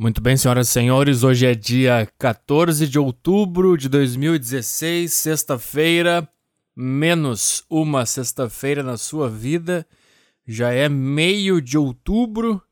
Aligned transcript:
Muito 0.00 0.22
bem, 0.22 0.34
senhoras 0.34 0.68
e 0.68 0.72
senhores, 0.72 1.22
hoje 1.22 1.44
é 1.44 1.54
dia 1.54 2.10
14 2.18 2.88
de 2.88 2.98
outubro 2.98 3.76
de 3.76 3.86
2016, 3.86 5.12
sexta-feira, 5.12 6.26
menos 6.74 7.62
uma 7.68 8.06
sexta-feira 8.06 8.82
na 8.82 8.96
sua 8.96 9.28
vida. 9.28 9.86
Já 10.46 10.72
é 10.72 10.88
meio 10.88 11.60
de 11.60 11.76
outubro. 11.76 12.62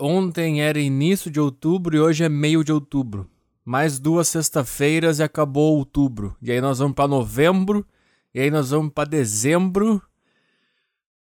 Ontem 0.00 0.60
era 0.60 0.80
início 0.80 1.30
de 1.30 1.38
outubro 1.38 1.96
e 1.96 2.00
hoje 2.00 2.24
é 2.24 2.28
meio 2.28 2.64
de 2.64 2.72
outubro. 2.72 3.30
Mais 3.64 4.00
duas 4.00 4.26
sexta-feiras 4.26 5.20
e 5.20 5.22
acabou 5.22 5.76
outubro. 5.76 6.36
E 6.42 6.50
aí 6.50 6.60
nós 6.60 6.80
vamos 6.80 6.96
para 6.96 7.06
novembro, 7.06 7.86
e 8.34 8.40
aí 8.40 8.50
nós 8.50 8.70
vamos 8.70 8.92
para 8.92 9.08
dezembro, 9.08 10.02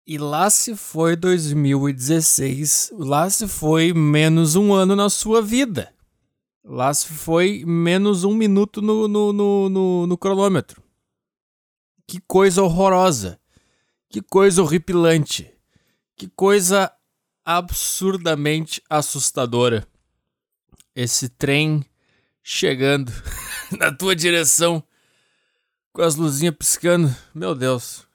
e 0.06 0.18
lá 0.18 0.48
se 0.48 0.76
foi 0.76 1.16
2016, 1.16 2.92
lá 2.92 3.28
se 3.28 3.48
foi 3.48 3.92
menos 3.92 4.54
um 4.54 4.72
ano 4.72 4.94
na 4.94 5.10
sua 5.10 5.42
vida. 5.42 5.92
Lá 6.62 6.94
se 6.94 7.08
foi 7.08 7.64
menos 7.66 8.22
um 8.22 8.32
minuto 8.32 8.80
no, 8.80 9.08
no, 9.08 9.32
no, 9.32 9.68
no, 9.68 10.06
no 10.06 10.18
cronômetro. 10.18 10.80
Que 12.06 12.20
coisa 12.20 12.62
horrorosa. 12.62 13.40
Que 14.08 14.22
coisa 14.22 14.62
horripilante. 14.62 15.52
Que 16.16 16.28
coisa 16.28 16.92
absurdamente 17.44 18.80
assustadora. 18.88 19.86
Esse 20.94 21.28
trem 21.28 21.84
chegando 22.42 23.12
na 23.76 23.92
tua 23.92 24.14
direção 24.14 24.82
com 25.92 26.02
as 26.02 26.14
luzinhas 26.14 26.54
piscando. 26.56 27.14
Meu 27.34 27.54
Deus. 27.56 28.05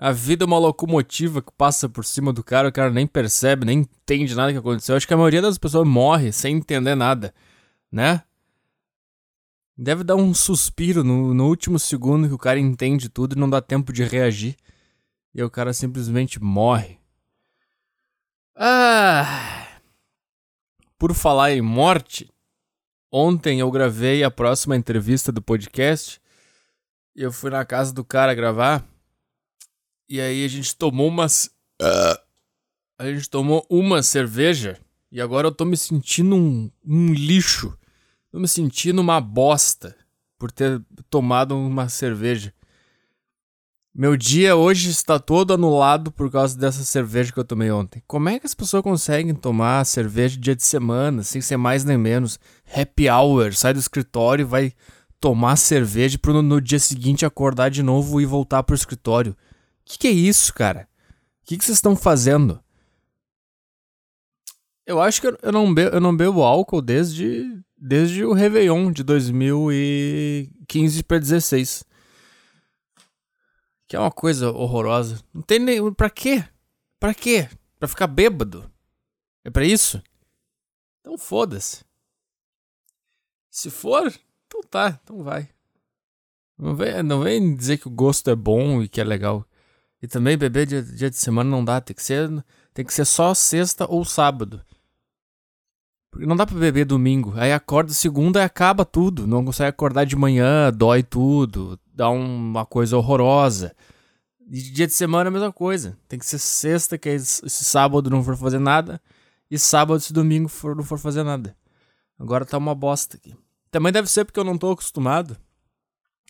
A 0.00 0.12
vida 0.12 0.44
é 0.44 0.46
uma 0.46 0.58
locomotiva 0.58 1.42
que 1.42 1.50
passa 1.50 1.88
por 1.88 2.04
cima 2.04 2.32
do 2.32 2.44
cara, 2.44 2.68
o 2.68 2.72
cara 2.72 2.88
nem 2.88 3.04
percebe, 3.04 3.66
nem 3.66 3.80
entende 3.80 4.32
nada 4.32 4.52
que 4.52 4.58
aconteceu. 4.58 4.94
acho 4.94 5.08
que 5.08 5.12
a 5.12 5.16
maioria 5.16 5.42
das 5.42 5.58
pessoas 5.58 5.88
morre 5.88 6.30
sem 6.30 6.56
entender 6.56 6.94
nada, 6.94 7.34
né? 7.90 8.22
Deve 9.76 10.04
dar 10.04 10.14
um 10.14 10.32
suspiro 10.32 11.02
no, 11.02 11.34
no 11.34 11.48
último 11.48 11.80
segundo 11.80 12.28
que 12.28 12.34
o 12.34 12.38
cara 12.38 12.60
entende 12.60 13.08
tudo 13.08 13.34
e 13.34 13.38
não 13.38 13.50
dá 13.50 13.60
tempo 13.60 13.92
de 13.92 14.04
reagir. 14.04 14.56
E 15.34 15.42
o 15.42 15.50
cara 15.50 15.72
simplesmente 15.72 16.40
morre. 16.40 16.98
Ah! 18.54 19.66
Por 20.96 21.12
falar 21.12 21.52
em 21.52 21.60
morte, 21.60 22.32
ontem 23.10 23.60
eu 23.60 23.70
gravei 23.70 24.22
a 24.22 24.30
próxima 24.30 24.76
entrevista 24.76 25.32
do 25.32 25.42
podcast. 25.42 26.20
E 27.16 27.22
eu 27.22 27.32
fui 27.32 27.50
na 27.50 27.64
casa 27.64 27.92
do 27.92 28.04
cara 28.04 28.34
gravar. 28.34 28.84
E 30.08 30.20
aí 30.20 30.44
a 30.44 30.48
gente 30.48 30.74
tomou 30.74 31.08
umas. 31.08 31.50
Uh, 31.80 32.18
a 32.98 33.06
gente 33.06 33.28
tomou 33.28 33.66
uma 33.68 34.02
cerveja. 34.02 34.78
E 35.12 35.20
agora 35.20 35.48
eu 35.48 35.52
tô 35.52 35.64
me 35.64 35.76
sentindo 35.76 36.34
um, 36.34 36.70
um 36.84 37.12
lixo. 37.12 37.76
Tô 38.30 38.38
me 38.38 38.48
sentindo 38.48 39.00
uma 39.00 39.20
bosta 39.20 39.94
por 40.38 40.50
ter 40.50 40.80
tomado 41.10 41.56
uma 41.56 41.88
cerveja. 41.88 42.54
Meu 43.94 44.16
dia 44.16 44.54
hoje 44.54 44.90
está 44.90 45.18
todo 45.18 45.52
anulado 45.52 46.12
por 46.12 46.30
causa 46.30 46.56
dessa 46.56 46.84
cerveja 46.84 47.32
que 47.32 47.38
eu 47.38 47.44
tomei 47.44 47.70
ontem. 47.70 48.02
Como 48.06 48.28
é 48.28 48.38
que 48.38 48.46
as 48.46 48.54
pessoas 48.54 48.82
conseguem 48.82 49.34
tomar 49.34 49.84
cerveja 49.84 50.38
dia 50.38 50.54
de 50.54 50.62
semana, 50.62 51.22
sem 51.22 51.40
ser 51.40 51.56
mais 51.56 51.84
nem 51.84 51.98
menos? 51.98 52.38
Happy 52.72 53.08
hour, 53.10 53.52
sai 53.54 53.72
do 53.72 53.80
escritório 53.80 54.42
e 54.42 54.46
vai 54.46 54.72
tomar 55.18 55.56
cerveja 55.56 56.16
para 56.16 56.40
no 56.40 56.60
dia 56.60 56.78
seguinte 56.78 57.26
acordar 57.26 57.70
de 57.70 57.82
novo 57.82 58.20
e 58.20 58.26
voltar 58.26 58.62
pro 58.62 58.76
escritório 58.76 59.36
que, 59.88 59.98
que 59.98 60.08
é 60.08 60.10
isso, 60.10 60.52
cara? 60.52 60.88
O 61.42 61.46
que, 61.46 61.56
que 61.56 61.64
vocês 61.64 61.78
estão 61.78 61.96
fazendo? 61.96 62.62
Eu 64.86 65.00
acho 65.00 65.20
que 65.20 65.26
eu 65.26 65.52
não, 65.52 65.72
bebo, 65.72 65.96
eu 65.96 66.00
não 66.00 66.16
bebo 66.16 66.42
álcool 66.42 66.82
desde, 66.82 67.62
desde 67.76 68.24
o 68.24 68.32
Réveillon 68.32 68.92
de 68.92 69.02
2015 69.02 71.02
para 71.02 71.18
16. 71.18 71.84
Que 73.86 73.96
é 73.96 73.98
uma 73.98 74.10
coisa 74.10 74.50
horrorosa. 74.50 75.22
Não 75.32 75.42
tem 75.42 75.58
nem. 75.58 75.92
Pra 75.92 76.10
quê? 76.10 76.44
Pra 77.00 77.14
quê? 77.14 77.48
Pra 77.78 77.88
ficar 77.88 78.06
bêbado? 78.06 78.70
É 79.44 79.50
pra 79.50 79.64
isso? 79.64 80.02
Então 81.00 81.16
foda-se. 81.16 81.84
Se 83.50 83.70
for, 83.70 84.12
então 84.46 84.60
tá, 84.70 85.00
então 85.02 85.22
vai. 85.22 85.48
Não 86.58 86.74
vem, 86.74 87.02
não 87.02 87.22
vem 87.22 87.54
dizer 87.54 87.78
que 87.78 87.88
o 87.88 87.90
gosto 87.90 88.28
é 88.28 88.34
bom 88.34 88.82
e 88.82 88.88
que 88.88 89.00
é 89.00 89.04
legal. 89.04 89.46
E 90.02 90.06
também 90.06 90.38
beber 90.38 90.66
dia, 90.66 90.82
dia 90.82 91.10
de 91.10 91.16
semana 91.16 91.50
não 91.50 91.64
dá, 91.64 91.80
tem 91.80 91.94
que 91.94 92.02
ser 92.02 92.28
tem 92.72 92.84
que 92.84 92.94
ser 92.94 93.04
só 93.04 93.34
sexta 93.34 93.86
ou 93.90 94.04
sábado. 94.04 94.62
Porque 96.10 96.26
não 96.26 96.36
dá 96.36 96.46
pra 96.46 96.56
beber 96.56 96.84
domingo. 96.84 97.34
Aí 97.36 97.52
acorda 97.52 97.92
segunda 97.92 98.40
e 98.40 98.44
acaba 98.44 98.84
tudo. 98.84 99.26
Não 99.26 99.44
consegue 99.44 99.68
acordar 99.68 100.04
de 100.04 100.16
manhã, 100.16 100.72
dói 100.72 101.02
tudo, 101.02 101.78
dá 101.92 102.08
uma 102.08 102.64
coisa 102.64 102.96
horrorosa. 102.96 103.74
E 104.50 104.60
dia 104.60 104.86
de 104.86 104.92
semana 104.92 105.28
é 105.28 105.30
a 105.30 105.32
mesma 105.32 105.52
coisa. 105.52 105.98
Tem 106.08 106.18
que 106.18 106.24
ser 106.24 106.38
sexta, 106.38 106.96
que 106.96 107.08
aí 107.08 107.20
se 107.20 107.64
sábado 107.64 108.08
não 108.08 108.22
for 108.22 108.36
fazer 108.36 108.58
nada. 108.58 109.00
E 109.50 109.58
sábado 109.58 110.00
se 110.00 110.12
domingo 110.12 110.48
for, 110.48 110.74
não 110.74 110.84
for 110.84 110.98
fazer 110.98 111.22
nada. 111.22 111.56
Agora 112.18 112.46
tá 112.46 112.56
uma 112.56 112.74
bosta 112.74 113.16
aqui. 113.16 113.34
Também 113.70 113.92
deve 113.92 114.08
ser 114.08 114.24
porque 114.24 114.40
eu 114.40 114.44
não 114.44 114.56
tô 114.56 114.70
acostumado. 114.70 115.36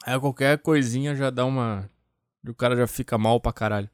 Aí 0.05 0.19
qualquer 0.19 0.59
coisinha 0.59 1.15
já 1.15 1.31
dá 1.31 1.45
uma 1.45 1.89
e 2.45 2.51
o 2.51 2.55
cara 2.55 2.77
já 2.77 2.87
fica 2.87 3.19
mal 3.19 3.41
pra 3.41 3.53
caralho. 3.53 3.91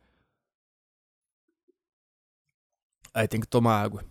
Aí 3.12 3.28
tem 3.28 3.40
que 3.40 3.46
tomar 3.46 3.80
água. 3.80 4.04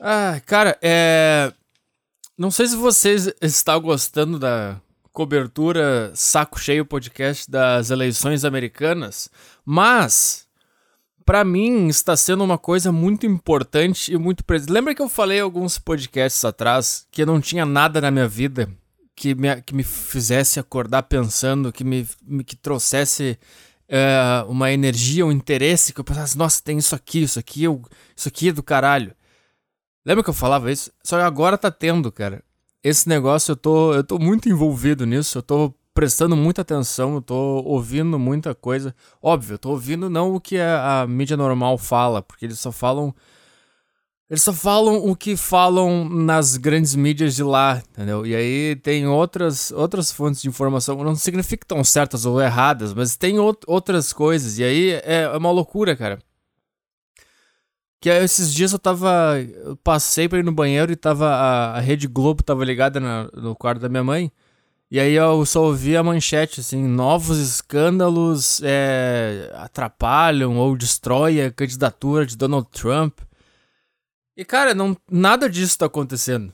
Ah, 0.00 0.40
cara, 0.44 0.76
é. 0.82 1.52
Não 2.36 2.50
sei 2.50 2.66
se 2.66 2.74
vocês 2.74 3.32
estão 3.40 3.80
gostando 3.80 4.38
da 4.38 4.80
cobertura 5.12 6.10
saco 6.16 6.58
cheio 6.58 6.84
podcast 6.84 7.48
das 7.48 7.90
eleições 7.90 8.44
americanas, 8.44 9.30
mas 9.64 10.48
para 11.24 11.44
mim 11.44 11.86
está 11.86 12.16
sendo 12.16 12.42
uma 12.42 12.58
coisa 12.58 12.90
muito 12.90 13.24
importante 13.24 14.12
e 14.12 14.18
muito 14.18 14.44
presente. 14.44 14.72
Lembra 14.72 14.92
que 14.92 15.00
eu 15.00 15.08
falei 15.08 15.38
alguns 15.38 15.78
podcasts 15.78 16.44
atrás 16.44 17.06
que 17.12 17.22
eu 17.22 17.26
não 17.26 17.40
tinha 17.40 17.64
nada 17.64 18.00
na 18.00 18.10
minha 18.10 18.26
vida 18.26 18.68
que 19.14 19.34
me, 19.34 19.62
que 19.62 19.74
me 19.74 19.82
fizesse 19.82 20.58
acordar 20.58 21.04
pensando, 21.04 21.72
que 21.72 21.84
me, 21.84 22.06
que 22.44 22.56
trouxesse 22.56 23.38
uh, 23.88 24.50
uma 24.50 24.72
energia, 24.72 25.24
um 25.24 25.32
interesse, 25.32 25.92
que 25.92 26.00
eu 26.00 26.04
pensasse, 26.04 26.36
nossa, 26.36 26.62
tem 26.62 26.78
isso 26.78 26.94
aqui, 26.94 27.22
isso 27.22 27.38
aqui, 27.38 27.64
eu, 27.64 27.82
isso 28.16 28.28
aqui 28.28 28.48
é 28.48 28.52
do 28.52 28.62
caralho. 28.62 29.14
Lembra 30.04 30.22
que 30.22 30.30
eu 30.30 30.34
falava 30.34 30.70
isso? 30.70 30.90
Só 31.02 31.20
agora 31.20 31.56
tá 31.56 31.70
tendo, 31.70 32.12
cara. 32.12 32.42
Esse 32.82 33.08
negócio 33.08 33.52
eu 33.52 33.56
tô, 33.56 33.94
eu 33.94 34.04
tô 34.04 34.18
muito 34.18 34.48
envolvido 34.48 35.06
nisso, 35.06 35.38
eu 35.38 35.42
tô 35.42 35.74
prestando 35.94 36.36
muita 36.36 36.62
atenção, 36.62 37.14
eu 37.14 37.22
tô 37.22 37.62
ouvindo 37.64 38.18
muita 38.18 38.54
coisa. 38.54 38.94
Óbvio, 39.22 39.54
eu 39.54 39.58
tô 39.58 39.70
ouvindo 39.70 40.10
não 40.10 40.34
o 40.34 40.40
que 40.40 40.58
a, 40.58 41.02
a 41.02 41.06
mídia 41.06 41.36
normal 41.36 41.78
fala, 41.78 42.20
porque 42.20 42.44
eles 42.44 42.58
só 42.58 42.70
falam 42.72 43.14
eles 44.34 44.42
só 44.42 44.52
falam 44.52 44.96
o 44.96 45.14
que 45.14 45.36
falam 45.36 46.08
nas 46.08 46.56
grandes 46.56 46.96
mídias 46.96 47.36
de 47.36 47.44
lá, 47.44 47.80
entendeu? 47.92 48.26
E 48.26 48.34
aí 48.34 48.74
tem 48.74 49.06
outras, 49.06 49.70
outras 49.70 50.10
fontes 50.10 50.42
de 50.42 50.48
informação, 50.48 50.96
não 51.04 51.14
significa 51.14 51.58
que 51.58 51.64
estão 51.64 51.84
certas 51.84 52.26
ou 52.26 52.42
erradas, 52.42 52.92
mas 52.92 53.16
tem 53.16 53.38
outras 53.38 54.12
coisas. 54.12 54.58
E 54.58 54.64
aí 54.64 54.90
é, 55.04 55.22
é 55.32 55.36
uma 55.36 55.52
loucura, 55.52 55.94
cara. 55.94 56.18
Que 58.00 58.10
esses 58.10 58.52
dias 58.52 58.72
eu 58.72 58.78
tava. 58.78 59.38
Eu 59.64 59.76
passei 59.76 60.28
pra 60.28 60.40
ir 60.40 60.44
no 60.44 60.52
banheiro 60.52 60.90
e 60.90 60.96
tava. 60.96 61.28
A, 61.28 61.76
a 61.76 61.80
Rede 61.80 62.08
Globo 62.08 62.42
tava 62.42 62.64
ligada 62.64 62.98
na, 62.98 63.30
no 63.34 63.54
quarto 63.54 63.80
da 63.80 63.88
minha 63.88 64.02
mãe. 64.02 64.32
E 64.90 64.98
aí 64.98 65.14
eu 65.14 65.46
só 65.46 65.62
ouvi 65.62 65.96
a 65.96 66.02
manchete, 66.02 66.60
assim, 66.60 66.88
novos 66.88 67.38
escândalos 67.38 68.60
é, 68.64 69.50
atrapalham 69.54 70.56
ou 70.58 70.76
destroem 70.76 71.40
a 71.42 71.52
candidatura 71.52 72.26
de 72.26 72.36
Donald 72.36 72.68
Trump. 72.72 73.20
E, 74.36 74.44
cara, 74.44 74.74
não, 74.74 74.96
nada 75.10 75.48
disso 75.48 75.78
tá 75.78 75.86
acontecendo. 75.86 76.52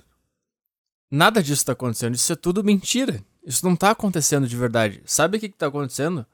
Nada 1.11 1.43
disso 1.43 1.65
tá 1.65 1.73
acontecendo. 1.73 2.15
Isso 2.15 2.33
é 2.33 2.37
tudo 2.37 2.63
mentira. 2.63 3.25
Isso 3.45 3.65
não 3.65 3.75
tá 3.75 3.91
acontecendo 3.91 4.47
de 4.47 4.57
verdade. 4.57 5.03
Sabe 5.05 5.37
o 5.37 5.41
que, 5.41 5.49
que 5.49 5.57
tá 5.57 5.67
acontecendo? 5.67 6.27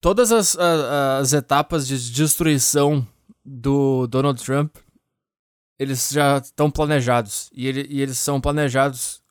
Todas 0.00 0.30
as, 0.30 0.56
as, 0.56 0.80
as 1.20 1.32
etapas 1.32 1.86
de 1.86 2.12
destruição 2.12 3.06
do 3.44 4.06
Donald 4.06 4.42
Trump, 4.44 4.76
eles 5.78 6.10
já 6.10 6.38
estão 6.38 6.70
planejados. 6.70 7.50
E, 7.52 7.66
ele, 7.66 7.86
e, 7.88 8.00
eles 8.00 8.18
são 8.18 8.40
planejados 8.40 9.22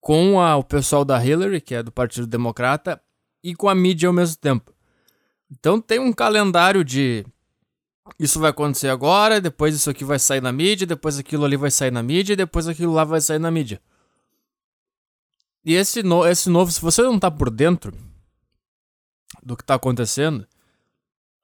com 0.00 0.40
a, 0.40 0.56
o 0.56 0.62
pessoal 0.62 1.04
da 1.04 1.24
Hillary, 1.24 1.60
que 1.60 1.74
é 1.74 1.82
do 1.82 1.90
Partido 1.90 2.26
Democrata, 2.26 3.00
e 3.42 3.54
com 3.54 3.68
a 3.68 3.74
mídia 3.74 4.08
ao 4.08 4.12
mesmo 4.12 4.36
tempo. 4.36 4.72
Então 5.50 5.80
tem 5.80 5.98
um 5.98 6.12
calendário 6.12 6.84
de 6.84 7.24
isso 8.18 8.38
vai 8.38 8.50
acontecer 8.50 8.88
agora, 8.88 9.40
depois 9.40 9.74
isso 9.74 9.88
aqui 9.90 10.04
vai 10.04 10.18
sair 10.18 10.40
na 10.40 10.52
mídia, 10.52 10.86
depois 10.86 11.18
aquilo 11.18 11.44
ali 11.44 11.56
vai 11.56 11.70
sair 11.70 11.90
na 11.90 12.02
mídia, 12.02 12.36
depois 12.36 12.68
aquilo 12.68 12.92
lá 12.92 13.04
vai 13.04 13.20
sair 13.20 13.38
na 13.38 13.50
mídia. 13.50 13.80
E 15.64 15.74
esse, 15.74 16.02
no, 16.02 16.26
esse 16.26 16.50
novo, 16.50 16.70
se 16.70 16.80
você 16.80 17.02
não 17.02 17.18
tá 17.18 17.30
por 17.30 17.50
dentro 17.50 17.92
do 19.42 19.56
que 19.56 19.64
tá 19.64 19.74
acontecendo, 19.74 20.46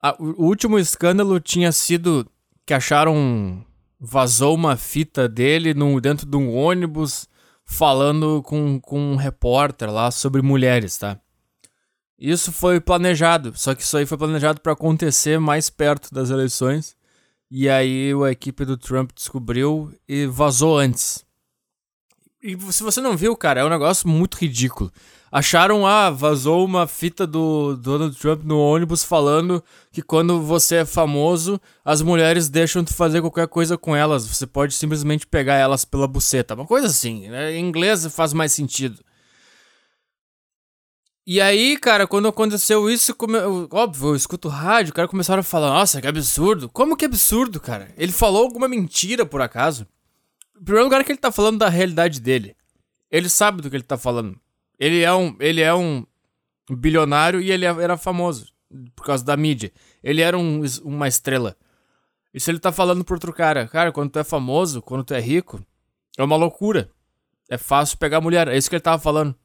a, 0.01 0.15
o, 0.21 0.45
último 0.45 0.77
escândalo 0.77 1.39
tinha 1.39 1.71
sido 1.71 2.29
que 2.65 2.73
acharam 2.73 3.65
vazou 3.99 4.55
uma 4.55 4.75
fita 4.75 5.27
dele 5.27 5.73
dentro 6.01 6.25
de 6.25 6.37
um 6.37 6.55
ônibus 6.55 7.27
falando 7.65 8.41
com, 8.43 8.79
com 8.79 9.13
um 9.13 9.15
repórter 9.15 9.91
lá 9.91 10.09
sobre 10.11 10.41
mulheres, 10.41 10.97
tá? 10.97 11.19
Isso 12.21 12.51
foi 12.51 12.79
planejado, 12.79 13.51
só 13.55 13.73
que 13.73 13.81
isso 13.81 13.97
aí 13.97 14.05
foi 14.05 14.15
planejado 14.15 14.61
para 14.61 14.73
acontecer 14.73 15.39
mais 15.39 15.71
perto 15.71 16.13
das 16.13 16.29
eleições. 16.29 16.95
E 17.49 17.67
aí 17.67 18.11
a 18.23 18.29
equipe 18.29 18.63
do 18.63 18.77
Trump 18.77 19.09
descobriu 19.15 19.91
e 20.07 20.27
vazou 20.27 20.77
antes. 20.77 21.25
E 22.43 22.55
se 22.71 22.83
você 22.83 23.01
não 23.01 23.17
viu, 23.17 23.35
cara, 23.35 23.61
é 23.61 23.65
um 23.65 23.69
negócio 23.69 24.07
muito 24.07 24.37
ridículo. 24.37 24.91
Acharam, 25.31 25.87
ah, 25.87 26.11
vazou 26.11 26.63
uma 26.63 26.85
fita 26.85 27.25
do 27.25 27.75
Donald 27.75 28.15
Trump 28.15 28.43
no 28.43 28.59
ônibus 28.59 29.03
falando 29.03 29.63
que 29.91 30.03
quando 30.03 30.41
você 30.43 30.75
é 30.75 30.85
famoso, 30.85 31.59
as 31.83 32.03
mulheres 32.03 32.49
deixam 32.49 32.83
de 32.83 32.93
fazer 32.93 33.21
qualquer 33.21 33.47
coisa 33.47 33.79
com 33.79 33.95
elas. 33.95 34.27
Você 34.27 34.45
pode 34.45 34.75
simplesmente 34.75 35.25
pegar 35.25 35.55
elas 35.55 35.85
pela 35.85 36.07
buceta. 36.07 36.53
Uma 36.53 36.67
coisa 36.67 36.85
assim, 36.85 37.29
né? 37.29 37.55
Em 37.55 37.65
inglês 37.65 38.05
faz 38.13 38.31
mais 38.31 38.51
sentido. 38.51 38.99
E 41.25 41.39
aí, 41.39 41.77
cara, 41.77 42.07
quando 42.07 42.27
aconteceu 42.27 42.89
isso, 42.89 43.13
come... 43.13 43.37
óbvio, 43.71 44.09
eu 44.09 44.15
escuto 44.15 44.47
rádio, 44.49 44.91
o 44.91 44.95
cara 44.95 45.07
começaram 45.07 45.41
a 45.41 45.43
falar, 45.43 45.69
nossa, 45.69 46.01
que 46.01 46.07
absurdo. 46.07 46.67
Como 46.67 46.97
que 46.97 47.05
absurdo, 47.05 47.59
cara? 47.59 47.93
Ele 47.95 48.11
falou 48.11 48.43
alguma 48.43 48.67
mentira, 48.67 49.25
por 49.25 49.41
acaso? 49.41 49.87
Em 50.59 50.63
primeiro 50.63 50.85
lugar, 50.85 51.03
que 51.03 51.11
ele 51.11 51.19
tá 51.19 51.31
falando 51.31 51.59
da 51.59 51.69
realidade 51.69 52.19
dele. 52.19 52.55
Ele 53.09 53.29
sabe 53.29 53.61
do 53.61 53.69
que 53.69 53.75
ele 53.75 53.83
tá 53.83 53.97
falando. 53.97 54.39
Ele 54.79 55.01
é 55.01 55.13
um, 55.13 55.35
ele 55.39 55.61
é 55.61 55.73
um 55.73 56.05
bilionário 56.69 57.39
e 57.39 57.51
ele 57.51 57.65
era 57.65 57.97
famoso 57.97 58.51
por 58.95 59.05
causa 59.05 59.23
da 59.23 59.37
mídia. 59.37 59.71
Ele 60.03 60.21
era 60.21 60.37
um, 60.37 60.63
uma 60.83 61.07
estrela. 61.07 61.55
Isso 62.33 62.49
ele 62.49 62.59
tá 62.59 62.71
falando 62.71 63.03
pro 63.03 63.15
outro 63.15 63.33
cara. 63.33 63.67
Cara, 63.67 63.91
quando 63.91 64.11
tu 64.11 64.19
é 64.19 64.23
famoso, 64.23 64.81
quando 64.81 65.03
tu 65.03 65.13
é 65.13 65.19
rico, 65.19 65.63
é 66.17 66.23
uma 66.23 66.35
loucura. 66.35 66.89
É 67.49 67.57
fácil 67.57 67.97
pegar 67.97 68.21
mulher. 68.21 68.47
É 68.47 68.57
isso 68.57 68.69
que 68.69 68.75
ele 68.75 68.81
tava 68.81 69.01
falando. 69.01 69.35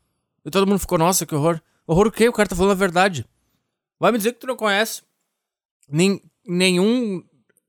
E 0.46 0.50
todo 0.50 0.64
mundo 0.64 0.78
ficou, 0.78 0.96
nossa, 0.96 1.26
que 1.26 1.34
horror. 1.34 1.60
Horror 1.84 2.06
o 2.06 2.12
quê? 2.12 2.28
O 2.28 2.32
cara 2.32 2.48
tá 2.48 2.54
falando 2.54 2.70
a 2.70 2.76
verdade. 2.76 3.26
Vai 3.98 4.12
me 4.12 4.18
dizer 4.18 4.32
que 4.32 4.38
tu 4.38 4.46
não 4.46 4.54
conhece. 4.54 5.02
Nem, 5.88 6.22
nenhum 6.46 7.20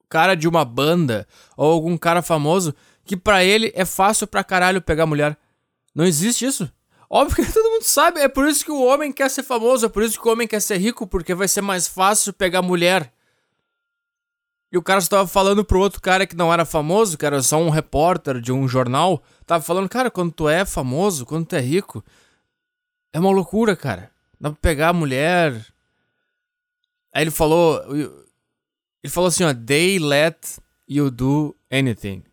cara 0.07 0.35
de 0.35 0.47
uma 0.47 0.63
banda 0.63 1.27
ou 1.57 1.71
algum 1.71 1.97
cara 1.97 2.21
famoso 2.21 2.75
que 3.03 3.17
para 3.17 3.43
ele 3.43 3.71
é 3.75 3.83
fácil 3.83 4.27
pra 4.27 4.43
caralho 4.43 4.79
pegar 4.79 5.07
mulher. 5.07 5.35
Não 5.95 6.05
existe 6.05 6.45
isso. 6.45 6.71
Óbvio 7.09 7.43
que 7.43 7.49
todo 7.51 7.71
mundo 7.71 7.83
sabe, 7.83 8.19
é 8.19 8.27
por 8.27 8.47
isso 8.47 8.63
que 8.63 8.71
o 8.71 8.83
homem 8.83 9.11
quer 9.11 9.29
ser 9.29 9.41
famoso, 9.41 9.87
é 9.87 9.89
por 9.89 10.03
isso 10.03 10.21
que 10.21 10.27
o 10.27 10.31
homem 10.31 10.47
quer 10.47 10.61
ser 10.61 10.77
rico, 10.77 11.07
porque 11.07 11.33
vai 11.33 11.47
ser 11.47 11.61
mais 11.61 11.87
fácil 11.87 12.31
pegar 12.31 12.61
mulher. 12.61 13.11
E 14.71 14.77
o 14.77 14.83
cara 14.83 14.99
estava 14.99 15.25
falando 15.25 15.65
pro 15.65 15.79
outro 15.79 15.99
cara 15.99 16.27
que 16.27 16.35
não 16.35 16.53
era 16.53 16.65
famoso, 16.65 17.17
que 17.17 17.25
era 17.25 17.41
só 17.41 17.57
um 17.57 17.69
repórter 17.69 18.39
de 18.39 18.51
um 18.51 18.67
jornal, 18.67 19.23
tava 19.47 19.63
falando, 19.63 19.89
cara, 19.89 20.11
quando 20.11 20.31
tu 20.31 20.47
é 20.47 20.63
famoso, 20.63 21.25
quando 21.25 21.47
tu 21.47 21.55
é 21.55 21.61
rico, 21.61 22.03
é 23.13 23.19
uma 23.19 23.31
loucura, 23.31 23.75
cara. 23.75 24.11
Dá 24.39 24.49
pra 24.51 24.59
pegar 24.61 24.89
a 24.89 24.93
mulher. 24.93 25.53
Aí 27.13 27.23
ele 27.23 27.31
falou, 27.31 27.81
ele 27.95 29.11
falou 29.11 29.27
assim, 29.27 29.43
ó, 29.43 29.53
they 29.53 29.99
let 29.99 30.59
you 30.87 31.09
do 31.09 31.55
anything. 31.71 32.23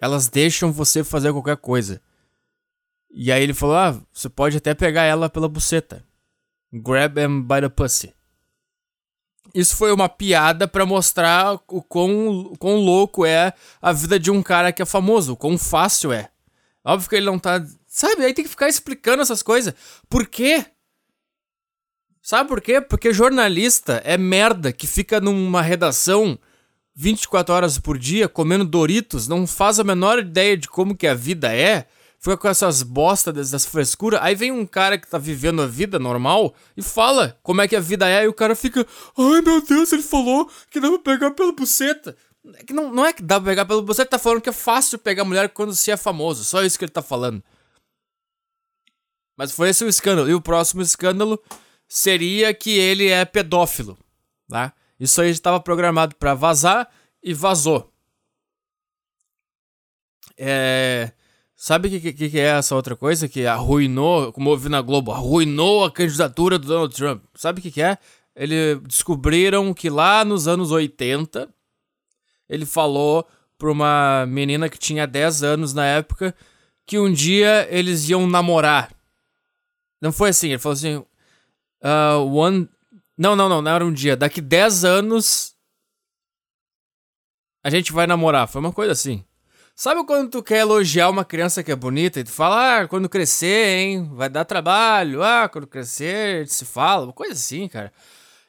Elas 0.00 0.28
deixam 0.28 0.72
você 0.72 1.02
fazer 1.02 1.32
qualquer 1.32 1.56
coisa. 1.56 2.00
E 3.10 3.32
aí 3.32 3.42
ele 3.42 3.54
falou: 3.54 3.76
Ah, 3.76 4.00
você 4.12 4.28
pode 4.28 4.56
até 4.56 4.74
pegar 4.74 5.02
ela 5.02 5.28
pela 5.28 5.48
buceta. 5.48 6.04
Grab 6.72 7.18
him 7.18 7.42
by 7.42 7.60
the 7.60 7.68
pussy. 7.68 8.14
Isso 9.54 9.74
foi 9.76 9.90
uma 9.92 10.08
piada 10.08 10.68
para 10.68 10.84
mostrar 10.84 11.54
o 11.66 11.82
quão, 11.82 12.28
o 12.52 12.58
quão 12.58 12.76
louco 12.76 13.24
é 13.24 13.52
a 13.80 13.92
vida 13.92 14.20
de 14.20 14.30
um 14.30 14.42
cara 14.42 14.72
que 14.72 14.82
é 14.82 14.84
famoso, 14.84 15.32
o 15.32 15.36
quão 15.36 15.56
fácil 15.56 16.12
é. 16.12 16.28
Óbvio 16.84 17.08
que 17.08 17.16
ele 17.16 17.26
não 17.26 17.38
tá. 17.38 17.64
Sabe? 17.98 18.24
Aí 18.24 18.32
tem 18.32 18.44
que 18.44 18.50
ficar 18.50 18.68
explicando 18.68 19.22
essas 19.22 19.42
coisas. 19.42 19.74
Por 20.08 20.24
quê? 20.24 20.64
Sabe 22.22 22.48
por 22.48 22.60
quê? 22.60 22.80
Porque 22.80 23.12
jornalista 23.12 24.00
é 24.04 24.16
merda 24.16 24.72
que 24.72 24.86
fica 24.86 25.20
numa 25.20 25.60
redação 25.60 26.38
24 26.94 27.52
horas 27.52 27.76
por 27.76 27.98
dia 27.98 28.28
comendo 28.28 28.64
Doritos, 28.64 29.26
não 29.26 29.48
faz 29.48 29.80
a 29.80 29.84
menor 29.84 30.20
ideia 30.20 30.56
de 30.56 30.68
como 30.68 30.96
que 30.96 31.08
a 31.08 31.14
vida 31.14 31.52
é, 31.52 31.88
fica 32.20 32.36
com 32.36 32.46
essas 32.46 32.84
bostas 32.84 33.34
dessas 33.34 33.66
frescuras, 33.66 34.20
aí 34.22 34.36
vem 34.36 34.52
um 34.52 34.64
cara 34.64 34.96
que 34.96 35.08
tá 35.08 35.18
vivendo 35.18 35.60
a 35.60 35.66
vida 35.66 35.98
normal 35.98 36.54
e 36.76 36.82
fala 36.82 37.36
como 37.42 37.62
é 37.62 37.66
que 37.66 37.74
a 37.74 37.80
vida 37.80 38.08
é, 38.08 38.26
e 38.26 38.28
o 38.28 38.32
cara 38.32 38.54
fica, 38.54 38.86
ai 39.18 39.40
meu 39.40 39.60
Deus, 39.60 39.92
ele 39.92 40.02
falou 40.02 40.48
que 40.70 40.78
dá 40.78 40.88
pra 40.88 40.98
pegar 41.00 41.32
pela 41.32 41.50
buceta. 41.50 42.16
É 42.54 42.62
que 42.62 42.72
não, 42.72 42.92
não 42.92 43.04
é 43.04 43.12
que 43.12 43.24
dá 43.24 43.40
pra 43.40 43.50
pegar 43.50 43.64
pela 43.64 43.82
buceta, 43.82 44.02
ele 44.02 44.10
tá 44.10 44.18
falando 44.20 44.40
que 44.40 44.48
é 44.48 44.52
fácil 44.52 45.00
pegar 45.00 45.24
mulher 45.24 45.48
quando 45.48 45.74
se 45.74 45.90
é 45.90 45.96
famoso, 45.96 46.44
só 46.44 46.62
isso 46.62 46.78
que 46.78 46.84
ele 46.84 46.92
tá 46.92 47.02
falando. 47.02 47.42
Mas 49.38 49.52
foi 49.52 49.68
esse 49.68 49.84
o 49.84 49.88
escândalo. 49.88 50.28
E 50.28 50.34
o 50.34 50.40
próximo 50.40 50.82
escândalo 50.82 51.40
seria 51.86 52.52
que 52.52 52.70
ele 52.70 53.06
é 53.06 53.24
pedófilo, 53.24 53.96
tá? 54.48 54.72
Isso 54.98 55.22
aí 55.22 55.30
estava 55.30 55.60
programado 55.60 56.16
para 56.16 56.34
vazar 56.34 56.90
e 57.22 57.32
vazou. 57.32 57.92
É, 60.36 61.12
sabe 61.54 61.86
o 61.86 61.90
que, 61.92 62.12
que, 62.12 62.30
que, 62.30 62.38
é 62.38 62.58
essa 62.58 62.74
outra 62.74 62.96
coisa 62.96 63.28
que 63.28 63.46
arruinou, 63.46 64.32
como 64.32 64.50
eu 64.50 64.56
vi 64.56 64.68
na 64.68 64.82
Globo, 64.82 65.12
arruinou 65.12 65.84
a 65.84 65.90
candidatura 65.90 66.58
do 66.58 66.66
Donald 66.66 66.94
Trump? 66.94 67.22
Sabe 67.34 67.60
o 67.60 67.62
que, 67.62 67.70
que 67.70 67.80
é? 67.80 67.96
Eles 68.34 68.80
descobriram 68.82 69.72
que 69.72 69.88
lá 69.88 70.24
nos 70.24 70.48
anos 70.48 70.72
80 70.72 71.48
ele 72.48 72.66
falou 72.66 73.24
para 73.56 73.70
uma 73.70 74.26
menina 74.26 74.68
que 74.68 74.78
tinha 74.78 75.06
10 75.06 75.44
anos 75.44 75.72
na 75.72 75.86
época 75.86 76.34
que 76.84 76.98
um 76.98 77.12
dia 77.12 77.68
eles 77.70 78.08
iam 78.08 78.26
namorar. 78.26 78.97
Não 80.00 80.12
foi 80.12 80.30
assim, 80.30 80.48
ele 80.48 80.58
falou 80.58 80.74
assim: 80.74 80.96
uh, 80.96 82.34
one, 82.34 82.68
não, 83.16 83.34
não, 83.34 83.48
não, 83.48 83.60
não 83.60 83.70
era 83.70 83.84
um 83.84 83.92
dia. 83.92 84.16
Daqui 84.16 84.40
10 84.40 84.84
anos 84.84 85.54
a 87.62 87.70
gente 87.70 87.92
vai 87.92 88.06
namorar. 88.06 88.48
Foi 88.48 88.60
uma 88.60 88.72
coisa 88.72 88.92
assim. 88.92 89.24
Sabe 89.74 90.04
quando 90.04 90.30
tu 90.30 90.42
quer 90.42 90.58
elogiar 90.58 91.08
uma 91.08 91.24
criança 91.24 91.62
que 91.62 91.70
é 91.70 91.76
bonita 91.76 92.18
e 92.18 92.24
tu 92.24 92.32
fala, 92.32 92.80
ah, 92.80 92.88
quando 92.88 93.08
crescer, 93.08 93.78
hein, 93.78 94.10
vai 94.12 94.28
dar 94.28 94.44
trabalho, 94.44 95.22
ah, 95.22 95.48
quando 95.48 95.68
crescer, 95.68 96.48
se 96.48 96.64
fala, 96.64 97.04
uma 97.04 97.12
coisa 97.12 97.34
assim, 97.34 97.68
cara. 97.68 97.92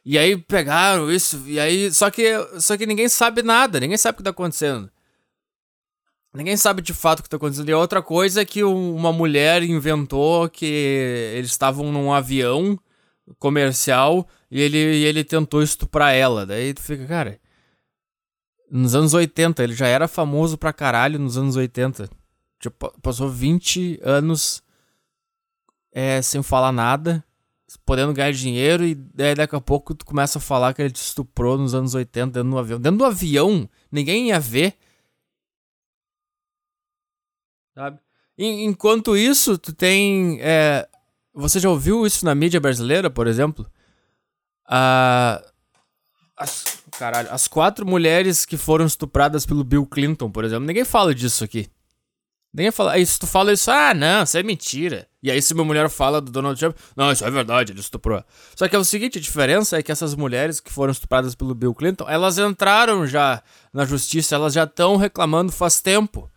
E 0.04 0.18
aí 0.18 0.36
pegaram 0.36 1.12
isso, 1.12 1.44
e 1.46 1.60
aí, 1.60 1.94
só 1.94 2.10
que, 2.10 2.34
só 2.60 2.76
que 2.76 2.88
ninguém 2.88 3.08
sabe 3.08 3.44
nada, 3.44 3.80
ninguém 3.80 3.98
sabe 3.98 4.16
o 4.16 4.18
que 4.18 4.24
tá 4.24 4.32
acontecendo. 4.32 4.90
Ninguém 6.34 6.56
sabe 6.56 6.82
de 6.82 6.94
fato 6.94 7.20
o 7.20 7.24
que 7.24 7.30
tá 7.30 7.38
acontecendo. 7.38 7.70
E 7.70 7.74
outra 7.74 8.02
coisa 8.02 8.42
é 8.42 8.46
que 8.46 8.64
uma 8.64 9.12
mulher 9.12 9.64
inventou 9.64 10.48
que 10.48 10.66
eles 11.36 11.50
estavam 11.50 11.92
num 11.92 12.14
avião 12.14 12.80
comercial 13.40 14.28
e 14.50 14.62
ele, 14.62 14.78
e 14.78 15.06
ele 15.06 15.24
tentou 15.24 15.62
estuprar 15.62 16.14
ela. 16.14 16.46
Daí 16.46 16.74
tu 16.74 16.82
fica, 16.82 17.06
cara. 17.06 17.40
Nos 18.70 18.94
anos 18.94 19.14
80, 19.14 19.64
ele 19.64 19.74
já 19.74 19.88
era 19.88 20.08
famoso 20.08 20.58
pra 20.58 20.72
caralho 20.72 21.18
nos 21.18 21.38
anos 21.38 21.56
80. 21.56 22.08
Tipo, 22.60 22.94
passou 23.02 23.30
20 23.30 24.00
anos 24.04 24.62
é, 25.92 26.22
sem 26.22 26.44
falar 26.44 26.72
nada, 26.72 27.24
podendo 27.86 28.14
ganhar 28.14 28.32
dinheiro, 28.32 28.86
e 28.86 28.94
daí 28.94 29.34
daqui 29.34 29.56
a 29.56 29.62
pouco 29.62 29.96
tu 29.96 30.06
começa 30.06 30.38
a 30.38 30.42
falar 30.42 30.74
que 30.74 30.82
ele 30.82 30.92
te 30.92 31.02
estuprou 31.02 31.58
nos 31.58 31.74
anos 31.74 31.96
80 31.96 32.32
dentro 32.32 32.52
do 32.52 32.58
avião. 32.58 32.80
Dentro 32.80 33.00
do 33.00 33.06
avião, 33.06 33.68
ninguém 33.92 34.28
ia 34.28 34.40
ver. 34.40 34.76
Sabe? 37.80 37.98
Enquanto 38.38 39.16
isso, 39.16 39.58
tu 39.58 39.74
tem 39.74 40.38
é, 40.42 40.86
você 41.34 41.62
já 41.62 41.70
ouviu 41.70 42.06
isso 42.06 42.26
na 42.26 42.36
mídia 42.36 42.60
brasileira, 42.60 43.10
por 43.10 43.26
exemplo? 43.26 43.66
Ah, 44.68 45.42
as, 46.36 46.82
caralho, 46.98 47.32
as 47.32 47.48
quatro 47.48 47.86
mulheres 47.86 48.46
que 48.46 48.58
foram 48.58 48.86
estupradas 48.86 49.46
pelo 49.46 49.64
Bill 49.64 49.86
Clinton, 49.86 50.30
por 50.30 50.44
exemplo. 50.44 50.66
Ninguém 50.66 50.84
fala 50.84 51.16
disso 51.16 51.46
aqui. 51.46 51.70
Ninguém 52.54 52.72
fala. 52.72 52.94
Aí 52.94 53.06
se 53.06 53.18
tu 53.18 53.26
fala 53.26 53.54
isso, 53.54 53.72
ah, 53.72 53.94
não, 53.94 54.24
isso 54.24 54.38
é 54.38 54.44
mentira. 54.44 55.08
E 55.24 55.32
aí 55.32 55.42
se 55.42 55.54
uma 55.54 55.64
mulher 55.64 55.90
fala 55.90 56.20
do 56.20 56.32
Donald 56.32 56.60
Trump, 56.60 56.76
não, 56.98 57.14
isso 57.14 57.24
é 57.24 57.32
verdade, 57.32 57.72
ele 57.72 57.80
estuprou. 57.80 58.22
Só 58.58 58.68
que 58.68 58.76
é 58.76 58.80
o 58.80 58.84
seguinte, 58.84 59.20
a 59.20 59.22
diferença 59.22 59.78
é 59.78 59.84
que 59.84 59.94
essas 59.94 60.16
mulheres 60.16 60.60
que 60.60 60.72
foram 60.72 60.92
estupradas 60.92 61.34
pelo 61.34 61.56
Bill 61.56 61.74
Clinton, 61.74 62.10
elas 62.10 62.38
entraram 62.38 63.08
já 63.08 63.42
na 63.72 63.86
justiça, 63.86 64.36
elas 64.36 64.54
já 64.54 64.66
estão 64.66 64.98
reclamando 64.98 65.54
faz 65.54 65.80
tempo. 65.80 66.30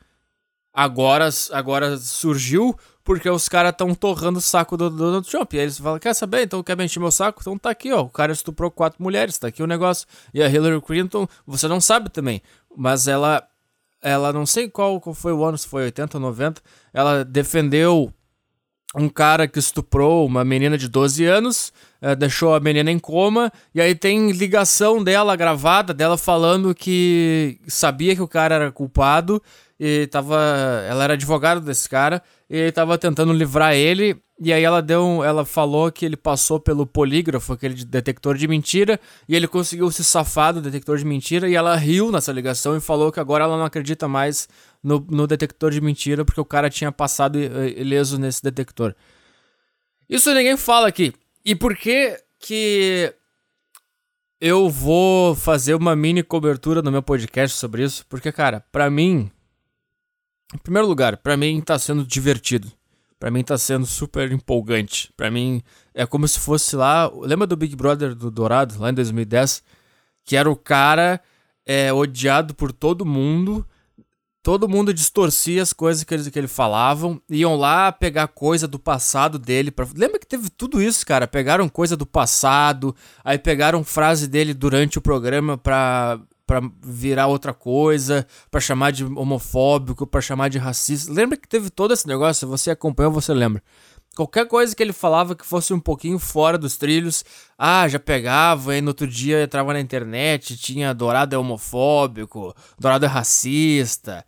Agora, 0.73 1.29
agora 1.53 1.97
surgiu 1.99 2.75
porque 3.05 3.29
os 3.29 3.49
caras 3.49 3.73
estão 3.73 3.95
torrando 3.95 4.39
o 4.39 4.43
saco 4.43 4.77
do, 4.77 4.89
Donald 4.89 5.29
Trump. 5.29 5.53
E 5.53 5.59
aí 5.59 5.65
eles 5.65 5.79
falam: 5.79 5.99
Quer 5.99 6.15
saber? 6.15 6.43
Então 6.43 6.63
quer 6.63 6.77
mentir 6.77 7.01
meu 7.01 7.11
saco? 7.11 7.41
Então 7.41 7.59
tá 7.59 7.71
aqui, 7.71 7.93
ó. 7.93 8.03
O 8.03 8.09
cara 8.09 8.33
estuprou 8.33 8.71
quatro 8.71 9.03
mulheres, 9.03 9.39
tá 9.39 9.49
aqui 9.49 9.63
o 9.63 9.67
negócio. 9.67 10.07
E 10.33 10.43
a 10.43 10.49
Hillary 10.49 10.81
Clinton, 10.81 11.27
você 11.47 11.69
não 11.69 11.81
sabe 11.81 12.11
também, 12.11 12.41
mas 12.77 13.07
ela, 13.09 13.43
ela 14.01 14.33
não 14.33 14.47
sei 14.47 14.69
qual, 14.69 15.01
qual 15.01 15.15
foi 15.15 15.33
o 15.33 15.45
ano, 15.45 15.59
se 15.59 15.67
foi 15.67 15.85
80 15.85 16.17
ou 16.17 16.21
90, 16.23 16.63
ela 16.95 17.25
defendeu 17.25 18.13
um 18.95 19.09
cara 19.09 19.49
que 19.49 19.59
estuprou 19.59 20.27
uma 20.27 20.45
menina 20.45 20.77
de 20.77 20.87
12 20.87 21.25
anos, 21.25 21.73
uh, 22.03 22.15
deixou 22.15 22.55
a 22.55 22.61
menina 22.61 22.91
em 22.91 22.99
coma, 22.99 23.51
e 23.75 23.81
aí 23.81 23.95
tem 23.95 24.31
ligação 24.33 25.03
dela 25.03 25.35
gravada, 25.35 25.95
dela 25.95 26.19
falando 26.19 26.75
que 26.75 27.59
sabia 27.67 28.15
que 28.15 28.21
o 28.21 28.29
cara 28.29 28.55
era 28.55 28.71
culpado, 28.71 29.43
e 29.85 30.07
tava. 30.07 30.37
Ela 30.89 31.03
era 31.03 31.15
advogada 31.15 31.61
desse 31.61 31.89
cara, 31.89 32.23
e 32.49 32.71
tava 32.71 32.97
tentando 32.97 33.33
livrar 33.33 33.75
ele, 33.75 34.17
e 34.41 34.53
aí 34.53 34.63
ela 34.63 34.81
deu. 34.81 35.25
Ela 35.25 35.45
falou 35.45 35.91
que 35.91 36.07
ele 36.07 36.17
passou 36.17 36.61
pelo 36.61 36.87
polígrafo, 36.87 37.53
aquele 37.53 37.85
detector 37.85 38.37
de 38.37 38.47
mentira, 38.47 39.01
e 39.29 39.35
ele 39.35 39.49
conseguiu 39.49 39.91
se 39.91 40.05
safar 40.05 40.55
do 40.55 40.63
detector 40.63 40.97
de 40.99 41.05
mentira, 41.05 41.49
e 41.49 41.57
ela 41.57 41.75
riu 41.75 42.13
nessa 42.13 42.31
ligação 42.31 42.77
e 42.77 42.81
falou 42.81 43.11
que 43.11 43.19
agora 43.19 43.43
ela 43.43 43.57
não 43.57 43.65
acredita 43.65 44.07
mais 44.07 44.49
no, 44.81 45.05
no 45.11 45.27
detector 45.27 45.73
de 45.73 45.81
mentira, 45.81 46.25
porque 46.25 46.41
o 46.41 46.45
cara 46.45 46.71
tinha 46.71 46.93
passado 46.93 47.37
ileso 47.41 48.21
nesse 48.21 48.41
detector. 48.41 48.95
Isso 50.09 50.33
ninguém 50.33 50.57
fala 50.57 50.87
aqui. 50.87 51.13
E 51.45 51.57
por 51.57 51.75
que 51.77 52.21
que 52.39 53.13
eu 54.41 54.71
vou 54.71 55.35
fazer 55.35 55.75
uma 55.75 55.97
mini 55.97 56.23
cobertura 56.23 56.83
no 56.83 56.93
meu 56.93 57.03
podcast 57.03 57.59
sobre 57.59 57.83
isso? 57.83 58.07
Porque, 58.09 58.31
cara, 58.31 58.65
pra 58.71 58.89
mim, 58.89 59.29
em 60.55 60.59
primeiro 60.59 60.87
lugar, 60.87 61.17
pra 61.17 61.37
mim 61.37 61.61
tá 61.61 61.79
sendo 61.79 62.05
divertido. 62.05 62.71
Pra 63.19 63.31
mim 63.31 63.45
tá 63.45 63.57
sendo 63.57 63.87
super 63.87 64.33
empolgante. 64.33 65.13
Pra 65.17 65.31
mim 65.31 65.63
é 65.95 66.05
como 66.05 66.27
se 66.27 66.41
fosse 66.41 66.75
lá. 66.75 67.11
Lembra 67.15 67.47
do 67.47 67.57
Big 67.57 67.77
Brother 67.77 68.15
do 68.15 68.31
Dourado, 68.31 68.81
lá 68.81 68.91
em 68.91 68.95
2010? 68.95 69.63
Que 70.25 70.37
era 70.37 70.51
o 70.51 70.57
cara 70.57 71.21
é, 71.65 71.93
odiado 71.93 72.53
por 72.53 72.73
todo 72.73 73.07
mundo 73.07 73.65
Todo 74.43 74.69
mundo 74.69 74.93
distorcia 74.93 75.63
as 75.63 75.73
coisas 75.73 76.03
que 76.03 76.31
que 76.31 76.39
ele 76.39 76.49
falavam, 76.49 77.23
iam 77.31 77.55
lá 77.55 77.93
pegar 77.93 78.27
coisa 78.27 78.67
do 78.67 78.77
passado 78.77 79.39
dele. 79.39 79.71
Pra... 79.71 79.87
Lembra 79.95 80.19
que 80.19 80.27
teve 80.27 80.51
tudo 80.51 80.83
isso, 80.83 81.07
cara? 81.07 81.29
Pegaram 81.29 81.69
coisa 81.69 81.97
do 81.97 82.05
passado, 82.05 82.95
aí 83.23 83.39
pegaram 83.39 83.85
frase 83.85 84.27
dele 84.27 84.53
durante 84.53 84.99
o 84.99 85.01
programa 85.01 85.57
pra, 85.57 86.19
pra 86.53 86.71
virar 86.83 87.29
outra 87.29 87.55
coisa, 87.55 88.27
pra 88.51 88.61
chamar 88.61 88.91
de 88.91 89.05
homofóbico, 89.05 90.07
pra 90.07 90.21
chamar 90.21 90.51
de 90.51 90.59
racista. 90.59 91.11
Lembra 91.11 91.39
que 91.39 91.49
teve 91.49 91.71
todo 91.71 91.95
esse 91.95 92.07
negócio? 92.07 92.47
Você 92.47 92.71
acompanhou, 92.71 93.11
você 93.11 93.33
lembra. 93.33 93.63
Qualquer 94.15 94.47
coisa 94.47 94.77
que 94.77 94.83
ele 94.83 94.93
falava 94.93 95.35
que 95.35 95.47
fosse 95.47 95.73
um 95.73 95.81
pouquinho 95.81 96.19
fora 96.19 96.59
dos 96.59 96.77
trilhos, 96.77 97.25
ah, 97.57 97.89
já 97.89 97.99
pegava, 97.99 98.77
e 98.77 98.83
no 98.83 98.89
outro 98.89 99.07
dia 99.07 99.43
entrava 99.43 99.73
na 99.73 99.81
internet, 99.81 100.59
tinha 100.59 100.93
Dourado 100.93 101.35
é 101.35 101.39
homofóbico, 101.39 102.55
Dourado 102.79 103.07
é 103.07 103.09
racista. 103.09 104.23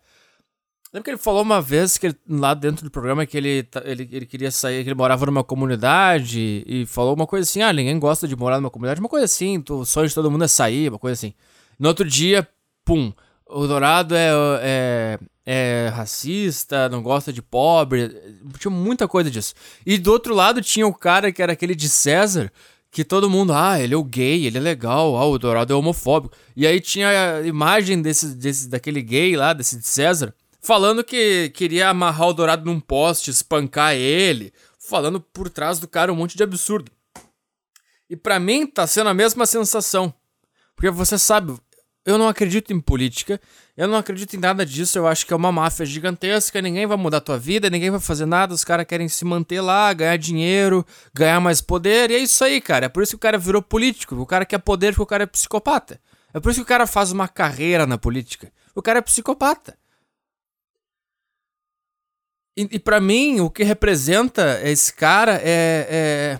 Lembra 0.91 1.03
que 1.03 1.11
ele 1.11 1.17
falou 1.19 1.43
uma 1.43 1.61
vez 1.61 1.99
que 1.99 2.07
ele, 2.07 2.15
lá 2.27 2.55
dentro 2.55 2.83
do 2.83 2.89
programa 2.89 3.23
que 3.27 3.37
ele, 3.37 3.67
ele, 3.83 4.09
ele 4.11 4.25
queria 4.25 4.49
sair, 4.49 4.81
que 4.81 4.89
ele 4.89 4.95
morava 4.95 5.27
numa 5.27 5.43
comunidade 5.43 6.63
e 6.65 6.87
falou 6.87 7.13
uma 7.13 7.27
coisa 7.27 7.47
assim: 7.47 7.61
ah, 7.61 7.71
ninguém 7.71 7.99
gosta 7.99 8.27
de 8.27 8.35
morar 8.35 8.59
numa 8.59 8.71
comunidade, 8.71 8.99
uma 8.99 9.09
coisa 9.09 9.25
assim, 9.25 9.63
o 9.69 9.85
sonho 9.85 10.07
de 10.07 10.15
todo 10.15 10.31
mundo 10.31 10.45
é 10.45 10.47
sair, 10.47 10.89
uma 10.89 10.97
coisa 10.97 11.13
assim. 11.13 11.35
No 11.79 11.87
outro 11.89 12.07
dia, 12.07 12.47
pum, 12.83 13.13
o 13.47 13.67
Dourado 13.67 14.15
é, 14.15 14.29
é, 14.61 15.19
é 15.45 15.89
racista, 15.89 16.89
não 16.89 17.01
gosta 17.01 17.31
de 17.31 17.41
pobre, 17.41 18.09
tinha 18.59 18.71
muita 18.71 19.07
coisa 19.07 19.29
disso. 19.29 19.53
E 19.85 19.97
do 19.97 20.11
outro 20.11 20.33
lado 20.33 20.61
tinha 20.61 20.87
o 20.87 20.93
cara 20.93 21.31
que 21.31 21.41
era 21.41 21.53
aquele 21.53 21.75
de 21.75 21.89
César, 21.89 22.51
que 22.91 23.03
todo 23.03 23.29
mundo, 23.29 23.53
ah, 23.53 23.79
ele 23.79 23.93
é 23.93 23.97
o 23.97 24.03
gay, 24.03 24.45
ele 24.45 24.57
é 24.57 24.61
legal, 24.61 25.17
ah, 25.17 25.25
o 25.25 25.37
Dourado 25.37 25.73
é 25.73 25.75
homofóbico. 25.75 26.35
E 26.55 26.65
aí 26.65 26.79
tinha 26.79 27.37
a 27.37 27.47
imagem 27.47 28.01
desse, 28.01 28.35
desse 28.35 28.69
daquele 28.69 29.01
gay 29.01 29.35
lá, 29.35 29.53
desse 29.53 29.77
de 29.77 29.85
César 29.85 30.33
falando 30.65 31.03
que 31.03 31.51
queria 31.51 31.89
amarrar 31.89 32.29
o 32.29 32.33
Dourado 32.33 32.65
num 32.65 32.79
poste, 32.79 33.29
espancar 33.29 33.93
ele, 33.93 34.51
falando 34.79 35.21
por 35.21 35.47
trás 35.47 35.77
do 35.77 35.87
cara 35.87 36.11
um 36.11 36.15
monte 36.15 36.35
de 36.35 36.41
absurdo. 36.41 36.91
E 38.09 38.15
para 38.15 38.39
mim 38.39 38.65
tá 38.65 38.87
sendo 38.87 39.09
a 39.09 39.13
mesma 39.13 39.45
sensação. 39.45 40.11
Porque 40.75 40.89
você 40.89 41.19
sabe, 41.19 41.55
eu 42.05 42.17
não 42.17 42.27
acredito 42.27 42.71
em 42.71 42.79
política, 42.79 43.41
eu 43.75 43.87
não 43.87 43.97
acredito 43.97 44.35
em 44.35 44.39
nada 44.39 44.63
disso, 44.65 44.97
eu 44.97 45.07
acho 45.07 45.25
que 45.25 45.33
é 45.33 45.35
uma 45.35 45.51
máfia 45.51 45.85
gigantesca, 45.85 46.61
ninguém 46.61 46.85
vai 46.85 46.95
mudar 46.95 47.17
a 47.17 47.21
tua 47.21 47.39
vida, 47.39 47.69
ninguém 47.69 47.89
vai 47.89 47.99
fazer 47.99 48.27
nada, 48.27 48.53
os 48.53 48.63
caras 48.63 48.85
querem 48.85 49.07
se 49.07 49.25
manter 49.25 49.59
lá, 49.59 49.91
ganhar 49.91 50.15
dinheiro, 50.17 50.85
ganhar 51.13 51.39
mais 51.41 51.61
poder, 51.61 52.11
e 52.11 52.15
é 52.15 52.19
isso 52.19 52.43
aí, 52.43 52.61
cara. 52.61 52.85
É 52.85 52.89
por 52.89 53.01
isso 53.01 53.13
que 53.13 53.15
o 53.15 53.19
cara 53.19 53.37
virou 53.39 53.61
político, 53.61 54.15
o 54.15 54.25
cara 54.25 54.45
quer 54.45 54.59
poder 54.59 54.91
porque 54.91 55.03
o 55.03 55.07
cara 55.07 55.23
é 55.23 55.27
psicopata. 55.27 55.99
É 56.31 56.39
por 56.39 56.51
isso 56.51 56.59
que 56.59 56.65
o 56.65 56.67
cara 56.67 56.85
faz 56.85 57.11
uma 57.11 57.27
carreira 57.27 57.87
na 57.87 57.97
política. 57.97 58.51
O 58.75 58.81
cara 58.81 58.99
é 58.99 59.01
psicopata. 59.01 59.75
E, 62.57 62.67
e 62.71 62.79
para 62.79 63.01
mim, 63.01 63.39
o 63.39 63.49
que 63.49 63.63
representa 63.63 64.61
esse 64.63 64.93
cara 64.93 65.39
é, 65.41 65.87
é, 65.89 66.39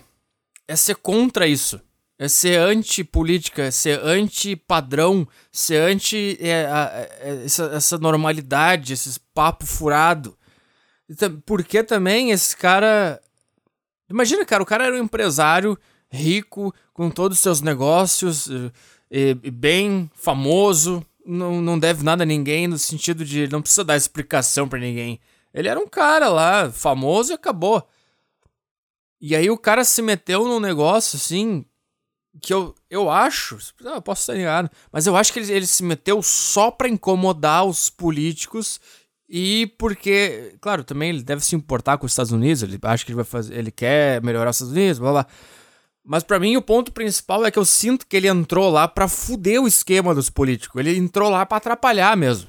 é 0.68 0.76
ser 0.76 0.96
contra 0.96 1.46
isso. 1.46 1.80
É 2.18 2.28
ser 2.28 2.58
anti-política, 2.58 3.64
é 3.64 3.70
ser 3.70 4.00
anti-padrão, 4.02 5.28
ser 5.52 5.82
anti 5.82 6.38
é, 6.40 6.66
é, 7.20 7.42
essa, 7.44 7.64
essa, 7.74 7.98
normalidade, 7.98 8.94
esse 8.94 9.20
papo 9.34 9.66
furado. 9.66 10.36
Porque 11.44 11.82
também 11.82 12.30
esse 12.30 12.56
cara. 12.56 13.20
Imagina, 14.08 14.46
cara, 14.46 14.62
o 14.62 14.66
cara 14.66 14.86
era 14.86 14.96
um 14.96 15.04
empresário 15.04 15.78
rico, 16.10 16.74
com 16.94 17.10
todos 17.10 17.36
os 17.36 17.42
seus 17.42 17.60
negócios, 17.60 18.48
e, 19.10 19.36
e 19.42 19.50
bem 19.50 20.10
famoso, 20.14 21.04
não, 21.26 21.60
não 21.60 21.78
deve 21.78 22.04
nada 22.04 22.22
a 22.22 22.26
ninguém, 22.26 22.66
no 22.66 22.78
sentido 22.78 23.24
de 23.24 23.48
não 23.48 23.60
precisa 23.60 23.84
dar 23.84 23.96
explicação 23.96 24.68
para 24.68 24.78
ninguém. 24.78 25.20
Ele 25.52 25.68
era 25.68 25.80
um 25.80 25.88
cara 25.88 26.28
lá, 26.28 26.70
famoso 26.70 27.32
e 27.32 27.34
acabou. 27.34 27.86
E 29.20 29.34
aí 29.34 29.50
o 29.50 29.58
cara 29.58 29.84
se 29.84 30.02
meteu 30.02 30.44
num 30.44 30.60
negócio 30.60 31.16
assim. 31.16 31.64
Que 32.40 32.52
eu, 32.52 32.74
eu 32.90 33.10
acho. 33.10 33.58
Eu 33.80 34.02
posso 34.02 34.22
estar 34.22 34.36
enganado. 34.36 34.70
Mas 34.92 35.06
eu 35.06 35.16
acho 35.16 35.32
que 35.32 35.38
ele, 35.38 35.52
ele 35.52 35.66
se 35.66 35.82
meteu 35.82 36.22
só 36.22 36.70
pra 36.70 36.88
incomodar 36.88 37.64
os 37.64 37.88
políticos. 37.90 38.80
E 39.28 39.72
porque, 39.78 40.56
claro, 40.60 40.84
também 40.84 41.10
ele 41.10 41.22
deve 41.22 41.44
se 41.44 41.56
importar 41.56 41.98
com 41.98 42.06
os 42.06 42.12
Estados 42.12 42.32
Unidos. 42.32 42.62
Ele 42.62 42.78
acha 42.82 43.04
que 43.04 43.10
ele 43.10 43.16
vai 43.16 43.24
fazer. 43.24 43.56
Ele 43.56 43.70
quer 43.70 44.22
melhorar 44.22 44.50
os 44.50 44.56
Estados 44.56 44.72
Unidos, 44.72 44.98
blá 44.98 45.10
blá. 45.12 45.26
Mas 46.04 46.22
para 46.22 46.38
mim 46.38 46.56
o 46.56 46.62
ponto 46.62 46.92
principal 46.92 47.44
é 47.44 47.50
que 47.50 47.58
eu 47.58 47.64
sinto 47.64 48.06
que 48.06 48.16
ele 48.16 48.28
entrou 48.28 48.70
lá 48.70 48.86
para 48.86 49.08
fuder 49.08 49.60
o 49.60 49.66
esquema 49.66 50.14
dos 50.14 50.30
políticos. 50.30 50.78
Ele 50.78 50.96
entrou 50.96 51.28
lá 51.28 51.44
para 51.44 51.56
atrapalhar 51.56 52.16
mesmo. 52.16 52.48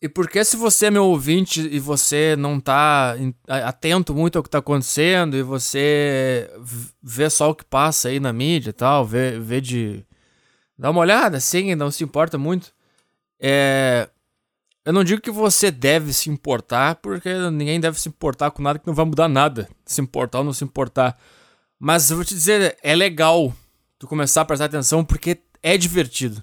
E 0.00 0.08
porque 0.08 0.44
se 0.44 0.56
você 0.56 0.86
é 0.86 0.90
meu 0.90 1.04
ouvinte 1.06 1.60
e 1.60 1.80
você 1.80 2.36
não 2.36 2.60
tá 2.60 3.16
atento 3.48 4.14
muito 4.14 4.36
ao 4.36 4.44
que 4.44 4.50
tá 4.50 4.58
acontecendo 4.58 5.36
e 5.36 5.42
você 5.42 6.48
vê 7.02 7.28
só 7.28 7.50
o 7.50 7.54
que 7.54 7.64
passa 7.64 8.08
aí 8.08 8.20
na 8.20 8.32
mídia 8.32 8.70
e 8.70 8.72
tal, 8.72 9.04
vê, 9.04 9.38
vê 9.40 9.60
de. 9.60 10.06
dá 10.78 10.90
uma 10.90 11.00
olhada 11.00 11.38
assim, 11.38 11.74
não 11.74 11.90
se 11.90 12.04
importa 12.04 12.38
muito. 12.38 12.72
É. 13.40 14.08
Eu 14.84 14.92
não 14.92 15.04
digo 15.04 15.20
que 15.20 15.30
você 15.30 15.70
deve 15.70 16.12
se 16.14 16.30
importar, 16.30 16.96
porque 16.96 17.34
ninguém 17.50 17.80
deve 17.80 18.00
se 18.00 18.08
importar 18.08 18.50
com 18.52 18.62
nada 18.62 18.78
que 18.78 18.86
não 18.86 18.94
vai 18.94 19.04
mudar 19.04 19.28
nada. 19.28 19.68
Se 19.84 20.00
importar 20.00 20.38
ou 20.38 20.44
não 20.44 20.52
se 20.52 20.64
importar. 20.64 21.18
Mas 21.78 22.10
eu 22.10 22.16
vou 22.16 22.24
te 22.24 22.34
dizer, 22.34 22.78
é 22.82 22.94
legal 22.94 23.52
tu 23.98 24.06
começar 24.06 24.42
a 24.42 24.44
prestar 24.44 24.66
atenção 24.66 25.04
porque 25.04 25.42
é 25.62 25.76
divertido 25.76 26.42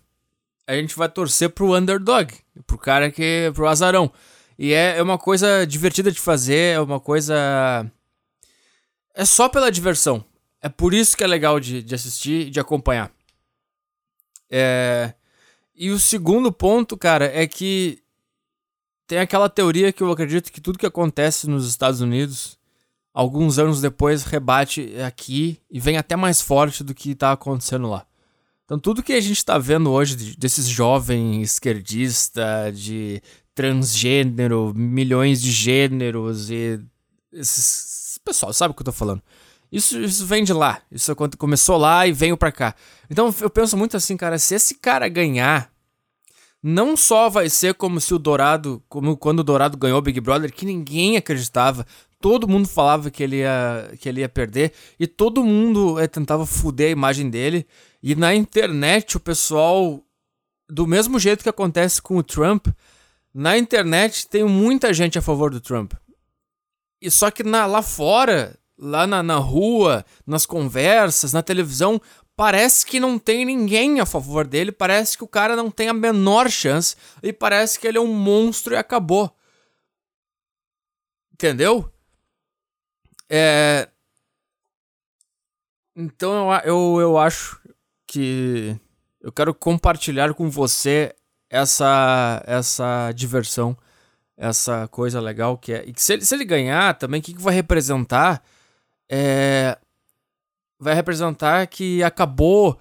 a 0.67 0.75
gente 0.75 0.95
vai 0.95 1.09
torcer 1.09 1.49
pro 1.49 1.75
underdog, 1.75 2.33
pro 2.65 2.77
cara 2.77 3.11
que. 3.11 3.51
pro 3.53 3.67
azarão. 3.67 4.11
E 4.57 4.73
é, 4.73 4.97
é 4.97 5.03
uma 5.03 5.17
coisa 5.17 5.65
divertida 5.65 6.11
de 6.11 6.19
fazer, 6.19 6.75
é 6.75 6.79
uma 6.79 6.99
coisa. 6.99 7.89
É 9.13 9.25
só 9.25 9.49
pela 9.49 9.71
diversão. 9.71 10.23
É 10.61 10.69
por 10.69 10.93
isso 10.93 11.15
que 11.15 11.23
é 11.23 11.27
legal 11.27 11.59
de, 11.59 11.83
de 11.83 11.93
assistir 11.93 12.47
e 12.47 12.49
de 12.49 12.59
acompanhar. 12.59 13.11
É... 14.49 15.13
E 15.75 15.91
o 15.91 15.99
segundo 15.99 16.51
ponto, 16.51 16.97
cara, 16.97 17.25
é 17.25 17.45
que 17.45 18.01
tem 19.05 19.19
aquela 19.19 19.49
teoria 19.49 19.91
que 19.93 20.01
eu 20.01 20.11
acredito 20.11 20.51
que 20.51 20.61
tudo 20.61 20.79
que 20.79 20.85
acontece 20.85 21.49
nos 21.49 21.67
Estados 21.67 22.01
Unidos, 22.01 22.57
alguns 23.13 23.59
anos 23.59 23.81
depois, 23.81 24.23
rebate 24.23 24.95
aqui 25.05 25.61
e 25.69 25.79
vem 25.79 25.97
até 25.97 26.15
mais 26.15 26.41
forte 26.41 26.83
do 26.83 26.95
que 26.95 27.13
tá 27.13 27.33
acontecendo 27.33 27.89
lá. 27.89 28.07
Então, 28.65 28.79
tudo 28.79 29.03
que 29.03 29.13
a 29.13 29.21
gente 29.21 29.37
está 29.37 29.57
vendo 29.59 29.91
hoje 29.91 30.35
desses 30.35 30.67
jovens 30.67 31.51
esquerdistas, 31.51 32.79
de 32.79 33.21
transgênero, 33.53 34.73
milhões 34.75 35.41
de 35.41 35.51
gêneros 35.51 36.49
e. 36.49 36.79
Esses... 37.31 38.19
Pessoal, 38.25 38.51
sabe 38.51 38.71
o 38.71 38.75
que 38.75 38.81
eu 38.81 38.85
tô 38.85 38.91
falando? 38.91 39.21
Isso, 39.71 39.99
isso 39.99 40.25
vem 40.25 40.43
de 40.43 40.53
lá. 40.53 40.81
Isso 40.91 41.15
começou 41.37 41.77
lá 41.77 42.07
e 42.07 42.11
veio 42.11 42.37
para 42.37 42.51
cá. 42.51 42.75
Então 43.09 43.33
eu 43.39 43.49
penso 43.49 43.77
muito 43.77 43.95
assim, 43.95 44.17
cara, 44.17 44.39
se 44.39 44.55
esse 44.55 44.75
cara 44.75 45.07
ganhar, 45.07 45.71
não 46.61 46.97
só 46.97 47.29
vai 47.29 47.49
ser 47.49 47.75
como 47.75 48.01
se 48.01 48.13
o 48.13 48.19
Dourado, 48.19 48.81
como 48.89 49.15
quando 49.15 49.41
o 49.41 49.43
Dourado 49.43 49.77
ganhou 49.77 49.99
o 49.99 50.01
Big 50.01 50.19
Brother, 50.19 50.51
que 50.51 50.65
ninguém 50.65 51.17
acreditava, 51.17 51.85
todo 52.25 52.47
mundo 52.47 52.67
falava 52.67 53.11
que 53.11 53.21
ele 53.21 53.35
ia, 53.35 53.91
que 53.99 54.09
ele 54.09 54.21
ia 54.21 54.27
perder 54.27 54.73
e 54.99 55.05
todo 55.05 55.43
mundo 55.43 55.99
é, 55.99 56.07
tentava 56.07 56.43
fuder 56.43 56.87
a 56.87 56.91
imagem 56.91 57.29
dele. 57.29 57.67
E 58.01 58.15
na 58.15 58.33
internet, 58.33 59.15
o 59.15 59.19
pessoal, 59.19 60.03
do 60.67 60.87
mesmo 60.87 61.19
jeito 61.19 61.43
que 61.43 61.49
acontece 61.49 62.01
com 62.01 62.17
o 62.17 62.23
Trump, 62.23 62.69
na 63.31 63.59
internet 63.59 64.27
tem 64.27 64.43
muita 64.43 64.91
gente 64.91 65.19
a 65.19 65.21
favor 65.21 65.51
do 65.51 65.61
Trump. 65.61 65.93
E 66.99 67.11
só 67.11 67.29
que 67.29 67.43
na, 67.43 67.67
lá 67.67 67.83
fora, 67.83 68.57
lá 68.75 69.05
na, 69.05 69.21
na 69.21 69.37
rua, 69.37 70.03
nas 70.25 70.47
conversas, 70.47 71.31
na 71.31 71.43
televisão, 71.43 72.01
parece 72.35 72.87
que 72.87 72.99
não 72.99 73.19
tem 73.19 73.45
ninguém 73.45 73.99
a 73.99 74.05
favor 74.05 74.47
dele, 74.47 74.71
parece 74.71 75.15
que 75.15 75.23
o 75.23 75.27
cara 75.27 75.55
não 75.55 75.69
tem 75.69 75.89
a 75.89 75.93
menor 75.93 76.49
chance 76.49 76.95
e 77.21 77.31
parece 77.31 77.79
que 77.79 77.87
ele 77.87 77.99
é 77.99 78.01
um 78.01 78.15
monstro 78.15 78.73
e 78.73 78.77
acabou. 78.77 79.31
Entendeu? 81.31 81.91
É. 83.29 83.87
Então 85.95 86.51
eu, 86.51 86.59
eu, 86.65 87.01
eu 87.01 87.17
acho 87.17 87.59
que 88.05 88.79
eu 89.21 89.31
quero 89.31 89.53
compartilhar 89.53 90.33
com 90.33 90.49
você 90.49 91.15
essa 91.49 92.43
essa 92.45 93.11
diversão, 93.13 93.77
essa 94.37 94.87
coisa 94.89 95.19
legal 95.19 95.57
que 95.57 95.73
é. 95.73 95.83
E 95.85 95.93
que 95.93 96.01
se 96.01 96.13
ele, 96.13 96.25
se 96.25 96.35
ele 96.35 96.45
ganhar 96.45 96.97
também, 96.97 97.19
o 97.19 97.23
que, 97.23 97.33
que 97.33 97.41
vai 97.41 97.53
representar? 97.53 98.43
É, 99.09 99.77
vai 100.79 100.93
representar 100.93 101.65
que 101.67 102.03
acabou 102.03 102.79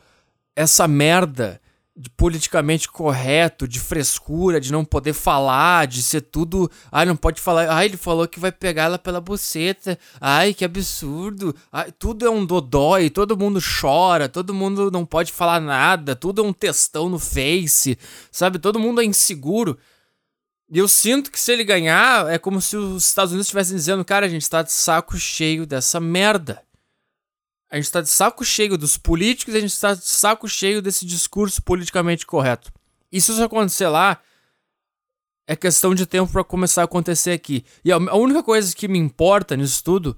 essa 0.56 0.88
merda 0.88 1.60
de 1.96 2.10
politicamente 2.10 2.88
correto, 2.88 3.68
de 3.68 3.78
frescura, 3.78 4.60
de 4.60 4.72
não 4.72 4.84
poder 4.84 5.12
falar, 5.12 5.86
de 5.86 6.02
ser 6.02 6.22
tudo. 6.22 6.68
Ai, 6.90 7.06
não 7.06 7.14
pode 7.14 7.40
falar. 7.40 7.70
Ai, 7.70 7.86
ele 7.86 7.96
falou 7.96 8.26
que 8.26 8.40
vai 8.40 8.50
pegar 8.50 8.84
ela 8.84 8.98
pela 8.98 9.20
buceta. 9.20 9.96
Ai, 10.20 10.52
que 10.52 10.64
absurdo. 10.64 11.54
Ai, 11.70 11.92
tudo 11.92 12.26
é 12.26 12.30
um 12.30 12.44
dodói, 12.44 13.10
todo 13.10 13.36
mundo 13.36 13.60
chora, 13.60 14.28
todo 14.28 14.52
mundo 14.52 14.90
não 14.90 15.06
pode 15.06 15.32
falar 15.32 15.60
nada, 15.60 16.16
tudo 16.16 16.42
é 16.42 16.44
um 16.44 16.52
textão 16.52 17.08
no 17.08 17.18
Face, 17.18 17.96
sabe? 18.30 18.58
Todo 18.58 18.80
mundo 18.80 19.00
é 19.00 19.04
inseguro. 19.04 19.78
E 20.70 20.78
eu 20.78 20.88
sinto 20.88 21.30
que 21.30 21.38
se 21.38 21.52
ele 21.52 21.62
ganhar, 21.62 22.28
é 22.32 22.38
como 22.38 22.60
se 22.60 22.76
os 22.76 23.06
Estados 23.06 23.30
Unidos 23.32 23.46
estivessem 23.46 23.76
dizendo: 23.76 24.04
cara, 24.04 24.26
a 24.26 24.28
gente 24.28 24.50
tá 24.50 24.62
de 24.62 24.72
saco 24.72 25.16
cheio 25.16 25.64
dessa 25.64 26.00
merda. 26.00 26.60
A 27.74 27.76
gente 27.76 27.86
está 27.86 28.00
de 28.00 28.08
saco 28.08 28.44
cheio 28.44 28.78
dos 28.78 28.96
políticos, 28.96 29.52
a 29.52 29.58
gente 29.58 29.72
está 29.72 29.94
de 29.94 30.04
saco 30.04 30.48
cheio 30.48 30.80
desse 30.80 31.04
discurso 31.04 31.60
politicamente 31.60 32.24
correto. 32.24 32.72
E 33.10 33.20
se 33.20 33.32
isso 33.32 33.42
acontecer 33.42 33.88
lá, 33.88 34.20
é 35.44 35.56
questão 35.56 35.92
de 35.92 36.06
tempo 36.06 36.30
para 36.30 36.44
começar 36.44 36.82
a 36.82 36.84
acontecer 36.84 37.32
aqui. 37.32 37.64
E 37.84 37.90
a 37.90 37.96
única 38.14 38.44
coisa 38.44 38.72
que 38.72 38.86
me 38.86 38.96
importa 38.96 39.56
nisso 39.56 39.82
tudo 39.82 40.16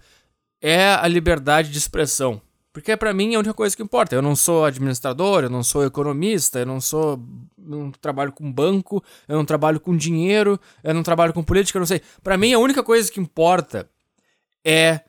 é 0.60 0.96
a 0.96 1.08
liberdade 1.08 1.70
de 1.70 1.78
expressão. 1.78 2.42
Porque 2.74 2.94
para 2.94 3.14
mim 3.14 3.32
é 3.32 3.36
a 3.36 3.38
única 3.38 3.54
coisa 3.54 3.74
que 3.74 3.82
importa. 3.82 4.14
Eu 4.14 4.20
não 4.20 4.36
sou 4.36 4.66
administrador, 4.66 5.44
eu 5.44 5.50
não 5.50 5.64
sou 5.64 5.82
economista, 5.82 6.58
eu 6.58 6.66
não 6.66 6.78
sou. 6.78 7.18
Não 7.56 7.90
trabalho 7.90 8.32
com 8.32 8.52
banco, 8.52 9.02
eu 9.26 9.34
não 9.34 9.46
trabalho 9.46 9.80
com 9.80 9.96
dinheiro, 9.96 10.60
eu 10.84 10.92
não 10.92 11.02
trabalho 11.02 11.32
com 11.32 11.42
política, 11.42 11.78
eu 11.78 11.80
não 11.80 11.86
sei. 11.86 12.02
Para 12.22 12.36
mim 12.36 12.52
a 12.52 12.58
única 12.58 12.82
coisa 12.82 13.10
que 13.10 13.18
importa 13.18 13.88
é 14.62 15.00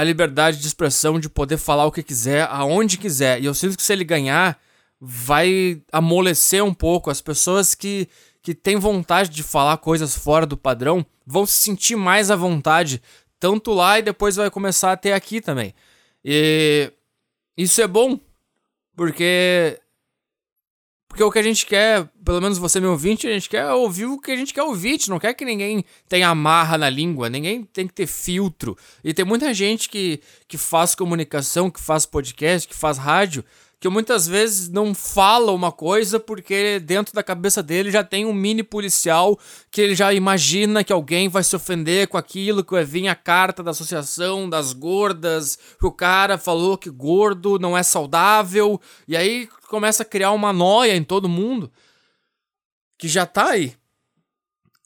a 0.00 0.04
liberdade 0.04 0.56
de 0.56 0.66
expressão 0.66 1.20
de 1.20 1.28
poder 1.28 1.58
falar 1.58 1.84
o 1.84 1.92
que 1.92 2.02
quiser, 2.02 2.48
aonde 2.50 2.96
quiser. 2.96 3.38
E 3.38 3.44
eu 3.44 3.52
sinto 3.52 3.76
que 3.76 3.82
se 3.82 3.92
ele 3.92 4.02
ganhar, 4.02 4.58
vai 4.98 5.82
amolecer 5.92 6.64
um 6.64 6.72
pouco. 6.72 7.10
As 7.10 7.20
pessoas 7.20 7.74
que, 7.74 8.08
que 8.42 8.54
têm 8.54 8.76
vontade 8.76 9.28
de 9.28 9.42
falar 9.42 9.76
coisas 9.76 10.16
fora 10.16 10.46
do 10.46 10.56
padrão 10.56 11.04
vão 11.26 11.44
se 11.44 11.52
sentir 11.52 11.96
mais 11.96 12.30
à 12.30 12.36
vontade, 12.36 13.02
tanto 13.38 13.74
lá 13.74 13.98
e 13.98 14.02
depois 14.02 14.36
vai 14.36 14.50
começar 14.50 14.90
a 14.90 14.96
ter 14.96 15.12
aqui 15.12 15.38
também. 15.38 15.74
E 16.24 16.90
isso 17.54 17.82
é 17.82 17.86
bom, 17.86 18.18
porque 18.96 19.78
porque 21.10 21.24
o 21.24 21.30
que 21.30 21.40
a 21.40 21.42
gente 21.42 21.66
quer, 21.66 22.08
pelo 22.24 22.40
menos 22.40 22.56
você 22.56 22.78
meu 22.78 22.92
ouvinte, 22.92 23.26
a 23.26 23.32
gente 23.32 23.48
quer 23.48 23.68
ouvir 23.72 24.06
o 24.06 24.16
que 24.16 24.30
a 24.30 24.36
gente 24.36 24.54
quer 24.54 24.62
ouvir. 24.62 24.90
A 24.90 24.92
gente 24.92 25.10
não 25.10 25.18
quer 25.18 25.34
que 25.34 25.44
ninguém 25.44 25.84
tenha 26.08 26.28
amarra 26.28 26.78
na 26.78 26.88
língua, 26.88 27.28
ninguém 27.28 27.64
tem 27.64 27.88
que 27.88 27.92
ter 27.92 28.06
filtro. 28.06 28.78
E 29.02 29.12
tem 29.12 29.24
muita 29.24 29.52
gente 29.52 29.88
que, 29.88 30.20
que 30.46 30.56
faz 30.56 30.94
comunicação, 30.94 31.68
que 31.68 31.80
faz 31.80 32.06
podcast, 32.06 32.68
que 32.68 32.76
faz 32.76 32.96
rádio, 32.96 33.44
que 33.80 33.88
muitas 33.88 34.28
vezes 34.28 34.68
não 34.68 34.94
fala 34.94 35.52
uma 35.52 35.72
coisa 35.72 36.20
porque 36.20 36.78
dentro 36.80 37.14
da 37.14 37.22
cabeça 37.22 37.62
dele 37.62 37.90
já 37.90 38.04
tem 38.04 38.26
um 38.26 38.34
mini 38.34 38.62
policial 38.62 39.38
que 39.70 39.80
ele 39.80 39.94
já 39.94 40.12
imagina 40.12 40.84
que 40.84 40.92
alguém 40.92 41.30
vai 41.30 41.42
se 41.42 41.56
ofender 41.56 42.06
com 42.06 42.18
aquilo 42.18 42.62
que 42.62 42.72
vai 42.72 42.84
vir 42.84 43.08
a 43.08 43.14
carta 43.14 43.62
da 43.62 43.70
associação 43.70 44.50
das 44.50 44.74
gordas, 44.74 45.58
que 45.78 45.86
o 45.86 45.92
cara 45.92 46.36
falou 46.36 46.76
que 46.76 46.90
gordo 46.90 47.58
não 47.58 47.76
é 47.76 47.82
saudável, 47.82 48.78
e 49.08 49.16
aí 49.16 49.48
começa 49.68 50.02
a 50.02 50.06
criar 50.06 50.32
uma 50.32 50.52
noia 50.52 50.94
em 50.94 51.02
todo 51.02 51.26
mundo 51.26 51.72
que 52.98 53.08
já 53.08 53.24
tá 53.24 53.52
aí. 53.52 53.79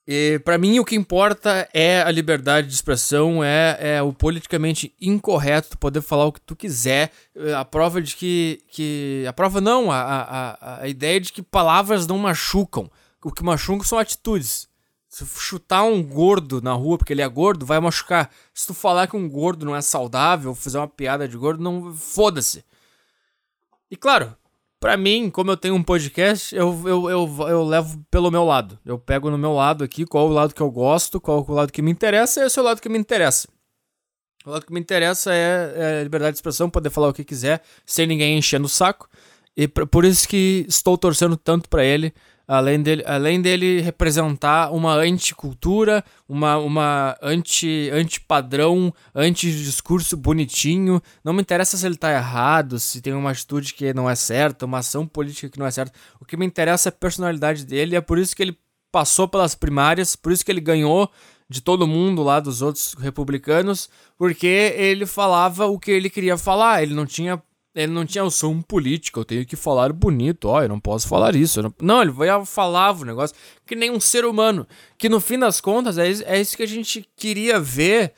E 0.07 0.39
para 0.45 0.59
mim 0.59 0.79
o 0.79 0.85
que 0.85 0.95
importa 0.95 1.67
é 1.73 2.03
a 2.03 2.11
liberdade 2.11 2.69
de 2.69 2.75
expressão, 2.75 3.43
é, 3.43 3.97
é 3.97 4.03
o 4.03 4.13
politicamente 4.13 4.95
incorreto 5.01 5.79
poder 5.79 6.03
falar 6.03 6.27
o 6.27 6.33
que 6.33 6.43
tu 6.43 6.55
quiser. 6.55 7.11
A 7.59 7.65
prova 7.65 8.03
de 8.03 8.15
que. 8.15 8.61
que 8.69 9.25
a 9.27 9.33
prova 9.33 9.61
não, 9.61 9.91
a, 9.91 10.01
a, 10.01 10.83
a 10.83 10.89
ideia 10.89 11.19
de 11.19 11.33
que 11.33 11.43
palavras 11.43 12.07
não 12.07 12.19
machucam. 12.19 12.91
O 13.25 13.33
que 13.33 13.43
machucam 13.43 13.85
são 13.85 13.99
atitudes. 13.99 14.69
Se 15.09 15.25
chutar 15.25 15.85
um 15.85 16.03
gordo 16.03 16.61
na 16.61 16.73
rua 16.75 16.99
porque 16.99 17.13
ele 17.13 17.23
é 17.23 17.29
gordo, 17.29 17.65
vai 17.65 17.81
machucar. 17.81 18.31
Se 18.53 18.67
tu 18.67 18.75
falar 18.75 19.07
que 19.07 19.17
um 19.17 19.29
gordo 19.29 19.65
não 19.65 19.75
é 19.75 19.81
saudável, 19.81 20.55
fazer 20.55 20.77
uma 20.77 20.89
piada 20.89 21.27
de 21.27 21.37
gordo, 21.37 21.63
não. 21.63 21.95
Foda-se. 21.95 22.63
E 23.91 23.97
claro, 23.97 24.37
Pra 24.85 24.99
mim, 24.99 25.31
como 25.31 25.51
eu 25.51 25.57
tenho 25.57 25.75
um 25.75 25.83
podcast, 25.83 26.55
eu, 26.55 26.79
eu, 26.87 27.09
eu, 27.09 27.49
eu 27.49 27.65
levo 27.65 28.05
pelo 28.11 28.31
meu 28.31 28.45
lado. 28.45 28.79
Eu 28.85 28.99
pego 28.99 29.31
no 29.31 29.39
meu 29.39 29.55
lado 29.55 29.83
aqui 29.83 30.05
qual 30.05 30.29
o 30.29 30.31
lado 30.31 30.55
que 30.55 30.61
eu 30.61 30.71
gosto, 30.71 31.19
qual 31.19 31.43
o 31.49 31.53
lado 31.55 31.73
que 31.73 31.81
me 31.81 31.91
interessa, 31.91 32.43
e 32.43 32.45
esse 32.45 32.59
é 32.59 32.61
o 32.61 32.65
lado 32.67 32.83
que 32.83 32.89
me 32.91 32.99
interessa. 32.99 33.49
O 34.45 34.51
lado 34.51 34.67
que 34.67 34.73
me 34.75 34.79
interessa 34.79 35.33
é, 35.33 35.73
é 35.75 36.03
liberdade 36.03 36.33
de 36.33 36.37
expressão, 36.37 36.69
poder 36.69 36.91
falar 36.91 37.09
o 37.09 37.15
que 37.15 37.25
quiser, 37.25 37.63
sem 37.87 38.07
ninguém 38.07 38.37
enchendo 38.37 38.67
o 38.67 38.69
saco. 38.69 39.09
E 39.57 39.67
por 39.67 40.05
isso 40.05 40.29
que 40.29 40.67
estou 40.69 40.99
torcendo 40.99 41.39
tanto 41.39 41.67
para 41.67 41.83
ele 41.83 42.13
além 42.47 42.83
dele, 42.83 43.03
além 43.07 43.41
dele 43.41 43.81
representar 43.81 44.73
uma 44.73 44.95
anticultura, 44.95 46.05
uma, 46.29 46.57
uma 46.59 47.17
anti, 47.23 47.91
anti-padrão, 47.93 48.93
anti-discurso 49.15 50.17
bonitinho. 50.17 51.01
Não 51.25 51.33
me 51.33 51.41
interessa 51.41 51.77
se 51.77 51.87
ele 51.87 51.97
tá 51.97 52.13
errado, 52.13 52.79
se 52.79 53.01
tem 53.01 53.13
uma 53.13 53.31
atitude 53.31 53.75
que 53.75 53.95
não 53.95 54.09
é 54.09 54.15
certa, 54.15 54.67
uma 54.67 54.79
ação 54.79 55.07
política 55.07 55.49
que 55.49 55.59
não 55.59 55.67
é 55.67 55.71
certa. 55.71 55.93
O 56.21 56.25
que 56.25 56.37
me 56.37 56.47
interessa 56.47 56.89
é 56.89 56.91
a 56.91 56.93
personalidade 56.93 57.65
dele, 57.65 57.95
e 57.95 57.97
é 57.97 58.01
por 58.01 58.19
isso 58.19 58.35
que 58.37 58.43
ele 58.43 58.59
passou 58.93 59.27
pelas 59.27 59.55
primárias, 59.55 60.15
por 60.15 60.31
isso 60.31 60.45
que 60.45 60.53
ele 60.53 60.61
ganhou 60.61 61.11
de 61.49 61.61
todo 61.61 61.87
mundo 61.87 62.23
lá 62.23 62.41
dos 62.41 62.63
outros 62.63 62.95
republicanos, 62.95 63.89
porque 64.17 64.47
ele 64.77 65.05
falava 65.05 65.67
o 65.67 65.79
que 65.79 65.91
ele 65.91 66.09
queria 66.09 66.39
falar, 66.39 66.83
ele 66.83 66.95
não 66.95 67.05
tinha 67.05 67.43
ele 67.75 67.93
não 67.93 68.07
tinha, 68.07 68.29
sou 68.31 68.53
um 68.53 68.63
político, 68.63 69.21
eu 69.21 69.25
tenho 69.25 69.45
que 69.45 69.57
falar 69.57 69.93
bonito, 69.93 70.45
ó, 70.47 70.63
eu 70.63 70.69
não 70.69 70.79
posso 70.79 71.09
falar 71.09 71.35
isso. 71.35 71.61
Não... 71.61 71.75
não, 71.83 72.03
ele 72.03 72.13
falava 72.47 73.03
o 73.03 73.05
negócio 73.05 73.35
que 73.67 73.75
nem 73.75 73.91
um 73.91 73.99
ser 73.99 74.25
humano. 74.25 74.67
Que 74.97 75.09
no 75.09 75.21
fim 75.21 75.39
das 75.39 75.61
contas 75.61 75.99
é, 75.99 76.09
é 76.09 76.41
isso 76.41 76.57
que 76.57 76.63
a 76.63 76.69
gente 76.69 77.09
queria 77.17 77.59
ver 77.59 78.13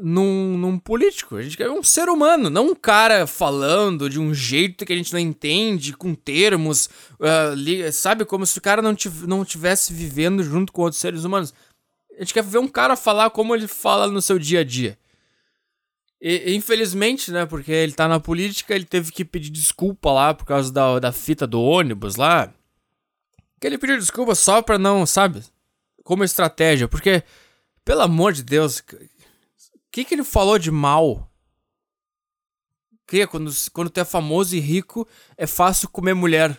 num, 0.00 0.56
num 0.56 0.78
político. 0.78 1.36
A 1.36 1.42
gente 1.42 1.56
quer 1.56 1.68
ver 1.68 1.78
um 1.78 1.82
ser 1.82 2.08
humano, 2.08 2.48
não 2.48 2.68
um 2.68 2.74
cara 2.74 3.26
falando 3.26 4.08
de 4.08 4.18
um 4.18 4.32
jeito 4.32 4.86
que 4.86 4.92
a 4.92 4.96
gente 4.96 5.12
não 5.12 5.20
entende, 5.20 5.92
com 5.92 6.14
termos, 6.14 6.88
uh, 7.20 7.92
sabe? 7.92 8.24
Como 8.24 8.46
se 8.46 8.56
o 8.56 8.62
cara 8.62 8.80
não, 8.80 8.94
tiv 8.94 9.24
não 9.26 9.44
tivesse 9.44 9.92
vivendo 9.92 10.42
junto 10.42 10.72
com 10.72 10.80
outros 10.80 11.00
seres 11.00 11.24
humanos. 11.24 11.52
A 12.16 12.20
gente 12.20 12.32
quer 12.32 12.42
ver 12.42 12.58
um 12.58 12.68
cara 12.68 12.96
falar 12.96 13.28
como 13.30 13.54
ele 13.54 13.68
fala 13.68 14.06
no 14.06 14.22
seu 14.22 14.38
dia 14.38 14.60
a 14.60 14.64
dia. 14.64 14.96
E, 16.20 16.54
infelizmente, 16.54 17.30
né, 17.30 17.44
porque 17.44 17.70
ele 17.70 17.92
tá 17.92 18.08
na 18.08 18.18
política, 18.18 18.74
ele 18.74 18.84
teve 18.84 19.12
que 19.12 19.24
pedir 19.24 19.50
desculpa 19.50 20.10
lá 20.10 20.32
por 20.32 20.46
causa 20.46 20.72
da, 20.72 20.98
da 20.98 21.12
fita 21.12 21.46
do 21.46 21.60
ônibus 21.60 22.16
lá. 22.16 22.52
Que 23.60 23.66
ele 23.66 23.78
pediu 23.78 23.98
desculpa 23.98 24.34
só 24.34 24.62
pra 24.62 24.78
não, 24.78 25.06
sabe? 25.06 25.42
Como 26.02 26.24
estratégia, 26.24 26.88
porque, 26.88 27.22
pelo 27.84 28.02
amor 28.02 28.32
de 28.32 28.42
Deus, 28.42 28.78
o 28.78 28.84
que, 29.90 30.04
que 30.04 30.14
ele 30.14 30.24
falou 30.24 30.58
de 30.58 30.70
mal? 30.70 31.30
Que 33.06 33.26
quando, 33.26 33.50
quando 33.72 33.90
tu 33.90 34.00
é 34.00 34.04
famoso 34.04 34.56
e 34.56 34.60
rico, 34.60 35.06
é 35.36 35.46
fácil 35.46 35.88
comer 35.88 36.14
mulher. 36.14 36.58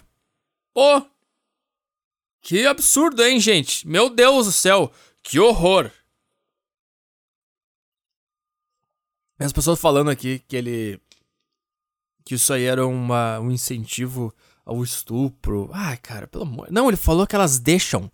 Pô! 0.73 0.97
Oh, 0.97 1.05
que 2.41 2.67
absurdo, 2.67 3.23
hein, 3.23 3.39
gente? 3.39 3.87
Meu 3.87 4.09
Deus 4.09 4.45
do 4.45 4.51
céu, 4.51 4.91
que 5.23 5.39
horror! 5.39 5.91
As 9.39 9.51
pessoas 9.51 9.79
falando 9.79 10.09
aqui 10.09 10.39
que 10.39 10.55
ele. 10.55 10.99
Que 12.23 12.35
isso 12.35 12.51
aí 12.53 12.63
era 12.63 12.85
uma, 12.87 13.39
um 13.39 13.51
incentivo 13.51 14.33
ao 14.65 14.83
estupro. 14.83 15.69
Ai, 15.73 15.97
cara, 15.97 16.27
pelo 16.27 16.43
amor. 16.43 16.71
Não, 16.71 16.87
ele 16.87 16.97
falou 16.97 17.27
que 17.27 17.35
elas 17.35 17.59
deixam. 17.59 18.09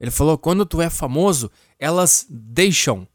Ele 0.00 0.10
falou: 0.10 0.38
quando 0.38 0.64
tu 0.64 0.80
é 0.80 0.88
famoso, 0.88 1.50
elas 1.78 2.26
deixam. 2.28 3.06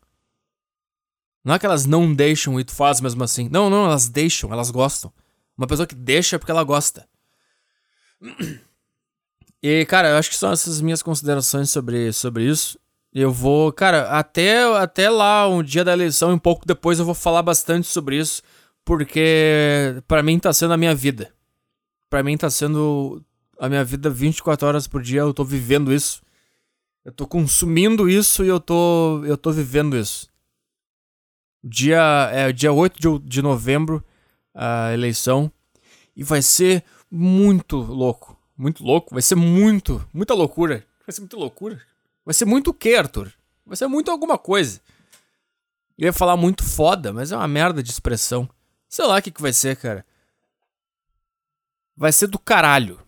Não 1.44 1.56
é 1.56 1.60
que 1.60 1.66
elas 1.66 1.86
não 1.86 2.14
deixam 2.14 2.60
e 2.60 2.64
tu 2.64 2.74
faz 2.74 3.00
mesmo 3.00 3.24
assim. 3.24 3.48
Não, 3.50 3.70
não, 3.70 3.86
elas 3.86 4.10
deixam, 4.10 4.52
elas 4.52 4.70
gostam. 4.70 5.12
Uma 5.58 5.68
pessoa 5.68 5.88
que 5.88 5.96
deixa 5.96 6.36
é 6.36 6.40
porque 6.40 6.52
ela 6.52 6.64
gosta. 6.64 7.08
E, 9.62 9.86
cara, 9.88 10.12
eu 10.12 10.16
acho 10.16 10.30
que 10.30 10.38
são 10.38 10.54
essas 10.54 10.80
minhas 10.80 11.04
considerações 11.04 11.70
sobre, 11.70 12.14
sobre 12.14 12.50
isso. 12.50 12.80
Eu 13.14 13.32
vou, 13.32 13.74
cara, 13.74 14.10
até, 14.12 14.64
até 14.78 15.10
lá, 15.10 15.48
um 15.48 15.64
dia 15.64 15.84
da 15.84 15.94
eleição, 15.94 16.32
um 16.32 16.40
pouco 16.40 16.66
depois 16.66 17.00
eu 17.00 17.06
vou 17.06 17.16
falar 17.16 17.42
bastante 17.42 17.88
sobre 17.88 18.18
isso, 18.20 18.44
porque 18.86 20.02
para 20.08 20.22
mim 20.22 20.38
tá 20.38 20.54
sendo 20.54 20.74
a 20.74 20.78
minha 20.78 20.94
vida. 20.94 21.34
Para 22.10 22.22
mim 22.22 22.38
tá 22.38 22.50
sendo 22.50 23.24
a 23.60 23.68
minha 23.68 23.84
vida 23.84 24.10
24 24.10 24.68
horas 24.68 24.88
por 24.88 25.02
dia, 25.02 25.22
eu 25.22 25.34
tô 25.34 25.44
vivendo 25.44 25.92
isso. 25.92 26.22
Eu 27.04 27.12
tô 27.12 27.26
consumindo 27.26 28.10
isso 28.10 28.44
e 28.44 28.48
eu 28.48 28.60
tô 28.60 29.24
eu 29.26 29.38
tô 29.38 29.52
vivendo 29.52 29.98
isso. 29.98 30.30
Dia 31.64 32.30
é 32.32 32.52
dia 32.52 32.72
8 32.72 33.00
de, 33.00 33.28
de 33.28 33.42
novembro 33.42 34.04
a 34.54 34.94
eleição 34.94 35.52
e 36.16 36.24
vai 36.24 36.42
ser 36.42 36.84
muito 37.10 37.78
louco. 37.78 38.38
Muito 38.56 38.84
louco, 38.84 39.16
vai 39.16 39.22
ser 39.22 39.36
muito, 39.36 40.06
muita 40.14 40.34
loucura. 40.34 40.86
Vai 41.06 41.14
ser 41.14 41.22
muita 41.22 41.38
loucura. 41.38 41.82
Vai 42.30 42.36
ser 42.36 42.46
muito 42.46 42.70
o 42.70 42.74
quê, 42.76 42.94
Arthur? 42.94 43.34
Vai 43.66 43.76
ser 43.76 43.88
muito 43.88 44.12
alguma 44.12 44.38
coisa. 44.38 44.80
Eu 45.98 46.06
ia 46.06 46.14
falar 46.14 46.38
muito 46.38 46.64
foda, 46.64 47.12
mas 47.12 47.32
é 47.32 47.36
uma 47.36 47.48
merda 47.48 47.82
de 47.82 47.90
expressão. 47.90 48.48
Sei 48.88 49.04
lá 49.04 49.18
o 49.18 49.22
que, 49.24 49.32
que 49.32 49.42
vai 49.42 49.52
ser, 49.52 49.76
cara. 49.76 50.06
Vai 51.98 52.12
ser 52.12 52.28
do 52.28 52.38
caralho. 52.38 53.02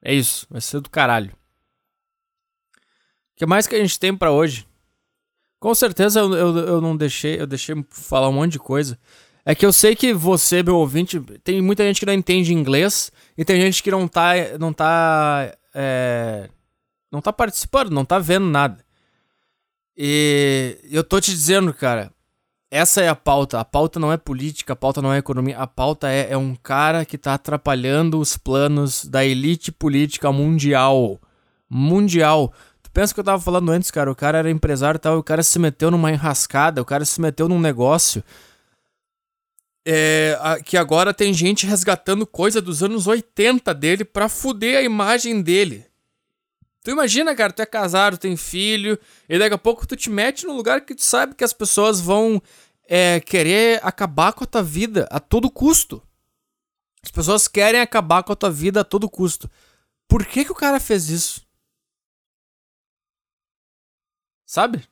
É 0.00 0.14
isso, 0.14 0.46
vai 0.48 0.62
ser 0.62 0.80
do 0.80 0.88
caralho. 0.88 1.34
O 2.72 3.36
que 3.36 3.44
mais 3.44 3.66
que 3.66 3.74
a 3.74 3.78
gente 3.78 4.00
tem 4.00 4.16
para 4.16 4.32
hoje? 4.32 4.66
Com 5.60 5.74
certeza 5.74 6.20
eu, 6.20 6.32
eu, 6.32 6.56
eu 6.56 6.80
não 6.80 6.96
deixei, 6.96 7.38
eu 7.38 7.46
deixei 7.46 7.74
falar 7.90 8.30
um 8.30 8.32
monte 8.32 8.52
de 8.52 8.58
coisa. 8.58 8.98
É 9.44 9.54
que 9.54 9.66
eu 9.66 9.72
sei 9.74 9.94
que 9.94 10.14
você, 10.14 10.62
meu 10.62 10.78
ouvinte, 10.78 11.20
tem 11.44 11.60
muita 11.60 11.84
gente 11.84 12.00
que 12.00 12.06
não 12.06 12.14
entende 12.14 12.54
inglês 12.54 13.12
e 13.36 13.44
tem 13.44 13.60
gente 13.60 13.82
que 13.82 13.90
não 13.90 14.08
tá, 14.08 14.32
não 14.58 14.72
tá 14.72 15.54
é, 15.74 16.48
não 17.12 17.20
tá 17.20 17.32
participando, 17.32 17.90
não 17.90 18.04
tá 18.04 18.18
vendo 18.18 18.46
nada. 18.46 18.82
E 19.96 20.78
eu 20.90 21.04
tô 21.04 21.20
te 21.20 21.30
dizendo, 21.30 21.74
cara, 21.74 22.10
essa 22.70 23.02
é 23.02 23.08
a 23.08 23.14
pauta. 23.14 23.60
A 23.60 23.64
pauta 23.66 24.00
não 24.00 24.10
é 24.10 24.16
política, 24.16 24.72
a 24.72 24.76
pauta 24.76 25.02
não 25.02 25.12
é 25.12 25.18
economia. 25.18 25.58
A 25.58 25.66
pauta 25.66 26.08
é, 26.08 26.32
é 26.32 26.36
um 26.38 26.54
cara 26.54 27.04
que 27.04 27.18
tá 27.18 27.34
atrapalhando 27.34 28.18
os 28.18 28.38
planos 28.38 29.04
da 29.04 29.22
elite 29.22 29.70
política 29.70 30.32
mundial. 30.32 31.20
Mundial. 31.68 32.50
Tu 32.82 32.90
pensa 32.90 33.12
que 33.12 33.20
eu 33.20 33.24
tava 33.24 33.42
falando 33.42 33.70
antes, 33.70 33.90
cara? 33.90 34.10
O 34.10 34.16
cara 34.16 34.38
era 34.38 34.50
empresário 34.50 34.96
e 34.96 35.00
tal, 35.00 35.18
o 35.18 35.22
cara 35.22 35.42
se 35.42 35.58
meteu 35.58 35.90
numa 35.90 36.10
enrascada, 36.10 36.80
o 36.80 36.84
cara 36.84 37.04
se 37.04 37.20
meteu 37.20 37.46
num 37.46 37.60
negócio. 37.60 38.24
É, 39.84 40.38
que 40.64 40.76
agora 40.76 41.12
tem 41.12 41.34
gente 41.34 41.66
resgatando 41.66 42.26
coisa 42.26 42.62
dos 42.62 42.82
anos 42.82 43.06
80 43.06 43.74
dele 43.74 44.04
pra 44.04 44.28
fuder 44.30 44.78
a 44.78 44.82
imagem 44.82 45.42
dele. 45.42 45.91
Tu 46.82 46.90
imagina, 46.90 47.34
cara, 47.34 47.52
tu 47.52 47.62
é 47.62 47.66
casado, 47.66 48.18
tem 48.18 48.36
filho, 48.36 48.98
e 49.28 49.38
daqui 49.38 49.54
a 49.54 49.58
pouco 49.58 49.86
tu 49.86 49.96
te 49.96 50.10
mete 50.10 50.46
num 50.46 50.56
lugar 50.56 50.80
que 50.84 50.94
tu 50.94 51.02
sabe 51.02 51.34
que 51.34 51.44
as 51.44 51.52
pessoas 51.52 52.00
vão 52.00 52.42
é, 52.88 53.20
querer 53.20 53.80
acabar 53.84 54.32
com 54.32 54.42
a 54.42 54.46
tua 54.46 54.62
vida 54.62 55.06
a 55.10 55.20
todo 55.20 55.50
custo. 55.50 56.02
As 57.04 57.10
pessoas 57.10 57.46
querem 57.46 57.80
acabar 57.80 58.22
com 58.22 58.32
a 58.32 58.36
tua 58.36 58.50
vida 58.50 58.80
a 58.80 58.84
todo 58.84 59.08
custo. 59.08 59.50
Por 60.08 60.26
que, 60.26 60.44
que 60.44 60.52
o 60.52 60.56
cara 60.56 60.80
fez 60.80 61.08
isso? 61.08 61.46
Sabe? 64.44 64.84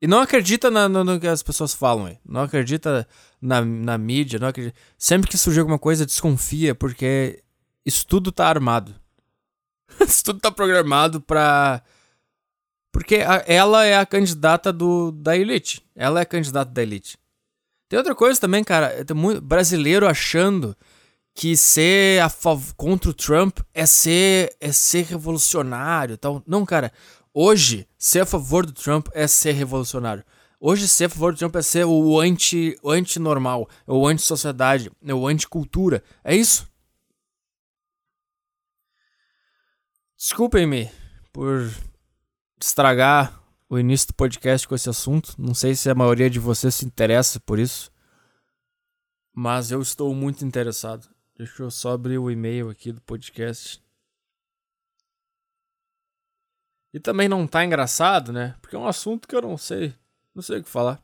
E 0.00 0.06
não 0.06 0.20
acredita 0.20 0.70
na, 0.70 0.88
no, 0.88 1.04
no, 1.04 1.20
que 1.20 1.28
as 1.28 1.42
pessoas 1.42 1.72
falam 1.72 2.06
aí. 2.06 2.18
Não 2.24 2.42
acredita 2.42 3.06
na, 3.40 3.64
na 3.64 3.96
mídia. 3.96 4.38
Não 4.38 4.48
acredita. 4.48 4.76
Sempre 4.98 5.30
que 5.30 5.38
surgir 5.38 5.60
alguma 5.60 5.78
coisa, 5.78 6.04
desconfia, 6.04 6.74
porque 6.74 7.44
isso 7.86 8.06
tudo 8.06 8.32
tá 8.32 8.48
armado. 8.48 9.00
Isso 10.06 10.24
tudo 10.24 10.40
tá 10.40 10.50
programado 10.50 11.20
pra. 11.20 11.82
Porque 12.92 13.16
a, 13.16 13.42
ela 13.46 13.84
é 13.84 13.96
a 13.96 14.06
candidata 14.06 14.72
do, 14.72 15.12
da 15.12 15.36
elite. 15.36 15.82
Ela 15.96 16.20
é 16.20 16.22
a 16.22 16.26
candidata 16.26 16.70
da 16.70 16.82
elite. 16.82 17.16
Tem 17.88 17.98
outra 17.98 18.14
coisa 18.14 18.40
também, 18.40 18.62
cara. 18.62 19.04
Tem 19.04 19.16
muito 19.16 19.40
brasileiro 19.40 20.06
achando 20.06 20.76
que 21.34 21.56
ser 21.56 22.22
a 22.22 22.30
contra 22.76 23.10
o 23.10 23.14
Trump 23.14 23.58
é 23.72 23.86
ser, 23.86 24.54
é 24.60 24.72
ser 24.72 25.04
revolucionário. 25.04 26.14
Então, 26.14 26.42
não, 26.46 26.64
cara. 26.64 26.92
Hoje, 27.34 27.88
ser 27.96 28.20
a 28.20 28.26
favor 28.26 28.66
do 28.66 28.72
Trump 28.72 29.08
é 29.14 29.26
ser 29.26 29.52
revolucionário. 29.52 30.22
Hoje, 30.60 30.86
ser 30.86 31.06
a 31.06 31.08
favor 31.08 31.32
do 31.32 31.38
Trump 31.38 31.56
é 31.56 31.62
ser 31.62 31.84
o 31.84 32.20
anti, 32.20 32.76
o 32.82 32.90
anti-normal, 32.90 33.68
o 33.86 34.06
anti-sociedade, 34.06 34.90
o 35.02 35.26
anti-cultura. 35.26 36.02
É 36.22 36.36
isso. 36.36 36.68
Desculpem-me 40.22 40.88
por 41.32 41.68
estragar 42.56 43.42
o 43.68 43.76
início 43.76 44.06
do 44.06 44.14
podcast 44.14 44.68
com 44.68 44.74
esse 44.76 44.88
assunto. 44.88 45.34
Não 45.36 45.52
sei 45.52 45.74
se 45.74 45.90
a 45.90 45.96
maioria 45.96 46.30
de 46.30 46.38
vocês 46.38 46.76
se 46.76 46.86
interessa 46.86 47.40
por 47.40 47.58
isso. 47.58 47.90
Mas 49.34 49.72
eu 49.72 49.82
estou 49.82 50.14
muito 50.14 50.44
interessado. 50.44 51.12
Deixa 51.36 51.64
eu 51.64 51.72
só 51.72 51.94
abrir 51.94 52.18
o 52.18 52.30
e-mail 52.30 52.70
aqui 52.70 52.92
do 52.92 53.00
podcast. 53.00 53.82
E 56.94 57.00
também 57.00 57.28
não 57.28 57.44
tá 57.44 57.64
engraçado, 57.64 58.32
né? 58.32 58.56
Porque 58.62 58.76
é 58.76 58.78
um 58.78 58.86
assunto 58.86 59.26
que 59.26 59.34
eu 59.34 59.42
não 59.42 59.58
sei. 59.58 59.92
Não 60.32 60.40
sei 60.40 60.60
o 60.60 60.62
que 60.62 60.70
falar. 60.70 61.02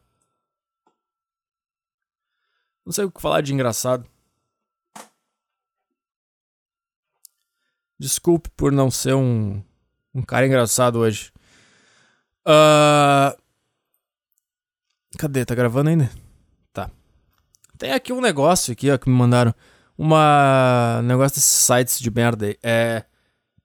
Não 2.86 2.92
sei 2.92 3.04
o 3.04 3.10
que 3.10 3.20
falar 3.20 3.40
de 3.40 3.52
engraçado. 3.52 4.08
Desculpe 7.98 8.48
por 8.56 8.70
não 8.70 8.90
ser 8.90 9.14
um, 9.14 9.62
um 10.14 10.22
cara 10.22 10.46
engraçado 10.46 11.00
hoje. 11.00 11.32
Uh... 12.46 13.36
Cadê? 15.18 15.44
Tá 15.44 15.54
gravando 15.54 15.90
ainda? 15.90 16.10
Tá. 16.72 16.90
Tem 17.76 17.92
aqui 17.92 18.12
um 18.12 18.20
negócio 18.20 18.72
aqui, 18.72 18.90
ó, 18.90 18.98
que 18.98 19.08
me 19.08 19.16
mandaram. 19.16 19.54
Uma. 19.96 21.00
Um 21.00 21.06
negócio 21.06 21.36
desses 21.36 21.50
sites 21.50 21.98
de 21.98 22.10
merda 22.10 22.46
aí. 22.46 22.56
É. 22.62 23.04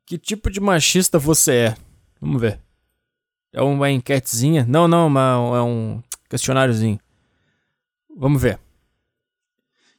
Que 0.06 0.18
tipo 0.18 0.50
de 0.50 0.60
machista 0.60 1.20
você 1.20 1.54
é? 1.54 1.78
Vamos 2.20 2.42
ver. 2.42 2.60
É 3.54 3.62
uma 3.62 3.92
enquetezinha? 3.92 4.66
Não, 4.68 4.88
não, 4.88 5.08
uma, 5.08 5.58
é 5.58 5.62
um 5.62 6.02
questionáriozinho. 6.28 7.00
Vamos 8.18 8.42
ver. 8.42 8.60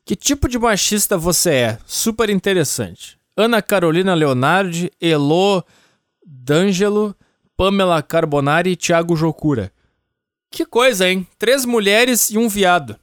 Que 0.05 0.16
tipo 0.16 0.49
de 0.49 0.59
machista 0.59 1.16
você 1.16 1.55
é? 1.55 1.79
Super 1.87 2.29
interessante. 2.29 3.18
Ana 3.37 3.61
Carolina 3.61 4.14
Leonardi, 4.14 4.90
Elo 5.01 5.64
D'Angelo, 6.25 7.14
Pamela 7.57 8.03
Carbonari 8.03 8.70
e 8.70 8.77
Thiago 8.77 9.16
Jocura. 9.16 9.73
Que 10.51 10.64
coisa, 10.64 11.09
hein? 11.09 11.27
Três 11.38 11.64
mulheres 11.64 12.31
e 12.31 12.38
um 12.38 12.49
viado. 12.49 12.97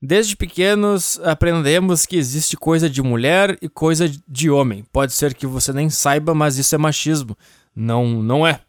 Desde 0.00 0.36
pequenos 0.36 1.20
aprendemos 1.20 2.06
que 2.06 2.16
existe 2.16 2.56
coisa 2.56 2.90
de 2.90 3.00
mulher 3.00 3.56
e 3.62 3.68
coisa 3.68 4.08
de 4.28 4.50
homem. 4.50 4.84
Pode 4.92 5.12
ser 5.12 5.32
que 5.32 5.46
você 5.46 5.72
nem 5.72 5.88
saiba, 5.90 6.34
mas 6.34 6.58
isso 6.58 6.74
é 6.74 6.78
machismo. 6.78 7.36
Não, 7.74 8.22
não 8.22 8.46
é. 8.46 8.60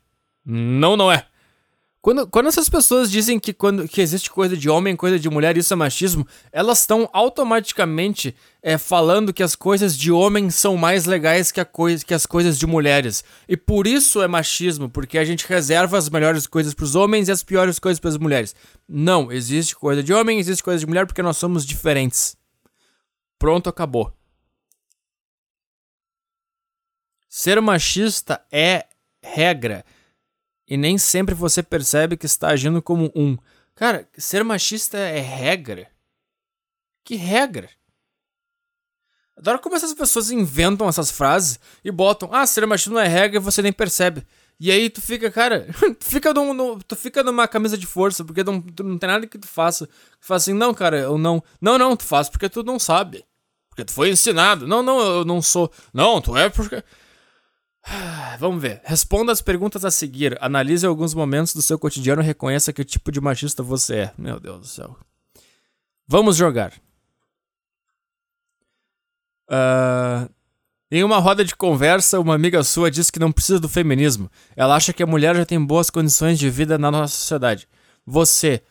Não, 0.46 0.96
não 0.96 1.12
é. 1.12 1.26
Quando, 2.04 2.28
quando 2.28 2.50
essas 2.50 2.68
pessoas 2.68 3.10
dizem 3.10 3.40
que, 3.40 3.54
quando, 3.54 3.88
que 3.88 4.02
existe 4.02 4.30
coisa 4.30 4.58
de 4.58 4.70
homem, 4.70 4.94
coisa 4.94 5.18
de 5.18 5.30
mulher, 5.30 5.56
isso 5.56 5.72
é 5.72 5.78
machismo, 5.78 6.28
elas 6.52 6.82
estão 6.82 7.10
automaticamente 7.14 8.36
é, 8.62 8.78
falando 8.78 9.32
que 9.32 9.42
as 9.42 9.56
coisas 9.56 9.98
de 9.98 10.12
homem 10.12 10.50
são 10.50 10.76
mais 10.76 11.06
legais 11.06 11.50
que, 11.50 11.62
a 11.62 11.66
coi 11.66 11.98
que 12.00 12.14
as 12.14 12.26
coisas 12.26 12.60
de 12.60 12.68
mulheres. 12.68 13.24
E 13.48 13.56
por 13.56 13.88
isso 13.88 14.22
é 14.22 14.28
machismo, 14.28 14.90
porque 14.90 15.18
a 15.18 15.24
gente 15.24 15.48
reserva 15.48 15.98
as 15.98 16.10
melhores 16.10 16.46
coisas 16.46 16.74
para 16.74 16.84
os 16.84 16.94
homens 16.94 17.30
e 17.30 17.32
as 17.32 17.42
piores 17.42 17.80
coisas 17.80 18.02
para 18.02 18.10
as 18.10 18.18
mulheres. 18.18 18.54
Não, 18.86 19.32
existe 19.32 19.74
coisa 19.74 20.04
de 20.04 20.12
homem, 20.12 20.40
existe 20.40 20.62
coisa 20.62 20.82
de 20.82 20.86
mulher 20.86 21.06
porque 21.08 21.24
nós 21.24 21.38
somos 21.38 21.66
diferentes. 21.66 22.36
Pronto, 23.40 23.70
acabou. 23.70 24.12
Ser 27.30 27.62
machista 27.62 28.46
é 28.52 28.88
regra 29.24 29.86
e 30.68 30.78
nem 30.78 30.98
sempre 30.98 31.36
você 31.36 31.62
percebe 31.62 32.18
que 32.18 32.26
está 32.26 32.50
agindo 32.50 32.82
como 32.82 33.12
um. 33.16 33.38
Cara, 33.76 34.08
ser 34.18 34.44
machista 34.44 34.98
é 34.98 35.20
regra? 35.20 35.90
Que 37.04 37.16
regra? 37.16 37.70
Adoro 39.36 39.60
como 39.60 39.76
essas 39.76 39.94
pessoas 39.94 40.30
inventam 40.30 40.88
essas 40.88 41.10
frases 41.10 41.60
e 41.84 41.92
botam, 41.92 42.30
ah, 42.32 42.46
ser 42.46 42.66
machista 42.68 42.92
não 42.92 43.00
é 43.00 43.08
regra 43.08 43.38
e 43.38 43.44
você 43.44 43.62
nem 43.62 43.74
percebe. 43.74 44.26
E 44.60 44.72
aí 44.72 44.90
tu 44.90 45.02
fica, 45.02 45.32
cara, 45.32 45.68
tu 46.00 46.06
fica, 46.06 46.34
no, 46.34 46.54
no, 46.54 46.82
tu 46.84 46.96
fica 46.96 47.24
numa 47.24 47.48
camisa 47.48 47.78
de 47.78 47.88
força, 47.88 48.24
porque 48.24 48.44
não, 48.44 48.64
não 48.80 48.98
tem 48.98 49.10
nada 49.10 49.28
que 49.28 49.38
tu 49.38 49.48
faça. 49.48 49.88
Tu 49.88 50.26
fala 50.26 50.38
assim, 50.38 50.54
não, 50.54 50.74
cara, 50.74 51.00
eu 51.00 51.18
não. 51.18 51.44
Não, 51.60 51.78
não, 51.78 51.98
tu 51.98 52.04
faz 52.04 52.30
porque 52.30 52.48
tu 52.48 52.64
não 52.64 52.78
sabe. 52.80 53.26
Porque 53.70 53.84
tu 53.84 53.92
foi 53.92 54.12
ensinado. 54.12 54.68
Não, 54.68 54.84
não, 54.84 55.00
eu 55.00 55.26
não 55.26 55.42
sou. 55.42 55.72
Não, 55.94 56.22
tu 56.22 56.38
é 56.38 56.50
porque. 56.50 56.84
Vamos 58.40 58.62
ver. 58.62 58.82
Responda 58.84 59.32
as 59.32 59.42
perguntas 59.42 59.84
a 59.86 59.92
seguir. 59.92 60.38
Analise 60.42 60.86
alguns 60.86 61.14
momentos 61.14 61.54
do 61.54 61.62
seu 61.62 61.78
cotidiano 61.78 62.22
e 62.22 62.26
reconheça 62.26 62.74
que 62.74 62.84
tipo 62.84 63.12
de 63.12 63.20
machista 63.22 63.62
você 63.62 63.96
é. 63.96 64.14
Meu 64.18 64.40
Deus 64.40 64.60
do 64.60 64.68
céu. 64.68 64.98
Vamos 66.08 66.36
jogar. 66.36 66.74
Uh, 69.50 70.30
Em 70.92 71.04
uma 71.04 71.18
roda 71.20 71.44
de 71.44 71.56
conversa, 71.56 72.20
uma 72.20 72.36
amiga 72.36 72.64
sua 72.64 72.92
disse 72.92 73.12
que 73.12 73.20
não 73.20 73.32
precisa 73.32 73.60
do 73.60 73.68
feminismo. 73.68 74.30
Ela 74.56 74.76
acha 74.76 74.94
que 74.94 75.02
a 75.04 75.08
mulher 75.08 75.36
já 75.36 75.46
tem 75.46 75.64
boas 75.64 75.90
condições 75.90 76.38
de 76.38 76.50
vida 76.50 76.78
na 76.78 76.92
nossa 76.92 77.16
sociedade. 77.16 77.68
Você 78.06 78.62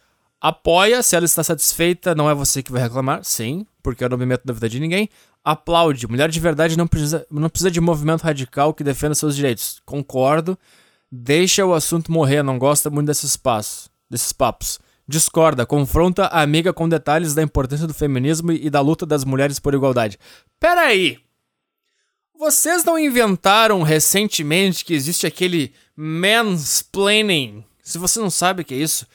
apoia, 0.41 1.03
se 1.03 1.17
ela 1.17 1.25
está 1.25 1.43
satisfeita, 1.43 2.15
não 2.15 2.31
é 2.31 2.35
você 2.35 2.63
que 2.63 2.71
vai 2.73 2.81
reclamar, 2.83 3.25
sim, 3.25 3.67
porque 3.83 4.05
eu 4.05 4.09
não 4.09 4.17
me 4.19 4.27
meto 4.27 4.45
na 4.47 4.53
vida 4.53 4.69
de 4.69 4.79
ninguém. 4.81 5.09
Aplaude, 5.45 6.07
mulher 6.07 6.29
de 6.31 6.39
verdade 6.39 6.77
não 6.77 6.87
precisa, 6.87 7.27
não 7.31 7.49
precisa 7.49 7.71
de 7.71 7.81
movimento 7.81 8.23
radical 8.23 8.73
que 8.73 8.85
defenda 8.85 9.15
seus 9.15 9.35
direitos. 9.35 9.81
Concordo. 9.85 10.57
Deixa 11.11 11.67
o 11.67 11.75
assunto 11.75 12.11
morrer, 12.11 12.43
não 12.43 12.59
gosta 12.59 12.89
muito 12.89 13.09
desses 13.09 13.37
passos, 13.37 13.91
desses 14.09 14.33
papos. 14.33 14.81
Discorda, 15.07 15.67
confronta 15.67 16.27
a 16.27 16.41
amiga 16.41 16.73
com 16.73 16.89
detalhes 16.89 17.35
da 17.35 17.43
importância 17.43 17.87
do 17.87 17.93
feminismo 17.93 18.53
e 18.53 18.71
da 18.71 18.81
luta 18.81 19.05
das 19.05 19.25
mulheres 19.25 19.59
por 19.59 19.75
igualdade. 19.75 20.19
Peraí! 20.59 21.19
Vocês 22.39 22.83
não 22.85 22.99
inventaram 22.99 23.83
recentemente 23.83 24.85
que 24.85 24.95
existe 24.95 25.27
aquele 25.27 25.75
mansplaining? 25.95 27.65
Se 27.83 27.99
você 27.99 28.19
não 28.21 28.31
sabe 28.31 28.63
o 28.63 28.65
que 28.65 28.75
é 28.75 28.79
isso, 28.79 29.07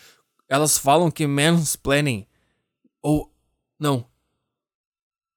elas 0.47 0.77
falam 0.77 1.09
que 1.09 1.25
mansplaining 1.25 2.27
ou 3.01 3.33
não. 3.79 4.05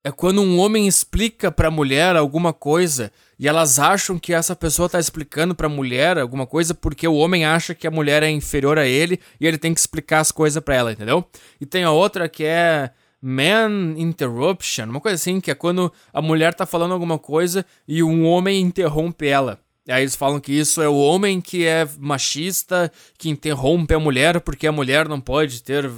É 0.03 0.11
quando 0.11 0.41
um 0.41 0.59
homem 0.59 0.89
explica 0.89 1.53
pra 1.53 1.71
mulher 1.71 2.17
alguma 2.17 2.55
coisa 2.55 3.13
e 3.39 3.47
elas 3.47 3.79
acham 3.79 4.19
que 4.19 4.33
essa 4.33 4.57
pessoa 4.57 4.89
tá 4.89 4.99
explicando 4.99 5.55
pra 5.55 5.69
mulher 5.69 6.17
alguma 6.17 6.47
coisa 6.47 6.73
porque 6.73 7.07
o 7.07 7.17
homem 7.17 7.45
acha 7.45 7.75
que 7.75 7.87
a 7.87 7.91
mulher 7.91 8.23
é 8.23 8.31
inferior 8.31 8.79
a 8.79 8.87
ele 8.87 9.21
e 9.39 9.47
ele 9.47 9.59
tem 9.59 9.75
que 9.75 9.81
explicar 9.81 10.21
as 10.21 10.33
coisas 10.33 10.63
pra 10.63 10.75
ela, 10.75 10.93
entendeu? 10.93 11.23
E 11.61 11.67
tem 11.67 11.85
a 11.85 11.91
outra 11.91 12.31
que 12.31 12.45
é 12.45 12.91
man 13.21 13.95
interruption, 13.99 14.89
uma 14.89 15.03
coisa 15.03 15.17
assim, 15.17 15.39
que 15.39 15.51
é 15.51 15.55
quando 15.55 15.93
a 16.15 16.23
mulher 16.23 16.55
tá 16.55 16.65
falando 16.65 16.95
alguma 16.95 17.19
coisa 17.19 17.67
e 17.87 18.03
um 18.03 18.25
homem 18.25 18.59
interrompe 18.59 19.27
ela. 19.27 19.61
E 19.91 19.93
aí 19.93 20.05
eles 20.05 20.15
falam 20.15 20.39
que 20.39 20.53
isso 20.53 20.81
é 20.81 20.89
o 20.89 20.95
homem 20.95 21.41
que 21.41 21.67
é 21.67 21.85
machista, 21.99 22.93
que 23.19 23.29
interrompe 23.29 23.93
a 23.93 23.99
mulher 23.99 24.41
porque 24.41 24.69
a 24.69 24.71
mulher 24.71 25.09
não 25.09 25.21
pode 25.21 25.65
ter. 25.65 25.91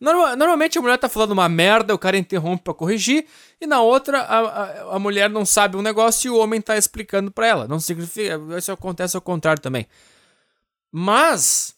normalmente 0.00 0.76
a 0.76 0.82
mulher 0.82 0.98
tá 0.98 1.08
falando 1.08 1.30
uma 1.30 1.48
merda, 1.48 1.94
o 1.94 1.98
cara 1.98 2.18
interrompe 2.18 2.64
pra 2.64 2.74
corrigir, 2.74 3.24
e 3.60 3.64
na 3.68 3.80
outra 3.80 4.18
a, 4.18 4.38
a, 4.40 4.96
a 4.96 4.98
mulher 4.98 5.30
não 5.30 5.46
sabe 5.46 5.76
um 5.76 5.82
negócio 5.82 6.26
e 6.26 6.30
o 6.32 6.38
homem 6.38 6.60
tá 6.60 6.76
explicando 6.76 7.30
pra 7.30 7.46
ela. 7.46 7.68
Não 7.68 7.78
significa. 7.78 8.36
Isso 8.58 8.72
acontece 8.72 9.14
ao 9.14 9.22
contrário 9.22 9.62
também. 9.62 9.86
Mas 10.90 11.75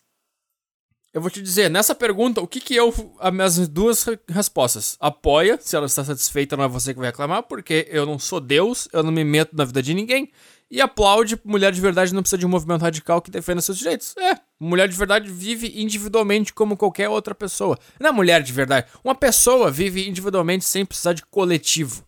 eu 1.19 1.23
vou 1.23 1.31
te 1.31 1.43
dizer, 1.43 1.69
nessa 1.69 1.95
pergunta, 1.95 2.41
o 2.41 2.47
que 2.47 2.61
que 2.61 2.75
eu. 2.75 2.95
As 3.19 3.33
minhas 3.33 3.69
duas 3.69 4.07
respostas. 4.29 4.97
Apoia, 5.01 5.59
se 5.61 5.75
ela 5.75 5.87
está 5.87 6.05
satisfeita, 6.05 6.57
não 6.57 6.65
é 6.65 6.69
você 6.69 6.95
que 6.95 7.01
vai 7.01 7.09
reclamar, 7.09 7.43
porque 7.43 7.89
eu 7.91 8.07
não 8.07 8.19
sou 8.19 8.41
Deus, 8.41 8.89
eu 8.93 9.03
não 9.03 9.11
me 9.11 9.25
meto 9.25 9.55
na 9.55 9.65
vida 9.65 9.83
de 9.83 9.93
ninguém. 9.95 10.31
E 10.71 10.81
aplaude, 10.81 11.41
mulher 11.45 11.73
de 11.73 11.81
verdade 11.81 12.15
não 12.15 12.23
precisa 12.23 12.39
de 12.39 12.47
um 12.47 12.49
movimento 12.49 12.83
radical 12.83 13.21
que 13.21 13.31
defenda 13.31 13.61
seus 13.61 13.79
direitos. 13.79 14.15
É, 14.17 14.39
mulher 14.61 14.87
de 14.87 14.95
verdade 14.95 15.31
vive 15.31 15.73
individualmente 15.75 16.53
como 16.53 16.77
qualquer 16.77 17.09
outra 17.09 17.35
pessoa. 17.35 17.77
Não 17.99 18.11
é 18.11 18.13
mulher 18.13 18.43
de 18.43 18.53
verdade. 18.53 18.87
Uma 19.03 19.15
pessoa 19.15 19.71
vive 19.71 20.09
individualmente 20.09 20.65
sem 20.65 20.85
precisar 20.85 21.15
de 21.15 21.25
coletivo. 21.27 22.05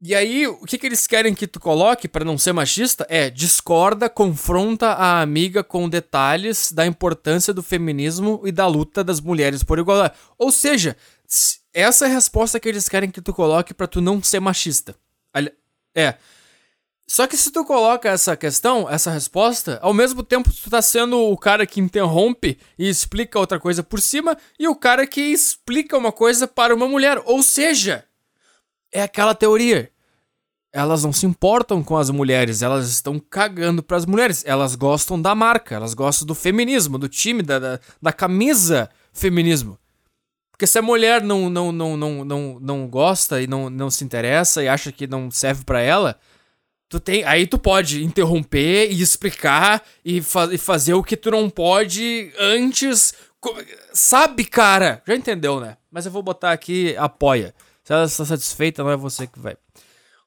E 0.00 0.14
aí, 0.14 0.46
o 0.46 0.64
que, 0.64 0.78
que 0.78 0.86
eles 0.86 1.08
querem 1.08 1.34
que 1.34 1.46
tu 1.46 1.58
coloque 1.58 2.06
para 2.06 2.24
não 2.24 2.38
ser 2.38 2.52
machista 2.52 3.04
é 3.10 3.28
discorda, 3.28 4.08
confronta 4.08 4.90
a 4.90 5.20
amiga 5.20 5.64
com 5.64 5.88
detalhes 5.88 6.70
da 6.70 6.86
importância 6.86 7.52
do 7.52 7.64
feminismo 7.64 8.40
e 8.44 8.52
da 8.52 8.66
luta 8.68 9.02
das 9.02 9.20
mulheres 9.20 9.64
por 9.64 9.76
igualdade. 9.76 10.14
Ou 10.38 10.52
seja, 10.52 10.96
essa 11.74 12.06
é 12.06 12.10
a 12.10 12.14
resposta 12.14 12.60
que 12.60 12.68
eles 12.68 12.88
querem 12.88 13.10
que 13.10 13.20
tu 13.20 13.34
coloque 13.34 13.74
para 13.74 13.88
tu 13.88 14.00
não 14.00 14.22
ser 14.22 14.38
machista. 14.38 14.94
É. 15.94 16.14
Só 17.08 17.26
que 17.26 17.36
se 17.36 17.50
tu 17.50 17.64
coloca 17.64 18.08
essa 18.08 18.36
questão, 18.36 18.88
essa 18.88 19.10
resposta, 19.10 19.80
ao 19.82 19.92
mesmo 19.94 20.22
tempo 20.22 20.52
tu 20.52 20.70
tá 20.70 20.80
sendo 20.80 21.18
o 21.18 21.36
cara 21.36 21.66
que 21.66 21.80
interrompe 21.80 22.56
e 22.78 22.88
explica 22.88 23.38
outra 23.38 23.58
coisa 23.58 23.82
por 23.82 24.00
cima 24.00 24.36
e 24.58 24.68
o 24.68 24.76
cara 24.76 25.06
que 25.06 25.20
explica 25.20 25.98
uma 25.98 26.12
coisa 26.12 26.46
para 26.46 26.74
uma 26.74 26.86
mulher. 26.86 27.20
Ou 27.24 27.42
seja, 27.42 28.04
é 28.92 29.02
aquela 29.02 29.34
teoria. 29.34 29.90
Elas 30.72 31.02
não 31.02 31.12
se 31.12 31.24
importam 31.24 31.82
com 31.82 31.96
as 31.96 32.10
mulheres, 32.10 32.60
elas 32.60 32.88
estão 32.88 33.18
cagando 33.18 33.82
para 33.82 33.96
as 33.96 34.04
mulheres. 34.04 34.44
Elas 34.46 34.74
gostam 34.74 35.20
da 35.20 35.34
marca, 35.34 35.74
elas 35.74 35.94
gostam 35.94 36.26
do 36.26 36.34
feminismo, 36.34 36.98
do 36.98 37.08
time, 37.08 37.42
da, 37.42 37.58
da, 37.58 37.80
da 38.00 38.12
camisa 38.12 38.90
feminismo. 39.12 39.78
Porque 40.50 40.66
se 40.66 40.78
a 40.78 40.82
mulher 40.82 41.22
não, 41.22 41.48
não, 41.48 41.70
não, 41.70 41.96
não, 41.96 42.24
não, 42.24 42.58
não 42.60 42.88
gosta 42.88 43.40
e 43.40 43.46
não, 43.46 43.70
não 43.70 43.88
se 43.90 44.04
interessa 44.04 44.62
e 44.62 44.68
acha 44.68 44.90
que 44.90 45.06
não 45.06 45.30
serve 45.30 45.64
para 45.64 45.80
ela, 45.80 46.18
tu 46.88 46.98
tem, 46.98 47.22
aí 47.24 47.46
tu 47.46 47.58
pode 47.58 48.04
interromper 48.04 48.90
e 48.90 49.00
explicar 49.00 49.82
e, 50.04 50.20
fa 50.20 50.48
e 50.52 50.58
fazer 50.58 50.94
o 50.94 51.02
que 51.02 51.16
tu 51.16 51.30
não 51.30 51.48
pode 51.48 52.32
antes. 52.38 53.14
Sabe, 53.92 54.44
cara? 54.44 55.00
Já 55.06 55.14
entendeu, 55.14 55.60
né? 55.60 55.76
Mas 55.90 56.06
eu 56.06 56.12
vou 56.12 56.22
botar 56.22 56.50
aqui 56.50 56.96
apoia. 56.96 57.54
Se 57.88 57.94
ela 57.94 58.04
está 58.04 58.22
satisfeita, 58.22 58.84
não 58.84 58.90
é 58.90 58.96
você 58.98 59.26
que 59.26 59.38
vai. 59.38 59.56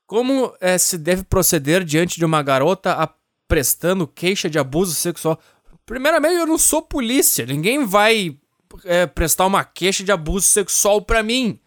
Como 0.08 0.52
é, 0.60 0.80
se 0.80 0.97
deve 0.97 1.24
proceder 1.24 1.84
diante 1.84 2.17
de 2.17 2.26
uma 2.26 2.41
garota 2.41 3.08
prestando 3.47 4.08
queixa 4.08 4.50
de 4.50 4.58
abuso 4.58 4.95
sexual? 4.95 5.39
Primeiramente, 5.86 6.38
eu 6.38 6.47
não 6.47 6.58
sou 6.58 6.82
polícia. 6.82 7.45
Ninguém 7.45 7.86
vai 7.86 8.36
é, 8.84 9.06
prestar 9.06 9.45
uma 9.45 9.63
queixa 9.63 10.04
de 10.04 10.12
abuso 10.12 10.47
sexual 10.47 11.04
pra 11.04 11.21
mim. 11.21 11.60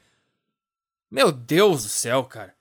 Meu 1.08 1.30
Deus 1.30 1.84
do 1.84 1.88
céu, 1.88 2.24
cara. 2.24 2.52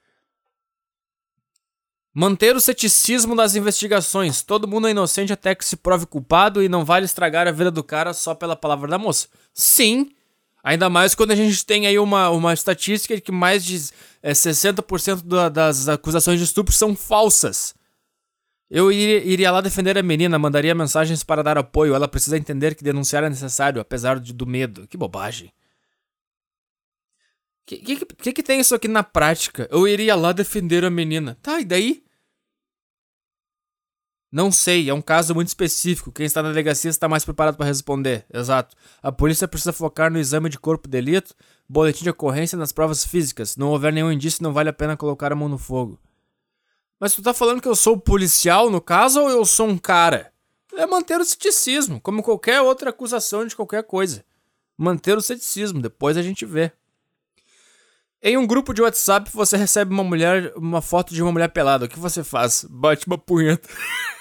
Manter 2.14 2.56
o 2.56 2.62
ceticismo 2.62 3.36
das 3.36 3.56
investigações. 3.56 4.44
Todo 4.44 4.68
mundo 4.68 4.88
é 4.88 4.92
inocente 4.92 5.34
até 5.34 5.56
que 5.56 5.66
se 5.66 5.76
prove 5.76 6.06
culpado 6.06 6.62
e 6.62 6.70
não 6.70 6.86
vale 6.86 7.06
estragar 7.06 7.48
a 7.48 7.52
vida 7.52 7.72
do 7.72 7.84
cara 7.84 8.14
só 8.14 8.36
pela 8.36 8.56
palavra 8.56 8.88
da 8.88 9.00
moça. 9.00 9.28
Sim, 9.52 10.12
Ainda 10.64 10.90
mais 10.90 11.14
quando 11.14 11.32
a 11.32 11.36
gente 11.36 11.66
tem 11.66 11.86
aí 11.86 12.00
uma, 12.00 12.30
uma 12.30 12.54
estatística 12.54 13.14
de 13.14 13.22
que 13.22 13.34
mais 13.34 13.66
de 13.66 13.90
é, 14.22 14.32
60% 14.32 15.22
da, 15.24 15.50
das 15.50 15.90
acusações 15.90 16.40
de 16.40 16.46
estupro 16.46 16.74
são 16.74 16.96
falsas. 16.96 17.76
Eu 18.70 18.92
iria, 18.92 19.24
iria, 19.24 19.52
lá 19.52 19.60
defender 19.60 19.98
a 19.98 20.02
menina, 20.02 20.40
mandaria 20.40 20.74
mensagens 20.74 21.24
para 21.24 21.44
dar 21.44 21.58
apoio. 21.58 21.94
Ela 21.94 22.08
precisa 22.08 22.38
entender 22.38 22.76
que 22.76 22.84
denunciar 22.84 23.24
é 23.24 23.30
necessário, 23.30 23.82
apesar 23.82 24.20
de, 24.20 24.32
do 24.32 24.48
medo. 24.48 24.88
Que 24.88 24.98
bobagem. 24.98 25.50
O 25.50 25.52
que, 27.66 27.78
que, 27.78 28.06
que, 28.06 28.34
que 28.34 28.44
tem 28.44 28.62
isso 28.62 28.74
aqui 28.74 28.88
na 28.88 29.04
prática? 29.04 29.68
Eu 29.70 29.88
iria 29.88 30.16
lá 30.16 30.32
defender 30.32 30.86
a 30.86 30.90
menina. 30.90 31.38
Tá, 31.42 31.60
e 31.60 31.66
daí? 31.66 32.04
Não 34.34 34.52
sei, 34.52 34.90
é 34.90 34.94
um 34.96 35.02
caso 35.02 35.36
muito 35.36 35.50
específico. 35.50 36.12
Quem 36.12 36.26
está 36.26 36.42
na 36.42 36.50
delegacia 36.50 36.90
está 36.90 37.08
mais 37.08 37.24
preparado 37.24 37.56
para 37.56 37.68
responder. 37.68 38.26
Exato. 38.34 38.76
A 39.00 39.12
polícia 39.12 39.48
precisa 39.48 39.72
focar 39.72 40.12
no 40.12 40.18
exame 40.18 40.50
de 40.50 40.58
corpo 40.58 40.88
de 40.88 40.92
delito, 40.94 41.36
boletim 41.70 42.04
de 42.04 42.10
ocorrência 42.10 42.58
nas 42.58 42.72
provas 42.72 43.06
físicas. 43.06 43.52
Se 43.52 43.60
não 43.60 43.70
houver 43.70 43.94
nenhum 43.94 44.12
indício, 44.12 44.42
não 44.42 44.52
vale 44.52 44.70
a 44.70 44.74
pena 44.74 44.98
colocar 44.98 45.32
a 45.32 45.36
mão 45.36 45.48
no 45.48 45.60
fogo. 45.60 46.00
Mas 47.00 47.14
tu 47.14 47.22
tá 47.22 47.32
falando 47.32 47.62
que 47.62 47.68
eu 47.68 47.76
sou 47.76 47.96
policial 47.96 48.72
no 48.72 48.82
caso 48.82 49.22
ou 49.22 49.30
eu 49.30 49.46
sou 49.46 49.68
um 49.68 49.78
cara? 49.78 50.34
É 50.74 50.88
manter 50.88 51.22
o 51.22 51.26
ceticismo, 51.26 52.02
como 52.02 52.24
qualquer 52.24 52.60
outra 52.60 52.90
acusação 52.90 53.46
de 53.46 53.56
qualquer 53.56 53.84
coisa. 53.84 54.26
Manter 54.76 55.16
o 55.16 55.22
ceticismo, 55.22 55.80
depois 55.80 56.18
a 56.18 56.24
gente 56.24 56.44
vê. 56.44 56.72
Em 58.26 58.38
um 58.38 58.48
grupo 58.48 58.74
de 58.74 58.82
WhatsApp, 58.82 59.30
você 59.34 59.58
recebe 59.58 59.94
uma 59.94 60.04
mulher, 60.04 60.54
uma 60.56 60.82
foto 60.82 61.14
de 61.14 61.22
uma 61.22 61.30
mulher 61.30 61.50
pelada. 61.50 61.84
O 61.84 61.90
que 61.90 62.00
você 62.00 62.24
faz? 62.24 62.66
Bate 62.70 63.06
uma 63.06 63.18
punheta. 63.18 63.68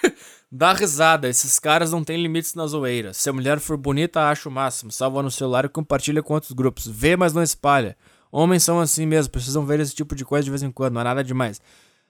Dá 0.51 0.73
risada, 0.73 1.29
esses 1.29 1.61
caras 1.61 1.93
não 1.93 2.03
têm 2.03 2.21
limites 2.21 2.55
na 2.55 2.67
zoeira. 2.67 3.15
Se 3.15 3.31
a 3.31 3.33
mulher 3.33 3.61
for 3.61 3.77
bonita, 3.77 4.29
acha 4.29 4.49
o 4.49 4.53
máximo. 4.53 4.91
Salva 4.91 5.23
no 5.23 5.31
celular 5.31 5.67
e 5.67 5.69
compartilha 5.69 6.21
com 6.21 6.35
outros 6.35 6.51
grupos. 6.51 6.88
Vê, 6.88 7.17
mas 7.17 7.33
não 7.33 7.45
espalha. 7.45 7.97
Homens 8.33 8.65
são 8.65 8.81
assim 8.81 9.07
mesmo, 9.07 9.31
precisam 9.31 9.65
ver 9.65 9.79
esse 9.79 9.95
tipo 9.95 10.17
de 10.17 10.25
coisa 10.25 10.43
de 10.43 10.51
vez 10.51 10.65
em 10.65 10.73
quando, 10.73 10.95
não 10.95 11.01
é 11.01 11.05
nada 11.05 11.23
demais. 11.23 11.61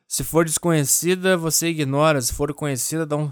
Se 0.08 0.24
for 0.24 0.46
desconhecida, 0.46 1.36
você 1.36 1.68
ignora. 1.68 2.22
Se 2.22 2.32
for 2.32 2.54
conhecida, 2.54 3.04
dá 3.04 3.16
um. 3.18 3.30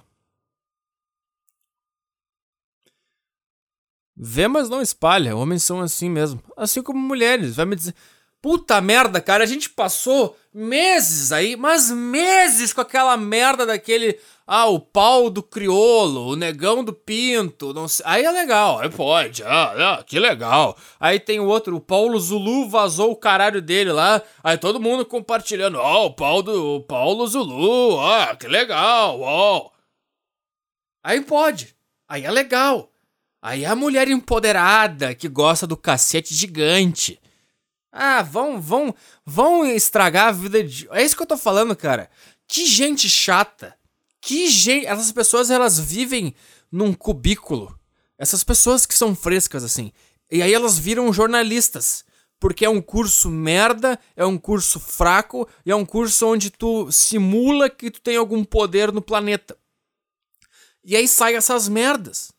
Vê, 4.15 4.47
mas 4.47 4.69
não 4.69 4.83
espalha. 4.83 5.35
Homens 5.35 5.63
são 5.63 5.81
assim 5.81 6.11
mesmo. 6.11 6.43
Assim 6.59 6.83
como 6.83 6.99
mulheres. 6.99 7.57
Vai 7.57 7.65
me 7.65 7.75
dizer. 7.75 7.95
Puta 8.43 8.81
merda, 8.81 9.21
cara, 9.21 9.45
a 9.45 9.47
gente 9.47 9.69
passou 9.69 10.35
meses 10.53 11.31
aí, 11.31 11.57
mas 11.57 11.91
meses 11.91 12.73
com 12.73 12.81
aquela 12.81 13.15
merda 13.17 13.67
daquele. 13.67 14.19
Ah, 14.47 14.67
o 14.67 14.81
pau 14.81 15.29
do 15.29 15.43
criolo, 15.43 16.29
o 16.29 16.37
negão 16.37 16.83
do 16.83 16.93
pinto, 16.93 17.75
não 17.75 17.87
sei. 17.87 18.05
Aí 18.09 18.25
é 18.25 18.31
legal, 18.31 18.79
aí 18.79 18.89
pode, 18.89 19.43
ah, 19.45 19.99
ah, 19.99 20.03
que 20.03 20.19
legal. 20.19 20.77
Aí 20.99 21.21
tem 21.21 21.39
o 21.39 21.45
outro, 21.45 21.77
o 21.77 21.81
Paulo 21.81 22.19
Zulu 22.19 22.69
vazou 22.69 23.13
o 23.13 23.17
caralho 23.17 23.61
dele 23.61 23.93
lá, 23.93 24.23
aí 24.43 24.57
todo 24.57 24.81
mundo 24.81 25.05
compartilhando, 25.05 25.79
ó, 25.79 26.05
oh, 26.05 26.07
o 26.07 26.15
pau 26.15 26.43
do 26.43 26.77
o 26.77 26.81
Paulo 26.81 27.27
Zulu, 27.27 28.01
ah, 28.01 28.35
que 28.35 28.49
legal, 28.49 29.21
ó. 29.21 29.71
Aí 31.05 31.21
pode, 31.21 31.77
aí 32.09 32.25
é 32.25 32.31
legal. 32.31 32.91
Aí 33.43 33.65
é 33.65 33.69
a 33.69 33.77
mulher 33.77 34.09
empoderada 34.09 35.15
que 35.15 35.29
gosta 35.29 35.67
do 35.67 35.77
cacete 35.77 36.35
gigante. 36.35 37.21
Ah, 37.93 38.23
vão, 38.23 38.61
vão, 38.61 38.95
vão 39.25 39.67
estragar 39.67 40.29
a 40.29 40.33
vida 40.33 40.63
de. 40.63 40.89
É 40.93 41.03
isso 41.03 41.17
que 41.17 41.23
eu 41.23 41.27
tô 41.27 41.37
falando, 41.37 41.75
cara. 41.75 42.09
Que 42.47 42.67
gente 42.67 43.09
chata. 43.09 43.77
Que 44.21 44.49
gente. 44.49 44.87
Essas 44.87 45.11
pessoas, 45.11 45.51
elas 45.51 45.79
vivem 45.79 46.35
num 46.71 46.95
cubículo. 46.95 47.77
Essas 48.17 48.45
pessoas 48.45 48.87
que 48.87 48.95
são 48.95 49.15
frescas, 49.15 49.65
assim. 49.65 49.93
E 50.31 50.43
aí 50.43 50.53
elas 50.53 50.79
viram 50.79 51.13
jornalistas. 51.13 52.05
Porque 52.39 52.65
é 52.65 52.71
um 52.71 52.81
curso 52.81 53.29
merda, 53.29 53.99
é 54.17 54.25
um 54.25 54.39
curso 54.39 54.81
fraco, 54.81 55.47
e 55.67 55.71
é 55.71 55.77
um 55.77 55.85
curso 55.85 56.27
onde 56.27 56.49
tu 56.49 56.91
simula 56.91 57.69
que 57.69 57.91
tu 57.91 58.01
tem 58.01 58.17
algum 58.17 58.43
poder 58.45 58.91
no 58.93 59.03
planeta. 59.03 59.59
E 60.83 60.97
aí 60.97 61.07
sai 61.07 61.35
essas 61.35 61.69
merdas. 61.69 62.33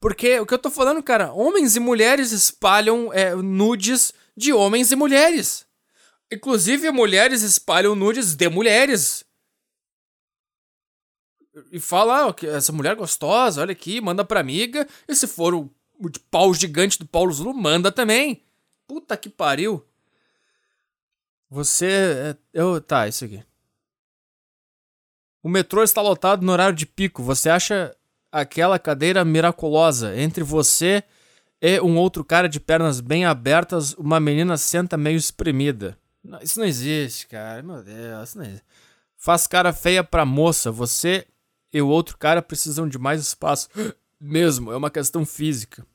Porque 0.00 0.38
o 0.38 0.46
que 0.46 0.54
eu 0.54 0.58
tô 0.58 0.70
falando, 0.70 1.02
cara, 1.02 1.32
homens 1.32 1.74
e 1.74 1.80
mulheres 1.80 2.30
espalham 2.30 3.12
é, 3.12 3.34
nudes 3.34 4.12
de 4.38 4.52
homens 4.52 4.92
e 4.92 4.96
mulheres. 4.96 5.66
Inclusive, 6.30 6.90
mulheres 6.90 7.42
espalham 7.42 7.94
nudes 7.94 8.34
de 8.34 8.48
mulheres. 8.48 9.24
E 11.72 11.80
fala, 11.80 12.28
ah, 12.28 12.46
essa 12.46 12.72
mulher 12.72 12.94
gostosa, 12.94 13.60
olha 13.62 13.72
aqui, 13.72 14.00
manda 14.00 14.24
pra 14.24 14.40
amiga. 14.40 14.86
E 15.08 15.14
se 15.14 15.26
for 15.26 15.54
o, 15.54 15.70
o 15.98 16.10
pau 16.30 16.54
gigante 16.54 16.98
do 16.98 17.06
Paulo 17.06 17.32
Zulu, 17.32 17.52
manda 17.52 17.90
também. 17.90 18.44
Puta 18.86 19.16
que 19.16 19.28
pariu. 19.28 19.84
Você. 21.50 21.86
É, 21.86 22.36
eu, 22.52 22.80
tá, 22.80 23.08
isso 23.08 23.24
aqui. 23.24 23.42
O 25.42 25.48
metrô 25.48 25.82
está 25.82 26.00
lotado 26.00 26.44
no 26.44 26.52
horário 26.52 26.76
de 26.76 26.86
pico. 26.86 27.22
Você 27.22 27.48
acha 27.48 27.96
aquela 28.30 28.78
cadeira 28.78 29.24
miraculosa 29.24 30.16
entre 30.16 30.44
você 30.44 31.02
e 31.60 31.80
um 31.80 31.96
outro 31.96 32.24
cara 32.24 32.48
de 32.48 32.60
pernas 32.60 33.00
bem 33.00 33.24
abertas, 33.24 33.92
uma 33.94 34.20
menina 34.20 34.56
senta 34.56 34.96
meio 34.96 35.16
espremida. 35.16 35.98
Isso 36.42 36.58
não 36.58 36.66
existe, 36.66 37.26
cara. 37.26 37.62
Meu 37.62 37.82
Deus, 37.82 38.28
isso 38.28 38.38
não 38.38 38.44
existe. 38.44 38.64
Faz 39.16 39.46
cara 39.46 39.72
feia 39.72 40.04
pra 40.04 40.24
moça. 40.24 40.70
Você 40.70 41.26
e 41.72 41.82
o 41.82 41.88
outro 41.88 42.16
cara 42.16 42.40
precisam 42.40 42.88
de 42.88 42.98
mais 42.98 43.20
espaço. 43.20 43.68
Mesmo, 44.20 44.72
é 44.72 44.76
uma 44.76 44.90
questão 44.90 45.24
física. 45.24 45.86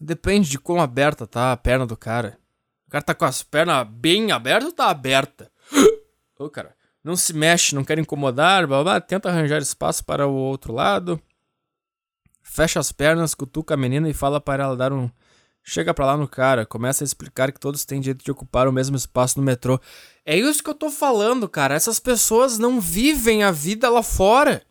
Depende 0.00 0.48
de 0.48 0.58
quão 0.58 0.80
aberta 0.80 1.26
tá 1.26 1.52
a 1.52 1.56
perna 1.56 1.86
do 1.86 1.96
cara. 1.96 2.38
O 2.86 2.90
cara 2.90 3.04
tá 3.04 3.14
com 3.14 3.24
as 3.24 3.42
pernas 3.42 3.86
bem 3.88 4.32
abertas 4.32 4.68
ou 4.68 4.72
tá 4.74 4.88
aberta? 4.88 5.50
Ô, 6.38 6.50
cara, 6.50 6.74
não 7.04 7.16
se 7.16 7.32
mexe, 7.32 7.74
não 7.74 7.84
quer 7.84 7.98
incomodar, 7.98 8.66
blá, 8.66 8.82
blá, 8.82 9.00
tenta 9.00 9.28
arranjar 9.28 9.60
espaço 9.60 10.04
para 10.04 10.26
o 10.26 10.34
outro 10.34 10.72
lado. 10.72 11.20
Fecha 12.42 12.80
as 12.80 12.92
pernas, 12.92 13.34
cutuca 13.34 13.74
a 13.74 13.76
menina 13.76 14.08
e 14.08 14.14
fala 14.14 14.40
para 14.40 14.64
ela 14.64 14.76
dar 14.76 14.92
um. 14.92 15.08
Chega 15.64 15.94
pra 15.94 16.06
lá 16.06 16.16
no 16.16 16.26
cara, 16.26 16.66
começa 16.66 17.04
a 17.04 17.06
explicar 17.06 17.52
que 17.52 17.60
todos 17.60 17.84
têm 17.84 18.00
direito 18.00 18.24
de 18.24 18.30
ocupar 18.32 18.66
o 18.66 18.72
mesmo 18.72 18.96
espaço 18.96 19.38
no 19.38 19.44
metrô. 19.44 19.80
É 20.26 20.36
isso 20.36 20.62
que 20.62 20.68
eu 20.68 20.74
tô 20.74 20.90
falando, 20.90 21.48
cara. 21.48 21.74
Essas 21.74 22.00
pessoas 22.00 22.58
não 22.58 22.80
vivem 22.80 23.44
a 23.44 23.52
vida 23.52 23.88
lá 23.88 24.02
fora. 24.02 24.62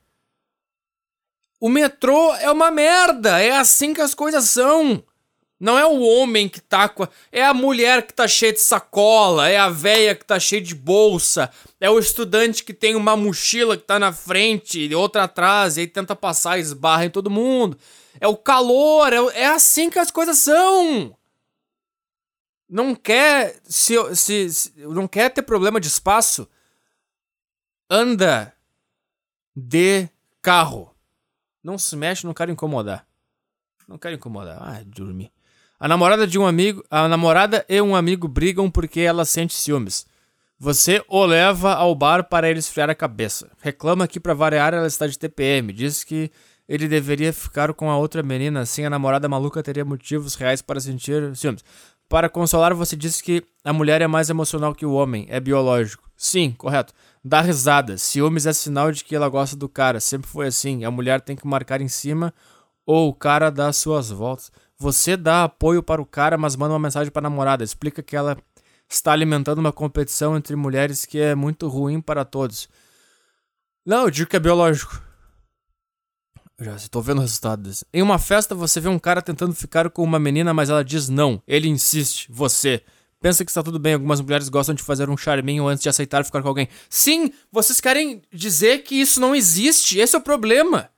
O 1.62 1.70
metrô 1.70 2.34
é 2.36 2.52
uma 2.52 2.70
merda. 2.70 3.40
É 3.42 3.52
assim 3.52 3.94
que 3.94 4.02
as 4.02 4.14
coisas 4.14 4.46
são. 4.46 5.02
Não 5.62 5.78
é 5.78 5.86
o 5.86 6.02
homem 6.02 6.50
que 6.50 6.60
tá 6.60 6.90
com. 6.90 7.08
É 7.32 7.46
a 7.46 7.54
mulher 7.54 8.08
que 8.08 8.12
tá 8.12 8.28
cheia 8.28 8.52
de 8.52 8.60
sacola, 8.60 9.48
é 9.48 9.60
a 9.60 9.70
véia 9.70 10.16
que 10.16 10.26
tá 10.26 10.40
cheia 10.40 10.60
de 10.60 10.74
bolsa, 10.74 11.52
é 11.80 11.88
o 11.88 12.00
estudante 12.00 12.64
que 12.64 12.74
tem 12.74 12.96
uma 12.96 13.16
mochila 13.16 13.78
que 13.78 13.84
tá 13.84 14.00
na 14.00 14.12
frente 14.12 14.80
e 14.80 14.96
outra 14.96 15.26
atrás 15.26 15.78
e 15.78 15.82
aí 15.82 15.88
tenta 15.88 16.16
passar 16.16 16.58
e 16.58 16.62
esbarra 16.62 17.06
em 17.06 17.12
todo 17.12 17.30
mundo. 17.30 17.78
É 18.20 18.28
o 18.28 18.36
calor, 18.36 19.14
é, 19.14 19.42
é 19.42 19.46
assim 19.46 19.92
que 19.92 20.00
as 20.00 20.10
coisas 20.10 20.40
são. 20.40 21.16
Não 22.68 22.96
quer 22.96 23.60
se, 23.64 23.94
se, 24.16 24.50
se 24.50 24.74
não 24.78 25.08
quer 25.08 25.30
ter 25.30 25.44
problema 25.44 25.80
de 25.80 25.88
espaço? 25.88 26.50
Anda 27.88 28.52
de 29.56 30.10
carro. 30.42 30.92
Não 31.64 31.78
se 31.78 31.96
mexe, 31.96 32.26
não 32.26 32.34
quero 32.34 32.52
incomodar. 32.52 33.06
Não 33.88 34.00
quero 34.00 34.16
incomodar. 34.16 34.58
Ah, 34.60 34.82
dormir. 34.84 35.32
A 35.82 35.88
namorada 35.88 36.28
de 36.28 36.38
um 36.38 36.46
amigo, 36.46 36.86
a 36.92 37.08
namorada 37.08 37.66
e 37.68 37.82
um 37.82 37.96
amigo 37.96 38.28
brigam 38.28 38.70
porque 38.70 39.00
ela 39.00 39.26
sente 39.26 39.56
ciúmes. 39.56 40.06
Você 40.60 41.04
o 41.08 41.26
leva 41.26 41.74
ao 41.74 41.96
bar 41.96 42.26
para 42.26 42.48
ele 42.48 42.60
esfriar 42.60 42.88
a 42.88 42.94
cabeça. 42.94 43.50
Reclama 43.64 44.08
que 44.08 44.20
para 44.20 44.36
variar 44.36 44.76
ela 44.76 44.86
está 44.86 45.08
de 45.08 45.18
TPM. 45.18 45.74
Diz 45.74 46.04
que 46.04 46.30
ele 46.70 46.88
deveria 46.88 47.34
ficar 47.34 47.74
com 47.74 47.90
a 47.90 47.98
outra 47.98 48.22
menina, 48.22 48.60
assim 48.60 48.86
a 48.86 48.92
namorada 48.92 49.28
maluca 49.28 49.64
teria 49.64 49.84
motivos 49.84 50.36
reais 50.36 50.62
para 50.62 50.80
sentir 50.80 51.36
ciúmes. 51.36 51.64
Para 52.08 52.30
consolar, 52.30 52.76
você 52.76 52.96
diz 52.96 53.20
que 53.20 53.44
a 53.66 53.74
mulher 53.74 54.04
é 54.04 54.08
mais 54.08 54.30
emocional 54.30 54.76
que 54.76 54.86
o 54.86 54.94
homem, 54.94 55.26
é 55.30 55.40
biológico. 55.40 56.08
Sim, 56.16 56.52
correto. 56.52 56.94
Dá 57.26 57.42
risada. 57.42 57.98
Ciúmes 57.98 58.46
é 58.46 58.54
sinal 58.54 58.92
de 58.92 59.04
que 59.04 59.16
ela 59.16 59.28
gosta 59.30 59.56
do 59.56 59.68
cara. 59.68 60.00
Sempre 60.00 60.30
foi 60.30 60.46
assim. 60.46 60.86
A 60.86 60.92
mulher 60.92 61.22
tem 61.22 61.36
que 61.36 61.48
marcar 61.48 61.82
em 61.82 61.88
cima 61.88 62.32
ou 62.86 63.10
o 63.10 63.16
cara 63.16 63.50
dá 63.50 63.74
suas 63.74 64.12
voltas. 64.12 64.52
Você 64.82 65.16
dá 65.16 65.44
apoio 65.44 65.84
para 65.84 66.02
o 66.02 66.06
cara, 66.08 66.40
mas 66.40 66.56
manda 66.56 66.74
uma 66.74 66.80
mensagem 66.80 67.12
para 67.12 67.20
a 67.20 67.30
namorada. 67.30 67.64
Explica 67.64 68.02
que 68.02 68.16
ela 68.16 68.36
está 68.90 69.12
alimentando 69.12 69.60
uma 69.60 69.72
competição 69.72 70.36
entre 70.36 70.56
mulheres 70.56 71.06
que 71.06 71.20
é 71.20 71.36
muito 71.36 71.68
ruim 71.68 72.02
para 72.02 72.26
todos. 72.26 72.68
Não, 73.86 74.06
eu 74.06 74.10
digo 74.10 74.28
que 74.28 74.36
é 74.36 74.40
biológico. 74.40 75.00
Já 76.60 76.76
estou 76.76 77.00
vendo 77.00 77.20
o 77.20 77.22
resultado 77.22 77.62
desse. 77.62 77.86
Em 77.94 78.02
uma 78.02 78.18
festa, 78.18 78.56
você 78.56 78.80
vê 78.80 78.90
um 78.90 78.98
cara 78.98 79.22
tentando 79.22 79.54
ficar 79.54 79.88
com 79.92 80.02
uma 80.02 80.18
menina, 80.18 80.52
mas 80.52 80.72
ela 80.72 80.84
diz 80.84 81.10
não. 81.10 81.40
Ele 81.48 81.68
insiste. 81.68 82.26
Você. 82.32 82.84
Pensa 83.22 83.46
que 83.46 83.52
está 83.52 83.62
tudo 83.62 83.78
bem. 83.78 83.94
Algumas 83.94 84.20
mulheres 84.20 84.50
gostam 84.50 84.74
de 84.74 84.82
fazer 84.82 85.12
um 85.12 85.18
charminho 85.18 85.68
antes 85.68 85.84
de 85.84 85.90
aceitar 85.90 86.26
ficar 86.26 86.42
com 86.42 86.48
alguém. 86.48 86.68
Sim, 86.90 87.32
vocês 87.52 87.80
querem 87.80 88.24
dizer 88.34 88.80
que 88.80 88.96
isso 88.96 89.22
não 89.22 89.36
existe. 89.36 90.00
Esse 90.00 90.16
é 90.16 90.20
o 90.20 90.24
problema. 90.24 90.90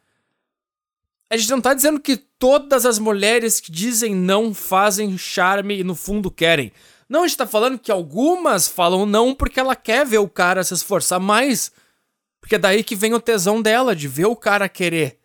A 1.33 1.35
gente 1.35 1.49
não 1.49 1.59
tá 1.59 1.73
dizendo 1.73 1.99
que 1.99 2.15
todas 2.15 2.85
as 2.85 2.99
mulheres 2.99 3.59
que 3.59 3.71
dizem 3.71 4.13
não 4.13 4.53
fazem 4.53 5.17
charme 5.17 5.79
e 5.79 5.83
no 5.83 5.95
fundo 5.95 6.29
querem. 6.29 6.71
Não, 7.09 7.23
a 7.23 7.27
gente 7.27 7.37
tá 7.37 7.47
falando 7.47 7.79
que 7.79 7.91
algumas 7.91 8.67
falam 8.67 9.03
não 9.03 9.33
porque 9.33 9.59
ela 9.59 9.75
quer 9.75 10.05
ver 10.05 10.19
o 10.19 10.29
cara 10.29 10.63
se 10.63 10.75
esforçar 10.75 11.19
mais. 11.19 11.71
Porque 12.39 12.53
é 12.53 12.59
daí 12.59 12.83
que 12.83 12.95
vem 12.95 13.15
o 13.15 13.19
tesão 13.19 13.63
dela, 13.63 13.95
de 13.95 14.07
ver 14.07 14.27
o 14.27 14.35
cara 14.35 14.69
querer. 14.69 15.17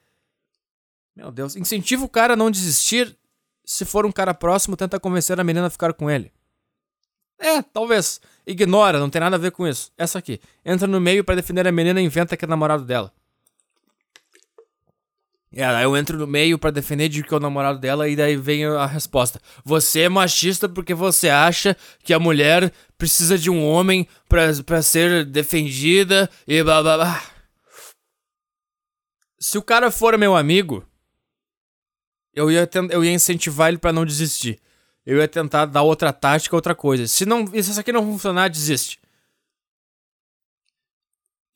Meu 1.14 1.31
Deus, 1.31 1.55
incentiva 1.57 2.07
o 2.07 2.09
cara 2.09 2.33
a 2.33 2.37
não 2.37 2.51
desistir. 2.51 3.14
Se 3.62 3.85
for 3.85 4.07
um 4.07 4.12
cara 4.12 4.33
próximo, 4.33 4.79
tenta 4.79 4.99
convencer 4.99 5.38
a 5.38 5.44
menina 5.44 5.66
a 5.66 5.71
ficar 5.71 5.92
com 5.92 6.11
ele. 6.11 6.33
É, 7.38 7.61
talvez. 7.61 8.18
Ignora, 8.47 8.99
não 8.99 9.11
tem 9.11 9.21
nada 9.21 9.37
a 9.37 9.38
ver 9.38 9.51
com 9.51 9.68
isso. 9.68 9.92
Essa 9.99 10.18
aqui. 10.18 10.40
Entra 10.64 10.88
no 10.88 11.03
meio 11.03 11.23
para 11.23 11.35
defender 11.35 11.68
a 11.68 11.73
menina 11.73 12.01
e 12.01 12.05
inventa 12.07 12.35
que 12.35 12.47
é 12.47 12.49
namorado 12.49 12.87
dela. 12.87 13.12
É, 15.53 15.65
aí 15.65 15.85
eu 15.85 15.97
entro 15.97 16.19
no 16.19 16.27
meio 16.27 16.59
para 16.59 16.71
defender 16.71 17.09
de 17.09 17.23
que 17.23 17.33
é 17.33 17.37
o 17.37 17.41
namorado 17.41 17.79
dela 17.79 18.07
e 18.09 18.15
daí 18.15 18.37
vem 18.37 18.67
a 18.67 18.85
resposta. 18.85 19.41
Você 19.65 20.03
é 20.03 20.09
machista 20.09 20.69
porque 20.69 20.93
você 20.93 21.31
acha 21.31 21.77
que 22.03 22.13
a 22.13 22.19
mulher 22.19 22.71
precisa 22.99 23.39
de 23.39 23.49
um 23.49 23.65
homem 23.65 24.07
para 24.29 24.83
ser 24.83 25.25
defendida 25.25 26.29
e 26.47 26.63
blá 26.63 26.83
blá 26.83 26.97
blá. 26.97 27.23
Se 29.41 29.57
o 29.57 29.63
cara 29.63 29.91
for 29.91 30.19
meu 30.19 30.37
amigo, 30.37 30.85
eu 32.35 32.51
ia, 32.51 32.69
eu 32.91 33.05
ia 33.05 33.13
incentivar 33.13 33.69
ele 33.69 33.79
para 33.79 33.93
não 33.93 34.05
desistir. 34.05 34.61
Eu 35.07 35.17
ia 35.17 35.29
tentar 35.29 35.65
dar 35.65 35.83
outra 35.83 36.13
tática, 36.13 36.55
outra 36.55 36.75
coisa. 36.75 37.07
Se 37.07 37.25
não, 37.25 37.47
se 37.47 37.59
isso 37.59 37.81
aqui 37.81 37.91
não 37.91 38.05
funcionar, 38.05 38.51
desiste. 38.51 39.01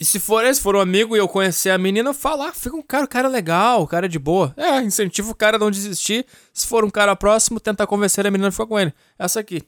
E 0.00 0.04
se 0.04 0.18
for, 0.18 0.44
se 0.52 0.60
for 0.60 0.74
um 0.74 0.80
amigo 0.80 1.14
e 1.14 1.18
eu 1.18 1.28
conhecer 1.28 1.70
a 1.70 1.78
menina, 1.78 2.12
falar, 2.12 2.48
ah, 2.48 2.52
fica 2.52 2.74
um 2.74 2.82
cara, 2.82 3.06
cara 3.06 3.28
legal, 3.28 3.82
um 3.82 3.86
cara 3.86 4.08
de 4.08 4.18
boa. 4.18 4.52
É, 4.56 4.82
incentiva 4.82 5.30
o 5.30 5.34
cara 5.34 5.56
a 5.56 5.60
não 5.60 5.70
desistir. 5.70 6.26
Se 6.52 6.66
for 6.66 6.84
um 6.84 6.90
cara 6.90 7.14
próximo, 7.14 7.60
tenta 7.60 7.86
convencer 7.86 8.26
a 8.26 8.30
menina 8.30 8.48
a 8.48 8.52
ficar 8.52 8.66
com 8.66 8.78
ele. 8.78 8.92
Essa 9.18 9.40
aqui. 9.40 9.62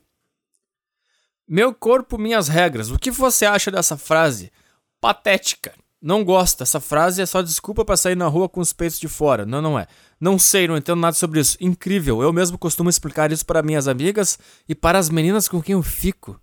Meu 1.47 1.75
corpo, 1.75 2.19
minhas 2.19 2.49
regras. 2.49 2.91
O 2.91 2.99
que 2.99 3.11
você 3.11 3.45
acha 3.45 3.71
dessa 3.71 3.97
frase? 3.97 4.51
Patética. 5.01 5.73
Não 6.01 6.25
gosta. 6.25 6.65
Essa 6.65 6.81
frase 6.81 7.23
é 7.23 7.27
só 7.27 7.41
desculpa 7.41 7.85
para 7.85 7.97
sair 7.97 8.17
na 8.17 8.27
rua 8.27 8.49
com 8.49 8.61
os 8.61 8.73
peitos 8.73 8.99
de 8.99 9.09
fora. 9.09 9.47
Não, 9.47 9.63
não 9.63 9.79
é. 9.79 9.87
Não 10.21 10.39
sei, 10.39 10.67
não 10.67 10.77
entendo 10.77 11.01
nada 11.01 11.15
sobre 11.15 11.41
isso. 11.41 11.57
Incrível. 11.61 12.23
Eu 12.23 12.33
mesmo 12.33 12.59
costumo 12.59 12.91
explicar 12.91 13.31
isso 13.31 13.47
para 13.47 13.63
minhas 13.63 13.87
amigas 13.87 14.39
e 14.69 14.75
para 14.75 14.99
as 14.99 15.09
meninas 15.09 15.49
com 15.49 15.63
quem 15.63 15.75
eu 15.75 15.83
fico. 15.83 16.41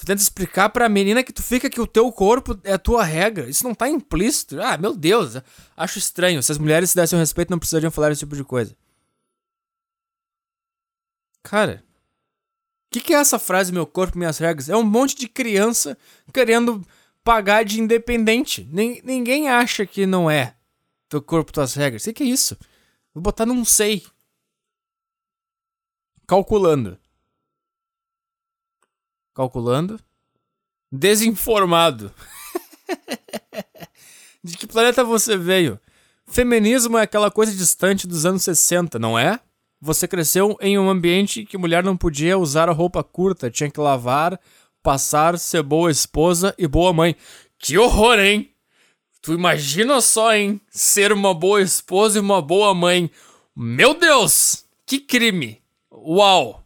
Tu 0.00 0.06
tenta 0.06 0.22
explicar 0.22 0.70
pra 0.70 0.88
menina 0.88 1.22
que 1.22 1.30
tu 1.30 1.42
fica 1.42 1.68
que 1.68 1.78
o 1.78 1.86
teu 1.86 2.10
corpo 2.10 2.58
é 2.64 2.72
a 2.72 2.78
tua 2.78 3.04
regra. 3.04 3.50
Isso 3.50 3.62
não 3.64 3.74
tá 3.74 3.86
implícito. 3.86 4.58
Ah, 4.58 4.78
meu 4.78 4.96
Deus. 4.96 5.34
Acho 5.76 5.98
estranho. 5.98 6.42
Se 6.42 6.50
as 6.50 6.56
mulheres 6.56 6.88
se 6.88 6.96
dessem 6.96 7.18
um 7.18 7.20
respeito, 7.20 7.50
não 7.50 7.58
precisariam 7.58 7.90
falar 7.90 8.10
esse 8.10 8.20
tipo 8.20 8.34
de 8.34 8.42
coisa. 8.42 8.74
Cara, 11.42 11.84
o 12.88 12.94
que, 12.94 13.00
que 13.02 13.12
é 13.12 13.18
essa 13.18 13.38
frase, 13.38 13.74
meu 13.74 13.86
corpo, 13.86 14.16
minhas 14.16 14.38
regras? 14.38 14.70
É 14.70 14.76
um 14.76 14.82
monte 14.82 15.14
de 15.16 15.28
criança 15.28 15.98
querendo 16.32 16.82
pagar 17.22 17.62
de 17.62 17.78
independente. 17.78 18.66
ninguém 18.72 19.50
acha 19.50 19.84
que 19.84 20.06
não 20.06 20.30
é 20.30 20.56
teu 21.10 21.20
corpo, 21.20 21.52
tuas 21.52 21.74
regras. 21.74 22.00
O 22.00 22.04
que, 22.06 22.14
que 22.14 22.22
é 22.22 22.26
isso? 22.26 22.56
Vou 23.12 23.22
botar 23.22 23.44
num 23.44 23.66
sei. 23.66 24.02
Calculando. 26.26 26.98
Calculando. 29.40 29.98
Desinformado. 30.92 32.12
De 34.44 34.56
que 34.56 34.66
planeta 34.66 35.02
você 35.02 35.36
veio? 35.36 35.80
Feminismo 36.26 36.98
é 36.98 37.02
aquela 37.02 37.30
coisa 37.30 37.54
distante 37.54 38.06
dos 38.06 38.26
anos 38.26 38.42
60, 38.44 38.98
não 38.98 39.18
é? 39.18 39.40
Você 39.80 40.06
cresceu 40.06 40.58
em 40.60 40.78
um 40.78 40.90
ambiente 40.90 41.44
que 41.44 41.56
mulher 41.56 41.82
não 41.82 41.96
podia 41.96 42.38
usar 42.38 42.68
a 42.68 42.72
roupa 42.72 43.02
curta, 43.02 43.50
tinha 43.50 43.70
que 43.70 43.80
lavar, 43.80 44.38
passar, 44.82 45.38
ser 45.38 45.62
boa 45.62 45.90
esposa 45.90 46.54
e 46.58 46.66
boa 46.66 46.92
mãe. 46.92 47.16
Que 47.58 47.78
horror, 47.78 48.18
hein? 48.18 48.50
Tu 49.22 49.32
imagina 49.32 50.00
só, 50.02 50.34
hein? 50.34 50.60
Ser 50.70 51.12
uma 51.12 51.32
boa 51.32 51.62
esposa 51.62 52.18
e 52.18 52.20
uma 52.20 52.42
boa 52.42 52.74
mãe. 52.74 53.10
Meu 53.56 53.94
Deus! 53.94 54.64
Que 54.86 54.98
crime! 54.98 55.62
Uau! 55.90 56.59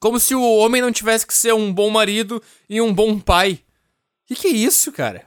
Como 0.00 0.20
se 0.20 0.34
o 0.34 0.42
homem 0.42 0.80
não 0.80 0.92
tivesse 0.92 1.26
que 1.26 1.34
ser 1.34 1.52
um 1.54 1.72
bom 1.72 1.90
marido 1.90 2.42
e 2.68 2.80
um 2.80 2.92
bom 2.92 3.18
pai. 3.18 3.60
Que 4.26 4.34
que 4.34 4.48
é 4.48 4.50
isso, 4.50 4.92
cara? 4.92 5.26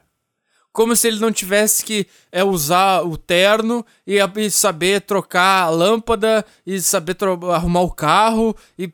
Como 0.71 0.95
se 0.95 1.07
ele 1.07 1.19
não 1.19 1.31
tivesse 1.31 1.83
que 1.83 2.07
é, 2.31 2.43
usar 2.43 3.01
o 3.01 3.17
terno 3.17 3.85
e, 4.07 4.17
e 4.37 4.49
saber 4.49 5.01
trocar 5.01 5.63
a 5.63 5.69
lâmpada 5.69 6.45
e 6.65 6.79
saber 6.79 7.17
arrumar 7.53 7.81
o 7.81 7.91
carro 7.91 8.55
e, 8.79 8.89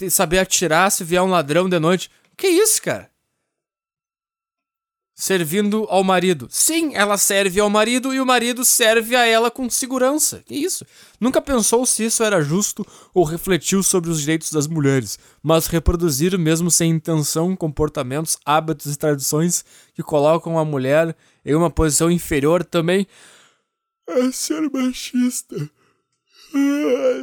e 0.00 0.10
saber 0.10 0.38
atirar 0.38 0.90
se 0.90 1.04
vier 1.04 1.22
um 1.22 1.28
ladrão 1.28 1.68
de 1.68 1.78
noite. 1.78 2.10
Que 2.34 2.48
isso, 2.48 2.80
cara? 2.80 3.10
Servindo 5.18 5.84
ao 5.90 6.04
marido. 6.04 6.46
Sim, 6.48 6.94
ela 6.94 7.18
serve 7.18 7.58
ao 7.58 7.68
marido 7.68 8.14
e 8.14 8.20
o 8.20 8.24
marido 8.24 8.64
serve 8.64 9.16
a 9.16 9.26
ela 9.26 9.50
com 9.50 9.68
segurança. 9.68 10.44
Que 10.46 10.54
isso? 10.54 10.86
Nunca 11.20 11.42
pensou 11.42 11.84
se 11.84 12.04
isso 12.04 12.22
era 12.22 12.40
justo 12.40 12.86
ou 13.12 13.24
refletiu 13.24 13.82
sobre 13.82 14.10
os 14.10 14.20
direitos 14.20 14.52
das 14.52 14.68
mulheres, 14.68 15.18
mas 15.42 15.66
reproduzir, 15.66 16.38
mesmo 16.38 16.70
sem 16.70 16.92
intenção, 16.92 17.56
comportamentos, 17.56 18.38
hábitos 18.44 18.94
e 18.94 18.96
tradições 18.96 19.64
que 19.92 20.04
colocam 20.04 20.56
a 20.56 20.64
mulher 20.64 21.16
em 21.44 21.56
uma 21.56 21.68
posição 21.68 22.08
inferior 22.08 22.64
também 22.64 23.04
é 24.08 24.30
ser 24.30 24.70
machista. 24.70 25.68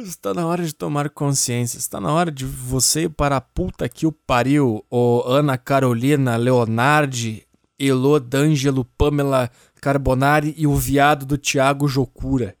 Está 0.04 0.32
na 0.34 0.46
hora 0.46 0.64
de 0.64 0.72
tomar 0.72 1.10
consciência. 1.10 1.78
Está 1.78 2.00
na 2.00 2.12
hora 2.12 2.30
de 2.30 2.44
você 2.44 3.02
ir 3.02 3.08
para 3.08 3.36
a 3.36 3.40
puta 3.40 3.88
que 3.88 4.06
o 4.06 4.12
pariu, 4.12 4.84
ô 4.90 5.22
Ana 5.26 5.58
Carolina 5.58 6.36
Leonardi 6.36 7.45
Elô 7.78 8.18
D'Angelo, 8.18 8.84
Pamela 8.84 9.50
Carbonari 9.80 10.54
e 10.56 10.66
o 10.66 10.74
viado 10.74 11.26
do 11.26 11.36
Thiago 11.36 11.86
Jocura. 11.86 12.56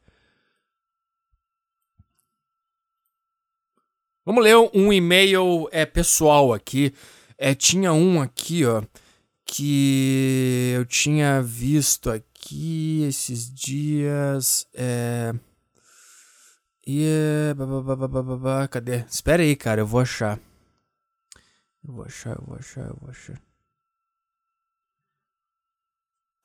Vamos 4.24 4.42
ler 4.42 4.56
um 4.74 4.92
e-mail 4.92 5.68
é, 5.70 5.86
pessoal 5.86 6.52
aqui. 6.52 6.92
É, 7.38 7.54
tinha 7.54 7.92
um 7.92 8.20
aqui, 8.20 8.64
ó, 8.64 8.82
que 9.44 10.72
eu 10.74 10.84
tinha 10.84 11.40
visto 11.40 12.10
aqui 12.10 13.04
esses 13.04 13.48
dias. 13.48 14.66
É. 14.74 15.32
E. 16.84 17.54
Cadê? 18.68 19.04
Espera 19.08 19.42
aí, 19.42 19.54
cara, 19.54 19.80
eu 19.80 19.86
vou 19.86 20.00
achar. 20.00 20.40
Eu 21.84 21.94
vou 21.94 22.04
achar, 22.04 22.36
eu 22.36 22.44
vou 22.44 22.56
achar, 22.56 22.88
eu 22.88 22.96
vou 23.00 23.10
achar. 23.10 23.45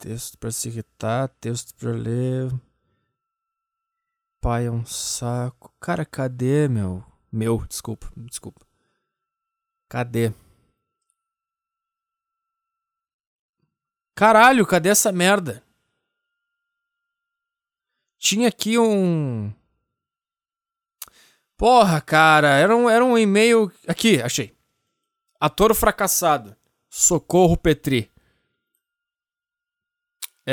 Texto 0.01 0.35
para 0.39 0.51
se 0.51 0.67
irritar, 0.67 1.27
texto 1.39 1.75
para 1.75 1.91
ler. 1.91 2.51
Pai 4.41 4.65
é 4.65 4.71
um 4.71 4.83
saco. 4.83 5.71
Cara, 5.79 6.03
cadê, 6.03 6.67
meu? 6.67 7.05
Meu, 7.31 7.63
desculpa, 7.67 8.11
desculpa. 8.17 8.65
Cadê? 9.87 10.33
Caralho, 14.15 14.65
cadê 14.65 14.89
essa 14.89 15.11
merda? 15.11 15.63
Tinha 18.17 18.47
aqui 18.47 18.79
um. 18.79 19.53
Porra, 21.55 22.01
cara, 22.01 22.57
era 22.57 22.75
um, 22.75 22.89
era 22.89 23.05
um 23.05 23.15
e-mail. 23.15 23.71
Aqui, 23.87 24.19
achei. 24.19 24.57
Ator 25.39 25.75
fracassado. 25.75 26.57
Socorro 26.89 27.55
Petri. 27.55 28.11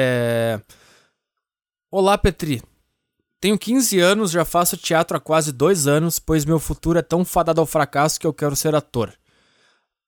É... 0.01 0.61
Olá, 1.90 2.16
Petri. 2.16 2.62
Tenho 3.40 3.59
15 3.59 3.99
anos, 3.99 4.30
já 4.30 4.44
faço 4.44 4.76
teatro 4.76 5.16
há 5.16 5.20
quase 5.20 5.51
dois 5.51 5.88
anos, 5.88 6.20
pois 6.20 6.44
meu 6.44 6.61
futuro 6.61 7.01
é 7.01 7.03
tão 7.03 7.24
fadado 7.24 7.61
ao 7.61 7.66
fracasso 7.66 8.20
que 8.20 8.26
eu 8.26 8.32
quero 8.32 8.55
ser 8.55 8.76
ator. 8.76 9.12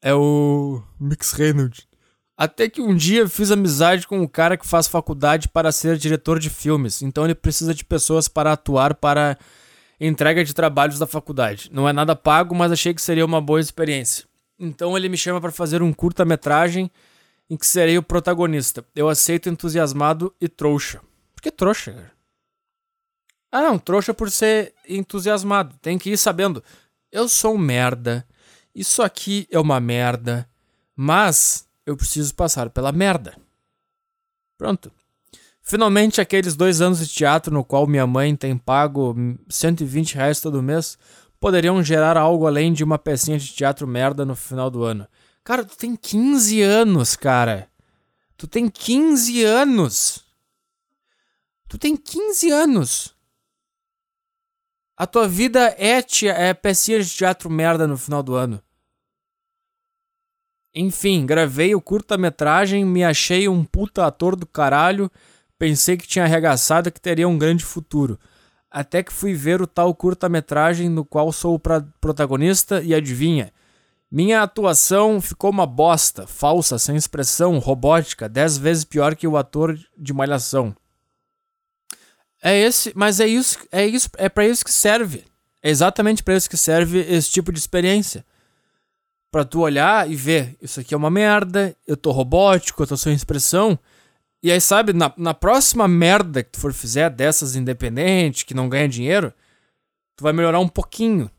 É 0.01 0.14
o 0.14 0.80
Mix 1.01 1.32
Reynolds. 1.32 1.88
Até 2.36 2.68
que 2.68 2.80
um 2.80 2.95
dia 2.95 3.28
fiz 3.28 3.51
amizade 3.51 4.07
com 4.07 4.20
um 4.20 4.28
cara 4.28 4.57
que 4.57 4.66
faz 4.66 4.86
faculdade 4.86 5.49
para 5.49 5.72
ser 5.72 5.97
diretor 5.97 6.38
de 6.38 6.51
filmes, 6.51 7.03
então 7.03 7.24
ele 7.24 7.34
precisa 7.34 7.74
de 7.74 7.84
pessoas 7.84 8.28
para 8.28 8.53
atuar 8.53 8.95
para 8.95 9.36
entrega 10.01 10.45
de 10.45 10.55
trabalhos 10.55 11.01
da 11.01 11.07
faculdade. 11.07 11.68
Não 11.72 11.88
é 11.88 11.93
nada 11.93 12.14
pago, 12.14 12.55
mas 12.55 12.70
achei 12.70 12.95
que 12.95 13.03
seria 13.03 13.26
uma 13.26 13.41
boa 13.41 13.61
experiência. 13.61 14.24
Então 14.57 14.97
ele 14.97 15.09
me 15.09 15.16
chama 15.16 15.41
para 15.41 15.51
fazer 15.51 15.82
um 15.82 15.93
curta-metragem 15.93 16.88
em 17.51 17.57
que 17.57 17.66
serei 17.66 17.98
o 17.98 18.03
protagonista. 18.03 18.86
Eu 18.94 19.09
aceito 19.09 19.48
entusiasmado 19.48 20.32
e 20.40 20.48
trouxa. 20.48 21.01
Por 21.34 21.42
que 21.42 21.51
trouxa, 21.51 21.92
cara? 21.92 22.12
Ah, 23.51 23.62
não, 23.62 23.76
trouxa 23.76 24.14
por 24.14 24.30
ser 24.30 24.72
entusiasmado. 24.88 25.76
Tem 25.82 25.98
que 25.98 26.11
ir 26.11 26.16
sabendo. 26.16 26.62
Eu 27.11 27.28
sou 27.28 27.57
um 27.57 27.59
merda. 27.59 28.24
Isso 28.72 29.03
aqui 29.03 29.48
é 29.51 29.59
uma 29.59 29.80
merda. 29.80 30.48
Mas 30.94 31.66
eu 31.84 31.96
preciso 31.96 32.32
passar 32.36 32.70
pela 32.70 32.92
merda. 32.92 33.36
Pronto. 34.57 34.92
Finalmente, 35.61 36.20
aqueles 36.20 36.55
dois 36.55 36.80
anos 36.80 37.01
de 37.01 37.12
teatro 37.12 37.53
no 37.53 37.64
qual 37.64 37.86
minha 37.86 38.07
mãe 38.07 38.36
tem 38.36 38.57
pago 38.57 39.16
120 39.48 40.14
reais 40.14 40.40
todo 40.40 40.62
mês 40.62 40.96
poderiam 41.40 41.82
gerar 41.82 42.16
algo 42.16 42.46
além 42.46 42.72
de 42.72 42.84
uma 42.84 42.98
pecinha 42.98 43.38
de 43.38 43.53
teatro 43.53 43.88
merda 43.88 44.24
no 44.24 44.36
final 44.36 44.70
do 44.70 44.84
ano. 44.84 45.09
Cara, 45.45 45.64
tu 45.64 45.76
tem 45.76 45.97
15 45.97 46.62
anos, 46.62 47.16
cara. 47.16 47.70
Tu 48.36 48.47
tem 48.47 48.68
15 48.68 49.45
anos. 49.45 50.24
Tu 51.68 51.78
tem 51.78 51.97
15 51.97 52.51
anos. 52.51 53.14
A 54.97 55.07
tua 55.07 55.26
vida 55.26 55.74
é, 55.78 56.05
é 56.26 56.53
pecinha 56.53 57.03
de 57.03 57.09
teatro 57.09 57.49
merda 57.49 57.86
no 57.86 57.97
final 57.97 58.22
do 58.22 58.34
ano. 58.34 58.62
Enfim, 60.74 61.26
gravei 61.26 61.74
o 61.74 61.80
curta-metragem, 61.80 62.84
me 62.84 63.03
achei 63.03 63.49
um 63.49 63.64
puta 63.64 64.07
ator 64.07 64.36
do 64.36 64.47
caralho, 64.47 65.11
pensei 65.59 65.97
que 65.97 66.07
tinha 66.07 66.24
arregaçado 66.24 66.93
que 66.93 67.01
teria 67.01 67.26
um 67.26 67.38
grande 67.38 67.64
futuro. 67.64 68.18
Até 68.70 69.03
que 69.03 69.12
fui 69.12 69.34
ver 69.34 69.61
o 69.61 69.66
tal 69.66 69.93
curta-metragem 69.95 70.88
no 70.88 71.05
qual 71.05 71.32
sou 71.32 71.55
o 71.57 71.61
protagonista 72.01 72.80
e 72.82 72.95
adivinha, 72.95 73.53
minha 74.11 74.42
atuação 74.42 75.20
ficou 75.20 75.50
uma 75.50 75.66
bosta, 75.66 76.26
falsa, 76.26 76.78
sem 76.78 76.96
expressão, 76.96 77.58
robótica, 77.58 78.28
dez 78.28 78.58
vezes 78.58 78.84
pior 78.84 79.14
que 79.14 79.26
o 79.26 79.36
ator 79.36 79.78
de 79.96 80.12
Malhação. 80.12 80.74
É 82.42 82.58
esse, 82.58 82.92
mas 82.96 83.20
é 83.20 83.26
isso, 83.26 83.58
é 83.70 83.86
isso, 83.86 84.08
é 84.16 84.28
para 84.28 84.46
isso 84.46 84.64
que 84.64 84.72
serve. 84.72 85.24
É 85.62 85.70
exatamente 85.70 86.22
para 86.22 86.34
isso 86.34 86.50
que 86.50 86.56
serve 86.56 86.98
esse 87.00 87.30
tipo 87.30 87.52
de 87.52 87.58
experiência. 87.58 88.24
Para 89.30 89.44
tu 89.44 89.61
olhar 89.61 90.11
e 90.11 90.16
ver, 90.16 90.56
isso 90.61 90.80
aqui 90.80 90.92
é 90.92 90.96
uma 90.96 91.11
merda, 91.11 91.76
eu 91.86 91.96
tô 91.96 92.11
robótico, 92.11 92.82
eu 92.82 92.86
tô 92.88 92.96
sem 92.96 93.14
expressão. 93.14 93.78
E 94.42 94.50
aí, 94.50 94.61
sabe, 94.61 94.92
na, 94.92 95.12
na 95.16 95.34
próxima 95.34 95.86
merda 95.86 96.42
que 96.42 96.50
tu 96.50 96.58
for 96.58 96.72
fizer 96.72 97.11
dessas 97.11 97.54
independente, 97.54 98.44
que 98.44 98.54
não 98.54 98.68
ganha 98.68 98.88
dinheiro, 98.88 99.32
tu 100.16 100.24
vai 100.24 100.32
melhorar 100.32 100.58
um 100.58 100.68
pouquinho. 100.68 101.30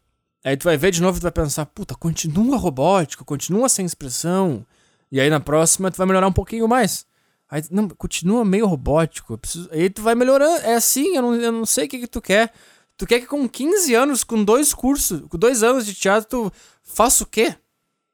Aí 0.44 0.58
tu 0.58 0.64
vai 0.64 0.78
ver 0.78 0.92
de 0.92 1.02
novo 1.02 1.18
e 1.18 1.22
tu 1.22 1.24
vai 1.24 1.32
pensar, 1.32 1.66
puta, 1.68 1.96
continua 1.96 2.58
robótico, 2.58 3.24
continua 3.24 3.70
sem 3.70 3.86
expressão. 3.86 4.66
E 5.12 5.20
aí 5.20 5.30
na 5.30 5.40
próxima 5.40 5.92
tu 5.92 5.98
vai 5.98 6.08
melhorar 6.08 6.28
um 6.28 6.34
pouquinho 6.34 6.68
mais. 6.68 7.06
Aí, 7.50 7.62
não, 7.70 7.90
continua 7.90 8.46
meio 8.46 8.66
robótico. 8.66 9.38
Preciso... 9.38 9.70
Aí 9.72 9.90
tu 9.90 10.02
vai 10.02 10.16
melhorando. 10.16 10.62
É 10.62 10.76
assim, 10.76 11.16
eu 11.16 11.22
não, 11.22 11.36
eu 11.36 11.52
não 11.52 11.66
sei 11.66 11.86
o 11.86 11.90
que, 11.90 12.00
que 12.00 12.08
tu 12.08 12.22
quer. 12.22 12.54
Tu 12.96 13.06
quer 13.06 13.20
que 13.20 13.28
com 13.28 13.48
15 13.48 13.94
anos, 13.94 14.24
com 14.24 14.44
dois 14.44 14.74
cursos, 14.74 15.24
com 15.28 15.38
dois 15.38 15.62
anos 15.62 15.86
de 15.86 15.94
teatro, 15.94 16.30
tu 16.30 16.54
faça 16.82 17.24
o 17.24 17.28
quê? 17.28 17.56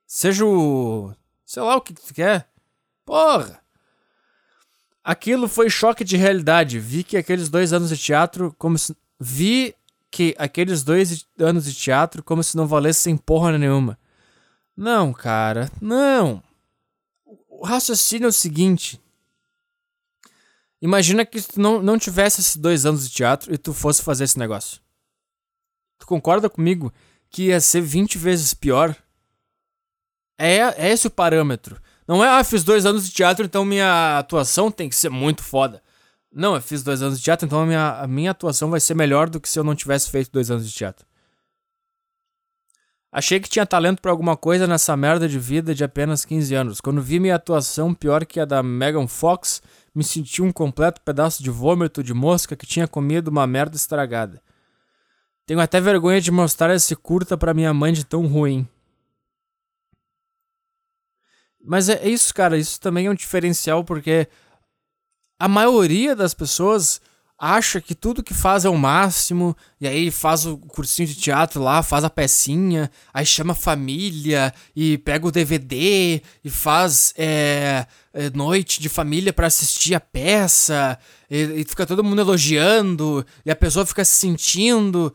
Seja 0.08 0.44
o. 0.44 1.14
Sei 1.46 1.62
lá 1.62 1.76
o 1.76 1.82
que, 1.82 1.94
que 1.94 2.02
tu 2.02 2.14
quer. 2.14 2.50
Porra! 3.06 3.62
Aquilo 5.04 5.48
foi 5.48 5.70
choque 5.70 6.04
de 6.04 6.18
realidade. 6.18 6.80
Vi 6.80 7.04
que 7.04 7.16
aqueles 7.16 7.48
dois 7.48 7.74
anos 7.74 7.90
de 7.90 7.98
teatro, 7.98 8.56
como 8.58 8.78
se. 8.78 8.96
Vi 9.20 9.76
que 10.12 10.36
aqueles 10.38 10.84
dois 10.84 11.26
anos 11.40 11.66
de 11.66 11.74
teatro 11.74 12.24
como 12.24 12.44
se 12.44 12.56
não 12.58 12.68
valessem 12.68 13.18
porra 13.18 13.58
nenhuma. 13.58 13.98
Não, 14.76 15.12
cara, 15.14 15.72
não. 15.82 16.44
O 17.50 17.66
raciocínio 17.66 18.26
é 18.26 18.30
o 18.30 18.34
seguinte. 18.34 19.02
Imagina 20.82 21.26
que 21.26 21.42
tu 21.42 21.60
não, 21.60 21.82
não 21.82 21.98
tivesse 21.98 22.42
esses 22.42 22.56
dois 22.56 22.86
anos 22.86 23.10
de 23.10 23.16
teatro 23.16 23.54
e 23.54 23.58
tu 23.58 23.74
fosse 23.74 24.04
fazer 24.04 24.26
esse 24.26 24.38
negócio. 24.38 24.80
Tu 25.98 26.06
concorda 26.06 26.50
comigo 26.50 26.94
que 27.30 27.46
ia 27.46 27.60
ser 27.60 27.82
20 27.82 28.18
vezes 28.18 28.54
pior? 28.54 28.96
É, 30.38 30.58
é 30.58 30.90
esse 30.92 31.08
o 31.08 31.12
parâmetro. 31.12 31.82
Não 32.08 32.24
é, 32.24 32.30
ah, 32.30 32.44
fiz 32.44 32.64
dois 32.64 32.86
anos 32.86 33.08
de 33.08 33.14
teatro, 33.14 33.44
então 33.44 33.66
minha 33.66 34.20
atuação 34.20 34.72
tem 34.72 34.88
que 34.88 34.96
ser 34.96 35.10
muito 35.10 35.44
foda. 35.44 35.82
Não, 36.32 36.56
eu 36.56 36.62
fiz 36.62 36.84
dois 36.84 37.02
anos 37.02 37.18
de 37.18 37.24
teatro, 37.24 37.46
então 37.46 37.62
a 37.62 37.66
minha, 37.66 38.02
a 38.02 38.08
minha 38.08 38.32
atuação 38.32 38.70
vai 38.70 38.80
ser 38.80 38.94
melhor 38.94 39.30
do 39.30 39.40
que 39.40 39.50
se 39.50 39.58
eu 39.58 39.64
não 39.64 39.76
tivesse 39.76 40.10
feito 40.10 40.32
dois 40.32 40.52
anos 40.52 40.70
de 40.70 40.76
teatro. 40.76 41.06
Achei 43.12 43.40
que 43.40 43.50
tinha 43.50 43.66
talento 43.66 44.02
para 44.02 44.12
alguma 44.12 44.36
coisa 44.36 44.68
nessa 44.68 44.96
merda 44.96 45.28
de 45.28 45.40
vida 45.40 45.74
de 45.74 45.84
apenas 45.84 46.26
15 46.26 46.54
anos. 46.54 46.82
Quando 46.82 47.02
vi 47.02 47.20
minha 47.20 47.36
atuação 47.36 47.94
pior 47.94 48.26
que 48.26 48.40
a 48.40 48.46
da 48.46 48.62
Megan 48.62 49.08
Fox, 49.08 49.62
me 49.96 50.04
senti 50.04 50.42
um 50.42 50.52
completo 50.52 51.02
pedaço 51.02 51.42
de 51.42 51.50
vômito 51.50 52.04
de 52.04 52.14
mosca 52.14 52.56
que 52.56 52.68
tinha 52.68 52.88
comido 52.88 53.30
uma 53.30 53.48
merda 53.48 53.76
estragada. 53.76 54.42
Tenho 55.46 55.62
até 55.62 55.80
vergonha 55.80 56.20
de 56.20 56.30
mostrar 56.30 56.76
esse 56.76 56.96
curta 56.96 57.38
para 57.38 57.54
minha 57.54 57.74
mãe 57.74 57.94
de 57.94 58.06
tão 58.06 58.28
ruim. 58.28 58.68
Mas 61.64 61.90
é 61.90 62.08
isso, 62.08 62.34
cara. 62.34 62.58
Isso 62.58 62.80
também 62.80 63.08
é 63.08 63.10
um 63.10 63.16
diferencial 63.16 63.84
porque 63.84 64.28
a 65.40 65.48
maioria 65.48 66.16
das 66.16 66.34
pessoas 66.34 67.02
acha 67.40 67.80
que 67.80 67.94
tudo 67.94 68.24
que 68.24 68.34
faz 68.34 68.66
é 68.66 68.70
o 68.70 68.76
máximo, 68.76 69.56
e 69.80 69.88
aí 69.88 70.10
faz 70.10 70.46
o 70.46 70.58
cursinho 70.58 71.08
de 71.08 71.16
teatro 71.16 71.62
lá, 71.62 71.84
faz 71.84 72.04
a 72.04 72.10
pecinha, 72.10 72.90
aí 73.14 73.26
chama 73.26 73.54
a 73.54 73.56
família 73.56 74.52
e 74.76 74.98
pega 74.98 75.28
o 75.28 75.32
DVD 75.32 76.22
e 76.44 76.50
faz 76.50 77.14
é, 77.16 77.86
é, 78.12 78.30
noite 78.32 78.82
de 78.82 78.90
família 78.90 79.32
para 79.32 79.46
assistir 79.48 79.94
a 79.94 80.00
peça, 80.00 80.98
e, 81.30 81.62
e, 81.62 81.64
fica 81.64 81.86
todo 81.86 82.04
mundo 82.04 82.22
elogiando, 82.22 83.24
e 83.46 83.52
a 83.52 83.56
pessoa 83.56 83.86
fica 83.86 84.04
se 84.04 84.16
sentindo. 84.16 85.14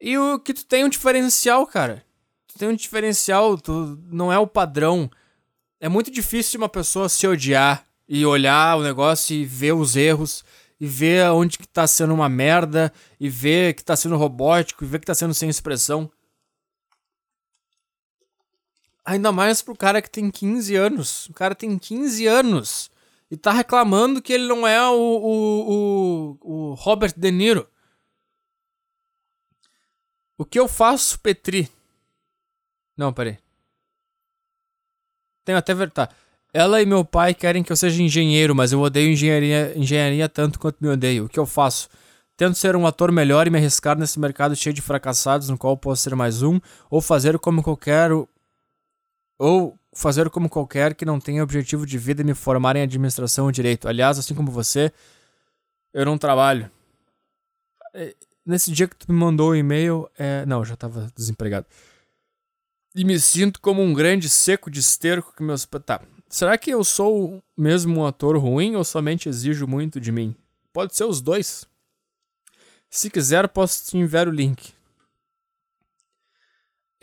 E 0.00 0.16
o 0.16 0.38
que 0.38 0.54
tu 0.54 0.64
tem 0.64 0.84
um 0.84 0.88
diferencial, 0.88 1.66
cara. 1.66 2.04
Tu 2.46 2.58
tem 2.58 2.68
um 2.68 2.76
diferencial, 2.76 3.58
tu 3.58 3.98
não 4.06 4.32
é 4.32 4.38
o 4.38 4.46
padrão. 4.46 5.10
É 5.80 5.88
muito 5.88 6.10
difícil 6.10 6.60
uma 6.60 6.68
pessoa 6.68 7.08
se 7.08 7.26
odiar 7.26 7.84
e 8.12 8.26
olhar 8.26 8.76
o 8.76 8.82
negócio 8.82 9.36
e 9.36 9.44
ver 9.44 9.72
os 9.72 9.94
erros 9.94 10.44
e 10.80 10.86
ver 10.86 11.30
onde 11.30 11.56
que 11.56 11.68
tá 11.68 11.86
sendo 11.86 12.12
uma 12.12 12.28
merda 12.28 12.92
e 13.20 13.28
ver 13.28 13.72
que 13.74 13.84
tá 13.84 13.94
sendo 13.94 14.16
robótico 14.16 14.82
e 14.82 14.86
ver 14.86 14.98
que 14.98 15.06
tá 15.06 15.14
sendo 15.14 15.32
sem 15.32 15.48
expressão. 15.48 16.10
Ainda 19.04 19.30
mais 19.30 19.62
pro 19.62 19.76
cara 19.76 20.02
que 20.02 20.10
tem 20.10 20.28
15 20.28 20.74
anos. 20.74 21.26
O 21.26 21.32
cara 21.32 21.54
tem 21.54 21.78
15 21.78 22.26
anos 22.26 22.90
e 23.30 23.36
tá 23.36 23.52
reclamando 23.52 24.20
que 24.20 24.32
ele 24.32 24.48
não 24.48 24.66
é 24.66 24.84
o, 24.88 24.92
o, 24.92 26.38
o, 26.42 26.70
o 26.70 26.74
Robert 26.74 27.14
De 27.16 27.30
Niro. 27.30 27.68
O 30.36 30.44
que 30.44 30.58
eu 30.58 30.66
faço, 30.66 31.20
Petri? 31.20 31.70
Não, 32.96 33.12
peraí. 33.12 33.38
Tenho 35.44 35.58
até 35.58 35.72
verdade. 35.72 36.10
Tá. 36.10 36.16
Ela 36.52 36.82
e 36.82 36.86
meu 36.86 37.04
pai 37.04 37.32
querem 37.32 37.62
que 37.62 37.70
eu 37.70 37.76
seja 37.76 38.02
engenheiro, 38.02 38.54
mas 38.54 38.72
eu 38.72 38.80
odeio 38.80 39.12
engenharia, 39.12 39.72
engenharia 39.76 40.28
tanto 40.28 40.58
quanto 40.58 40.78
me 40.80 40.88
odeio. 40.88 41.26
O 41.26 41.28
que 41.28 41.38
eu 41.38 41.46
faço? 41.46 41.88
Tento 42.36 42.56
ser 42.56 42.74
um 42.74 42.86
ator 42.86 43.12
melhor 43.12 43.46
e 43.46 43.50
me 43.50 43.58
arriscar 43.58 43.98
nesse 43.98 44.18
mercado 44.18 44.56
cheio 44.56 44.74
de 44.74 44.82
fracassados, 44.82 45.48
no 45.48 45.58
qual 45.58 45.76
posso 45.76 46.02
ser 46.02 46.16
mais 46.16 46.42
um, 46.42 46.58
ou 46.90 47.00
fazer 47.00 47.38
como 47.38 47.62
qualquer. 47.62 48.10
Ou 49.38 49.78
fazer 49.92 50.30
como 50.30 50.48
qualquer 50.48 50.94
que 50.94 51.04
não 51.04 51.20
tenha 51.20 51.42
objetivo 51.42 51.86
de 51.86 51.98
vida 51.98 52.22
e 52.22 52.24
me 52.24 52.34
formar 52.34 52.76
em 52.76 52.82
administração 52.82 53.46
ou 53.46 53.52
direito. 53.52 53.86
Aliás, 53.88 54.18
assim 54.18 54.34
como 54.34 54.50
você, 54.50 54.92
eu 55.92 56.04
não 56.04 56.18
trabalho. 56.18 56.70
É, 57.94 58.14
nesse 58.44 58.72
dia 58.72 58.88
que 58.88 58.96
tu 58.96 59.12
me 59.12 59.18
mandou 59.18 59.50
o 59.50 59.56
e-mail, 59.56 60.08
é... 60.18 60.44
não, 60.46 60.58
eu 60.58 60.64
já 60.64 60.76
tava 60.76 61.10
desempregado. 61.14 61.66
E 62.94 63.04
me 63.04 63.18
sinto 63.20 63.60
como 63.60 63.82
um 63.82 63.92
grande 63.92 64.28
seco 64.28 64.70
de 64.70 64.80
esterco 64.80 65.32
que 65.36 65.42
meus. 65.42 65.66
Tá, 65.84 66.00
Será 66.30 66.56
que 66.56 66.70
eu 66.70 66.84
sou 66.84 67.42
mesmo 67.56 68.00
um 68.00 68.06
ator 68.06 68.38
ruim 68.38 68.76
ou 68.76 68.84
somente 68.84 69.28
exijo 69.28 69.66
muito 69.66 70.00
de 70.00 70.12
mim? 70.12 70.36
Pode 70.72 70.94
ser 70.94 71.02
os 71.02 71.20
dois. 71.20 71.66
Se 72.88 73.10
quiser, 73.10 73.48
posso 73.48 73.90
te 73.90 73.98
enviar 73.98 74.28
o 74.28 74.30
link. 74.30 74.72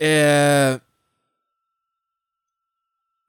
É. 0.00 0.80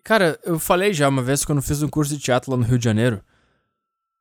Cara, 0.02 0.40
eu 0.44 0.58
falei 0.58 0.94
já 0.94 1.10
uma 1.10 1.22
vez 1.22 1.44
quando 1.44 1.62
fiz 1.62 1.84
um 1.84 1.90
curso 1.90 2.16
de 2.16 2.24
teatro 2.24 2.50
lá 2.50 2.56
no 2.56 2.64
Rio 2.64 2.80
de 2.80 2.86
Janeiro. 2.86 3.22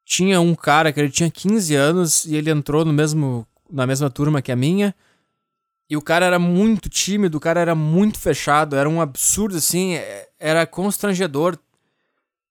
Tinha 0.04 0.40
um 0.40 0.56
cara 0.56 0.92
que 0.92 0.98
ele 0.98 1.10
tinha 1.12 1.30
15 1.30 1.76
anos 1.76 2.24
e 2.24 2.34
ele 2.34 2.50
entrou 2.50 2.84
no 2.84 2.92
mesmo, 2.92 3.46
na 3.70 3.86
mesma 3.86 4.10
turma 4.10 4.42
que 4.42 4.50
a 4.50 4.56
minha. 4.56 4.92
E 5.88 5.96
o 5.96 6.02
cara 6.02 6.26
era 6.26 6.40
muito 6.40 6.88
tímido, 6.88 7.38
o 7.38 7.40
cara 7.40 7.60
era 7.60 7.74
muito 7.74 8.18
fechado, 8.18 8.74
era 8.74 8.88
um 8.88 9.00
absurdo 9.00 9.56
assim, 9.56 9.94
é, 9.94 10.28
era 10.40 10.66
constrangedor 10.66 11.56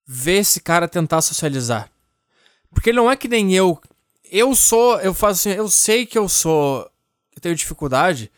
ver 0.07 0.37
esse 0.37 0.61
cara 0.61 0.87
tentar 0.87 1.21
socializar. 1.21 1.91
Porque 2.71 2.89
ele 2.89 2.97
não 2.97 3.11
é 3.11 3.17
que 3.17 3.27
nem 3.27 3.53
eu. 3.53 3.79
Eu 4.31 4.55
sou, 4.55 4.99
eu 5.01 5.13
faço 5.13 5.49
assim, 5.49 5.57
eu 5.57 5.69
sei 5.69 6.05
que 6.05 6.17
eu 6.17 6.29
sou, 6.29 6.89
eu 7.35 7.41
tenho 7.41 7.55
dificuldade, 7.55 8.31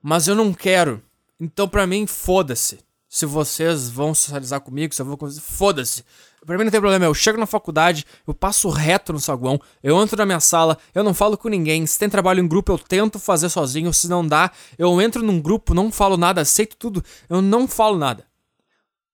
mas 0.00 0.28
eu 0.28 0.34
não 0.34 0.54
quero. 0.54 1.02
Então 1.40 1.68
para 1.68 1.86
mim, 1.86 2.06
foda-se. 2.06 2.78
Se 3.08 3.26
vocês 3.26 3.88
vão 3.88 4.14
socializar 4.14 4.60
comigo, 4.60 4.94
se 4.94 5.00
eu 5.02 5.06
vou 5.06 5.18
foda-se. 5.40 6.04
Pra 6.44 6.56
mim 6.56 6.64
não 6.64 6.70
tem 6.70 6.80
problema, 6.80 7.04
eu 7.04 7.14
chego 7.14 7.38
na 7.38 7.46
faculdade, 7.46 8.06
eu 8.26 8.32
passo 8.32 8.68
reto 8.68 9.12
no 9.12 9.18
saguão, 9.18 9.60
eu 9.82 10.00
entro 10.00 10.16
na 10.16 10.24
minha 10.24 10.38
sala, 10.38 10.78
eu 10.94 11.02
não 11.02 11.12
falo 11.12 11.36
com 11.36 11.48
ninguém. 11.48 11.84
Se 11.86 11.98
tem 11.98 12.08
trabalho 12.08 12.40
em 12.40 12.46
grupo, 12.46 12.72
eu 12.72 12.78
tento 12.78 13.18
fazer 13.18 13.48
sozinho. 13.48 13.92
Se 13.92 14.08
não 14.08 14.26
dá, 14.26 14.52
eu 14.78 15.00
entro 15.00 15.24
num 15.24 15.40
grupo, 15.40 15.74
não 15.74 15.90
falo 15.90 16.16
nada, 16.16 16.40
aceito 16.40 16.76
tudo, 16.76 17.04
eu 17.28 17.42
não 17.42 17.66
falo 17.66 17.98
nada. 17.98 18.24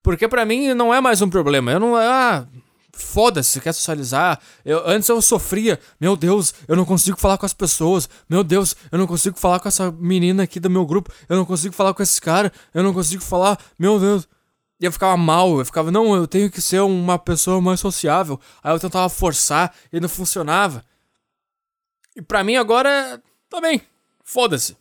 Porque 0.03 0.27
para 0.27 0.45
mim 0.45 0.75
não 0.75 0.93
é 0.93 1.01
mais 1.01 1.23
um 1.23 1.31
problema. 1.31 1.73
Eu 1.73 1.81
não. 1.81 1.97
Ah, 1.97 2.47
foda-se, 2.93 3.61
quer 3.61 3.73
socializar. 3.73 4.41
Eu, 4.65 4.87
antes 4.87 5.09
eu 5.09 5.21
sofria, 5.23 5.79
meu 6.01 6.17
Deus, 6.17 6.53
eu 6.67 6.77
não 6.77 6.85
consigo 6.85 7.19
falar 7.19 7.39
com 7.39 7.47
as 7.47 7.55
pessoas. 7.55 8.09
Meu 8.29 8.43
Deus, 8.43 8.75
eu 8.91 8.99
não 8.99 9.07
consigo 9.07 9.39
falar 9.39 9.61
com 9.61 9.69
essa 9.69 9.91
menina 9.93 10.43
aqui 10.43 10.61
do 10.61 10.71
meu 10.71 10.85
grupo. 10.85 11.13
Eu 11.29 11.37
não 11.37 11.45
consigo 11.45 11.75
falar 11.75 11.95
com 11.95 12.03
esse 12.03 12.21
cara. 12.21 12.53
Eu 12.75 12.83
não 12.83 12.93
consigo 12.93 13.23
falar, 13.23 13.59
meu 13.79 13.99
Deus. 13.99 14.29
E 14.81 14.85
eu 14.85 14.91
ficava 14.91 15.17
mal, 15.17 15.61
eu 15.61 15.65
ficava, 15.65 15.93
não, 15.93 16.13
eu 16.17 16.27
tenho 16.27 16.51
que 16.51 16.61
ser 16.61 16.81
uma 16.81 17.17
pessoa 17.17 17.61
mais 17.61 17.79
sociável. 17.79 18.41
Aí 18.65 18.75
eu 18.75 18.81
tentava 18.81 19.09
forçar 19.09 19.73
e 19.93 20.01
não 20.01 20.09
funcionava. 20.09 20.85
E 22.17 22.21
pra 22.21 22.43
mim 22.43 22.57
agora, 22.57 23.23
tá 23.49 23.61
bem, 23.61 23.81
foda-se. 24.25 24.77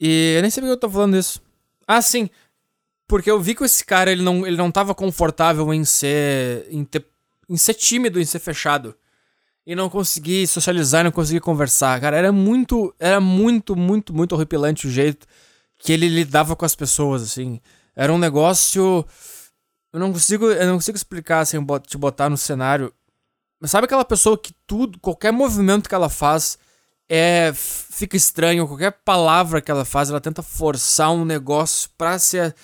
E 0.00 0.34
eu 0.36 0.42
nem 0.42 0.50
sei 0.50 0.62
porque 0.62 0.72
eu 0.72 0.80
tô 0.80 0.88
falando 0.88 1.18
isso. 1.18 1.42
Ah, 1.86 2.00
sim. 2.00 2.30
Porque 3.06 3.30
eu 3.30 3.40
vi 3.40 3.54
que 3.54 3.64
esse 3.64 3.84
cara, 3.84 4.10
ele 4.10 4.22
não, 4.22 4.46
ele 4.46 4.56
não 4.56 4.70
tava 4.70 4.94
confortável 4.94 5.72
em 5.72 5.84
ser. 5.84 6.66
Em, 6.70 6.84
ter, 6.84 7.06
em 7.48 7.56
ser 7.56 7.74
tímido, 7.74 8.20
em 8.20 8.24
ser 8.24 8.38
fechado. 8.38 8.94
E 9.66 9.74
não 9.74 9.88
conseguir 9.88 10.46
socializar, 10.46 11.04
não 11.04 11.10
conseguir 11.10 11.40
conversar. 11.40 12.00
Cara, 12.00 12.16
era 12.16 12.32
muito. 12.32 12.94
Era 12.98 13.20
muito, 13.20 13.76
muito, 13.76 14.14
muito 14.14 14.34
horripilante 14.34 14.86
o 14.86 14.90
jeito 14.90 15.26
que 15.78 15.92
ele 15.92 16.08
lidava 16.08 16.56
com 16.56 16.64
as 16.64 16.74
pessoas, 16.74 17.22
assim. 17.22 17.60
Era 17.94 18.12
um 18.12 18.18
negócio. 18.18 19.04
Eu 19.92 20.00
não 20.00 20.12
consigo, 20.12 20.46
eu 20.46 20.66
não 20.66 20.74
consigo 20.74 20.96
explicar 20.96 21.44
sem 21.44 21.64
te 21.86 21.98
botar 21.98 22.28
no 22.28 22.36
cenário. 22.36 22.92
Mas 23.60 23.70
sabe 23.70 23.84
aquela 23.84 24.04
pessoa 24.04 24.36
que 24.36 24.54
tudo, 24.66 24.98
qualquer 24.98 25.32
movimento 25.32 25.88
que 25.88 25.94
ela 25.94 26.08
faz 26.08 26.58
é 27.08 27.52
fica 27.54 28.16
estranho, 28.16 28.66
qualquer 28.66 28.92
palavra 29.04 29.60
que 29.60 29.70
ela 29.70 29.84
faz, 29.84 30.10
ela 30.10 30.20
tenta 30.20 30.42
forçar 30.42 31.12
um 31.12 31.24
negócio 31.24 31.90
pra 31.96 32.18
ser 32.18 32.54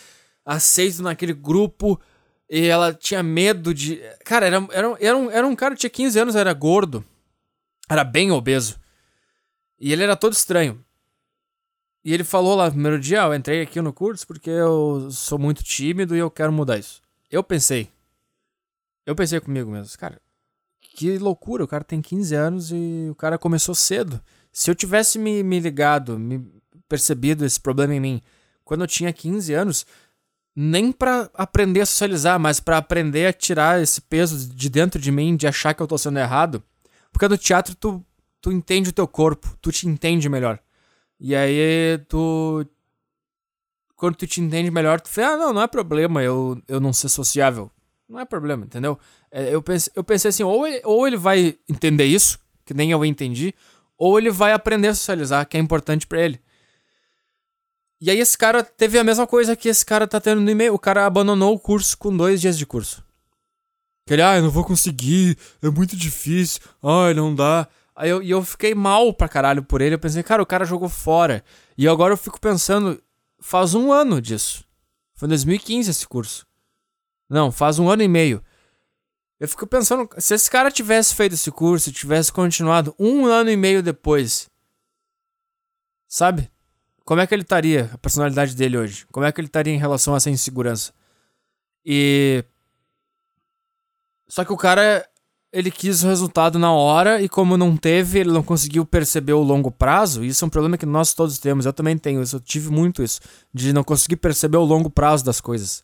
aceito 0.44 1.02
naquele 1.02 1.32
grupo 1.32 2.00
e 2.48 2.66
ela 2.66 2.92
tinha 2.92 3.22
medo 3.22 3.72
de. 3.72 4.02
Cara, 4.24 4.46
era, 4.46 4.56
era, 4.72 4.96
era, 4.98 5.16
um, 5.16 5.30
era 5.30 5.46
um 5.46 5.54
cara 5.54 5.74
que 5.74 5.80
tinha 5.80 5.90
15 5.90 6.18
anos, 6.18 6.36
era 6.36 6.52
gordo, 6.52 7.04
era 7.88 8.02
bem 8.02 8.30
obeso. 8.32 8.78
E 9.78 9.92
ele 9.92 10.02
era 10.02 10.16
todo 10.16 10.32
estranho. 10.32 10.84
E 12.04 12.12
ele 12.12 12.24
falou 12.24 12.56
lá 12.56 12.66
no 12.66 12.72
primeiro 12.72 12.98
dia: 12.98 13.22
ah, 13.22 13.26
Eu 13.26 13.34
entrei 13.34 13.62
aqui 13.62 13.80
no 13.80 13.92
curso 13.92 14.26
porque 14.26 14.50
eu 14.50 15.10
sou 15.10 15.38
muito 15.38 15.62
tímido 15.62 16.16
e 16.16 16.18
eu 16.18 16.30
quero 16.30 16.52
mudar 16.52 16.78
isso. 16.78 17.00
Eu 17.30 17.44
pensei. 17.44 17.88
Eu 19.06 19.14
pensei 19.14 19.40
comigo 19.40 19.70
mesmo, 19.70 19.98
cara, 19.98 20.20
que 20.80 21.18
loucura, 21.18 21.64
o 21.64 21.68
cara 21.68 21.82
tem 21.82 22.02
15 22.02 22.34
anos 22.34 22.70
e 22.70 23.08
o 23.10 23.14
cara 23.14 23.38
começou 23.38 23.74
cedo. 23.74 24.20
Se 24.52 24.70
eu 24.70 24.74
tivesse 24.74 25.18
me, 25.18 25.42
me 25.42 25.58
ligado, 25.58 26.18
me 26.18 26.44
percebido 26.88 27.44
esse 27.44 27.58
problema 27.58 27.94
em 27.94 28.00
mim 28.00 28.22
quando 28.64 28.82
eu 28.82 28.86
tinha 28.86 29.12
15 29.12 29.52
anos, 29.54 29.86
nem 30.54 30.92
para 30.92 31.30
aprender 31.34 31.80
a 31.80 31.86
socializar, 31.86 32.38
mas 32.38 32.60
para 32.60 32.76
aprender 32.76 33.26
a 33.26 33.32
tirar 33.32 33.80
esse 33.80 34.00
peso 34.00 34.54
de 34.54 34.68
dentro 34.68 35.00
de 35.00 35.10
mim, 35.10 35.36
de 35.36 35.46
achar 35.46 35.74
que 35.74 35.82
eu 35.82 35.86
tô 35.86 35.96
sendo 35.96 36.18
errado. 36.18 36.62
Porque 37.12 37.28
no 37.28 37.38
teatro 37.38 37.74
tu, 37.74 38.04
tu 38.40 38.52
entende 38.52 38.90
o 38.90 38.92
teu 38.92 39.06
corpo, 39.06 39.56
tu 39.60 39.70
te 39.70 39.86
entende 39.86 40.28
melhor. 40.28 40.60
E 41.18 41.34
aí 41.34 41.98
tu. 42.08 42.66
Quando 43.94 44.16
tu 44.16 44.26
te 44.26 44.40
entende 44.40 44.70
melhor, 44.70 45.00
tu 45.00 45.10
fala, 45.10 45.34
ah, 45.34 45.36
não, 45.36 45.52
não 45.52 45.62
é 45.62 45.66
problema 45.66 46.22
eu, 46.22 46.60
eu 46.66 46.80
não 46.80 46.92
ser 46.92 47.10
sociável. 47.10 47.70
Não 48.08 48.18
é 48.18 48.24
problema, 48.24 48.64
entendeu? 48.64 48.98
É, 49.30 49.54
eu, 49.54 49.62
pense, 49.62 49.90
eu 49.94 50.02
pensei 50.02 50.30
assim, 50.30 50.42
ou 50.42 50.66
ele, 50.66 50.80
ou 50.84 51.06
ele 51.06 51.18
vai 51.18 51.56
entender 51.68 52.06
isso, 52.06 52.38
que 52.64 52.72
nem 52.72 52.90
eu 52.90 53.04
entendi, 53.04 53.54
ou 53.96 54.18
ele 54.18 54.30
vai 54.30 54.52
aprender 54.52 54.88
a 54.88 54.94
socializar, 54.94 55.46
que 55.46 55.56
é 55.56 55.60
importante 55.60 56.06
para 56.06 56.20
ele. 56.20 56.40
E 58.00 58.10
aí 58.10 58.18
esse 58.18 58.36
cara 58.36 58.64
teve 58.64 58.98
a 58.98 59.04
mesma 59.04 59.26
coisa 59.26 59.54
que 59.54 59.68
esse 59.68 59.84
cara 59.84 60.08
tá 60.08 60.20
tendo 60.20 60.40
no 60.40 60.50
e-mail. 60.50 60.72
O 60.72 60.78
cara 60.78 61.04
abandonou 61.04 61.54
o 61.54 61.58
curso 61.58 61.98
com 61.98 62.16
dois 62.16 62.40
dias 62.40 62.56
de 62.56 62.64
curso. 62.64 63.04
Que 64.06 64.14
ele, 64.14 64.22
ah, 64.22 64.36
eu 64.36 64.42
não 64.42 64.50
vou 64.50 64.64
conseguir, 64.64 65.36
é 65.62 65.68
muito 65.68 65.94
difícil, 65.94 66.60
ai, 66.82 67.12
não 67.12 67.34
dá. 67.34 67.68
Aí 67.94 68.08
eu, 68.08 68.22
e 68.22 68.30
eu 68.30 68.42
fiquei 68.42 68.74
mal 68.74 69.12
pra 69.12 69.28
caralho 69.28 69.62
por 69.62 69.82
ele. 69.82 69.94
Eu 69.94 69.98
pensei, 69.98 70.22
cara, 70.22 70.42
o 70.42 70.46
cara 70.46 70.64
jogou 70.64 70.88
fora. 70.88 71.44
E 71.76 71.86
agora 71.86 72.14
eu 72.14 72.16
fico 72.16 72.40
pensando, 72.40 73.02
faz 73.38 73.74
um 73.74 73.92
ano 73.92 74.20
disso. 74.20 74.64
Foi 75.14 75.26
em 75.26 75.30
2015 75.30 75.90
esse 75.90 76.08
curso. 76.08 76.46
Não, 77.28 77.52
faz 77.52 77.78
um 77.78 77.90
ano 77.90 78.02
e 78.02 78.08
meio. 78.08 78.42
Eu 79.38 79.46
fico 79.46 79.66
pensando, 79.66 80.08
se 80.18 80.34
esse 80.34 80.50
cara 80.50 80.70
tivesse 80.70 81.14
feito 81.14 81.34
esse 81.34 81.50
curso, 81.50 81.92
tivesse 81.92 82.32
continuado 82.32 82.94
um 82.98 83.26
ano 83.26 83.50
e 83.50 83.56
meio 83.56 83.82
depois, 83.82 84.50
sabe? 86.08 86.50
Como 87.04 87.20
é 87.20 87.26
que 87.26 87.34
ele 87.34 87.42
estaria, 87.42 87.90
a 87.92 87.98
personalidade 87.98 88.54
dele 88.54 88.78
hoje? 88.78 89.06
Como 89.10 89.26
é 89.26 89.32
que 89.32 89.40
ele 89.40 89.48
estaria 89.48 89.72
em 89.72 89.78
relação 89.78 90.14
a 90.14 90.16
essa 90.16 90.30
insegurança? 90.30 90.92
E. 91.84 92.44
Só 94.28 94.44
que 94.44 94.52
o 94.52 94.56
cara, 94.56 95.04
ele 95.52 95.70
quis 95.70 96.04
o 96.04 96.06
resultado 96.06 96.58
na 96.58 96.72
hora 96.72 97.20
e, 97.20 97.28
como 97.28 97.56
não 97.56 97.76
teve, 97.76 98.20
ele 98.20 98.30
não 98.30 98.42
conseguiu 98.42 98.86
perceber 98.86 99.32
o 99.32 99.42
longo 99.42 99.70
prazo. 99.70 100.22
Isso 100.24 100.44
é 100.44 100.46
um 100.46 100.50
problema 100.50 100.78
que 100.78 100.86
nós 100.86 101.12
todos 101.12 101.38
temos. 101.38 101.66
Eu 101.66 101.72
também 101.72 101.98
tenho 101.98 102.22
isso, 102.22 102.36
eu 102.36 102.40
tive 102.40 102.70
muito 102.70 103.02
isso, 103.02 103.20
de 103.52 103.72
não 103.72 103.82
conseguir 103.82 104.16
perceber 104.16 104.58
o 104.58 104.64
longo 104.64 104.88
prazo 104.88 105.24
das 105.24 105.40
coisas. 105.40 105.82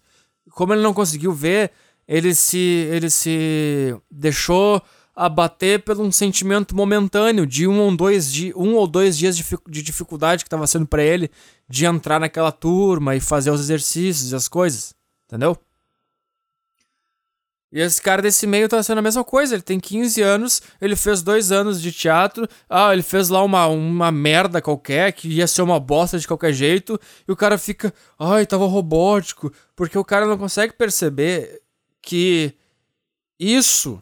Como 0.51 0.73
ele 0.73 0.83
não 0.83 0.95
conseguiu 0.95 1.33
ver, 1.33 1.73
ele 2.07 2.35
se, 2.35 2.89
ele 2.93 3.11
se 3.11 3.97
deixou 4.09 4.81
abater 5.17 5.83
por 5.83 5.99
um 5.99 6.13
sentimento 6.13 6.77
momentâneo 6.77 7.47
de 7.47 7.67
um 7.67 7.81
ou 7.81 7.97
dois, 7.97 8.31
di 8.31 8.53
um 8.55 8.75
ou 8.75 8.87
dois 8.87 9.17
dias 9.17 9.35
de, 9.35 9.45
de 9.67 9.83
dificuldade 9.83 10.45
que 10.45 10.49
estava 10.49 10.67
sendo 10.67 10.87
para 10.87 11.03
ele 11.03 11.31
de 11.67 11.87
entrar 11.87 12.21
naquela 12.21 12.53
turma 12.53 13.17
e 13.17 13.21
fazer 13.21 13.51
os 13.51 13.61
exercícios 13.61 14.31
e 14.31 14.37
as 14.37 14.47
coisas, 14.47 14.95
entendeu? 15.25 15.59
E 17.73 17.81
esse 17.81 18.01
cara 18.01 18.23
desse 18.23 18.47
meio 18.47 18.69
tá 18.69 18.83
sendo 18.83 18.99
a 18.99 19.03
mesma 19.03 19.25
coisa. 19.25 19.55
Ele 19.55 19.63
tem 19.63 19.81
15 19.81 20.23
anos, 20.23 20.63
ele 20.81 20.95
fez 20.95 21.21
dois 21.21 21.51
anos 21.51 21.83
de 21.83 21.91
teatro. 21.91 22.49
Ah, 22.69 22.93
ele 22.93 23.03
fez 23.03 23.29
lá 23.29 23.43
uma, 23.43 23.67
uma 23.67 24.13
merda 24.13 24.63
qualquer, 24.63 25.13
que 25.13 25.29
ia 25.29 25.47
ser 25.47 25.63
uma 25.63 25.81
bosta 25.81 26.19
de 26.19 26.29
qualquer 26.29 26.53
jeito. 26.53 26.99
E 27.27 27.33
o 27.33 27.37
cara 27.37 27.59
fica, 27.59 27.93
ai, 28.19 28.47
tava 28.47 28.67
robótico. 28.67 29.53
Porque 29.75 29.99
o 29.99 30.05
cara 30.05 30.27
não 30.27 30.39
consegue 30.39 30.75
perceber 30.75 31.61
que 32.01 32.55
isso 33.39 34.01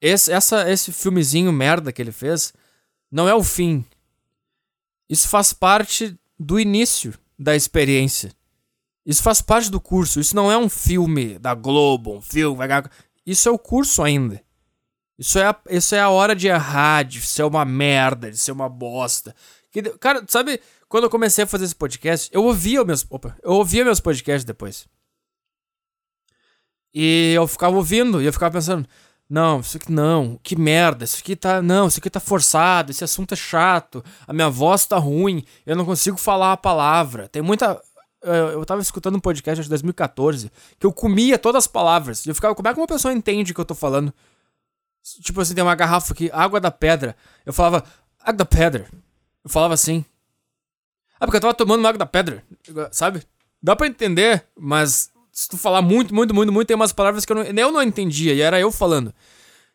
esse, 0.00 0.32
essa, 0.32 0.70
esse 0.70 0.92
filmezinho 0.92 1.52
merda 1.52 1.92
que 1.92 2.00
ele 2.00 2.12
fez 2.12 2.52
não 3.10 3.28
é 3.28 3.34
o 3.34 3.42
fim. 3.42 3.84
Isso 5.08 5.28
faz 5.28 5.52
parte 5.52 6.16
do 6.38 6.58
início 6.58 7.12
da 7.38 7.54
experiência. 7.54 8.32
Isso 9.04 9.22
faz 9.22 9.42
parte 9.42 9.70
do 9.70 9.80
curso. 9.80 10.20
Isso 10.20 10.36
não 10.36 10.50
é 10.50 10.56
um 10.56 10.68
filme 10.68 11.38
da 11.38 11.54
Globo, 11.54 12.16
um 12.16 12.20
filme. 12.20 12.64
Isso 13.26 13.48
é 13.48 13.52
o 13.52 13.58
curso 13.58 14.02
ainda. 14.02 14.42
Isso 15.18 15.38
é, 15.38 15.46
a, 15.46 15.60
isso 15.68 15.94
é 15.94 16.00
a 16.00 16.08
hora 16.08 16.34
de 16.34 16.48
errar, 16.48 17.02
de 17.02 17.20
ser 17.20 17.42
uma 17.42 17.64
merda, 17.64 18.30
de 18.30 18.38
ser 18.38 18.52
uma 18.52 18.68
bosta. 18.68 19.34
Que, 19.70 19.82
cara, 19.98 20.24
sabe, 20.26 20.60
quando 20.88 21.04
eu 21.04 21.10
comecei 21.10 21.44
a 21.44 21.46
fazer 21.46 21.66
esse 21.66 21.74
podcast, 21.74 22.30
eu 22.32 22.42
ouvia 22.44 22.82
meus. 22.84 23.04
Opa, 23.10 23.36
eu 23.42 23.52
ouvia 23.52 23.84
meus 23.84 24.00
podcasts 24.00 24.44
depois. 24.44 24.88
E 26.94 27.32
eu 27.36 27.46
ficava 27.46 27.76
ouvindo 27.76 28.22
e 28.22 28.26
eu 28.26 28.32
ficava 28.32 28.54
pensando, 28.54 28.88
não, 29.30 29.60
isso 29.60 29.76
aqui 29.76 29.92
não, 29.92 30.40
que 30.42 30.56
merda, 30.56 31.04
isso 31.04 31.18
aqui 31.20 31.36
tá. 31.36 31.62
Não, 31.62 31.86
isso 31.86 32.00
aqui 32.00 32.10
tá 32.10 32.18
forçado, 32.18 32.90
esse 32.90 33.04
assunto 33.04 33.32
é 33.32 33.36
chato, 33.36 34.04
a 34.26 34.32
minha 34.32 34.50
voz 34.50 34.84
tá 34.86 34.98
ruim, 34.98 35.44
eu 35.64 35.76
não 35.76 35.84
consigo 35.84 36.16
falar 36.16 36.52
a 36.52 36.56
palavra. 36.56 37.28
Tem 37.28 37.40
muita. 37.40 37.80
Eu 38.22 38.66
tava 38.66 38.82
escutando 38.82 39.14
um 39.14 39.20
podcast 39.20 39.62
de 39.62 39.68
2014 39.68 40.50
que 40.78 40.84
eu 40.84 40.92
comia 40.92 41.38
todas 41.38 41.64
as 41.64 41.66
palavras. 41.68 42.26
E 42.26 42.28
eu 42.28 42.34
ficava, 42.34 42.56
como 42.56 42.66
é 42.66 42.74
que 42.74 42.80
uma 42.80 42.88
pessoa 42.88 43.14
entende 43.14 43.52
o 43.52 43.54
que 43.54 43.60
eu 43.60 43.64
tô 43.64 43.74
falando? 43.74 44.12
Tipo 45.22 45.40
assim, 45.40 45.54
tem 45.54 45.62
uma 45.62 45.76
garrafa 45.76 46.12
aqui, 46.12 46.28
água 46.32 46.60
da 46.60 46.72
pedra. 46.72 47.16
Eu 47.46 47.52
falava, 47.52 47.84
água 48.18 48.34
da 48.34 48.44
pedra. 48.44 48.88
Eu 49.44 49.48
falava 49.48 49.74
assim. 49.74 50.04
Ah, 51.20 51.24
porque 51.24 51.36
eu 51.36 51.40
tava 51.40 51.54
tomando 51.54 51.86
água 51.86 51.98
da 51.98 52.06
pedra, 52.06 52.42
sabe? 52.90 53.22
Dá 53.62 53.76
pra 53.76 53.86
entender, 53.86 54.44
mas 54.58 55.10
se 55.32 55.48
tu 55.48 55.56
falar 55.56 55.82
muito, 55.82 56.14
muito, 56.14 56.34
muito, 56.34 56.52
muito, 56.52 56.68
tem 56.68 56.74
umas 56.74 56.92
palavras 56.92 57.24
que 57.24 57.32
eu 57.32 57.36
não, 57.36 57.42
eu 57.42 57.72
não 57.72 57.82
entendia, 57.82 58.34
e 58.34 58.40
era 58.40 58.58
eu 58.58 58.70
falando. 58.70 59.14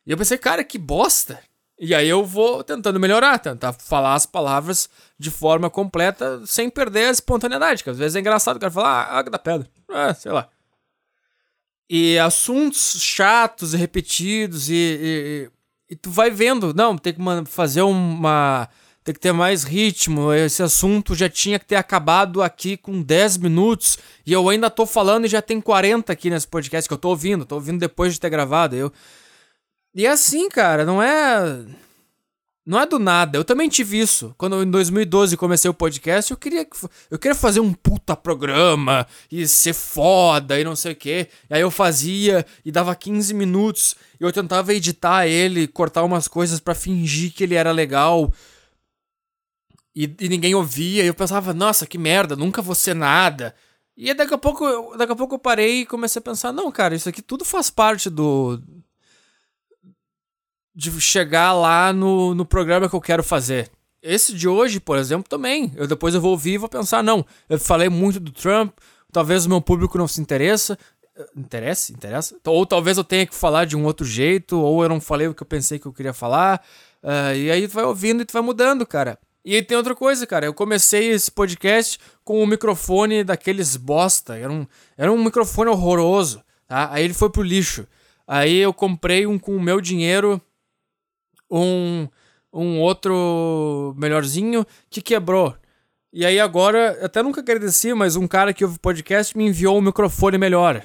E 0.06 0.12
eu 0.12 0.18
pensei, 0.18 0.38
cara, 0.38 0.64
que 0.64 0.78
bosta. 0.78 1.40
E 1.78 1.94
aí 1.94 2.08
eu 2.08 2.24
vou 2.26 2.64
tentando 2.64 3.00
melhorar, 3.00 3.38
tentar 3.38 3.74
falar 3.74 4.14
as 4.14 4.26
palavras 4.26 4.90
de 5.20 5.30
forma 5.30 5.70
completa, 5.70 6.42
sem 6.46 6.70
perder 6.70 7.08
a 7.08 7.12
espontaneidade, 7.12 7.84
que 7.84 7.90
às 7.90 7.98
vezes 7.98 8.16
é 8.16 8.20
engraçado 8.20 8.58
o 8.58 8.60
cara 8.60 8.72
falar, 8.72 9.04
ah, 9.04 9.18
água 9.18 9.32
da 9.32 9.40
pedra. 9.40 9.68
É, 9.90 10.14
sei 10.14 10.32
lá. 10.32 10.48
E 11.90 12.18
assuntos 12.18 13.02
chatos 13.02 13.74
e 13.74 13.78
repetidos, 13.78 14.70
e, 14.70 14.74
e, 14.74 15.50
e 15.90 15.96
tu 15.96 16.10
vai 16.10 16.32
vendo, 16.32 16.74
não, 16.74 16.98
tem 16.98 17.14
que 17.14 17.22
fazer 17.46 17.82
uma 17.82 18.70
tem 19.06 19.14
que 19.14 19.22
ter 19.22 19.32
mais 19.32 19.64
ritmo. 19.64 20.34
Esse 20.34 20.64
assunto 20.64 21.14
já 21.14 21.30
tinha 21.30 21.60
que 21.60 21.66
ter 21.66 21.76
acabado 21.76 22.42
aqui 22.42 22.76
com 22.76 23.04
10 23.04 23.38
minutos 23.38 24.00
e 24.26 24.34
eu 24.34 24.50
ainda 24.50 24.68
tô 24.68 24.84
falando 24.88 25.26
e 25.26 25.30
já 25.30 25.44
tem 25.44 25.62
40 25.62 26.12
aqui 26.12 26.28
nesse 26.28 26.48
podcast 26.48 26.90
que 26.90 26.94
eu 26.94 26.98
tô 26.98 27.10
ouvindo, 27.10 27.46
tô 27.46 27.54
ouvindo 27.54 27.80
depois 27.80 28.16
de 28.16 28.20
ter 28.20 28.32
gravado. 28.32 28.76
Eu 28.76 28.92
E 29.94 30.08
é 30.08 30.10
assim, 30.10 30.50
cara, 30.50 30.84
não 30.84 31.02
é 31.04 31.64
não 32.66 32.80
é 32.80 32.88
do 32.88 32.98
nada. 32.98 33.38
Eu 33.38 33.44
também 33.44 33.70
tive 33.70 34.00
isso. 34.00 34.34
Quando 34.40 34.64
em 34.64 34.72
2012 34.72 35.38
comecei 35.38 35.70
o 35.70 35.74
podcast, 35.74 36.32
eu 36.32 36.38
queria 36.38 36.68
eu 37.12 37.20
queria 37.20 37.36
fazer 37.36 37.60
um 37.60 37.72
puta 37.74 38.16
programa 38.16 39.06
e 39.32 39.48
ser 39.48 39.74
foda 39.74 40.60
e 40.60 40.64
não 40.64 40.76
sei 40.76 40.94
o 40.94 40.96
quê. 40.96 41.28
E 41.48 41.54
aí 41.54 41.62
eu 41.62 41.70
fazia 41.70 42.44
e 42.66 42.72
dava 42.72 42.96
15 42.96 43.36
minutos 43.36 43.96
e 44.20 44.24
eu 44.24 44.32
tentava 44.34 44.74
editar 44.74 45.28
ele, 45.28 45.68
cortar 45.68 46.04
umas 46.04 46.28
coisas 46.28 46.60
para 46.60 46.74
fingir 46.74 47.32
que 47.32 47.44
ele 47.44 47.54
era 47.54 47.72
legal. 47.72 48.34
E, 49.96 50.14
e, 50.20 50.28
ninguém 50.28 50.54
ouvia, 50.54 51.04
e 51.04 51.08
eu 51.08 51.14
pensava, 51.14 51.54
nossa, 51.54 51.88
que 51.88 51.98
merda, 51.98 52.36
nunca 52.36 52.62
vou 52.62 52.76
ser 52.76 52.94
nada. 52.94 53.56
E 53.96 54.14
daqui 54.14 54.34
a 54.34 54.38
pouco, 54.38 54.98
daqui 54.98 55.14
a 55.14 55.16
pouco 55.16 55.36
eu 55.36 55.40
parei 55.40 55.82
e 55.82 55.86
comecei 55.86 56.20
a 56.20 56.24
pensar, 56.24 56.52
não, 56.52 56.70
cara, 56.70 56.96
isso 56.96 57.08
aqui 57.08 57.22
tudo 57.22 57.46
faz 57.46 57.70
parte 57.70 58.10
do. 58.10 58.62
de 60.76 60.92
chegar 61.00 61.54
lá 61.54 61.94
no, 61.94 62.36
no 62.36 62.46
programa 62.46 62.90
que 62.90 62.96
eu 62.96 63.02
quero 63.02 63.24
fazer. 63.24 63.72
Esse 64.02 64.34
de 64.36 64.48
hoje, 64.48 64.82
por 64.82 64.98
exemplo, 64.98 65.30
também. 65.30 65.72
Eu 65.76 65.88
depois 65.88 66.14
eu 66.14 66.22
vou 66.22 66.32
ouvir 66.32 66.54
e 66.54 66.58
vou 66.58 66.70
pensar, 66.70 67.02
não, 67.02 67.26
eu 67.48 67.58
falei 67.58 67.88
muito 67.88 68.20
do 68.20 68.32
Trump, 68.32 68.78
talvez 69.14 69.46
o 69.46 69.50
meu 69.50 69.62
público 69.62 69.98
não 69.98 70.08
se 70.10 70.20
interessa. 70.20 70.78
Interessa? 71.36 71.94
Interessa? 71.94 72.36
Ou 72.46 72.66
talvez 72.66 72.98
eu 72.98 73.04
tenha 73.04 73.26
que 73.26 73.34
falar 73.34 73.64
de 73.66 73.78
um 73.78 73.86
outro 73.86 74.06
jeito, 74.06 74.60
ou 74.60 74.84
eu 74.84 74.90
não 74.90 75.00
falei 75.00 75.28
o 75.28 75.34
que 75.34 75.42
eu 75.42 75.48
pensei 75.48 75.80
que 75.80 75.86
eu 75.86 75.94
queria 75.94 76.14
falar. 76.14 76.62
Uh, 77.02 77.36
e 77.36 77.50
aí 77.50 77.68
tu 77.68 77.74
vai 77.74 77.86
ouvindo 77.86 78.22
e 78.22 78.26
tu 78.26 78.34
vai 78.34 78.42
mudando, 78.42 78.86
cara. 78.86 79.18
E 79.46 79.54
aí 79.54 79.62
tem 79.62 79.78
outra 79.78 79.94
coisa, 79.94 80.26
cara. 80.26 80.48
Eu 80.48 80.56
comecei 80.56 81.12
esse 81.12 81.30
podcast 81.32 82.00
com 82.24 82.42
um 82.42 82.48
microfone 82.48 83.24
daqueles 83.24 83.78
bosta. 83.78 84.36
Era 84.36 84.52
um, 84.52 84.66
era 84.98 85.12
um 85.12 85.24
microfone 85.24 85.70
horroroso, 85.70 86.44
tá? 86.68 86.92
Aí 86.92 87.04
ele 87.04 87.14
foi 87.14 87.30
pro 87.30 87.44
lixo. 87.44 87.88
Aí 88.26 88.58
eu 88.58 88.74
comprei 88.74 89.28
um 89.28 89.38
com 89.38 89.56
o 89.56 89.62
meu 89.62 89.80
dinheiro, 89.80 90.42
um, 91.50 92.08
um 92.52 92.80
outro 92.80 93.94
melhorzinho 93.96 94.66
que 94.90 95.00
quebrou. 95.00 95.56
E 96.12 96.26
aí 96.26 96.40
agora, 96.40 96.98
até 97.06 97.22
nunca 97.22 97.42
agradeci, 97.42 97.94
mas 97.94 98.16
um 98.16 98.28
cara 98.28 98.52
que 98.52 98.66
ouve 98.66 98.80
podcast 98.80 99.38
me 99.38 99.46
enviou 99.46 99.78
um 99.78 99.82
microfone 99.82 100.40
melhor. 100.40 100.84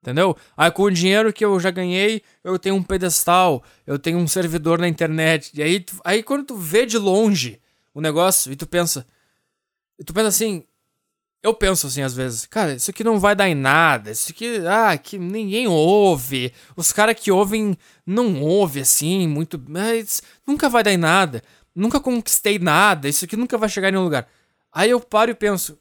Entendeu? 0.00 0.36
Aí 0.56 0.70
com 0.70 0.84
o 0.84 0.90
dinheiro 0.92 1.32
que 1.32 1.44
eu 1.44 1.58
já 1.58 1.72
ganhei, 1.72 2.22
eu 2.44 2.56
tenho 2.56 2.76
um 2.76 2.82
pedestal, 2.84 3.64
eu 3.84 3.98
tenho 3.98 4.18
um 4.18 4.28
servidor 4.28 4.78
na 4.78 4.86
internet. 4.86 5.50
E 5.54 5.62
aí, 5.62 5.84
aí 6.04 6.22
quando 6.22 6.44
tu 6.44 6.56
vê 6.56 6.86
de 6.86 6.98
longe 6.98 7.63
o 7.94 8.00
negócio 8.00 8.52
e 8.52 8.56
tu 8.56 8.66
pensa. 8.66 9.06
E 9.98 10.04
tu 10.04 10.12
pensa 10.12 10.28
assim. 10.28 10.64
Eu 11.42 11.52
penso 11.52 11.86
assim 11.86 12.00
às 12.00 12.14
vezes, 12.14 12.46
cara, 12.46 12.74
isso 12.74 12.90
aqui 12.90 13.04
não 13.04 13.20
vai 13.20 13.36
dar 13.36 13.46
em 13.50 13.54
nada, 13.54 14.10
isso 14.10 14.32
aqui, 14.32 14.62
ah, 14.66 14.96
que 14.96 15.18
ninguém 15.18 15.68
ouve. 15.68 16.54
Os 16.74 16.90
caras 16.90 17.20
que 17.20 17.30
ouvem 17.30 17.76
não 18.06 18.40
ouvem 18.40 18.82
assim, 18.82 19.28
muito, 19.28 19.62
mas 19.68 20.22
nunca 20.46 20.70
vai 20.70 20.82
dar 20.82 20.92
em 20.92 20.96
nada. 20.96 21.42
Nunca 21.74 22.00
conquistei 22.00 22.58
nada, 22.58 23.10
isso 23.10 23.26
aqui 23.26 23.36
nunca 23.36 23.58
vai 23.58 23.68
chegar 23.68 23.90
em 23.90 23.92
nenhum 23.92 24.04
lugar. 24.04 24.26
Aí 24.72 24.88
eu 24.88 24.98
paro 25.00 25.32
e 25.32 25.34
penso, 25.34 25.78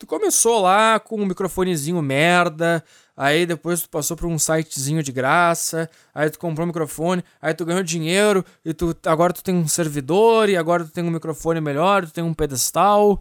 tu 0.00 0.06
começou 0.06 0.62
lá 0.62 0.98
com 0.98 1.20
um 1.20 1.26
microfonezinho 1.26 2.00
merda, 2.00 2.82
aí 3.14 3.44
depois 3.44 3.82
tu 3.82 3.90
passou 3.90 4.16
por 4.16 4.26
um 4.26 4.38
sitezinho 4.38 5.02
de 5.02 5.12
graça, 5.12 5.90
aí 6.14 6.30
tu 6.30 6.38
comprou 6.38 6.64
um 6.64 6.68
microfone, 6.68 7.22
aí 7.40 7.52
tu 7.52 7.66
ganhou 7.66 7.82
dinheiro, 7.82 8.42
e 8.64 8.72
tu 8.72 8.96
agora 9.04 9.30
tu 9.30 9.44
tem 9.44 9.54
um 9.54 9.68
servidor, 9.68 10.48
e 10.48 10.56
agora 10.56 10.86
tu 10.86 10.90
tem 10.90 11.04
um 11.04 11.10
microfone 11.10 11.60
melhor, 11.60 12.06
tu 12.06 12.14
tem 12.14 12.24
um 12.24 12.32
pedestal, 12.32 13.20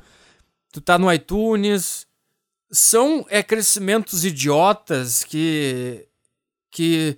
tu 0.71 0.80
tá 0.80 0.97
no 0.97 1.11
iTunes. 1.11 2.07
São 2.71 3.25
é, 3.30 3.43
crescimentos 3.43 4.23
idiotas 4.23 5.23
que. 5.23 6.07
que 6.71 7.17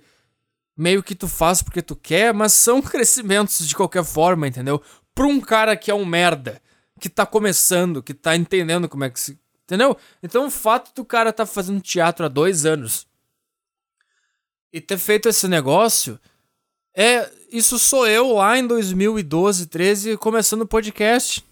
meio 0.76 1.02
que 1.04 1.14
tu 1.14 1.28
faz 1.28 1.62
porque 1.62 1.82
tu 1.82 1.94
quer, 1.94 2.34
mas 2.34 2.52
são 2.52 2.82
crescimentos 2.82 3.64
de 3.68 3.76
qualquer 3.76 4.02
forma, 4.02 4.48
entendeu? 4.48 4.82
Pra 5.14 5.26
um 5.26 5.40
cara 5.40 5.76
que 5.76 5.90
é 5.90 5.94
um 5.94 6.04
merda 6.04 6.60
que 7.02 7.08
tá 7.08 7.26
começando, 7.26 8.00
que 8.00 8.14
tá 8.14 8.36
entendendo 8.36 8.88
como 8.88 9.02
é 9.02 9.10
que 9.10 9.18
se. 9.18 9.41
Entendeu? 9.72 9.96
Então 10.22 10.48
o 10.48 10.50
fato 10.50 10.94
do 10.94 11.02
cara 11.02 11.32
tá 11.32 11.46
fazendo 11.46 11.80
teatro 11.80 12.26
há 12.26 12.28
dois 12.28 12.66
anos 12.66 13.06
e 14.70 14.82
ter 14.82 14.98
feito 14.98 15.30
esse 15.30 15.48
negócio 15.48 16.20
é. 16.94 17.26
Isso 17.50 17.78
sou 17.78 18.06
eu 18.06 18.34
lá 18.34 18.58
em 18.58 18.66
2012, 18.66 19.66
13, 19.66 20.16
começando 20.18 20.62
o 20.62 20.66
podcast. 20.66 21.42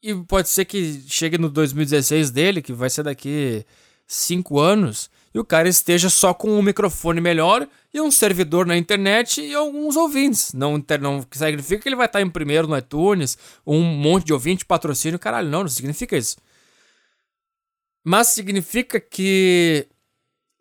E 0.00 0.14
pode 0.14 0.48
ser 0.48 0.64
que 0.64 1.02
chegue 1.08 1.38
no 1.38 1.48
2016 1.48 2.30
dele, 2.30 2.62
que 2.62 2.72
vai 2.72 2.88
ser 2.88 3.02
daqui 3.02 3.66
cinco 4.06 4.60
anos, 4.60 5.10
e 5.34 5.40
o 5.40 5.44
cara 5.44 5.68
esteja 5.68 6.08
só 6.08 6.32
com 6.32 6.56
um 6.56 6.62
microfone 6.62 7.20
melhor 7.20 7.68
e 7.92 8.00
um 8.00 8.12
servidor 8.12 8.64
na 8.64 8.76
internet 8.76 9.40
e 9.40 9.54
alguns 9.54 9.96
ouvintes. 9.96 10.52
Não, 10.52 10.80
não 11.00 11.26
significa 11.32 11.82
que 11.82 11.88
ele 11.88 11.96
vai 11.96 12.06
estar 12.06 12.20
em 12.20 12.30
primeiro 12.30 12.68
no 12.68 12.78
iTunes, 12.78 13.36
um 13.66 13.82
monte 13.82 14.26
de 14.26 14.32
ouvinte, 14.32 14.64
patrocínio, 14.64 15.18
caralho, 15.18 15.48
não, 15.48 15.62
não 15.62 15.68
significa 15.68 16.16
isso. 16.16 16.36
Mas 18.04 18.28
significa 18.28 18.98
que 19.00 19.86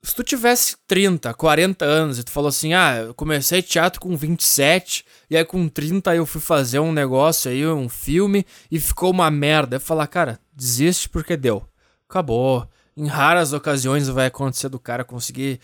se 0.04 0.16
tu 0.16 0.24
tivesse 0.24 0.76
30, 0.88 1.34
40 1.34 1.86
anos 1.86 2.20
e 2.20 2.24
tu 2.24 2.32
falou 2.32 2.50
assim: 2.50 2.74
"Ah, 2.74 2.98
eu 3.08 3.14
comecei 3.14 3.62
teatro 3.62 4.00
com 4.02 4.16
27 4.16 5.06
e 5.30 5.38
aí 5.38 5.46
com 5.46 5.68
30 5.68 6.16
eu 6.16 6.26
fui 6.26 6.42
fazer 6.42 6.80
um 6.80 6.92
negócio 6.92 7.52
aí, 7.52 7.66
um 7.68 7.89
filme 7.89 8.46
e 8.70 8.80
ficou 8.80 9.12
uma 9.12 9.30
merda". 9.32 9.78
Eu 9.78 9.80
falar: 9.82 10.08
"Cara, 10.08 10.39
desiste 10.54 11.10
porque 11.10 11.38
deu. 11.38 11.66
Acabou. 12.10 12.68
Em 12.96 13.08
raras 13.08 13.54
ocasiões 13.54 14.08
vai 14.10 14.28
acontecer 14.28 14.70
do 14.70 14.80
cara 14.80 15.04
conseguir 15.04 15.60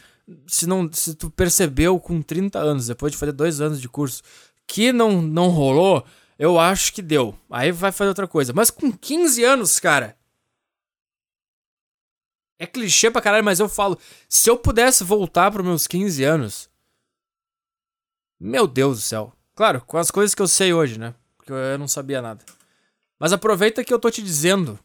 se 0.46 0.68
não 0.68 0.90
se 0.92 1.16
tu 1.16 1.30
percebeu 1.30 2.00
com 2.00 2.22
30 2.22 2.60
anos, 2.60 2.88
depois 2.88 3.12
de 3.12 3.18
fazer 3.18 3.32
dois 3.32 3.62
anos 3.62 3.80
de 3.82 3.88
curso, 3.90 4.22
que 4.68 4.92
não 4.92 5.22
não 5.22 5.50
rolou, 5.50 6.06
eu 6.38 6.60
acho 6.60 6.94
que 6.94 7.02
deu. 7.02 7.36
Aí 7.50 7.72
vai 7.72 7.92
fazer 7.92 8.10
outra 8.10 8.28
coisa. 8.28 8.54
Mas 8.54 8.70
com 8.70 8.92
15 8.92 9.44
anos, 9.44 9.80
cara, 9.80 10.16
é 12.60 12.66
clichê 12.66 13.12
pra 13.12 13.22
caralho, 13.22 13.43
mas 13.43 13.60
eu 13.60 13.70
falo, 13.70 13.97
se 14.28 14.49
eu 14.49 14.58
pudesse 14.58 15.03
voltar 15.03 15.51
para 15.51 15.64
meus 15.64 15.88
15 15.88 16.24
anos. 16.24 16.70
Meu 18.39 18.68
Deus 18.68 18.97
do 18.97 19.01
céu. 19.01 19.34
Claro, 19.55 19.82
com 19.82 19.97
as 19.97 20.12
coisas 20.12 20.36
que 20.36 20.41
eu 20.41 20.47
sei 20.47 20.74
hoje, 20.74 20.99
né? 20.99 21.14
Porque 21.38 21.51
eu 21.51 21.78
não 21.78 21.88
sabia 21.88 22.22
nada. 22.22 22.43
Mas 23.20 23.34
aproveita 23.34 23.84
que 23.84 23.93
eu 23.93 23.99
tô 23.99 24.12
te 24.12 24.22
dizendo. 24.22 24.80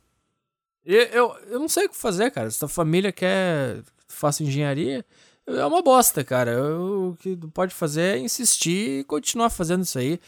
Eu, 0.85 1.03
eu, 1.03 1.37
eu 1.49 1.59
não 1.59 1.69
sei 1.69 1.87
o 1.87 1.89
que 1.89 1.97
fazer, 1.97 2.31
cara. 2.31 2.51
Se 2.51 2.59
tua 2.59 2.69
família 2.69 3.13
quer 3.13 3.83
que 4.09 4.15
faça 4.15 4.43
engenharia, 4.43 5.05
é 5.47 5.65
uma 5.67 5.83
bosta, 5.83 6.25
cara. 6.25 6.53
Eu, 6.53 7.11
o 7.11 7.17
que 7.17 7.37
pode 7.53 7.75
fazer 7.75 8.17
é 8.17 8.19
insistir 8.19 9.01
e 9.01 9.05
continuar 9.05 9.51
fazendo 9.51 9.83
isso 9.83 9.99
aí. 9.99 10.19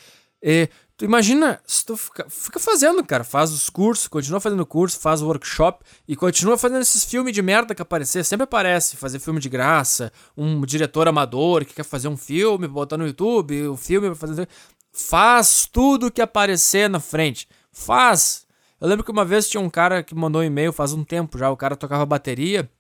E 0.43 0.69
Tu 0.97 1.05
imagina 1.05 1.61
se 1.67 1.85
tu 1.85 1.97
fica, 1.97 2.27
fica 2.31 2.61
fazendo, 2.61 3.05
cara. 3.05 3.25
Faz 3.25 3.51
os 3.51 3.69
cursos, 3.69 4.07
continua 4.07 4.39
fazendo 4.39 4.65
curso, 4.65 4.99
faz 5.01 5.23
o 5.23 5.27
workshop 5.27 5.85
e 6.07 6.15
continua 6.15 6.57
fazendo 6.57 6.83
esses 6.83 7.05
filmes 7.05 7.35
de 7.35 7.43
merda 7.43 7.75
que 7.75 7.83
aparecer. 7.83 8.25
Sempre 8.25 8.45
aparece 8.45 8.97
fazer 8.97 9.19
filme 9.19 9.41
de 9.41 9.49
graça, 9.49 10.13
um 10.37 10.61
diretor 10.65 11.09
amador 11.09 11.65
que 11.65 11.75
quer 11.75 11.85
fazer 11.85 12.07
um 12.07 12.17
filme, 12.17 12.69
botar 12.69 12.97
no 12.97 13.07
YouTube, 13.07 13.67
o 13.67 13.77
filme 13.77 14.09
vai 14.09 14.17
fazer. 14.17 14.49
Faz 14.93 15.69
tudo 15.71 16.13
que 16.13 16.23
aparecer 16.23 16.89
na 16.89 17.01
frente. 17.01 17.49
Faz. 17.73 18.47
Eu 18.81 18.87
lembro 18.87 19.05
que 19.05 19.11
uma 19.11 19.25
vez 19.25 19.49
tinha 19.49 19.61
um 19.61 19.71
cara 19.71 20.01
que 20.01 20.15
mandou 20.15 20.43
um 20.43 20.45
e-mail 20.45 20.73
faz 20.73 20.93
um 20.93 21.03
tempo 21.03 21.37
já. 21.37 21.51
O 21.51 21.57
cara 21.57 21.75
tocava 21.75 22.07
bateria 22.07 22.71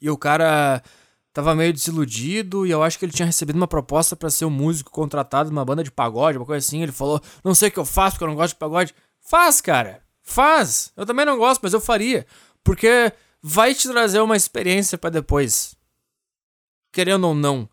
e 0.00 0.08
o 0.08 0.16
cara 0.16 0.80
tava 1.34 1.54
meio 1.54 1.72
desiludido 1.72 2.64
e 2.64 2.70
eu 2.70 2.82
acho 2.82 2.96
que 2.96 3.04
ele 3.04 3.12
tinha 3.12 3.26
recebido 3.26 3.56
uma 3.56 3.66
proposta 3.66 4.14
para 4.14 4.30
ser 4.30 4.44
um 4.44 4.50
músico 4.50 4.90
contratado 4.92 5.50
numa 5.50 5.64
banda 5.64 5.82
de 5.82 5.90
pagode, 5.90 6.38
uma 6.38 6.46
coisa 6.46 6.64
assim. 6.64 6.80
Ele 6.80 6.92
falou: 6.92 7.20
Não 7.42 7.54
sei 7.54 7.68
o 7.68 7.72
que 7.72 7.78
eu 7.78 7.84
faço 7.84 8.14
porque 8.14 8.24
eu 8.24 8.28
não 8.28 8.36
gosto 8.36 8.54
de 8.54 8.60
pagode. 8.60 8.94
Faz, 9.20 9.60
cara. 9.60 10.00
Faz. 10.22 10.92
Eu 10.96 11.04
também 11.04 11.26
não 11.26 11.36
gosto, 11.36 11.60
mas 11.60 11.72
eu 11.72 11.80
faria. 11.80 12.24
Porque 12.62 13.12
vai 13.42 13.74
te 13.74 13.88
trazer 13.88 14.20
uma 14.20 14.36
experiência 14.36 14.96
para 14.96 15.10
depois. 15.10 15.76
Querendo 16.92 17.26
ou 17.26 17.34
não. 17.34 17.68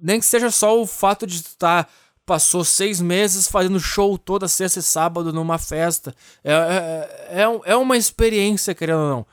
Nem 0.00 0.20
que 0.20 0.26
seja 0.26 0.50
só 0.50 0.78
o 0.78 0.86
fato 0.86 1.26
de 1.26 1.42
tu 1.42 1.48
estar. 1.48 1.84
Tá, 1.84 1.90
passou 2.26 2.64
seis 2.64 3.00
meses 3.00 3.48
fazendo 3.48 3.78
show 3.78 4.18
toda 4.18 4.48
sexta 4.48 4.80
e 4.80 4.82
sábado 4.82 5.32
numa 5.32 5.58
festa. 5.58 6.14
É, 6.44 6.52
é, 6.52 7.42
é, 7.42 7.60
é 7.64 7.76
uma 7.76 7.96
experiência, 7.96 8.74
querendo 8.74 8.98
ou 8.98 9.08
não. 9.08 9.26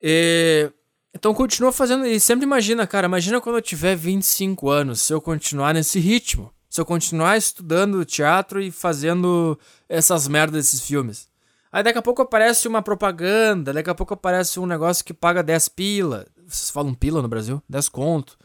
E 0.00 0.70
então 1.16 1.32
continua 1.32 1.72
fazendo 1.72 2.06
e 2.06 2.20
sempre 2.20 2.44
imagina, 2.44 2.86
cara, 2.86 3.06
imagina 3.06 3.40
quando 3.40 3.56
eu 3.56 3.62
tiver 3.62 3.96
25 3.96 4.68
anos, 4.68 5.00
se 5.00 5.14
eu 5.14 5.20
continuar 5.20 5.72
nesse 5.72 5.98
ritmo, 5.98 6.52
se 6.68 6.78
eu 6.78 6.84
continuar 6.84 7.38
estudando 7.38 8.04
teatro 8.04 8.60
e 8.60 8.70
fazendo 8.70 9.58
essas 9.88 10.28
merdas 10.28 10.66
desses 10.66 10.86
filmes. 10.86 11.26
Aí 11.72 11.82
daqui 11.82 11.98
a 11.98 12.02
pouco 12.02 12.20
aparece 12.20 12.68
uma 12.68 12.82
propaganda, 12.82 13.72
daqui 13.72 13.88
a 13.88 13.94
pouco 13.94 14.12
aparece 14.12 14.60
um 14.60 14.66
negócio 14.66 15.02
que 15.02 15.14
paga 15.14 15.42
10 15.42 15.70
pila. 15.70 16.26
Vocês 16.46 16.70
falam 16.70 16.92
pila 16.92 17.22
no 17.22 17.28
Brasil? 17.28 17.62
10 17.66 17.88
conto. 17.88 18.36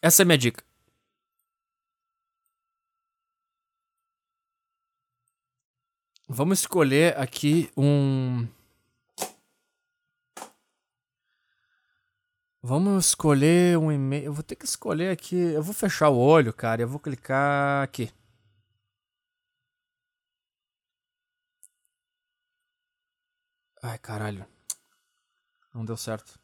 Essa 0.00 0.22
é 0.22 0.24
a 0.24 0.26
minha 0.26 0.38
dica. 0.38 0.64
Vamos 6.26 6.60
escolher 6.60 7.14
aqui 7.18 7.68
um 7.76 8.46
Vamos 12.62 13.06
escolher 13.06 13.78
um 13.78 13.90
e-mail. 13.90 14.24
Eu 14.26 14.32
vou 14.34 14.42
ter 14.42 14.54
que 14.56 14.64
escolher 14.66 15.10
aqui. 15.10 15.36
Eu 15.36 15.62
vou 15.62 15.74
fechar 15.74 16.10
o 16.10 16.18
olho, 16.18 16.52
cara. 16.52 16.82
Eu 16.82 16.88
vou 16.88 17.00
clicar 17.00 17.82
aqui. 17.82 18.12
Ai, 23.82 23.98
caralho. 23.98 24.46
Não 25.74 25.84
deu 25.84 25.96
certo. 25.96 26.38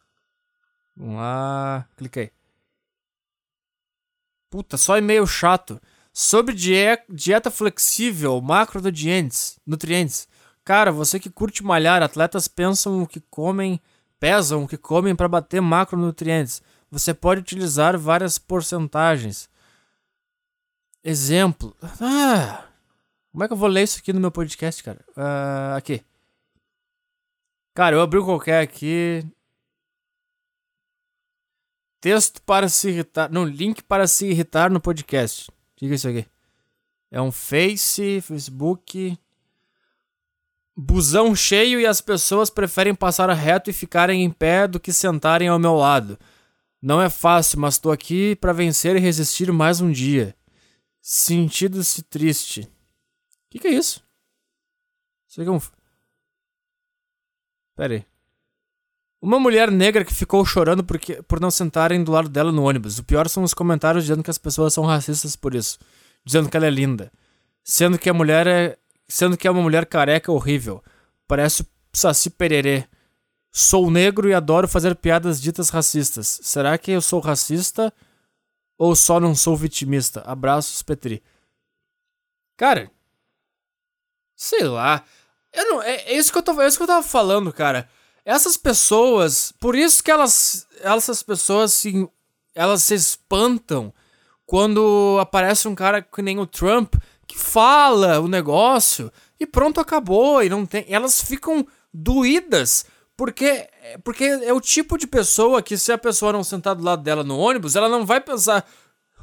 Vamos 0.97 1.17
lá. 1.17 1.87
Cliquei. 1.97 2.33
Puta, 4.51 4.79
só 4.79 4.97
e-mail 4.97 5.27
chato. 5.27 5.81
Sobre 6.15 6.55
dieta 6.55 7.51
flexível, 7.51 8.41
macronutrientes. 8.41 9.59
Nutrientes. 9.67 10.27
Cara, 10.65 10.91
você 10.91 11.21
que 11.21 11.29
curte 11.29 11.63
malhar, 11.63 12.03
atletas 12.03 12.49
pensam 12.49 13.03
o 13.03 13.07
que 13.07 13.21
comem 13.21 13.79
pesam 14.19 14.65
o 14.65 14.69
que 14.69 14.77
comem 14.77 15.15
para 15.15 15.29
bater 15.29 15.61
macronutrientes. 15.61 16.63
Você 16.91 17.13
pode 17.13 17.41
utilizar 17.41 17.99
várias 17.99 18.39
porcentagens. 18.39 19.49
Exemplo. 21.03 21.77
Ah, 22.01 22.67
como 23.31 23.45
é 23.45 23.47
que 23.47 23.53
eu 23.53 23.59
vou 23.59 23.69
ler 23.69 23.83
isso 23.83 23.99
aqui 23.99 24.13
no 24.13 24.21
meu 24.21 24.31
podcast, 24.31 24.83
cara? 24.83 25.05
Uh, 25.11 25.77
aqui. 25.77 26.03
Cara, 27.75 27.97
eu 27.97 28.01
abri 28.01 28.19
qualquer 28.21 28.63
aqui. 28.63 29.23
Texto 32.01 32.41
para 32.43 32.69
se 32.69 32.89
irritar. 32.89 33.31
Não, 33.31 33.45
link 33.45 33.83
para 33.83 34.07
se 34.07 34.27
irritar 34.27 34.71
no 34.71 34.81
podcast. 34.81 35.51
Que 35.77 35.87
é 35.87 35.89
isso 35.91 36.09
aqui? 36.09 36.27
É 37.11 37.21
um 37.21 37.31
Face, 37.31 38.21
Facebook. 38.23 39.19
Busão 40.77 41.35
cheio 41.35 41.81
e 41.81 41.87
as 41.87 42.03
pessoas 42.03 42.51
preferem 42.51 42.95
passar 42.95 43.33
reto 43.33 43.71
e 43.71 43.73
ficarem 43.73 44.23
em 44.23 44.31
pé 44.31 44.69
do 44.69 44.79
que 44.79 44.93
sentarem 44.93 45.49
ao 45.49 45.59
meu 45.59 45.75
lado. 45.75 46.19
Não 46.83 47.01
é 47.01 47.09
fácil, 47.09 47.59
mas 47.59 47.79
tô 47.79 47.91
aqui 47.91 48.37
para 48.37 48.53
vencer 48.53 48.95
e 48.95 49.01
resistir 49.01 49.51
mais 49.51 49.81
um 49.81 49.91
dia. 49.91 50.37
Sentido-se 51.01 52.03
triste. 52.03 52.61
O 52.61 52.69
que, 53.51 53.59
que, 53.59 53.69
é 53.69 53.71
isso? 53.71 54.05
Isso 55.27 55.41
aqui 55.41 55.49
é 55.49 55.53
um. 55.53 55.61
Pera 57.75 57.95
aí. 57.95 58.07
Uma 59.23 59.41
mulher 59.41 59.71
negra 59.71 60.05
que 60.05 60.13
ficou 60.13 60.45
chorando 60.45 60.85
porque, 60.85 61.23
por 61.23 61.41
não 61.41 61.51
sentarem 61.51 62.05
do 62.05 62.13
lado 62.13 62.29
dela 62.29 62.53
no 62.53 62.65
ônibus. 62.65 62.99
O 62.99 63.05
pior 63.05 63.29
são 63.29 63.43
os 63.43 63.55
comentários 63.55 64.05
dizendo 64.05 64.23
que 64.23 64.31
as 64.31 64.39
pessoas 64.39 64.75
são 64.75 64.85
racistas 64.85 65.35
por 65.37 65.55
isso. 65.55 65.79
Dizendo 66.23 66.51
que 66.51 66.57
ela 66.57 66.67
é 66.67 66.71
linda. 66.71 67.11
Sendo 67.65 67.99
que 67.99 68.11
a 68.11 68.15
mulher 68.15 68.47
é 68.47 68.79
sendo 69.09 69.37
que 69.37 69.47
é 69.47 69.51
uma 69.51 69.63
mulher 69.63 69.87
careca 69.87 70.33
horrível. 70.33 70.83
Parece 71.27 71.67
Saci 71.93 72.31
Pererê. 72.31 72.87
Sou 73.53 73.91
negro 73.91 74.29
e 74.29 74.35
adoro 74.35 74.69
fazer 74.69 74.95
piadas 74.97 75.41
ditas 75.41 75.71
racistas. 75.71 76.41
Será 76.43 76.77
que 76.77 76.91
eu 76.91 77.01
sou 77.01 77.21
racista 77.21 77.93
ou 78.77 78.95
só 78.95 79.19
não 79.19 79.35
sou 79.35 79.57
vitimista? 79.57 80.21
Abraços, 80.27 80.83
Petri. 80.83 81.23
Cara, 82.57 82.91
sei 84.35 84.65
lá. 84.65 85.03
Eu 85.53 85.65
não, 85.71 85.83
é, 85.83 85.97
é, 85.97 86.19
isso 86.19 86.31
que 86.31 86.39
eu 86.39 86.43
tô, 86.43 86.61
é 86.61 86.69
isso 86.69 86.77
que 86.77 86.83
eu 86.83 86.87
tava 86.87 87.03
falando, 87.03 87.53
cara. 87.53 87.89
Essas 88.25 88.57
pessoas, 88.57 89.53
por 89.53 89.75
isso 89.75 90.03
que 90.03 90.11
elas, 90.11 90.67
essas 90.81 91.23
pessoas 91.23 91.73
se, 91.73 92.07
elas 92.55 92.83
se 92.83 92.95
espantam 92.95 93.95
quando 94.45 95.17
aparece 95.21 95.67
um 95.67 95.75
cara 95.75 96.03
que 96.03 96.21
nem 96.21 96.39
o 96.39 96.47
Trump 96.47 96.95
que 97.27 97.39
fala 97.39 98.21
o 98.21 98.29
negócio 98.29 99.13
e 99.39 99.47
pronto, 99.47 99.81
acabou. 99.81 100.43
E 100.43 100.49
não 100.49 100.65
tem. 100.65 100.85
Elas 100.89 101.21
ficam 101.21 101.67
doídas. 101.93 102.87
Porque, 103.17 103.67
porque 104.05 104.25
é 104.25 104.53
o 104.53 104.61
tipo 104.61 104.99
de 104.99 105.07
pessoa 105.07 105.63
que, 105.63 105.79
se 105.79 105.91
a 105.91 105.97
pessoa 105.97 106.33
não 106.33 106.45
sentar 106.45 106.75
do 106.75 106.85
lado 106.85 107.03
dela 107.03 107.25
no 107.25 107.39
ônibus, 107.39 107.75
ela 107.75 107.89
não 107.89 108.05
vai 108.05 108.21
pensar, 108.21 108.69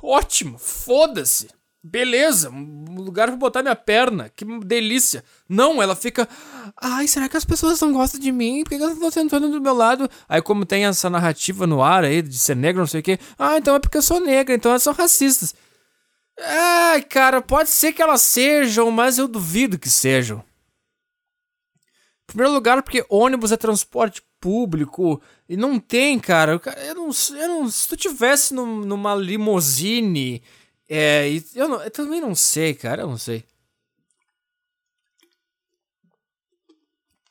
ótimo, 0.01 0.57
foda-se. 0.57 1.47
Beleza, 1.85 2.49
um 2.49 2.95
lugar 2.95 3.27
pra 3.27 3.35
botar 3.35 3.61
minha 3.61 3.75
perna, 3.75 4.31
que 4.33 4.45
delícia. 4.59 5.21
Não, 5.49 5.83
ela 5.83 5.95
fica. 5.97 6.27
Ai, 6.81 7.09
será 7.09 7.27
que 7.27 7.35
as 7.35 7.43
pessoas 7.43 7.79
não 7.81 7.91
gostam 7.91 8.21
de 8.21 8.31
mim? 8.31 8.63
Por 8.63 8.69
que 8.69 8.75
elas 8.75 8.93
estão 8.93 9.11
sentando 9.11 9.49
do 9.49 9.59
meu 9.59 9.73
lado? 9.73 10.09
Aí, 10.29 10.41
como 10.41 10.65
tem 10.65 10.85
essa 10.85 11.09
narrativa 11.09 11.67
no 11.67 11.83
ar 11.83 12.05
aí 12.05 12.21
de 12.21 12.39
ser 12.39 12.55
negra, 12.55 12.79
não 12.79 12.87
sei 12.87 13.01
o 13.01 13.03
quê. 13.03 13.19
Ah, 13.37 13.57
então 13.57 13.75
é 13.75 13.79
porque 13.79 13.97
eu 13.97 14.01
sou 14.01 14.21
negra, 14.21 14.55
então 14.55 14.71
elas 14.71 14.81
são 14.81 14.93
racistas. 14.93 15.53
Ai, 16.39 17.01
cara, 17.03 17.41
pode 17.41 17.69
ser 17.69 17.93
que 17.93 18.01
elas 18.01 18.21
sejam, 18.21 18.89
mas 18.91 19.17
eu 19.17 19.27
duvido 19.27 19.77
que 19.77 19.89
sejam. 19.89 20.43
Em 22.23 22.25
primeiro 22.27 22.53
lugar, 22.53 22.81
porque 22.81 23.05
ônibus 23.09 23.51
é 23.51 23.57
transporte 23.57 24.23
público 24.39 25.21
e 25.47 25.55
não 25.55 25.79
tem, 25.79 26.19
cara. 26.19 26.59
Eu 26.87 26.95
não, 26.95 27.09
eu 27.37 27.47
não 27.47 27.69
se 27.69 27.87
tu 27.87 27.95
tivesse 27.95 28.53
num, 28.53 28.79
numa 28.79 29.13
limousine, 29.15 30.41
é, 30.89 31.27
eu, 31.55 31.67
não, 31.67 31.81
eu 31.81 31.91
também 31.91 32.19
não 32.21 32.35
sei, 32.35 32.73
cara, 32.73 33.03
eu 33.03 33.07
não 33.07 33.17
sei. 33.17 33.45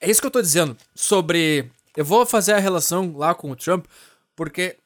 É 0.00 0.10
isso 0.10 0.20
que 0.20 0.26
eu 0.26 0.30
tô 0.30 0.42
dizendo 0.42 0.76
sobre. 0.94 1.70
Eu 1.96 2.04
vou 2.04 2.26
fazer 2.26 2.52
a 2.54 2.58
relação 2.58 3.16
lá 3.16 3.34
com 3.34 3.50
o 3.50 3.56
Trump, 3.56 3.86
porque. 4.34 4.76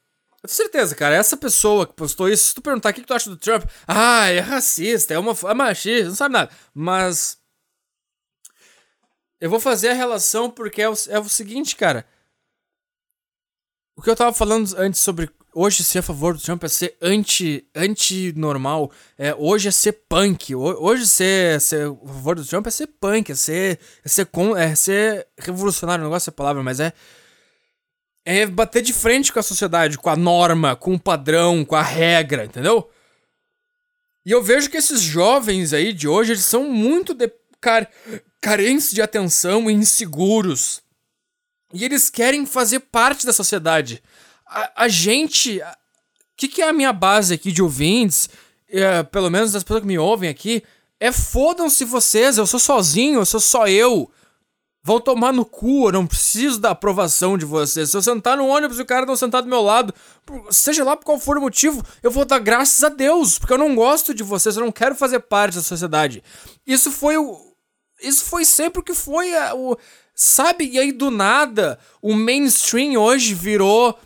Eu 0.42 0.48
tenho 0.48 0.56
certeza, 0.56 0.94
cara, 0.94 1.14
essa 1.16 1.36
pessoa 1.36 1.86
que 1.86 1.94
postou 1.94 2.28
isso, 2.28 2.48
se 2.48 2.54
tu 2.54 2.62
perguntar 2.62 2.90
o 2.90 2.94
que, 2.94 3.00
tu 3.02 3.14
acha 3.14 3.30
do 3.30 3.36
Trump, 3.36 3.64
ah, 3.86 4.28
é 4.28 4.38
racista, 4.40 5.14
é, 5.14 5.18
uma, 5.18 5.32
é 5.32 5.54
machista, 5.54 6.08
não 6.08 6.14
sabe 6.14 6.32
nada. 6.34 6.50
Mas 6.72 7.38
eu 9.40 9.50
vou 9.50 9.60
fazer 9.60 9.88
a 9.88 9.94
relação 9.94 10.50
porque 10.50 10.82
é 10.82 10.88
o, 10.88 10.94
é 11.08 11.18
o 11.18 11.28
seguinte, 11.28 11.76
cara. 11.76 12.06
O 13.96 14.02
que 14.02 14.10
eu 14.10 14.16
tava 14.16 14.32
falando 14.32 14.74
antes 14.76 15.00
sobre 15.00 15.30
hoje 15.54 15.82
ser 15.82 16.00
a 16.00 16.02
favor 16.02 16.34
do 16.34 16.42
Trump 16.42 16.62
é 16.64 16.68
ser 16.68 16.96
anti, 17.00 17.66
anti-normal. 17.74 18.92
É, 19.16 19.34
hoje 19.34 19.68
é 19.68 19.70
ser 19.70 19.92
punk. 19.92 20.54
Hoje 20.54 21.06
ser, 21.06 21.60
ser 21.62 21.88
a 21.88 22.06
favor 22.06 22.36
do 22.36 22.44
Trump 22.44 22.66
é 22.66 22.70
ser 22.70 22.86
punk, 22.86 23.32
é 23.32 23.34
ser, 23.34 23.80
é 24.04 24.08
ser, 24.08 24.26
com, 24.26 24.54
é 24.54 24.74
ser 24.74 25.26
revolucionário. 25.38 26.04
Não 26.04 26.10
gosto 26.10 26.26
dessa 26.26 26.32
palavra, 26.32 26.62
mas 26.62 26.78
é. 26.78 26.92
É 28.28 28.44
bater 28.44 28.82
de 28.82 28.92
frente 28.92 29.32
com 29.32 29.38
a 29.38 29.42
sociedade, 29.42 29.96
com 29.96 30.10
a 30.10 30.16
norma, 30.16 30.74
com 30.74 30.94
o 30.94 31.00
padrão, 31.00 31.64
com 31.64 31.76
a 31.76 31.82
regra, 31.82 32.44
entendeu? 32.44 32.90
E 34.24 34.32
eu 34.32 34.42
vejo 34.42 34.68
que 34.68 34.76
esses 34.76 35.00
jovens 35.00 35.72
aí 35.72 35.92
de 35.92 36.08
hoje, 36.08 36.32
eles 36.32 36.44
são 36.44 36.68
muito 36.68 37.14
de, 37.14 37.32
car 37.60 37.88
carentes 38.40 38.90
de 38.90 39.00
atenção 39.00 39.70
e 39.70 39.74
inseguros. 39.74 40.82
E 41.72 41.84
eles 41.84 42.10
querem 42.10 42.44
fazer 42.44 42.80
parte 42.80 43.24
da 43.24 43.32
sociedade. 43.32 44.02
A, 44.44 44.84
a 44.84 44.88
gente. 44.88 45.60
O 45.60 46.36
que, 46.36 46.48
que 46.48 46.62
é 46.62 46.68
a 46.68 46.72
minha 46.72 46.92
base 46.92 47.34
aqui 47.34 47.52
de 47.52 47.62
ouvintes? 47.62 48.28
É, 48.68 49.04
pelo 49.04 49.30
menos 49.30 49.52
das 49.52 49.62
pessoas 49.62 49.82
que 49.82 49.86
me 49.86 49.98
ouvem 49.98 50.28
aqui. 50.28 50.64
É 50.98 51.12
fodam-se 51.12 51.84
vocês, 51.84 52.38
eu 52.38 52.46
sou 52.46 52.58
sozinho, 52.58 53.20
eu 53.20 53.26
sou 53.26 53.40
só 53.40 53.68
eu. 53.68 54.10
Vão 54.86 55.00
tomar 55.00 55.32
no 55.32 55.44
cu, 55.44 55.88
eu 55.88 55.92
não 55.92 56.06
preciso 56.06 56.60
da 56.60 56.70
aprovação 56.70 57.36
de 57.36 57.44
vocês. 57.44 57.90
Se 57.90 57.96
eu 57.96 58.02
sentar 58.02 58.36
no 58.36 58.46
ônibus 58.46 58.78
e 58.78 58.82
o 58.82 58.86
cara 58.86 59.04
não 59.04 59.16
sentar 59.16 59.42
do 59.42 59.48
meu 59.48 59.60
lado, 59.60 59.92
seja 60.48 60.84
lá 60.84 60.96
por 60.96 61.04
qual 61.04 61.18
for 61.18 61.36
o 61.36 61.40
motivo, 61.40 61.84
eu 62.04 62.10
vou 62.12 62.24
dar 62.24 62.38
graças 62.38 62.84
a 62.84 62.88
Deus, 62.88 63.36
porque 63.36 63.52
eu 63.52 63.58
não 63.58 63.74
gosto 63.74 64.14
de 64.14 64.22
vocês, 64.22 64.56
eu 64.56 64.64
não 64.64 64.70
quero 64.70 64.94
fazer 64.94 65.18
parte 65.18 65.56
da 65.56 65.62
sociedade. 65.64 66.22
Isso 66.64 66.92
foi 66.92 67.16
o, 67.16 67.36
isso 68.00 68.26
foi 68.26 68.44
sempre 68.44 68.78
o 68.78 68.82
que 68.84 68.94
foi 68.94 69.34
a, 69.34 69.56
o. 69.56 69.76
Sabe? 70.14 70.68
E 70.68 70.78
aí 70.78 70.92
do 70.92 71.10
nada, 71.10 71.80
o 72.00 72.14
mainstream 72.14 72.94
hoje 72.94 73.34
virou 73.34 73.98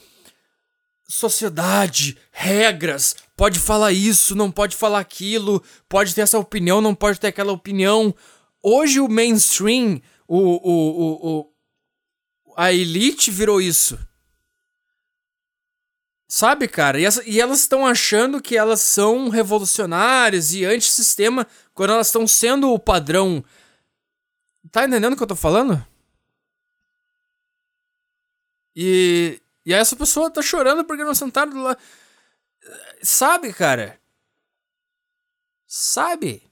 sociedade, 1.06 2.16
regras, 2.32 3.14
pode 3.36 3.58
falar 3.58 3.92
isso, 3.92 4.34
não 4.34 4.50
pode 4.50 4.74
falar 4.74 5.00
aquilo, 5.00 5.62
pode 5.90 6.14
ter 6.14 6.22
essa 6.22 6.38
opinião, 6.38 6.80
não 6.80 6.94
pode 6.94 7.20
ter 7.20 7.26
aquela 7.26 7.52
opinião. 7.52 8.14
Hoje 8.62 8.98
o 8.98 9.08
mainstream, 9.08 10.00
o, 10.36 10.38
o, 10.38 11.00
o, 11.00 11.40
o 11.40 12.54
a 12.56 12.72
elite 12.72 13.30
virou 13.30 13.60
isso. 13.60 13.98
Sabe, 16.28 16.68
cara? 16.68 17.00
E, 17.00 17.04
essa, 17.04 17.28
e 17.28 17.40
elas 17.40 17.60
estão 17.60 17.86
achando 17.86 18.40
que 18.40 18.56
elas 18.56 18.80
são 18.80 19.28
revolucionárias 19.28 20.52
e 20.52 20.64
antissistema 20.64 21.46
quando 21.74 21.92
elas 21.92 22.06
estão 22.06 22.26
sendo 22.26 22.72
o 22.72 22.78
padrão 22.78 23.44
Tá 24.70 24.84
entendendo 24.84 25.14
o 25.14 25.16
que 25.16 25.22
eu 25.22 25.26
tô 25.26 25.36
falando? 25.36 25.84
E, 28.76 29.40
e 29.64 29.72
essa 29.72 29.96
pessoa 29.96 30.30
tá 30.30 30.42
chorando 30.42 30.84
porque 30.84 31.02
não 31.02 31.14
sentaram 31.14 31.62
lá. 31.62 31.76
Sabe, 33.02 33.52
cara? 33.52 34.00
Sabe? 35.66 36.49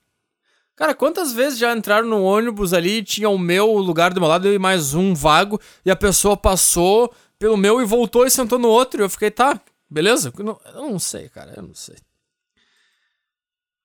Cara, 0.78 0.94
quantas 0.94 1.32
vezes 1.32 1.58
já 1.58 1.76
entraram 1.76 2.06
no 2.06 2.22
ônibus 2.22 2.72
ali, 2.72 3.02
tinha 3.02 3.28
o 3.28 3.36
meu 3.36 3.72
lugar 3.78 4.14
do 4.14 4.20
meu 4.20 4.28
lado 4.28 4.46
e 4.46 4.60
mais 4.60 4.94
um 4.94 5.12
vago, 5.12 5.60
e 5.84 5.90
a 5.90 5.96
pessoa 5.96 6.36
passou 6.36 7.12
pelo 7.36 7.56
meu 7.56 7.82
e 7.82 7.84
voltou 7.84 8.24
e 8.24 8.30
sentou 8.30 8.60
no 8.60 8.68
outro, 8.68 9.02
e 9.02 9.04
eu 9.04 9.10
fiquei, 9.10 9.28
tá, 9.28 9.60
beleza? 9.90 10.32
Eu 10.38 10.44
não, 10.74 10.98
sei, 11.00 11.28
cara, 11.30 11.52
eu 11.56 11.64
não 11.64 11.74
sei. 11.74 11.96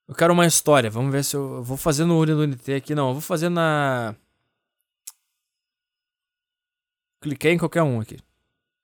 Eu 0.08 0.14
quero 0.14 0.34
uma 0.34 0.46
história. 0.46 0.88
Vamos 0.88 1.12
ver 1.12 1.24
se 1.24 1.36
eu, 1.36 1.64
vou 1.64 1.78
fazer 1.78 2.06
no 2.06 2.20
Unity 2.20 2.74
aqui. 2.74 2.94
Não, 2.94 3.08
eu 3.08 3.14
vou 3.14 3.22
fazer 3.22 3.50
na. 3.50 4.16
Cliquei 7.22 7.54
em 7.54 7.58
qualquer 7.58 7.82
um 7.82 8.02
aqui. 8.02 8.20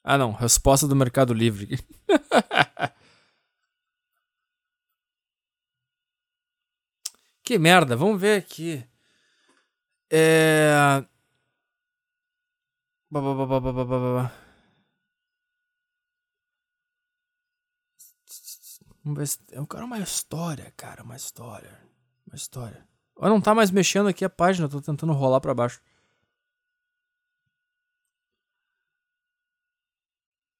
Ah, 0.03 0.17
não. 0.17 0.31
Resposta 0.31 0.87
do 0.87 0.95
Mercado 0.95 1.31
Livre. 1.31 1.77
que 7.49 7.57
merda. 7.57 7.95
Vamos 7.95 8.21
ver 8.21 8.37
aqui. 8.37 8.87
É. 10.11 11.03
Vamos 19.03 19.17
ver 19.17 19.27
se. 19.27 19.39
Eu 19.49 19.65
quero 19.65 19.85
uma 19.85 19.97
história, 19.97 20.71
cara. 20.77 21.01
Uma 21.01 21.15
história. 21.15 21.81
Uma 22.27 22.35
história. 22.35 22.87
Olha, 23.15 23.31
não 23.31 23.41
tá 23.41 23.55
mais 23.55 23.71
mexendo 23.71 24.07
aqui 24.07 24.23
a 24.23 24.29
página. 24.29 24.69
tô 24.69 24.79
tentando 24.79 25.11
rolar 25.13 25.41
pra 25.41 25.55
baixo. 25.55 25.81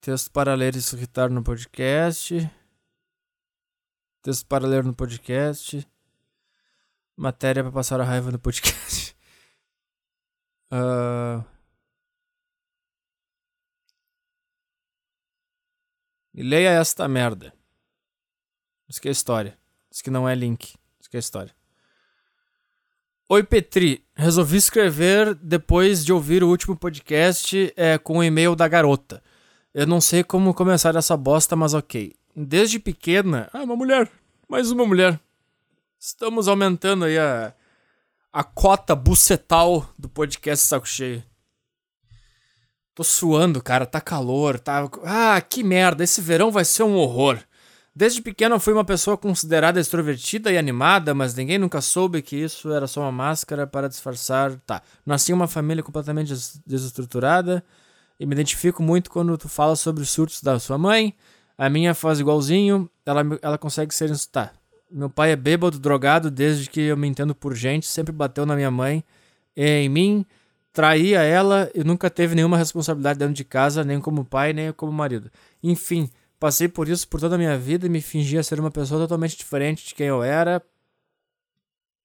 Texto 0.01 0.31
para 0.31 0.55
ler 0.55 0.75
e 0.75 0.79
irritar 0.79 1.29
no 1.29 1.43
podcast. 1.43 2.49
Texto 4.23 4.47
para 4.47 4.65
ler 4.65 4.83
no 4.83 4.95
podcast. 4.95 5.87
Matéria 7.19 7.61
para 7.61 7.73
passar 7.73 7.99
a 7.99 8.05
raiva 8.05 8.31
no 8.31 8.39
podcast. 8.39 9.13
uh... 10.71 11.43
E 16.31 16.43
leia 16.43 16.69
esta 16.69 17.05
merda. 17.05 17.53
Isso 18.87 19.01
que 19.01 19.09
é 19.09 19.11
história. 19.11 19.57
Isso 19.91 20.01
que 20.01 20.09
não 20.09 20.29
é 20.29 20.33
link. 20.33 20.75
Isso 20.97 21.09
que 21.09 21.17
é 21.17 21.19
história. 21.19 21.53
Oi, 23.27 23.43
Petri. 23.43 24.05
Resolvi 24.15 24.55
escrever 24.55 25.35
depois 25.35 26.05
de 26.05 26.13
ouvir 26.13 26.41
o 26.41 26.47
último 26.47 26.77
podcast 26.77 27.73
é, 27.75 27.97
com 27.97 28.19
o 28.19 28.23
e-mail 28.23 28.55
da 28.55 28.69
garota. 28.69 29.21
Eu 29.73 29.85
não 29.85 29.99
sei 29.99 30.23
como 30.23 30.53
começar 30.53 30.95
essa 30.95 31.17
bosta, 31.17 31.57
mas 31.57 31.73
ok. 31.73 32.13
Desde 32.33 32.79
pequena. 32.79 33.49
Ah, 33.51 33.63
uma 33.63 33.75
mulher. 33.75 34.09
Mais 34.47 34.71
uma 34.71 34.85
mulher. 34.85 35.19
Estamos 36.01 36.47
aumentando 36.47 37.03
aí 37.03 37.17
a, 37.17 37.53
a 38.31 38.41
cota 38.41 38.95
bucetal 38.95 39.85
do 39.99 40.07
podcast 40.07 40.65
Saco 40.65 40.87
Cheio. 40.87 41.21
Tô 42.95 43.03
suando, 43.03 43.61
cara. 43.61 43.85
Tá 43.85 43.99
calor. 43.99 44.57
Tá... 44.57 44.89
Ah, 45.03 45.41
que 45.41 45.61
merda. 45.61 46.01
Esse 46.01 46.21
verão 46.21 46.51
vai 46.51 46.63
ser 46.63 46.83
um 46.83 46.95
horror. 46.95 47.37
Desde 47.93 48.21
pequeno 48.21 48.55
eu 48.55 48.61
fui 48.61 48.71
uma 48.71 48.85
pessoa 48.85 49.17
considerada 49.17 49.77
extrovertida 49.77 50.49
e 50.49 50.57
animada, 50.57 51.13
mas 51.13 51.35
ninguém 51.35 51.57
nunca 51.57 51.81
soube 51.81 52.21
que 52.21 52.37
isso 52.37 52.71
era 52.71 52.87
só 52.87 53.01
uma 53.01 53.11
máscara 53.11 53.67
para 53.67 53.89
disfarçar. 53.89 54.55
Tá. 54.65 54.81
Nasci 55.05 55.33
em 55.33 55.35
uma 55.35 55.49
família 55.49 55.83
completamente 55.83 56.33
desestruturada 56.65 57.61
e 58.17 58.25
me 58.25 58.33
identifico 58.33 58.81
muito 58.81 59.11
quando 59.11 59.37
tu 59.37 59.49
fala 59.49 59.75
sobre 59.75 60.01
os 60.01 60.09
surtos 60.09 60.41
da 60.41 60.59
sua 60.59 60.77
mãe. 60.77 61.13
A 61.57 61.69
minha 61.69 61.93
faz 61.93 62.21
igualzinho, 62.21 62.89
ela, 63.05 63.21
ela 63.41 63.57
consegue 63.57 63.93
ser. 63.93 64.09
Tá. 64.27 64.53
Meu 64.91 65.09
pai 65.09 65.31
é 65.31 65.35
bêbado, 65.35 65.79
drogado, 65.79 66.31
desde 66.31 66.69
que 66.69 66.81
eu 66.81 66.97
me 66.97 67.07
entendo 67.07 67.35
por 67.35 67.55
gente, 67.55 67.85
sempre 67.85 68.11
bateu 68.11 68.45
na 68.45 68.55
minha 68.55 68.71
mãe 68.71 69.03
e 69.55 69.83
em 69.83 69.89
mim, 69.89 70.25
traía 70.71 71.21
ela 71.21 71.69
e 71.75 71.83
nunca 71.83 72.09
teve 72.09 72.35
nenhuma 72.35 72.57
responsabilidade 72.57 73.19
dentro 73.19 73.33
de 73.33 73.43
casa, 73.43 73.83
nem 73.83 73.99
como 73.99 74.23
pai, 74.23 74.53
nem 74.53 74.71
como 74.71 74.91
marido. 74.91 75.29
Enfim, 75.61 76.09
passei 76.39 76.67
por 76.67 76.87
isso 76.87 77.07
por 77.07 77.19
toda 77.19 77.35
a 77.35 77.37
minha 77.37 77.57
vida 77.57 77.85
e 77.85 77.89
me 77.89 78.01
fingia 78.01 78.41
ser 78.41 78.59
uma 78.59 78.71
pessoa 78.71 79.01
totalmente 79.01 79.37
diferente 79.37 79.85
de 79.85 79.93
quem 79.93 80.07
eu 80.07 80.23
era. 80.23 80.61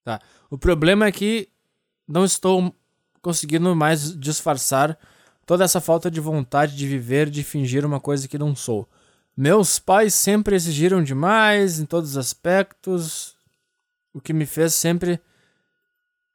Tá. 0.03 0.21
O 0.51 0.59
problema 0.59 1.07
é 1.07 1.13
que 1.13 1.49
não 2.07 2.25
estou 2.25 2.75
conseguindo 3.23 3.75
mais 3.75 4.19
disfarçar 4.19 4.99
toda 5.47 5.65
essa 5.65 5.81
falta 5.81 6.11
de 6.11 6.21
vontade 6.21 6.77
de 6.77 6.87
viver, 6.87 7.31
de 7.31 7.43
fingir 7.43 7.87
uma 7.87 8.01
coisa 8.01 8.29
que 8.29 8.37
não 8.37 8.55
sou. 8.55 8.89
Meus 9.37 9.79
pais 9.79 10.15
sempre 10.15 10.55
exigiram 10.55 11.03
demais 11.03 11.81
em 11.81 11.85
todos 11.85 12.11
os 12.11 12.17
aspectos. 12.17 13.35
o 14.13 14.21
que 14.21 14.33
me 14.33 14.47
fez 14.47 14.75
sempre. 14.75 15.21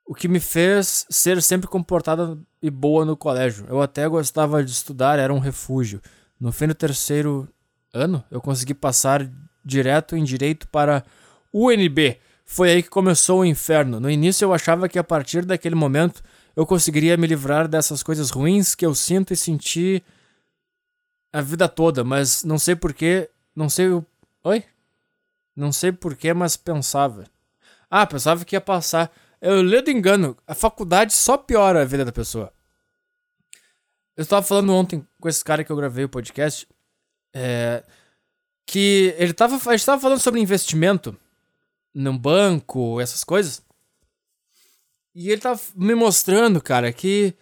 O 0.05 0.13
que 0.13 0.27
me 0.27 0.39
fez 0.39 1.05
ser 1.09 1.41
sempre 1.41 1.69
comportada 1.69 2.37
e 2.61 2.69
boa 2.69 3.05
no 3.05 3.15
colégio. 3.15 3.65
Eu 3.69 3.81
até 3.81 4.07
gostava 4.07 4.63
de 4.63 4.71
estudar, 4.71 5.19
era 5.19 5.33
um 5.33 5.39
refúgio. 5.39 6.01
No 6.39 6.51
fim 6.51 6.67
do 6.67 6.75
terceiro 6.75 7.47
ano, 7.93 8.23
eu 8.29 8.41
consegui 8.41 8.73
passar 8.73 9.29
direto 9.63 10.15
em 10.15 10.23
direito 10.23 10.67
para 10.67 11.05
UNB. 11.53 12.17
Foi 12.43 12.71
aí 12.71 12.83
que 12.83 12.89
começou 12.89 13.41
o 13.41 13.45
inferno. 13.45 13.99
No 13.99 14.09
início 14.09 14.43
eu 14.43 14.53
achava 14.53 14.89
que 14.89 14.97
a 14.97 15.03
partir 15.03 15.45
daquele 15.45 15.75
momento 15.75 16.21
eu 16.55 16.65
conseguiria 16.65 17.15
me 17.15 17.27
livrar 17.27 17.67
dessas 17.67 18.01
coisas 18.01 18.31
ruins 18.31 18.75
que 18.75 18.85
eu 18.85 18.95
sinto 18.95 19.31
e 19.31 19.37
senti 19.37 20.03
a 21.31 21.41
vida 21.41 21.67
toda, 21.67 22.03
mas 22.03 22.43
não 22.43 22.57
sei 22.57 22.75
porquê, 22.75 23.29
não 23.55 23.69
sei 23.69 23.89
o... 23.89 24.05
Oi? 24.43 24.63
Não 25.55 25.71
sei 25.71 25.91
porquê, 25.91 26.33
mas 26.33 26.55
pensava. 26.55 27.25
Ah, 27.89 28.05
pensava 28.05 28.45
que 28.45 28.55
ia 28.55 28.61
passar. 28.61 29.11
Eu 29.41 29.61
ledo 29.61 29.89
engano, 29.89 30.37
a 30.47 30.53
faculdade 30.53 31.13
só 31.13 31.37
piora 31.37 31.81
a 31.81 31.85
vida 31.85 32.03
da 32.03 32.11
pessoa. 32.11 32.53
Eu 34.15 34.23
estava 34.23 34.45
falando 34.45 34.73
ontem 34.73 35.05
com 35.19 35.29
esse 35.29 35.43
cara 35.43 35.63
que 35.63 35.71
eu 35.71 35.75
gravei 35.75 36.03
o 36.03 36.09
podcast, 36.09 36.67
é, 37.33 37.83
que 38.65 39.15
ele 39.17 39.33
tava, 39.33 39.55
a 39.55 39.75
gente 39.75 39.85
tava 39.85 40.01
falando 40.01 40.19
sobre 40.19 40.41
investimento 40.41 41.17
num 41.93 42.17
banco, 42.17 42.99
essas 42.99 43.23
coisas. 43.23 43.63
E 45.15 45.29
ele 45.31 45.41
tava 45.41 45.59
me 45.75 45.95
mostrando, 45.95 46.61
cara, 46.61 46.91
que 46.93 47.33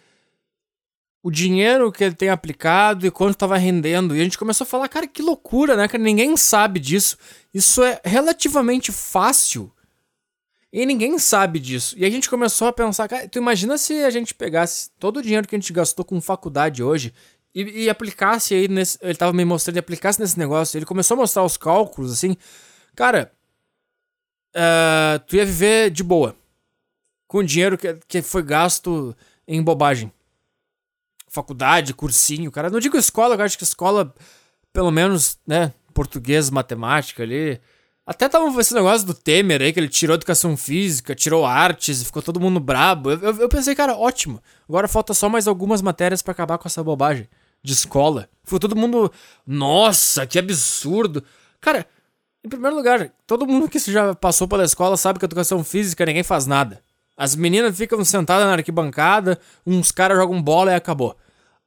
o 1.22 1.30
dinheiro 1.30 1.90
que 1.90 2.04
ele 2.04 2.14
tem 2.14 2.28
aplicado 2.28 3.06
e 3.06 3.10
quanto 3.10 3.32
estava 3.32 3.56
rendendo. 3.56 4.14
E 4.14 4.20
a 4.20 4.24
gente 4.24 4.38
começou 4.38 4.64
a 4.64 4.68
falar, 4.68 4.88
cara, 4.88 5.06
que 5.06 5.22
loucura, 5.22 5.76
né? 5.76 5.88
Que 5.88 5.98
ninguém 5.98 6.36
sabe 6.36 6.78
disso. 6.78 7.16
Isso 7.52 7.82
é 7.82 8.00
relativamente 8.04 8.92
fácil. 8.92 9.72
E 10.72 10.84
ninguém 10.84 11.18
sabe 11.18 11.58
disso. 11.58 11.94
E 11.98 12.04
a 12.04 12.10
gente 12.10 12.28
começou 12.28 12.68
a 12.68 12.72
pensar, 12.72 13.08
cara, 13.08 13.28
tu 13.28 13.38
imagina 13.38 13.78
se 13.78 14.04
a 14.04 14.10
gente 14.10 14.34
pegasse 14.34 14.90
todo 14.98 15.18
o 15.18 15.22
dinheiro 15.22 15.48
que 15.48 15.56
a 15.56 15.58
gente 15.58 15.72
gastou 15.72 16.04
com 16.04 16.20
faculdade 16.20 16.82
hoje 16.82 17.12
e, 17.54 17.84
e 17.84 17.90
aplicasse 17.90 18.54
aí 18.54 18.68
nesse. 18.68 18.98
Ele 19.00 19.14
tava 19.14 19.32
me 19.32 19.44
mostrando 19.44 19.76
e 19.76 19.78
aplicasse 19.80 20.20
nesse 20.20 20.38
negócio. 20.38 20.76
Ele 20.76 20.86
começou 20.86 21.14
a 21.14 21.18
mostrar 21.18 21.42
os 21.42 21.56
cálculos, 21.56 22.12
assim. 22.12 22.36
Cara, 22.94 23.32
uh, 24.54 25.18
tu 25.26 25.36
ia 25.36 25.46
viver 25.46 25.90
de 25.90 26.04
boa. 26.04 26.36
Com 27.26 27.38
o 27.38 27.44
dinheiro 27.44 27.76
que, 27.76 27.94
que 28.06 28.22
foi 28.22 28.42
gasto 28.42 29.16
em 29.46 29.62
bobagem. 29.62 30.12
Faculdade, 31.28 31.94
cursinho, 31.94 32.50
cara. 32.50 32.70
Não 32.70 32.80
digo 32.80 32.96
escola, 32.96 33.34
eu 33.34 33.42
acho 33.42 33.58
que 33.58 33.64
escola, 33.64 34.14
pelo 34.72 34.90
menos, 34.90 35.38
né? 35.46 35.72
Português, 35.92 36.50
matemática 36.50 37.22
ali 37.22 37.60
até 38.08 38.26
tava 38.26 38.58
esse 38.58 38.72
negócio 38.72 39.06
do 39.06 39.12
Temer 39.12 39.60
aí, 39.60 39.70
que 39.70 39.78
ele 39.78 39.86
tirou 39.86 40.14
educação 40.14 40.56
física, 40.56 41.14
tirou 41.14 41.44
artes, 41.44 42.02
ficou 42.02 42.22
todo 42.22 42.40
mundo 42.40 42.58
brabo. 42.58 43.10
Eu, 43.10 43.20
eu, 43.20 43.36
eu 43.42 43.48
pensei, 43.50 43.74
cara, 43.74 43.94
ótimo. 43.94 44.42
Agora 44.66 44.88
falta 44.88 45.12
só 45.12 45.28
mais 45.28 45.46
algumas 45.46 45.82
matérias 45.82 46.22
para 46.22 46.32
acabar 46.32 46.56
com 46.56 46.66
essa 46.66 46.82
bobagem 46.82 47.28
de 47.62 47.74
escola. 47.74 48.26
Ficou 48.42 48.58
todo 48.58 48.74
mundo, 48.74 49.12
nossa, 49.46 50.26
que 50.26 50.38
absurdo. 50.38 51.22
Cara, 51.60 51.86
em 52.42 52.48
primeiro 52.48 52.74
lugar, 52.74 53.12
todo 53.26 53.46
mundo 53.46 53.68
que 53.68 53.78
já 53.78 54.14
passou 54.14 54.48
pela 54.48 54.64
escola 54.64 54.96
sabe 54.96 55.18
que 55.18 55.26
educação 55.26 55.62
física 55.62 56.06
ninguém 56.06 56.22
faz 56.22 56.46
nada. 56.46 56.82
As 57.18 57.34
meninas 57.34 57.76
ficam 57.76 58.04
sentadas 58.04 58.46
na 58.46 58.52
arquibancada, 58.52 59.40
uns 59.66 59.90
caras 59.90 60.16
jogam 60.16 60.40
bola 60.40 60.70
e 60.70 60.76
acabou. 60.76 61.16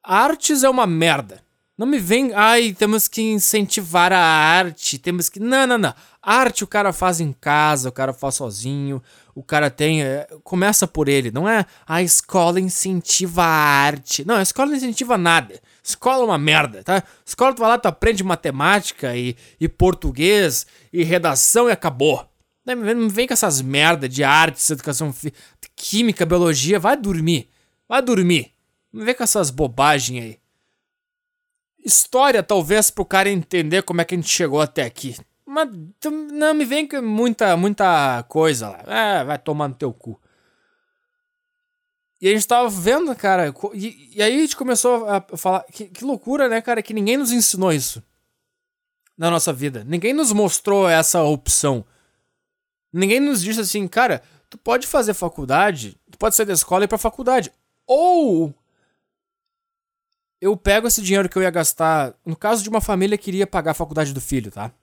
Artes 0.02 0.64
é 0.64 0.70
uma 0.70 0.88
merda. 0.88 1.44
Não 1.78 1.86
me 1.86 2.00
vem, 2.00 2.32
ai, 2.34 2.74
temos 2.74 3.10
que 3.10 3.22
incentivar 3.22 4.14
a 4.14 4.20
arte, 4.20 4.98
temos 4.98 5.28
que. 5.28 5.42
Não, 5.42 5.68
não, 5.68 5.78
não. 5.78 5.94
Arte 6.22 6.64
o 6.64 6.68
cara 6.68 6.94
faz 6.94 7.20
em 7.20 7.34
casa, 7.34 7.90
o 7.90 7.92
cara 7.92 8.14
faz 8.14 8.36
sozinho, 8.36 9.04
o 9.36 9.44
cara 9.44 9.70
tem. 9.70 10.02
É, 10.04 10.26
começa 10.42 10.88
por 10.88 11.10
ele, 11.10 11.32
não 11.32 11.50
é 11.50 11.66
a 11.86 12.02
escola 12.02 12.60
incentiva 12.60 13.44
a 13.44 13.48
arte. 13.48 14.24
Não, 14.26 14.36
a 14.36 14.42
escola 14.42 14.70
não 14.70 14.78
incentiva 14.78 15.18
nada. 15.18 15.60
Escola 15.84 16.22
é 16.22 16.26
uma 16.28 16.38
merda, 16.38 16.82
tá? 16.82 17.04
Escola 17.26 17.54
tu 17.54 17.60
vai 17.60 17.70
lá, 17.70 17.78
tu 17.78 17.88
aprende 17.88 18.24
matemática 18.24 19.18
e, 19.18 19.36
e 19.60 19.68
português 19.68 20.66
e 20.94 21.04
redação 21.04 21.68
e 21.68 21.74
acabou. 21.74 22.31
Não 22.76 22.96
me 22.96 23.10
vem 23.10 23.28
com 23.28 23.34
essas 23.34 23.62
merda 23.62 24.08
de 24.08 24.24
artes, 24.24 24.70
educação 24.70 25.14
química, 25.76 26.26
biologia, 26.26 26.80
vai 26.80 26.98
dormir. 26.98 27.50
Vai 27.88 28.02
dormir. 28.02 28.52
Não 28.92 29.06
vem 29.06 29.16
com 29.16 29.24
essas 29.24 29.50
bobagens 29.50 30.24
aí 30.24 30.42
história, 31.84 32.44
talvez, 32.44 32.90
pro 32.90 33.06
cara 33.06 33.30
entender 33.30 33.84
como 33.84 34.02
é 34.02 34.06
que 34.06 34.16
a 34.16 34.18
gente 34.18 34.30
chegou 34.30 34.62
até 34.62 34.84
aqui. 34.84 35.16
Mas 35.46 35.70
não 36.32 36.54
me 36.54 36.64
vem 36.64 36.88
com 36.88 37.02
muita, 37.02 37.58
muita 37.58 38.24
coisa 38.24 38.70
lá. 38.70 38.84
É, 38.88 39.24
vai 39.24 39.38
tomar 39.38 39.68
no 39.68 39.76
teu 39.76 39.92
cu. 39.92 40.20
E 42.22 42.28
a 42.28 42.32
gente 42.32 42.48
tava 42.48 42.70
vendo, 42.70 43.14
cara, 43.16 43.54
e, 43.74 44.12
e 44.16 44.22
aí 44.22 44.38
a 44.38 44.42
gente 44.42 44.56
começou 44.56 45.10
a 45.10 45.22
falar. 45.36 45.64
Que, 45.64 45.86
que 45.86 46.06
loucura, 46.06 46.48
né, 46.48 46.62
cara? 46.62 46.82
Que 46.82 46.94
ninguém 46.94 47.18
nos 47.18 47.32
ensinou 47.32 47.74
isso 47.74 48.02
na 49.18 49.30
nossa 49.30 49.52
vida. 49.52 49.84
Ninguém 49.84 50.14
nos 50.14 50.32
mostrou 50.32 50.88
essa 50.88 51.24
opção. 51.24 51.84
Ninguém 52.92 53.20
nos 53.20 53.42
disse 53.42 53.60
assim, 53.60 53.88
cara, 53.88 54.22
tu 54.50 54.58
pode 54.58 54.86
fazer 54.86 55.14
faculdade, 55.14 55.98
tu 56.12 56.18
pode 56.18 56.36
sair 56.36 56.46
da 56.46 56.54
escola 56.54 56.84
e 56.84 56.86
ir 56.86 56.88
pra 56.88 56.98
faculdade. 56.98 57.52
Ou 57.88 58.54
eu 60.42 60.58
pego 60.58 60.88
esse 60.88 61.02
dinheiro 61.02 61.30
que 61.30 61.38
eu 61.38 61.44
ia 61.44 61.52
gastar, 61.52 62.16
no 62.26 62.36
caso 62.36 62.64
de 62.64 62.70
uma 62.70 62.82
família 62.82 63.18
que 63.18 63.30
iria 63.30 63.46
pagar 63.46 63.72
a 63.72 63.76
faculdade 63.76 64.14
do 64.14 64.20
filho, 64.20 64.52
tá? 64.52 64.74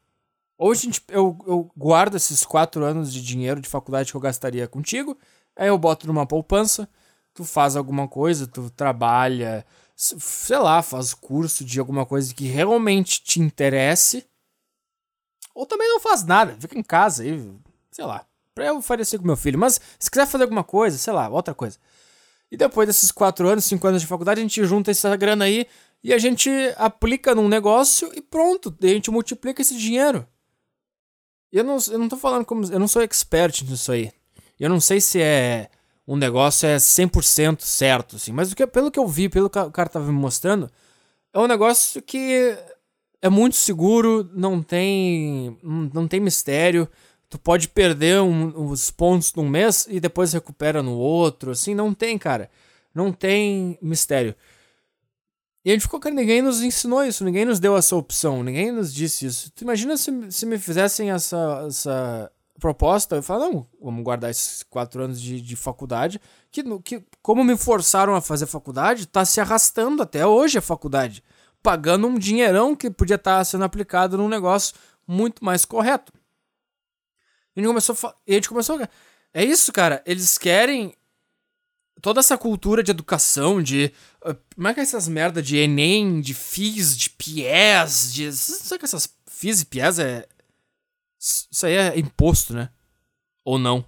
Ou 0.57 0.71
a 0.71 0.75
gente, 0.75 1.03
eu, 1.09 1.37
eu 1.47 1.71
guardo 1.77 2.17
esses 2.17 2.45
quatro 2.45 2.85
anos 2.85 3.13
de 3.13 3.23
dinheiro 3.23 3.61
de 3.61 3.69
faculdade 3.69 4.11
que 4.11 4.17
eu 4.17 4.21
gastaria 4.21 4.67
contigo, 4.69 5.19
aí 5.57 5.69
eu 5.69 5.77
boto 5.77 6.07
numa 6.07 6.27
poupança, 6.27 6.89
tu 7.35 7.45
faz 7.45 7.77
alguma 7.77 8.09
coisa, 8.09 8.47
tu 8.47 8.71
trabalha, 8.71 9.67
sei 9.95 10.59
lá, 10.59 10.81
faz 10.81 11.13
curso 11.13 11.65
de 11.65 11.79
alguma 11.79 12.07
coisa 12.07 12.33
que 12.35 12.47
realmente 12.47 13.23
te 13.23 13.41
interesse, 13.41 14.27
ou 15.55 15.67
também 15.67 15.89
não 15.89 16.01
faz 16.01 16.25
nada, 16.25 16.57
fica 16.61 16.79
em 16.79 16.83
casa 16.83 17.25
aí, 17.25 17.53
sei 17.99 18.05
lá, 18.05 18.25
eu 18.57 18.77
oferecer 18.77 19.19
com 19.19 19.27
meu 19.27 19.37
filho. 19.37 19.59
Mas 19.59 19.81
se 19.99 20.09
quiser 20.09 20.27
fazer 20.27 20.45
alguma 20.45 20.63
coisa, 20.63 20.97
sei 20.97 21.13
lá, 21.13 21.29
outra 21.29 21.53
coisa. 21.53 21.79
E 22.49 22.57
depois 22.57 22.87
desses 22.87 23.11
quatro 23.11 23.49
anos, 23.49 23.65
cinco 23.65 23.89
anos 23.89 24.01
de 24.01 24.07
faculdade, 24.07 24.41
a 24.41 24.43
gente 24.43 24.65
junta 24.65 24.93
essa 24.93 25.15
grana 25.17 25.45
aí 25.45 25.67
e 26.03 26.15
a 26.15 26.19
gente 26.19 26.49
aplica 26.77 27.35
num 27.35 27.49
negócio 27.49 28.11
e 28.15 28.23
pronto, 28.23 28.75
a 28.81 28.87
gente 28.87 29.11
multiplica 29.11 29.61
esse 29.61 29.77
dinheiro. 29.77 30.25
Eu 31.53 31.65
não, 31.65 31.77
eu 31.91 31.99
não 31.99 32.09
tô 32.09 32.17
falando 32.17 32.45
como. 32.45 32.65
Eu 32.67 32.79
não 32.79 32.87
sou 32.87 33.03
expert 33.03 33.63
nisso 33.65 33.91
aí. 33.91 34.13
Eu 34.61 34.71
não 34.71 34.81
sei 34.81 35.01
se 35.01 35.21
é. 35.21 35.69
Um 36.07 36.17
negócio 36.17 36.67
é 36.67 36.77
100% 36.77 37.61
certo, 37.61 38.17
assim. 38.17 38.33
Mas 38.33 38.55
que, 38.55 38.67
pelo 38.67 38.91
que 38.91 38.99
eu 38.99 39.07
vi, 39.07 39.29
pelo 39.29 39.51
que 39.51 39.59
o 39.59 39.71
cara 39.71 39.91
tava 39.91 40.07
me 40.07 40.13
mostrando, 40.13 40.71
é 41.35 41.39
um 41.39 41.47
negócio 41.47 42.01
que 42.01 42.57
é 43.21 43.29
muito 43.29 43.57
seguro, 43.57 44.31
não 44.33 44.63
tem. 44.63 45.59
Não 45.63 46.07
tem 46.07 46.21
mistério 46.21 46.89
tu 47.29 47.39
pode 47.39 47.69
perder 47.69 48.21
um, 48.21 48.71
os 48.71 48.91
pontos 48.91 49.35
num 49.35 49.49
mês 49.49 49.87
e 49.89 50.01
depois 50.01 50.33
recupera 50.33 50.83
no 50.83 50.97
outro, 50.97 51.51
assim, 51.51 51.75
não 51.75 51.93
tem, 51.93 52.17
cara. 52.19 52.51
Não 52.95 53.13
tem 53.13 53.79
mistério. 53.83 54.35
E 55.65 55.71
a 55.71 55.75
gente 55.75 55.83
ficou, 55.83 56.01
cara, 56.01 56.15
ninguém 56.15 56.41
nos 56.41 56.63
ensinou 56.63 57.05
isso, 57.05 57.25
ninguém 57.25 57.45
nos 57.45 57.61
deu 57.61 57.77
essa 57.77 57.95
opção, 57.95 58.43
ninguém 58.43 58.73
nos 58.73 58.93
disse 58.93 59.27
isso. 59.27 59.51
Tu 59.53 59.63
imagina 59.63 59.97
se, 59.97 60.11
se 60.31 60.47
me 60.47 60.59
fizessem 60.59 61.11
essa, 61.11 61.67
essa 61.69 62.33
proposta, 62.59 63.17
eu 63.17 63.23
falo, 63.23 63.51
não, 63.51 63.67
vamos 63.81 64.03
guardar 64.03 64.31
esses 64.31 64.63
quatro 64.63 65.03
anos 65.03 65.21
de, 65.21 65.41
de 65.41 65.57
faculdade, 65.57 66.21
que, 66.51 66.63
que 66.81 67.05
como 67.23 67.45
me 67.45 67.57
forçaram 67.57 68.15
a 68.15 68.21
fazer 68.21 68.47
faculdade, 68.47 69.07
tá 69.07 69.25
se 69.25 69.41
arrastando 69.41 70.03
até 70.03 70.27
hoje 70.27 70.59
a 70.59 70.63
faculdade, 70.63 71.23
pagando 71.63 72.07
um 72.07 72.19
dinheirão 72.19 72.75
que 72.75 72.91
podia 72.91 73.17
estar 73.17 73.39
tá 73.39 73.45
sendo 73.45 73.65
aplicado 73.65 74.17
num 74.17 74.29
negócio 74.29 74.75
muito 75.07 75.45
mais 75.45 75.65
correto. 75.65 76.13
A 77.59 77.61
gente 77.61 77.69
começou 77.69 77.97
a, 78.09 78.15
a 78.29 78.33
gente 78.33 78.49
começou 78.49 78.83
a... 78.83 78.89
É 79.35 79.45
isso, 79.45 79.73
cara. 79.73 80.03
Eles 80.07 80.39
querem 80.39 80.95
toda 82.01 82.21
essa 82.21 82.39
cultura 82.39 82.83
de 82.83 82.91
educação, 82.91 83.63
de. 83.63 83.93
Uh, 84.25 84.35
como 84.55 84.69
é 84.69 84.75
que 84.75 84.81
é 84.81 84.83
essas 84.83 85.09
merda 85.09 85.43
de 85.43 85.57
Enem, 85.57 86.21
de 86.21 86.35
FIS, 86.35 86.97
de 86.97 87.11
PIES, 87.11 88.13
de. 88.13 88.33
Sabe 88.33 88.79
que 88.79 88.85
essas 88.85 89.13
FIS 89.27 89.63
e 89.63 89.67
PIES 89.67 89.99
é. 89.99 90.27
Isso 91.19 91.67
aí 91.67 91.75
é 91.75 91.99
imposto, 91.99 92.55
né? 92.55 92.71
Ou 93.45 93.59
não? 93.59 93.85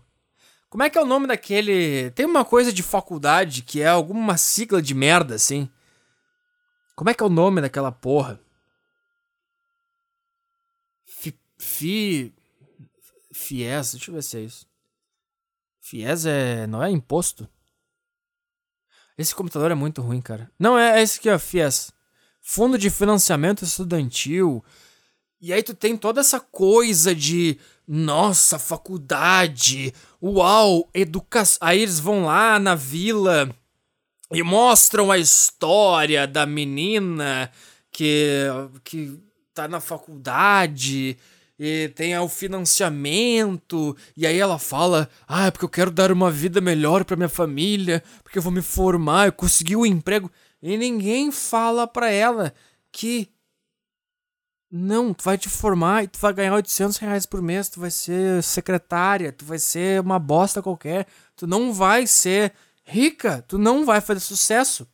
Como 0.69 0.83
é 0.83 0.91
que 0.91 0.99
é 0.99 1.03
o 1.03 1.07
nome 1.07 1.27
daquele. 1.27 2.11
Tem 2.11 2.27
uma 2.27 2.45
coisa 2.45 2.73
de 2.73 2.83
faculdade 2.83 3.63
que 3.63 3.81
é 3.81 3.89
alguma 3.89 4.37
sigla 4.37 4.83
de 4.83 4.95
merda, 4.95 5.35
assim. 5.35 5.69
Como 6.95 7.09
é 7.09 7.15
que 7.15 7.23
é 7.23 7.27
o 7.27 7.31
nome 7.31 7.61
daquela 7.61 7.91
porra? 7.91 8.41
Fi. 11.05 11.39
fi 11.59 12.35
FIES, 13.41 13.93
deixa 13.93 14.11
eu 14.11 14.15
ver 14.15 14.23
se 14.23 14.37
é 14.37 14.41
isso. 14.41 14.67
FIES 15.81 16.27
é. 16.27 16.67
não 16.67 16.83
é 16.83 16.91
imposto? 16.91 17.49
Esse 19.17 19.35
computador 19.35 19.71
é 19.71 19.75
muito 19.75 20.03
ruim, 20.03 20.21
cara. 20.21 20.51
Não, 20.59 20.79
é, 20.79 20.99
é 20.99 21.03
esse 21.03 21.19
aqui, 21.19 21.31
ó, 21.31 21.39
FIES. 21.39 21.91
Fundo 22.41 22.79
de 22.79 22.91
Financiamento 22.91 23.65
Estudantil. 23.65 24.65
E 25.41 25.53
aí 25.53 25.63
tu 25.63 25.75
tem 25.75 25.97
toda 25.97 26.21
essa 26.21 26.39
coisa 26.39 27.15
de. 27.15 27.59
nossa, 27.89 28.59
faculdade, 28.59 29.93
uau, 30.23 30.89
educação. 30.93 31.59
Aí 31.63 31.81
eles 31.81 31.99
vão 31.99 32.27
lá 32.27 32.59
na 32.59 32.75
vila 32.75 33.55
e 34.31 34.43
mostram 34.43 35.11
a 35.11 35.19
história 35.19 36.27
da 36.27 36.47
menina 36.47 37.51
que, 37.91 38.47
que 38.85 39.19
tá 39.55 39.67
na 39.67 39.81
faculdade 39.81 41.19
e 41.63 41.91
tem 41.91 42.17
o 42.19 42.27
financiamento, 42.27 43.95
e 44.17 44.27
aí 44.27 44.39
ela 44.39 44.59
fala: 44.59 45.11
"Ah, 45.29 45.47
é 45.49 45.51
porque 45.51 45.67
eu 45.67 45.69
quero 45.69 45.91
dar 45.91 46.11
uma 46.11 46.31
vida 46.31 46.59
melhor 46.59 47.05
para 47.05 47.17
minha 47.17 47.29
família, 47.29 48.03
porque 48.23 48.39
eu 48.39 48.43
vou 48.43 48.51
me 48.51 48.63
formar, 48.63 49.27
eu 49.27 49.33
consegui 49.33 49.77
um 49.77 49.85
emprego". 49.85 50.31
E 50.63 50.77
ninguém 50.79 51.31
fala 51.31 51.87
para 51.87 52.11
ela 52.11 52.55
que 52.91 53.29
não, 54.71 55.13
tu 55.13 55.23
vai 55.25 55.37
te 55.37 55.49
formar 55.49 56.05
e 56.05 56.09
tu 56.09 56.19
vai 56.19 56.33
ganhar 56.33 56.55
800 56.55 56.97
reais 56.99 57.27
por 57.27 57.43
mês, 57.43 57.69
tu 57.69 57.81
vai 57.81 57.91
ser 57.91 58.43
secretária, 58.43 59.33
tu 59.33 59.45
vai 59.45 59.59
ser 59.59 60.01
uma 60.01 60.19
bosta 60.19 60.63
qualquer, 60.63 61.07
tu 61.37 61.47
não 61.47 61.73
vai 61.75 62.07
ser 62.07 62.53
rica, 62.85 63.45
tu 63.49 63.59
não 63.59 63.85
vai 63.85 64.01
fazer 64.01 64.21
sucesso. 64.21 64.87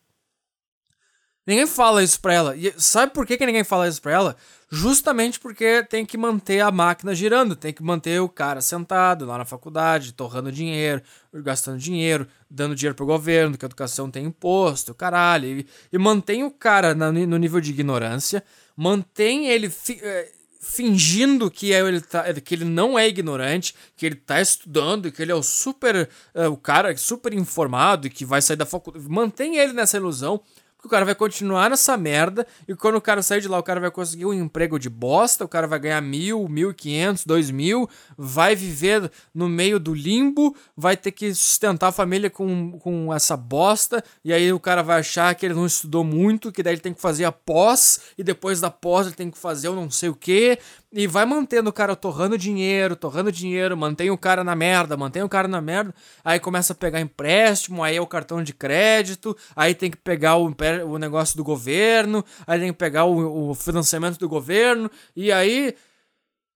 Ninguém 1.46 1.66
fala 1.66 2.02
isso 2.02 2.20
pra 2.20 2.34
ela. 2.34 2.56
E 2.56 2.74
sabe 2.76 3.12
por 3.12 3.24
que, 3.24 3.36
que 3.36 3.46
ninguém 3.46 3.62
fala 3.62 3.86
isso 3.86 4.02
pra 4.02 4.12
ela? 4.12 4.36
Justamente 4.68 5.38
porque 5.38 5.84
tem 5.84 6.04
que 6.04 6.18
manter 6.18 6.60
a 6.60 6.72
máquina 6.72 7.14
girando, 7.14 7.54
tem 7.54 7.72
que 7.72 7.84
manter 7.84 8.20
o 8.20 8.28
cara 8.28 8.60
sentado 8.60 9.24
lá 9.24 9.38
na 9.38 9.44
faculdade, 9.44 10.12
torrando 10.12 10.50
dinheiro, 10.50 11.00
gastando 11.32 11.78
dinheiro, 11.78 12.26
dando 12.50 12.74
dinheiro 12.74 12.96
pro 12.96 13.06
governo, 13.06 13.56
que 13.56 13.64
a 13.64 13.68
educação 13.68 14.10
tem 14.10 14.24
imposto, 14.24 14.92
caralho. 14.92 15.60
E, 15.60 15.66
e 15.92 15.98
mantém 15.98 16.42
o 16.42 16.50
cara 16.50 16.96
na, 16.96 17.12
no 17.12 17.38
nível 17.38 17.60
de 17.60 17.70
ignorância, 17.70 18.42
mantém 18.76 19.46
ele 19.46 19.70
fi, 19.70 20.00
é, 20.02 20.32
fingindo 20.60 21.48
que, 21.48 21.72
é, 21.72 21.78
ele 21.78 22.00
tá, 22.00 22.24
que 22.34 22.54
ele 22.54 22.64
não 22.64 22.98
é 22.98 23.06
ignorante, 23.06 23.72
que 23.96 24.04
ele 24.04 24.16
tá 24.16 24.40
estudando, 24.40 25.12
que 25.12 25.22
ele 25.22 25.30
é 25.30 25.34
o 25.34 25.44
super. 25.44 26.08
É, 26.34 26.48
o 26.48 26.56
cara 26.56 26.94
super 26.96 27.32
informado 27.32 28.08
e 28.08 28.10
que 28.10 28.24
vai 28.24 28.42
sair 28.42 28.56
da 28.56 28.66
faculdade. 28.66 29.08
Mantém 29.08 29.58
ele 29.58 29.72
nessa 29.72 29.96
ilusão 29.96 30.40
o 30.86 30.88
cara 30.88 31.04
vai 31.04 31.14
continuar 31.14 31.68
nessa 31.68 31.96
merda 31.96 32.46
e 32.66 32.74
quando 32.74 32.96
o 32.96 33.00
cara 33.00 33.22
sair 33.22 33.40
de 33.40 33.48
lá, 33.48 33.58
o 33.58 33.62
cara 33.62 33.80
vai 33.80 33.90
conseguir 33.90 34.24
um 34.24 34.32
emprego 34.32 34.78
de 34.78 34.88
bosta, 34.88 35.44
o 35.44 35.48
cara 35.48 35.66
vai 35.66 35.78
ganhar 35.78 36.00
mil, 36.00 36.48
mil 36.48 36.70
e 36.70 36.74
quinhentos, 36.74 37.24
dois 37.24 37.50
mil, 37.50 37.88
vai 38.16 38.54
viver 38.54 39.10
no 39.34 39.48
meio 39.48 39.78
do 39.78 39.92
limbo, 39.92 40.56
vai 40.76 40.96
ter 40.96 41.10
que 41.10 41.34
sustentar 41.34 41.88
a 41.88 41.92
família 41.92 42.30
com, 42.30 42.78
com 42.78 43.12
essa 43.12 43.36
bosta, 43.36 44.02
e 44.24 44.32
aí 44.32 44.52
o 44.52 44.60
cara 44.60 44.82
vai 44.82 45.00
achar 45.00 45.34
que 45.34 45.44
ele 45.44 45.54
não 45.54 45.66
estudou 45.66 46.04
muito, 46.04 46.52
que 46.52 46.62
daí 46.62 46.74
ele 46.74 46.80
tem 46.80 46.94
que 46.94 47.00
fazer 47.00 47.24
a 47.24 47.32
pós, 47.32 48.00
e 48.16 48.22
depois 48.22 48.60
da 48.60 48.70
pós 48.70 49.06
ele 49.06 49.16
tem 49.16 49.30
que 49.30 49.38
fazer 49.38 49.68
o 49.68 49.74
não 49.74 49.90
sei 49.90 50.08
o 50.08 50.14
que, 50.14 50.58
e 50.96 51.06
vai 51.06 51.26
mantendo 51.26 51.68
o 51.68 51.72
cara 51.74 51.94
torrando 51.94 52.38
dinheiro, 52.38 52.96
torrando 52.96 53.30
dinheiro, 53.30 53.76
mantém 53.76 54.10
o 54.10 54.16
cara 54.16 54.42
na 54.42 54.56
merda, 54.56 54.96
mantém 54.96 55.22
o 55.22 55.28
cara 55.28 55.46
na 55.46 55.60
merda. 55.60 55.94
Aí 56.24 56.40
começa 56.40 56.72
a 56.72 56.76
pegar 56.76 57.02
empréstimo, 57.02 57.84
aí 57.84 57.96
é 57.96 58.00
o 58.00 58.06
cartão 58.06 58.42
de 58.42 58.54
crédito, 58.54 59.36
aí 59.54 59.74
tem 59.74 59.90
que 59.90 59.98
pegar 59.98 60.36
o, 60.36 60.56
o 60.86 60.98
negócio 60.98 61.36
do 61.36 61.44
governo, 61.44 62.24
aí 62.46 62.58
tem 62.58 62.72
que 62.72 62.78
pegar 62.78 63.04
o, 63.04 63.50
o 63.50 63.54
financiamento 63.54 64.18
do 64.18 64.26
governo, 64.26 64.90
e 65.14 65.30
aí 65.30 65.76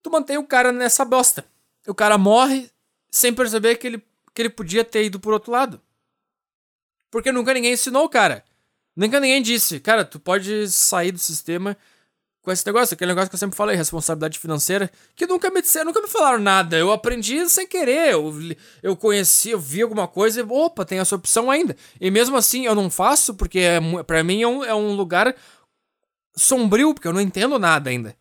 tu 0.02 0.10
mantém 0.10 0.38
o 0.38 0.44
cara 0.46 0.72
nessa 0.72 1.04
bosta. 1.04 1.44
O 1.86 1.94
cara 1.94 2.16
morre 2.16 2.70
sem 3.10 3.34
perceber 3.34 3.76
que 3.76 3.88
ele, 3.88 4.02
que 4.34 4.40
ele 4.40 4.48
podia 4.48 4.82
ter 4.82 5.04
ido 5.04 5.20
por 5.20 5.34
outro 5.34 5.52
lado. 5.52 5.78
Porque 7.10 7.30
nunca 7.30 7.52
ninguém 7.52 7.74
ensinou 7.74 8.04
o 8.04 8.08
cara. 8.08 8.42
Nunca 8.96 9.20
ninguém 9.20 9.42
disse, 9.42 9.80
cara, 9.80 10.02
tu 10.02 10.18
pode 10.18 10.66
sair 10.70 11.12
do 11.12 11.18
sistema 11.18 11.76
com 12.50 12.52
esse 12.52 12.66
negócio, 12.66 12.94
aquele 12.94 13.12
negócio 13.12 13.30
que 13.30 13.36
eu 13.36 13.38
sempre 13.38 13.56
falei, 13.56 13.76
responsabilidade 13.76 14.36
financeira, 14.36 14.90
que 15.14 15.24
nunca 15.24 15.50
me 15.50 15.62
disseram, 15.62 15.86
nunca 15.86 16.02
me 16.02 16.08
falaram 16.08 16.40
nada. 16.40 16.76
Eu 16.76 16.90
aprendi 16.90 17.48
sem 17.48 17.66
querer. 17.66 18.12
Eu, 18.12 18.34
eu 18.82 18.96
conheci, 18.96 19.50
eu 19.50 19.60
vi 19.60 19.82
alguma 19.82 20.08
coisa 20.08 20.40
e, 20.40 20.42
opa, 20.42 20.84
tem 20.84 20.98
essa 20.98 21.14
opção 21.14 21.48
ainda. 21.48 21.76
E 22.00 22.10
mesmo 22.10 22.36
assim 22.36 22.66
eu 22.66 22.74
não 22.74 22.90
faço, 22.90 23.34
porque 23.34 23.60
é, 23.60 23.80
para 24.02 24.24
mim 24.24 24.42
é 24.42 24.48
um, 24.48 24.64
é 24.64 24.74
um 24.74 24.94
lugar 24.94 25.34
sombrio, 26.36 26.92
porque 26.92 27.06
eu 27.06 27.12
não 27.12 27.20
entendo 27.20 27.56
nada 27.56 27.88
ainda. 27.88 28.16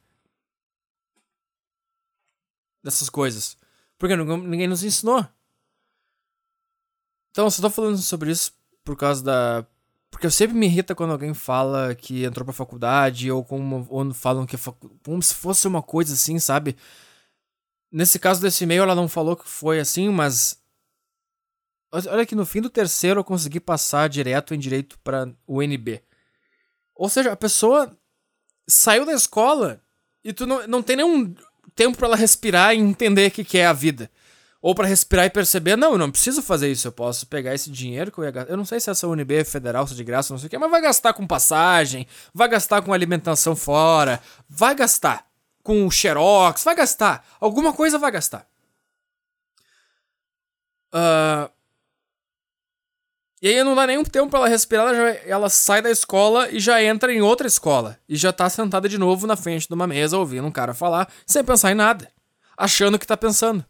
Dessas 2.84 3.10
coisas. 3.10 3.58
Porque 3.98 4.16
ninguém 4.16 4.68
nos 4.68 4.84
ensinou. 4.84 5.28
Então 7.32 7.46
eu 7.46 7.52
só 7.52 7.64
tô 7.64 7.70
falando 7.72 7.98
sobre 7.98 8.30
isso 8.30 8.54
por 8.84 8.96
causa 8.96 9.24
da 9.24 9.66
porque 10.12 10.26
eu 10.26 10.32
sempre 10.32 10.58
me 10.58 10.66
irrita 10.66 10.96
quando 10.96 11.12
alguém 11.12 11.34
fala 11.34 11.94
que 11.96 12.24
entrou 12.24 12.44
pra 12.44 12.54
faculdade 12.54 13.32
ou 13.32 13.44
como 13.44 13.88
ou 13.90 14.14
falam 14.14 14.46
que 14.46 14.58
como 15.04 15.22
se 15.22 15.34
fosse 15.36 15.68
uma 15.68 15.82
coisa 15.82 16.14
assim, 16.14 16.40
sabe? 16.40 16.76
Nesse 17.92 18.20
caso 18.20 18.42
desse 18.42 18.64
e-mail 18.64 18.84
ela 18.84 18.96
não 18.96 19.08
falou 19.08 19.36
que 19.36 19.48
foi 19.48 19.80
assim, 19.80 20.10
mas 20.10 20.62
olha 21.92 22.26
que 22.26 22.36
no 22.36 22.46
fim 22.46 22.62
do 22.62 22.70
terceiro 22.70 23.20
eu 23.20 23.24
consegui 23.24 23.60
passar 23.60 24.10
direto 24.10 24.54
em 24.54 24.60
direito 24.60 25.00
para 25.00 25.32
o 25.48 25.62
NB. 25.62 26.04
Ou 26.96 27.10
seja, 27.10 27.32
a 27.32 27.38
pessoa 27.38 27.98
saiu 28.68 29.06
da 29.06 29.14
escola 29.14 29.82
e 30.24 30.34
tu 30.34 30.46
não, 30.46 30.68
não 30.68 30.84
tem 30.84 30.98
nenhum 30.98 31.34
tempo 31.76 31.98
para 31.98 32.08
ela 32.08 32.16
respirar 32.16 32.76
e 32.76 32.80
entender 32.80 33.28
o 33.28 33.32
que, 33.32 33.44
que 33.44 33.58
é 33.58 33.66
a 33.66 33.74
vida. 33.74 34.12
Ou 34.62 34.76
para 34.76 34.88
respirar 34.88 35.26
e 35.26 35.30
perceber, 35.30 35.78
não, 35.78 35.94
eu 35.94 35.98
não 35.98 36.12
preciso 36.12 36.42
fazer 36.42 36.70
isso, 36.70 36.88
eu 36.88 36.92
posso 36.92 37.26
pegar 37.28 37.56
esse 37.56 37.72
dinheiro 37.72 38.12
que 38.12 38.18
eu 38.18 38.26
ia 38.26 38.32
gastar. 38.32 38.52
Eu 38.52 38.58
não 38.58 38.66
sei 38.66 38.80
se 38.80 38.90
essa 38.90 39.08
UNB 39.08 39.36
é 39.36 39.44
federal, 39.46 39.88
se 39.88 39.94
é 39.94 39.96
de 39.96 40.04
graça, 40.04 40.34
não 40.34 40.40
sei 40.40 40.48
o 40.48 40.50
que, 40.50 40.58
mas 40.58 40.70
vai 40.70 40.82
gastar 40.82 41.14
com 41.14 41.26
passagem, 41.26 42.06
vai 42.34 42.50
gastar 42.50 42.82
com 42.82 42.92
alimentação 42.92 43.56
fora, 43.56 44.22
vai 44.50 44.76
gastar 44.76 45.26
com 45.64 45.90
xerox, 45.90 46.64
vai 46.64 46.76
gastar. 46.76 47.26
Alguma 47.40 47.72
coisa 47.72 47.98
vai 47.98 48.12
gastar. 48.12 48.46
Uh... 50.94 51.50
E 53.42 53.48
aí 53.48 53.64
não 53.64 53.74
dá 53.74 53.88
nenhum 53.88 54.04
tempo 54.04 54.30
pra 54.30 54.40
ela 54.40 54.50
respirar, 54.50 54.88
ela, 54.88 54.96
já, 54.96 55.20
ela 55.26 55.50
sai 55.50 55.82
da 55.82 55.90
escola 55.90 56.50
e 56.50 56.60
já 56.60 56.84
entra 56.84 57.14
em 57.14 57.22
outra 57.22 57.48
escola. 57.48 57.98
E 58.10 58.18
já 58.18 58.34
tá 58.34 58.50
sentada 58.50 58.90
de 58.90 58.98
novo 58.98 59.26
na 59.26 59.38
frente 59.38 59.66
de 59.66 59.74
uma 59.74 59.88
mesa, 59.88 60.18
ouvindo 60.18 60.46
um 60.46 60.52
cara 60.52 60.74
falar, 60.74 61.10
sem 61.26 61.42
pensar 61.46 61.72
em 61.72 61.76
nada. 61.76 62.12
Achando 62.58 63.00
que 63.00 63.08
tá 63.08 63.16
pensando. 63.16 63.66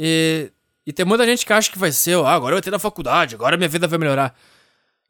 E, 0.00 0.52
e 0.86 0.92
tem 0.92 1.04
muita 1.04 1.26
gente 1.26 1.44
que 1.44 1.52
acha 1.52 1.72
que 1.72 1.78
vai 1.78 1.90
ser, 1.90 2.16
ah, 2.18 2.30
agora 2.30 2.54
eu 2.54 2.62
ter 2.62 2.70
na 2.70 2.78
faculdade, 2.78 3.34
agora 3.34 3.56
minha 3.56 3.68
vida 3.68 3.88
vai 3.88 3.98
melhorar. 3.98 4.32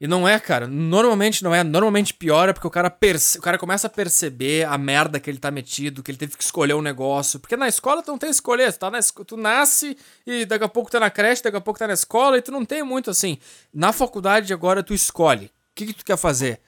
E 0.01 0.07
não 0.07 0.28
é, 0.28 0.39
cara. 0.39 0.68
Normalmente 0.68 1.43
não 1.43 1.53
é. 1.53 1.64
Normalmente 1.64 2.14
piora 2.14 2.55
porque 2.55 2.66
o 2.66 2.70
cara, 2.70 2.89
perce... 2.89 3.39
o 3.39 3.43
cara 3.43 3.59
começa 3.59 3.89
a 3.89 3.91
perceber 3.91 4.64
a 4.64 4.78
merda 4.78 5.18
que 5.18 5.28
ele 5.28 5.39
tá 5.39 5.51
metido, 5.51 6.05
que 6.05 6.11
ele 6.11 6.18
teve 6.18 6.36
que 6.36 6.43
escolher 6.43 6.74
um 6.74 6.80
negócio. 6.80 7.41
Porque 7.41 7.57
na 7.57 7.66
escola 7.66 8.01
tu 8.01 8.12
não 8.12 8.18
tem 8.18 8.30
escolher. 8.30 8.72
Tu, 8.72 8.78
tá 8.78 8.91
na... 8.93 9.01
tu 9.03 9.36
nasce 9.36 9.99
e 10.24 10.47
daqui 10.47 10.64
a 10.64 10.68
pouco 10.68 10.89
tá 10.89 11.01
na 11.01 11.11
creche, 11.11 11.43
daqui 11.43 11.57
a 11.57 11.61
pouco 11.61 11.80
tá 11.80 11.89
na 11.89 11.95
escola 11.95 12.39
e 12.39 12.43
tu 12.43 12.53
não 12.53 12.64
tem 12.64 12.84
muito 12.84 13.11
assim. 13.11 13.39
Na 13.74 13.93
faculdade 13.93 14.53
agora 14.53 14.84
tu 14.84 14.95
escolhe. 14.95 15.47
O 15.47 15.51
que, 15.74 15.86
que 15.86 15.93
tu 15.93 16.05
quer 16.05 16.16
fazer? 16.16 16.61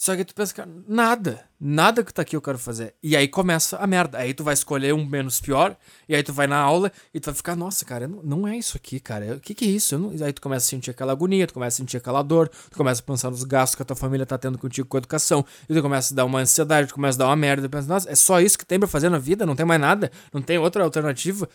Só 0.00 0.16
que 0.16 0.24
tu 0.24 0.34
pensa, 0.34 0.54
cara, 0.54 0.70
nada, 0.88 1.44
nada 1.60 2.02
que 2.02 2.14
tá 2.14 2.22
aqui 2.22 2.34
eu 2.34 2.40
quero 2.40 2.56
fazer. 2.58 2.94
E 3.02 3.14
aí 3.14 3.28
começa 3.28 3.76
a 3.76 3.86
merda. 3.86 4.16
Aí 4.16 4.32
tu 4.32 4.42
vai 4.42 4.54
escolher 4.54 4.94
um 4.94 5.04
menos 5.04 5.42
pior, 5.42 5.76
e 6.08 6.14
aí 6.14 6.22
tu 6.22 6.32
vai 6.32 6.46
na 6.46 6.56
aula 6.56 6.90
e 7.12 7.20
tu 7.20 7.26
vai 7.26 7.34
ficar, 7.34 7.54
nossa, 7.54 7.84
cara, 7.84 8.08
não, 8.08 8.22
não 8.22 8.48
é 8.48 8.56
isso 8.56 8.78
aqui, 8.78 8.98
cara. 8.98 9.34
O 9.34 9.40
que, 9.40 9.54
que 9.54 9.66
é 9.66 9.68
isso? 9.68 9.98
Não... 9.98 10.08
Aí 10.24 10.32
tu 10.32 10.40
começa 10.40 10.64
a 10.64 10.70
sentir 10.70 10.90
aquela 10.90 11.12
agonia, 11.12 11.46
tu 11.46 11.52
começa 11.52 11.76
a 11.76 11.84
sentir 11.84 11.98
aquela 11.98 12.22
dor, 12.22 12.48
tu 12.48 12.78
começa 12.78 13.02
a 13.02 13.04
pensar 13.04 13.30
nos 13.30 13.44
gastos 13.44 13.74
que 13.74 13.82
a 13.82 13.84
tua 13.84 13.94
família 13.94 14.24
tá 14.24 14.38
tendo 14.38 14.56
contigo 14.56 14.88
com 14.88 14.96
a 14.96 15.00
educação, 15.00 15.44
e 15.68 15.74
tu 15.74 15.82
começa 15.82 16.14
a 16.14 16.16
dar 16.16 16.24
uma 16.24 16.38
ansiedade, 16.38 16.88
tu 16.88 16.94
começa 16.94 17.18
a 17.18 17.20
dar 17.20 17.26
uma 17.26 17.36
merda, 17.36 17.68
tu 17.68 17.70
pensa, 17.70 17.86
nossa, 17.86 18.10
é 18.10 18.14
só 18.14 18.40
isso 18.40 18.56
que 18.56 18.64
tem 18.64 18.78
pra 18.78 18.88
fazer 18.88 19.10
na 19.10 19.18
vida? 19.18 19.44
Não 19.44 19.54
tem 19.54 19.66
mais 19.66 19.82
nada? 19.82 20.10
Não 20.32 20.40
tem 20.40 20.56
outra 20.56 20.82
alternativa? 20.82 21.46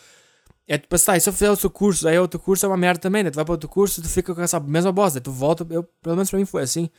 É 0.67 0.77
tu 0.77 0.87
pensa, 0.87 1.07
tá, 1.07 1.17
e 1.17 1.19
se 1.19 1.27
eu 1.27 1.33
fizer 1.33 1.49
outro 1.49 1.67
curso, 1.71 2.07
aí 2.07 2.19
outro 2.19 2.39
curso 2.39 2.63
é 2.63 2.69
uma 2.69 2.77
merda 2.77 2.99
também, 2.99 3.23
né? 3.23 3.31
Tu 3.31 3.35
vai 3.37 3.43
pra 3.43 3.53
outro 3.53 3.67
curso, 3.67 4.03
tu 4.03 4.07
fica 4.07 4.35
com 4.35 4.41
essa 4.43 4.59
mesma 4.59 4.91
bosta, 4.91 5.19
tu 5.19 5.31
volta, 5.31 5.65
eu, 5.67 5.81
pelo 5.81 6.15
menos 6.15 6.29
pra 6.29 6.37
mim 6.37 6.45
foi 6.45 6.61
assim. 6.61 6.91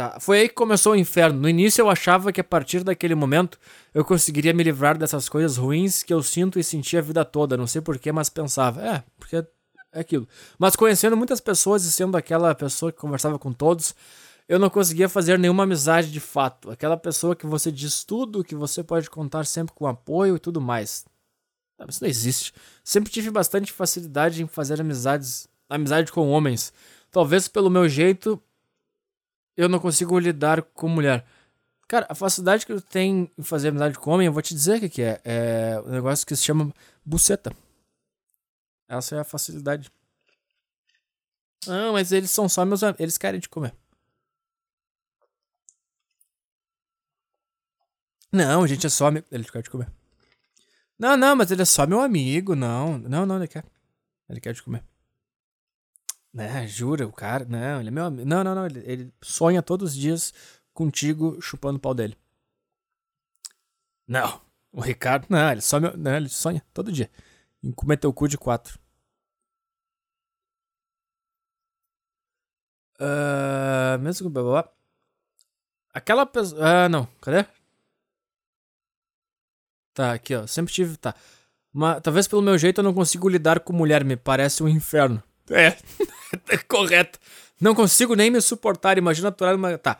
Tá, 0.00 0.18
foi 0.18 0.38
aí 0.38 0.48
que 0.48 0.54
começou 0.54 0.94
o 0.94 0.96
inferno. 0.96 1.38
No 1.38 1.46
início 1.46 1.82
eu 1.82 1.90
achava 1.90 2.32
que 2.32 2.40
a 2.40 2.44
partir 2.44 2.82
daquele 2.82 3.14
momento 3.14 3.58
eu 3.92 4.02
conseguiria 4.02 4.54
me 4.54 4.62
livrar 4.62 4.96
dessas 4.96 5.28
coisas 5.28 5.58
ruins 5.58 6.02
que 6.02 6.10
eu 6.10 6.22
sinto 6.22 6.58
e 6.58 6.64
senti 6.64 6.96
a 6.96 7.02
vida 7.02 7.22
toda. 7.22 7.54
Não 7.54 7.66
sei 7.66 7.82
porquê, 7.82 8.10
mas 8.10 8.30
pensava, 8.30 8.80
é, 8.80 9.04
porque 9.18 9.36
é 9.36 9.44
aquilo. 9.92 10.26
Mas 10.58 10.74
conhecendo 10.74 11.18
muitas 11.18 11.38
pessoas 11.38 11.84
e 11.84 11.92
sendo 11.92 12.16
aquela 12.16 12.54
pessoa 12.54 12.90
que 12.90 12.96
conversava 12.96 13.38
com 13.38 13.52
todos, 13.52 13.94
eu 14.48 14.58
não 14.58 14.70
conseguia 14.70 15.06
fazer 15.06 15.38
nenhuma 15.38 15.64
amizade 15.64 16.10
de 16.10 16.18
fato. 16.18 16.70
Aquela 16.70 16.96
pessoa 16.96 17.36
que 17.36 17.44
você 17.44 17.70
diz 17.70 18.02
tudo, 18.02 18.42
que 18.42 18.54
você 18.54 18.82
pode 18.82 19.10
contar 19.10 19.44
sempre 19.44 19.74
com 19.74 19.86
apoio 19.86 20.36
e 20.36 20.40
tudo 20.40 20.62
mais. 20.62 21.04
Isso 21.86 22.02
não 22.02 22.08
existe. 22.08 22.54
Sempre 22.82 23.12
tive 23.12 23.30
bastante 23.30 23.70
facilidade 23.70 24.42
em 24.42 24.46
fazer 24.46 24.80
amizades, 24.80 25.46
amizade 25.68 26.10
com 26.10 26.30
homens. 26.30 26.72
Talvez 27.10 27.48
pelo 27.48 27.68
meu 27.68 27.86
jeito 27.86 28.42
eu 29.60 29.68
não 29.68 29.78
consigo 29.78 30.18
lidar 30.18 30.62
com 30.62 30.88
mulher. 30.88 31.26
Cara, 31.86 32.06
a 32.08 32.14
facilidade 32.14 32.64
que 32.64 32.72
eu 32.72 32.80
tenho 32.80 33.30
em 33.36 33.42
fazer 33.42 33.68
amizade 33.68 33.98
com 33.98 34.10
homem, 34.10 34.26
eu 34.26 34.32
vou 34.32 34.40
te 34.40 34.54
dizer 34.54 34.78
o 34.78 34.80
que, 34.80 34.88
que 34.88 35.02
é. 35.02 35.20
É 35.22 35.82
um 35.84 35.90
negócio 35.90 36.26
que 36.26 36.34
se 36.34 36.44
chama 36.44 36.72
buceta. 37.04 37.52
Essa 38.88 39.16
é 39.16 39.20
a 39.20 39.24
facilidade. 39.24 39.90
Não, 41.66 41.92
mas 41.92 42.10
eles 42.10 42.30
são 42.30 42.48
só 42.48 42.64
meus 42.64 42.82
amigos. 42.82 43.00
Eles 43.00 43.18
querem 43.18 43.38
te 43.38 43.48
comer. 43.50 43.74
Não, 48.32 48.66
gente 48.66 48.86
é 48.86 48.90
só 48.90 49.08
amigo. 49.08 49.26
Ele 49.30 49.44
quer 49.44 49.62
te 49.62 49.68
comer. 49.68 49.92
Não, 50.98 51.16
não, 51.16 51.36
mas 51.36 51.50
ele 51.50 51.62
é 51.62 51.66
só 51.66 51.86
meu 51.86 52.00
amigo. 52.00 52.54
Não, 52.54 52.96
não, 52.98 53.26
não, 53.26 53.36
ele 53.36 53.48
quer. 53.48 53.64
Ele 54.28 54.40
quer 54.40 54.54
te 54.54 54.62
comer. 54.62 54.82
Né, 56.32 56.66
jura, 56.66 57.06
o 57.06 57.12
cara. 57.12 57.44
Não, 57.44 57.80
ele 57.80 57.88
é 57.88 57.90
meu 57.92 58.04
amigo. 58.04 58.28
Não, 58.28 58.44
não, 58.44 58.54
não. 58.54 58.66
Ele, 58.66 58.80
ele 58.86 59.14
sonha 59.22 59.62
todos 59.62 59.90
os 59.92 59.96
dias 59.96 60.32
contigo 60.72 61.40
chupando 61.40 61.78
o 61.78 61.80
pau 61.80 61.94
dele. 61.94 62.16
Não, 64.06 64.40
o 64.72 64.80
Ricardo. 64.80 65.26
Não, 65.28 65.50
ele 65.52 65.60
só 65.60 65.80
meu. 65.80 65.96
Não, 65.96 66.16
ele 66.16 66.28
sonha 66.28 66.62
todo 66.72 66.92
dia. 66.92 67.10
Em 67.62 67.72
comer 67.72 67.96
teu 67.98 68.12
cu 68.12 68.28
de 68.28 68.38
quatro. 68.38 68.78
Uh, 73.00 73.98
mesmo 74.00 74.30
que. 74.30 74.70
Aquela 75.92 76.26
pessoa. 76.26 76.84
Ah, 76.84 76.88
não. 76.88 77.06
Cadê? 77.20 77.46
Tá, 79.94 80.12
aqui, 80.12 80.34
ó. 80.34 80.46
Sempre 80.46 80.72
tive. 80.72 80.96
Tá. 80.96 81.14
Mas, 81.72 82.00
talvez 82.02 82.28
pelo 82.28 82.42
meu 82.42 82.56
jeito 82.58 82.78
eu 82.80 82.84
não 82.84 82.94
consigo 82.94 83.28
lidar 83.28 83.60
com 83.60 83.72
mulher. 83.72 84.04
Me 84.04 84.16
parece 84.16 84.62
um 84.62 84.68
inferno. 84.68 85.22
É. 85.50 85.76
é 86.48 86.56
correto. 86.58 87.18
Não 87.60 87.74
consigo 87.74 88.14
nem 88.14 88.30
me 88.30 88.40
suportar. 88.40 88.96
Imagina 88.96 89.28
aturar 89.28 89.54
uma. 89.56 89.76
Tá. 89.76 89.98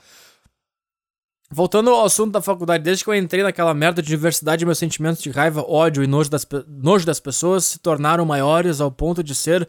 Voltando 1.52 1.90
ao 1.90 2.04
assunto 2.04 2.30
da 2.30 2.40
faculdade, 2.40 2.84
desde 2.84 3.02
que 3.02 3.10
eu 3.10 3.14
entrei 3.14 3.42
naquela 3.42 3.74
merda 3.74 4.00
de 4.00 4.06
diversidade, 4.06 4.64
meus 4.64 4.78
sentimentos 4.78 5.20
de 5.20 5.30
raiva, 5.30 5.62
ódio 5.62 6.04
e 6.04 6.06
nojo 6.06 6.30
das, 6.30 6.46
nojo 6.68 7.04
das 7.04 7.18
pessoas 7.18 7.64
se 7.64 7.80
tornaram 7.80 8.24
maiores 8.24 8.80
ao 8.80 8.90
ponto 8.90 9.20
de 9.22 9.34
ser 9.34 9.68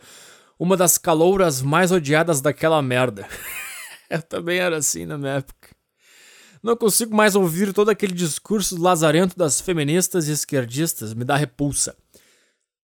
uma 0.60 0.78
das 0.78 1.00
calouras 1.00 1.60
mais 1.60 1.92
odiadas 1.92 2.40
daquela 2.40 2.80
merda. 2.84 3.28
eu 4.12 4.22
também 4.22 4.60
era 4.60 4.78
assim 4.78 5.08
na 5.08 5.18
minha 5.18 5.38
época. 5.38 5.70
Não 6.62 6.78
consigo 6.78 7.16
mais 7.16 7.36
ouvir 7.36 7.74
todo 7.74 7.90
aquele 7.90 8.14
discurso 8.14 8.80
lazarento 8.80 9.36
das 9.36 9.60
feministas 9.60 10.28
e 10.28 10.32
esquerdistas, 10.32 11.16
me 11.16 11.26
dá 11.26 11.36
repulsa. 11.36 11.96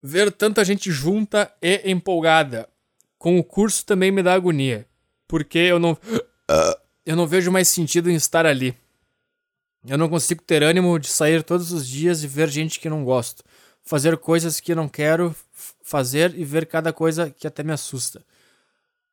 Ver 0.03 0.33
tanta 0.33 0.65
gente 0.65 0.91
junta 0.91 1.49
e 1.62 1.89
empolgada 1.89 2.69
com 3.20 3.38
o 3.38 3.44
curso 3.44 3.84
também 3.84 4.10
me 4.10 4.22
dá 4.22 4.32
agonia, 4.32 4.86
porque 5.28 5.59
eu 5.59 5.78
não 5.78 5.97
eu 7.05 7.14
não 7.14 7.26
vejo 7.26 7.52
mais 7.52 7.68
sentido 7.68 8.10
em 8.10 8.14
estar 8.14 8.47
ali. 8.47 8.74
Eu 9.86 9.98
não 9.98 10.09
consigo 10.09 10.42
ter 10.42 10.62
ânimo 10.62 10.98
de 10.98 11.09
sair 11.09 11.42
todos 11.42 11.70
os 11.70 11.86
dias 11.86 12.24
e 12.24 12.26
ver 12.26 12.48
gente 12.48 12.80
que 12.80 12.88
não 12.88 13.05
gosto, 13.05 13.44
fazer 13.82 14.16
coisas 14.16 14.59
que 14.59 14.74
não 14.74 14.88
quero 14.88 15.36
fazer 15.82 16.34
e 16.34 16.44
ver 16.47 16.64
cada 16.64 16.94
coisa 16.94 17.30
que 17.30 17.47
até 17.47 17.62
me 17.62 17.72
assusta. 17.72 18.24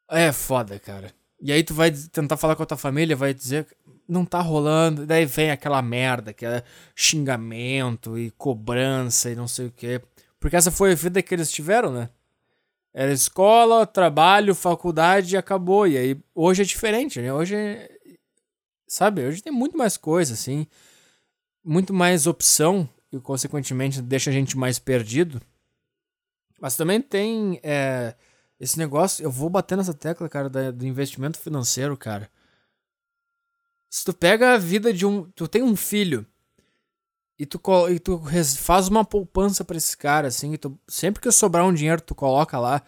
É 0.09 0.31
foda, 0.31 0.79
cara. 0.79 1.11
E 1.41 1.51
aí 1.51 1.61
tu 1.61 1.73
vai 1.73 1.91
tentar 1.91 2.37
falar 2.37 2.55
com 2.55 2.63
a 2.63 2.65
tua 2.65 2.77
família, 2.77 3.15
vai 3.15 3.33
dizer, 3.33 3.67
não 4.07 4.23
tá 4.23 4.39
rolando. 4.39 5.05
Daí 5.05 5.25
vem 5.25 5.51
aquela 5.51 5.81
merda, 5.81 6.31
que 6.31 6.45
é 6.45 6.63
xingamento 6.95 8.17
e 8.17 8.31
cobrança 8.31 9.29
e 9.29 9.35
não 9.35 9.49
sei 9.49 9.67
o 9.67 9.71
quê. 9.71 10.01
Porque 10.39 10.55
essa 10.55 10.71
foi 10.71 10.93
a 10.93 10.95
vida 10.95 11.21
que 11.21 11.35
eles 11.35 11.51
tiveram, 11.51 11.91
né? 11.91 12.09
Era 12.99 13.11
escola, 13.13 13.85
trabalho, 13.85 14.55
faculdade 14.55 15.35
e 15.35 15.37
acabou. 15.37 15.85
E 15.85 15.95
aí 15.95 16.19
hoje 16.33 16.63
é 16.63 16.65
diferente, 16.65 17.21
né? 17.21 17.31
Hoje 17.31 17.55
é... 17.55 17.95
Sabe? 18.87 19.23
Hoje 19.23 19.43
tem 19.43 19.53
muito 19.53 19.77
mais 19.77 19.97
coisa, 19.97 20.33
assim. 20.33 20.65
Muito 21.63 21.93
mais 21.93 22.25
opção 22.25 22.89
e, 23.11 23.19
consequentemente, 23.19 24.01
deixa 24.01 24.31
a 24.31 24.33
gente 24.33 24.57
mais 24.57 24.79
perdido. 24.79 25.39
Mas 26.59 26.75
também 26.75 26.99
tem 26.99 27.59
é, 27.61 28.15
esse 28.59 28.79
negócio. 28.79 29.23
Eu 29.23 29.29
vou 29.29 29.47
bater 29.47 29.77
nessa 29.77 29.93
tecla, 29.93 30.27
cara, 30.27 30.49
da, 30.49 30.71
do 30.71 30.83
investimento 30.83 31.37
financeiro, 31.37 31.95
cara. 31.95 32.27
Se 33.91 34.03
tu 34.05 34.11
pega 34.11 34.55
a 34.55 34.57
vida 34.57 34.91
de 34.91 35.05
um. 35.05 35.29
Tu 35.35 35.47
tem 35.47 35.61
um 35.61 35.75
filho. 35.75 36.25
E 37.39 37.45
tu, 37.45 37.61
e 37.89 37.99
tu 37.99 38.21
faz 38.57 38.87
uma 38.87 39.05
poupança 39.05 39.63
para 39.63 39.77
esse 39.77 39.95
cara, 39.95 40.27
assim. 40.27 40.55
Tu, 40.55 40.77
sempre 40.87 41.21
que 41.21 41.31
sobrar 41.31 41.65
um 41.65 41.73
dinheiro, 41.73 42.01
tu 42.01 42.15
coloca 42.15 42.57
lá. 42.59 42.81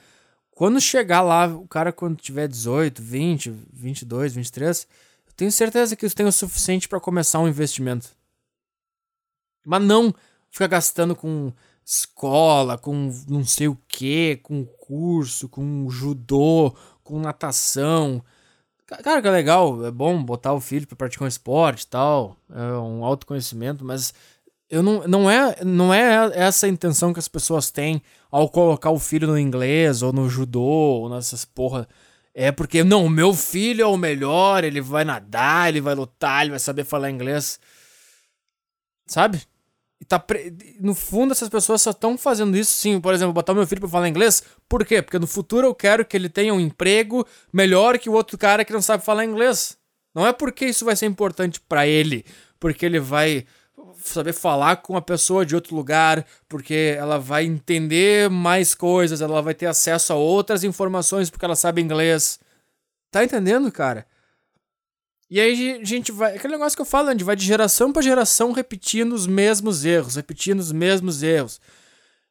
Quando 0.52 0.82
chegar 0.82 1.22
lá, 1.22 1.48
o 1.48 1.68
cara, 1.68 1.94
quando 1.94 2.18
tiver 2.18 2.48
18, 2.48 3.02
20, 3.02 3.54
22, 3.72 4.34
23, 4.34 4.88
eu 5.28 5.34
tenho 5.34 5.52
certeza 5.52 5.96
que 5.96 6.06
isso 6.06 6.16
tem 6.16 6.26
o 6.26 6.32
suficiente 6.32 6.88
para 6.90 7.00
começar 7.00 7.40
um 7.40 7.48
investimento. 7.48 8.10
Mas 9.66 9.84
não 9.84 10.14
ficar 10.50 10.68
gastando 10.68 11.16
com 11.16 11.54
escola, 11.86 12.78
com 12.78 13.12
não 13.28 13.46
sei 13.46 13.68
o 13.68 13.78
que, 13.88 14.38
com 14.44 14.66
curso, 14.66 15.48
com 15.48 15.90
judô, 15.90 16.76
com 17.04 17.20
natação. 17.20 18.24
Cara, 18.86 19.22
que 19.22 19.28
é 19.28 19.32
legal, 19.32 19.86
é 19.86 19.92
bom 19.92 20.22
botar 20.24 20.54
o 20.54 20.60
filho 20.60 20.88
para 20.88 20.96
praticar 20.96 21.26
um 21.26 21.30
esporte 21.30 21.84
e 21.84 21.88
tal, 21.88 22.36
é 22.50 22.78
um 22.80 23.06
autoconhecimento, 23.06 23.86
mas 23.86 24.14
eu 24.70 24.84
não, 24.84 25.08
não, 25.08 25.30
é, 25.30 25.64
não 25.64 25.94
é 25.94 26.32
essa 26.36 26.68
a 26.68 26.70
intenção 26.70 27.12
que 27.12 27.20
as 27.20 27.28
pessoas 27.28 27.72
têm 27.72 28.02
ao 28.30 28.48
colocar 28.48 28.92
o 28.92 29.00
filho 29.00 29.28
no 29.28 29.40
inglês 29.40 30.04
ou 30.04 30.14
no 30.14 30.30
judô 30.30 30.62
ou 30.62 31.10
nessas 31.10 31.44
porra. 31.44 31.88
É 32.34 32.52
porque, 32.52 32.84
não, 32.84 33.10
meu 33.10 33.34
filho 33.34 33.82
é 33.82 33.88
o 33.88 33.98
melhor, 33.98 34.64
ele 34.64 34.80
vai 34.80 35.04
nadar, 35.04 35.70
ele 35.70 35.82
vai 35.82 35.96
lutar, 35.96 36.42
ele 36.42 36.52
vai 36.52 36.60
saber 36.60 36.86
falar 36.86 37.10
inglês. 37.10 37.60
Sabe? 39.08 39.42
Tá 40.08 40.20
pre... 40.20 40.56
No 40.80 40.94
fundo, 40.94 41.32
essas 41.32 41.50
pessoas 41.50 41.82
só 41.82 41.90
estão 41.90 42.18
fazendo 42.18 42.56
isso, 42.56 42.72
sim. 42.72 43.02
Por 43.02 43.14
exemplo, 43.14 43.34
botar 43.34 43.54
meu 43.56 43.66
filho 43.66 43.82
para 43.82 43.90
falar 43.90 44.08
inglês. 44.08 44.44
Por 44.70 44.86
quê? 44.86 45.02
Porque 45.02 45.20
no 45.20 45.28
futuro 45.28 45.68
eu 45.68 45.76
quero 45.76 46.06
que 46.06 46.16
ele 46.16 46.30
tenha 46.30 46.54
um 46.54 46.60
emprego 46.60 47.26
melhor 47.52 47.98
que 47.98 48.10
o 48.10 48.14
outro 48.14 48.38
cara 48.38 48.64
que 48.64 48.72
não 48.72 48.82
sabe 48.82 49.04
falar 49.04 49.26
inglês. 49.26 49.78
Não 50.14 50.26
é 50.26 50.32
porque 50.32 50.66
isso 50.66 50.86
vai 50.86 50.96
ser 50.96 51.08
importante 51.08 51.60
para 51.60 51.86
ele, 51.88 52.24
porque 52.60 52.86
ele 52.86 53.00
vai 53.00 53.46
saber 54.04 54.34
falar 54.34 54.78
com 54.78 54.94
uma 54.94 55.02
pessoa 55.02 55.46
de 55.46 55.56
outro 55.56 55.76
lugar, 55.76 56.26
porque 56.48 56.96
ela 56.98 57.18
vai 57.18 57.46
entender 57.46 58.30
mais 58.30 58.74
coisas, 58.74 59.22
ela 59.22 59.42
vai 59.42 59.54
ter 59.54 59.66
acesso 59.66 60.14
a 60.14 60.16
outras 60.16 60.64
informações 60.64 61.30
porque 61.30 61.46
ela 61.46 61.56
sabe 61.56 61.82
inglês. 61.82 62.40
Tá 63.12 63.24
entendendo, 63.24 63.72
cara? 63.72 64.06
E 65.30 65.40
aí 65.40 65.80
a 65.82 65.84
gente 65.84 66.12
vai. 66.12 66.36
Aquele 66.36 66.54
negócio 66.54 66.76
que 66.76 66.82
eu 66.82 66.86
falo, 66.86 67.10
a 67.10 67.12
gente 67.12 67.24
vai 67.24 67.36
de 67.36 67.46
geração 67.46 67.94
para 67.94 68.02
geração 68.02 68.52
repetindo 68.52 69.14
os 69.14 69.28
mesmos 69.28 69.86
erros, 69.86 70.16
repetindo 70.16 70.60
os 70.60 70.72
mesmos 70.72 71.22
erros. 71.22 71.62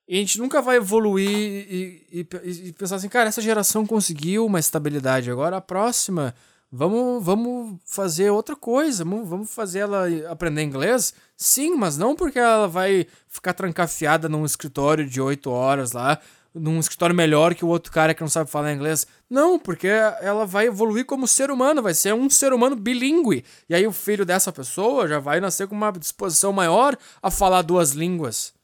E 0.09 0.17
a 0.17 0.21
gente 0.21 0.39
nunca 0.39 0.63
vai 0.63 0.77
evoluir 0.77 1.29
e, 1.29 2.07
e, 2.11 2.69
e, 2.69 2.73
pensar 2.73 2.97
assim, 2.97 3.11
cara, 3.11 3.29
essa 3.29 3.43
geração 3.43 3.87
conseguiu 3.87 4.47
uma 4.47 4.59
estabilidade, 4.59 5.31
agora 5.31 5.59
a 5.59 5.61
próxima, 5.61 6.35
vamos, 6.71 7.25
vamos 7.25 7.81
fazer 7.85 8.31
outra 8.31 8.55
coisa, 8.55 9.05
vamos, 9.05 9.51
fazer 9.51 9.81
ela 9.81 10.07
aprender 10.31 10.63
inglês? 10.63 11.15
Sim, 11.37 11.75
mas 11.77 11.97
não 11.97 12.15
porque 12.15 12.39
ela 12.39 12.69
vai 12.69 13.07
ficar 13.29 13.55
trancafiada 13.55 14.29
num 14.29 14.45
escritório 14.45 15.09
de 15.09 15.21
oito 15.21 15.51
horas 15.51 15.93
lá, 15.93 16.19
num 16.55 16.81
escritório 16.81 17.15
melhor 17.15 17.55
que 17.55 17.65
o 17.65 17.69
outro 17.69 17.93
cara 17.93 18.15
que 18.15 18.21
não 18.21 18.29
sabe 18.29 18.51
falar 18.51 18.73
inglês. 18.73 19.07
Não, 19.31 19.59
porque 19.59 19.87
ela 19.87 20.45
vai 20.47 20.67
evoluir 20.67 21.05
como 21.05 21.27
ser 21.29 21.51
humano, 21.51 21.83
vai 21.83 21.95
ser 21.95 22.15
um 22.15 22.29
ser 22.29 22.53
humano 22.53 22.77
bilíngue. 22.77 23.45
E 23.69 23.75
aí 23.75 23.87
o 23.87 23.93
filho 23.93 24.25
dessa 24.25 24.53
pessoa 24.53 25.07
já 25.07 25.19
vai 25.19 25.41
nascer 25.41 25.69
com 25.69 25.75
uma 25.75 25.93
disposição 25.93 26.53
maior 26.53 26.97
a 27.23 27.31
falar 27.31 27.63
duas 27.63 27.93
línguas. 27.93 28.58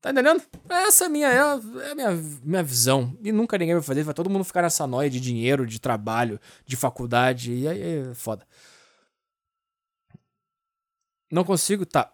Tá 0.00 0.10
entendendo? 0.12 0.42
Essa 0.68 1.06
é, 1.06 1.08
minha, 1.08 1.28
é, 1.28 1.40
a, 1.40 1.94
minha, 1.94 2.10
minha 2.44 2.62
visão. 2.62 3.16
E 3.22 3.32
nunca 3.32 3.58
ninguém 3.58 3.74
vai 3.74 3.82
fazer, 3.82 4.04
vai 4.04 4.14
todo 4.14 4.30
mundo 4.30 4.44
ficar 4.44 4.62
nessa 4.62 4.86
noia 4.86 5.10
de 5.10 5.20
dinheiro, 5.20 5.66
de 5.66 5.80
trabalho, 5.80 6.40
de 6.64 6.76
faculdade. 6.76 7.52
E 7.52 7.66
aí 7.68 8.10
é 8.10 8.14
foda. 8.14 8.46
Não 11.30 11.44
consigo, 11.44 11.84
tá. 11.84 12.12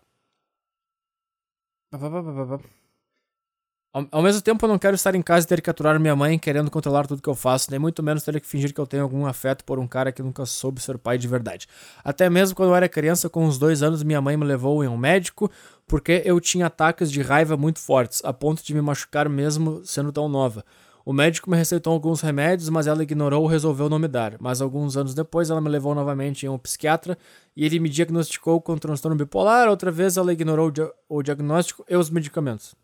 Ao, 3.95 4.05
ao, 4.11 4.23
mesmo 4.25 4.43
tempo, 4.43 4.65
eu 4.65 4.69
não 4.69 4.77
quero 4.77 4.97
estar 4.97 5.15
em 5.15 5.23
casa 5.23 5.47
e 5.47 5.49
ter 5.49 5.62
que 5.62 5.71
aturar 5.71 6.01
minha 6.01 6.16
mãe 6.16 6.37
querendo 6.37 6.69
controlar 6.69 7.07
tudo 7.07 7.23
que 7.23 7.29
eu 7.29 7.35
faço, 7.37 7.71
nem 7.71 7.79
muito 7.79 8.03
menos 8.03 8.25
ter 8.25 8.41
que 8.41 8.47
fingir 8.47 8.75
que 8.75 8.81
eu 8.81 8.89
tenho 8.89 9.05
algum 9.05 9.25
afeto 9.25 9.65
por 9.65 9.79
um 9.79 9.87
cara 9.87 10.11
que 10.11 10.21
nunca 10.21 10.45
soube 10.45 10.83
ser 10.83 10.99
pai 10.99 11.16
de 11.16 11.29
verdade. 11.29 11.69
Até 12.03 12.29
mesmo 12.29 12.57
quando 12.57 12.71
eu 12.71 12.75
era 12.75 12.89
criança, 12.89 13.29
com 13.29 13.45
uns 13.45 13.57
dois 13.57 13.85
anos, 13.85 14.03
minha 14.03 14.21
mãe 14.21 14.37
me 14.37 14.45
levou 14.45 14.83
em 14.83 14.89
um 14.89 14.97
médico 14.97 15.49
porque 15.87 16.23
eu 16.25 16.41
tinha 16.41 16.66
ataques 16.66 17.09
de 17.09 17.23
raiva 17.23 17.57
muito 17.57 17.79
fortes, 17.79 18.21
a 18.25 18.33
ponto 18.33 18.65
de 18.65 18.75
me 18.75 18.83
machucar 18.83 19.29
mesmo 19.29 19.81
sendo 19.85 20.11
tão 20.11 20.29
nova. 20.29 20.65
O 21.05 21.12
médico 21.12 21.49
me 21.49 21.57
receitou 21.57 21.93
alguns 21.93 22.21
remédios, 22.21 22.69
mas 22.71 22.89
ela 22.89 23.01
ignorou 23.01 23.43
ou 23.43 23.47
resolveu 23.47 23.89
não 23.89 24.01
me 24.01 24.09
dar. 24.09 24.37
Mas 24.41 24.61
alguns 24.61 24.97
anos 24.97 25.15
depois, 25.15 25.51
ela 25.51 25.61
me 25.61 25.69
levou 25.69 25.95
novamente 25.95 26.47
em 26.47 26.49
um 26.49 26.59
psiquiatra 26.59 27.16
e 27.55 27.65
ele 27.65 27.79
me 27.79 27.91
diagnosticou 27.91 28.61
com 28.61 28.77
transtorno 28.77 29.16
bipolar. 29.16 29.69
Outra 29.69 29.93
vez, 29.93 30.16
ela 30.16 30.33
ignorou 30.33 30.73
o 31.09 31.23
diagnóstico 31.23 31.85
e 31.89 31.95
os 31.95 32.09
medicamentos. 32.09 32.75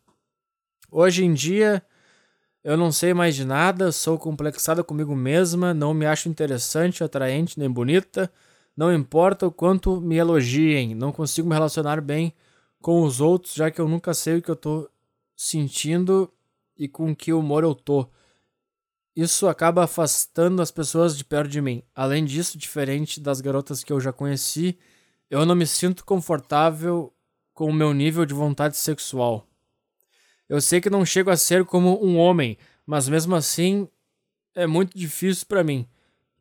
Hoje 0.91 1.23
em 1.23 1.33
dia, 1.33 1.81
eu 2.63 2.75
não 2.77 2.91
sei 2.91 3.13
mais 3.13 3.35
de 3.35 3.45
nada, 3.45 3.91
sou 3.93 4.19
complexada 4.19 4.83
comigo 4.83 5.15
mesma, 5.15 5.73
não 5.73 5.93
me 5.93 6.05
acho 6.05 6.27
interessante, 6.29 7.03
atraente 7.03 7.57
nem 7.57 7.69
bonita. 7.71 8.31
Não 8.75 8.93
importa 8.93 9.47
o 9.47 9.51
quanto 9.51 10.01
me 10.01 10.17
elogiem, 10.17 10.93
não 10.95 11.11
consigo 11.13 11.47
me 11.47 11.55
relacionar 11.55 12.01
bem 12.01 12.33
com 12.81 13.03
os 13.03 13.21
outros, 13.21 13.53
já 13.53 13.71
que 13.71 13.79
eu 13.79 13.87
nunca 13.87 14.13
sei 14.13 14.37
o 14.37 14.41
que 14.41 14.51
eu 14.51 14.55
tô 14.55 14.89
sentindo 15.35 16.31
e 16.77 16.87
com 16.89 17.15
que 17.15 17.31
humor 17.33 17.63
eu 17.63 17.73
tô. 17.73 18.07
Isso 19.15 19.47
acaba 19.47 19.83
afastando 19.85 20.61
as 20.61 20.71
pessoas 20.71 21.17
de 21.17 21.23
perto 21.25 21.49
de 21.49 21.61
mim. 21.61 21.83
Além 21.95 22.25
disso, 22.25 22.57
diferente 22.57 23.19
das 23.19 23.41
garotas 23.41 23.83
que 23.83 23.93
eu 23.93 23.99
já 23.99 24.11
conheci, 24.13 24.77
Eu 25.29 25.45
não 25.45 25.55
me 25.55 25.65
sinto 25.65 26.03
confortável 26.05 27.13
com 27.53 27.67
o 27.67 27.73
meu 27.73 27.93
nível 27.93 28.25
de 28.25 28.33
vontade 28.33 28.75
sexual. 28.75 29.47
Eu 30.51 30.59
sei 30.59 30.81
que 30.81 30.89
não 30.89 31.05
chego 31.05 31.29
a 31.29 31.37
ser 31.37 31.63
como 31.63 32.05
um 32.05 32.17
homem, 32.17 32.57
mas 32.85 33.07
mesmo 33.07 33.33
assim 33.33 33.87
é 34.53 34.67
muito 34.67 34.97
difícil 34.97 35.45
para 35.47 35.63
mim 35.63 35.87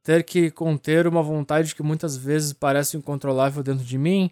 ter 0.02 0.24
que 0.24 0.50
conter 0.50 1.06
uma 1.06 1.22
vontade 1.22 1.76
que 1.76 1.82
muitas 1.84 2.16
vezes 2.16 2.52
parece 2.52 2.96
incontrolável 2.96 3.62
dentro 3.62 3.84
de 3.84 3.96
mim 3.96 4.28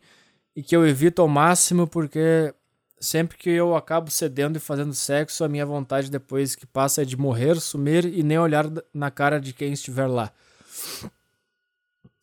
e 0.57 0.65
que 0.65 0.75
eu 0.75 0.85
evito 0.85 1.23
ao 1.23 1.29
máximo 1.29 1.87
porque 1.87 2.53
sempre 2.99 3.39
que 3.39 3.51
eu 3.51 3.77
acabo 3.77 4.11
cedendo 4.11 4.57
e 4.57 4.61
fazendo 4.61 4.93
sexo, 4.93 5.45
a 5.45 5.49
minha 5.49 5.65
vontade 5.65 6.11
depois 6.11 6.57
que 6.57 6.67
passa 6.67 7.03
é 7.03 7.05
de 7.05 7.17
morrer, 7.17 7.61
sumir 7.61 8.05
e 8.05 8.25
nem 8.25 8.37
olhar 8.37 8.67
na 8.93 9.13
cara 9.13 9.41
de 9.41 9.53
quem 9.53 9.73
estiver 9.73 10.09
lá. 10.09 10.33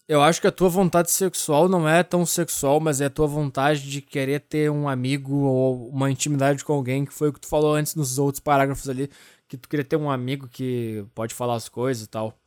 Eu 0.08 0.22
acho 0.22 0.40
que 0.40 0.46
a 0.48 0.52
tua 0.52 0.70
vontade 0.70 1.10
sexual 1.10 1.68
não 1.68 1.90
é 1.90 2.04
tão 2.04 2.26
sexual, 2.28 2.80
mas 2.80 3.02
é 3.02 3.06
a 3.06 3.10
tua 3.10 3.26
vontade 3.26 3.90
de 3.90 4.02
querer 4.02 4.40
ter 4.40 4.70
um 4.70 4.88
amigo 4.88 5.36
ou 5.36 5.90
uma 5.90 6.12
intimidade 6.12 6.64
com 6.64 6.74
alguém, 6.74 7.06
que 7.06 7.14
foi 7.14 7.30
o 7.30 7.34
que 7.34 7.40
tu 7.40 7.48
falou 7.48 7.74
antes 7.74 7.96
nos 7.96 8.20
outros 8.20 8.40
parágrafos 8.40 8.88
ali, 8.88 9.10
que 9.48 9.58
tu 9.58 9.68
queria 9.68 9.84
ter 9.84 9.96
um 9.96 10.10
amigo 10.10 10.48
que 10.48 11.04
pode 11.16 11.34
falar 11.34 11.56
as 11.56 11.68
coisas 11.68 12.04
e 12.06 12.08
tal. 12.08 12.38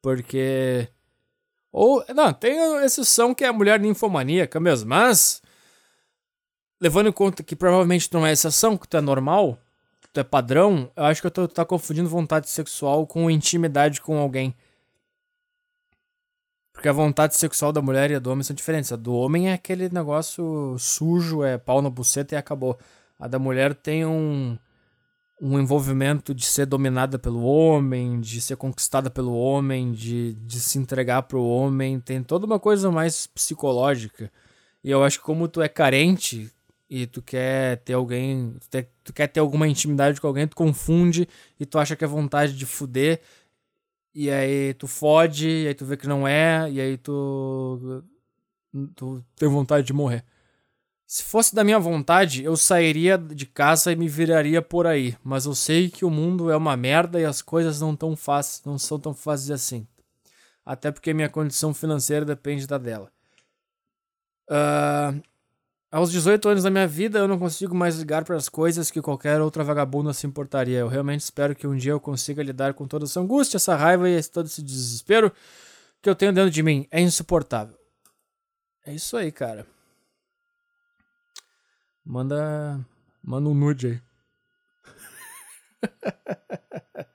Porque. 0.00 0.88
Ou. 1.72 2.04
Não, 2.14 2.32
tem 2.32 2.58
a 2.60 2.84
exceção 2.84 3.34
que 3.34 3.44
é 3.44 3.48
a 3.48 3.52
mulher 3.52 3.80
ninfomaníaca 3.80 4.60
mesmo, 4.60 4.88
mas. 4.90 5.42
Levando 6.80 7.08
em 7.08 7.12
conta 7.12 7.42
que 7.42 7.56
provavelmente 7.56 8.08
não 8.12 8.26
é 8.26 8.32
exceção, 8.32 8.76
que 8.76 8.88
tu 8.88 8.96
é 8.96 9.00
normal, 9.00 9.58
que 10.00 10.08
tu 10.12 10.20
é 10.20 10.24
padrão, 10.24 10.90
eu 10.96 11.04
acho 11.04 11.22
que 11.22 11.30
tu 11.30 11.46
tá 11.48 11.64
confundindo 11.64 12.08
vontade 12.08 12.48
sexual 12.50 13.06
com 13.06 13.30
intimidade 13.30 14.00
com 14.00 14.18
alguém. 14.18 14.54
Porque 16.82 16.88
a 16.88 16.92
vontade 16.92 17.36
sexual 17.36 17.70
da 17.70 17.80
mulher 17.80 18.10
e 18.10 18.16
a 18.16 18.18
do 18.18 18.28
homem 18.28 18.42
são 18.42 18.56
diferentes. 18.56 18.90
A 18.90 18.96
do 18.96 19.14
homem 19.14 19.50
é 19.50 19.52
aquele 19.52 19.88
negócio 19.88 20.74
sujo, 20.80 21.44
é 21.44 21.56
pau 21.56 21.80
na 21.80 21.88
buceta 21.88 22.34
e 22.34 22.36
acabou. 22.36 22.76
A 23.20 23.28
da 23.28 23.38
mulher 23.38 23.72
tem 23.72 24.04
um, 24.04 24.58
um 25.40 25.60
envolvimento 25.60 26.34
de 26.34 26.44
ser 26.44 26.66
dominada 26.66 27.20
pelo 27.20 27.44
homem, 27.44 28.20
de 28.20 28.40
ser 28.40 28.56
conquistada 28.56 29.08
pelo 29.08 29.32
homem, 29.32 29.92
de, 29.92 30.32
de 30.32 30.58
se 30.58 30.76
entregar 30.76 31.22
pro 31.22 31.44
homem. 31.44 32.00
Tem 32.00 32.20
toda 32.20 32.46
uma 32.46 32.58
coisa 32.58 32.90
mais 32.90 33.28
psicológica. 33.28 34.28
E 34.82 34.90
eu 34.90 35.04
acho 35.04 35.20
que 35.20 35.24
como 35.24 35.46
tu 35.46 35.62
é 35.62 35.68
carente 35.68 36.50
e 36.90 37.06
tu 37.06 37.22
quer 37.22 37.76
ter 37.76 37.92
alguém, 37.92 38.56
tu 39.04 39.12
quer 39.12 39.28
ter 39.28 39.38
alguma 39.38 39.68
intimidade 39.68 40.20
com 40.20 40.26
alguém, 40.26 40.48
tu 40.48 40.56
confunde 40.56 41.28
e 41.60 41.64
tu 41.64 41.78
acha 41.78 41.94
que 41.94 42.02
é 42.02 42.08
vontade 42.08 42.56
de 42.56 42.66
fuder 42.66 43.20
e 44.14 44.30
aí 44.30 44.74
tu 44.74 44.86
fode, 44.86 45.48
e 45.48 45.68
aí 45.68 45.74
tu 45.74 45.84
vê 45.84 45.96
que 45.96 46.06
não 46.06 46.26
é, 46.26 46.70
e 46.70 46.80
aí 46.80 46.98
tu. 46.98 48.04
Tu 48.94 49.24
tem 49.36 49.48
vontade 49.48 49.86
de 49.86 49.92
morrer. 49.92 50.24
Se 51.06 51.22
fosse 51.22 51.54
da 51.54 51.62
minha 51.62 51.78
vontade, 51.78 52.42
eu 52.42 52.56
sairia 52.56 53.18
de 53.18 53.44
casa 53.44 53.92
e 53.92 53.96
me 53.96 54.08
viraria 54.08 54.62
por 54.62 54.86
aí. 54.86 55.14
Mas 55.22 55.44
eu 55.44 55.54
sei 55.54 55.90
que 55.90 56.06
o 56.06 56.10
mundo 56.10 56.50
é 56.50 56.56
uma 56.56 56.74
merda 56.74 57.20
e 57.20 57.24
as 57.26 57.42
coisas 57.42 57.82
não 57.82 57.94
tão 57.94 58.16
fáceis, 58.16 58.64
não 58.64 58.78
são 58.78 58.98
tão 58.98 59.12
fáceis 59.12 59.50
assim. 59.50 59.86
Até 60.64 60.90
porque 60.90 61.12
minha 61.12 61.28
condição 61.28 61.74
financeira 61.74 62.24
depende 62.24 62.66
da 62.66 62.78
dela. 62.78 63.12
Uh, 64.48 65.22
aos 65.92 66.10
18 66.10 66.48
anos 66.48 66.62
da 66.62 66.70
minha 66.70 66.88
vida, 66.88 67.18
eu 67.18 67.28
não 67.28 67.38
consigo 67.38 67.74
mais 67.74 67.98
ligar 67.98 68.24
para 68.24 68.34
as 68.34 68.48
coisas 68.48 68.90
que 68.90 69.02
qualquer 69.02 69.42
outra 69.42 69.62
vagabunda 69.62 70.14
se 70.14 70.26
importaria. 70.26 70.78
Eu 70.78 70.88
realmente 70.88 71.20
espero 71.20 71.54
que 71.54 71.66
um 71.66 71.76
dia 71.76 71.92
eu 71.92 72.00
consiga 72.00 72.42
lidar 72.42 72.72
com 72.72 72.88
toda 72.88 73.04
essa 73.04 73.20
angústia, 73.20 73.58
essa 73.58 73.76
raiva 73.76 74.08
e 74.08 74.22
todo 74.24 74.46
esse 74.46 74.62
desespero 74.62 75.30
que 76.00 76.08
eu 76.08 76.14
tenho 76.14 76.32
dentro 76.32 76.50
de 76.50 76.62
mim. 76.62 76.88
É 76.90 76.98
insuportável. 76.98 77.78
É 78.86 78.94
isso 78.94 79.18
aí, 79.18 79.30
cara. 79.30 79.66
Manda. 82.02 82.80
Manda 83.22 83.50
um 83.50 83.54
nude 83.54 83.86
aí. 83.88 84.00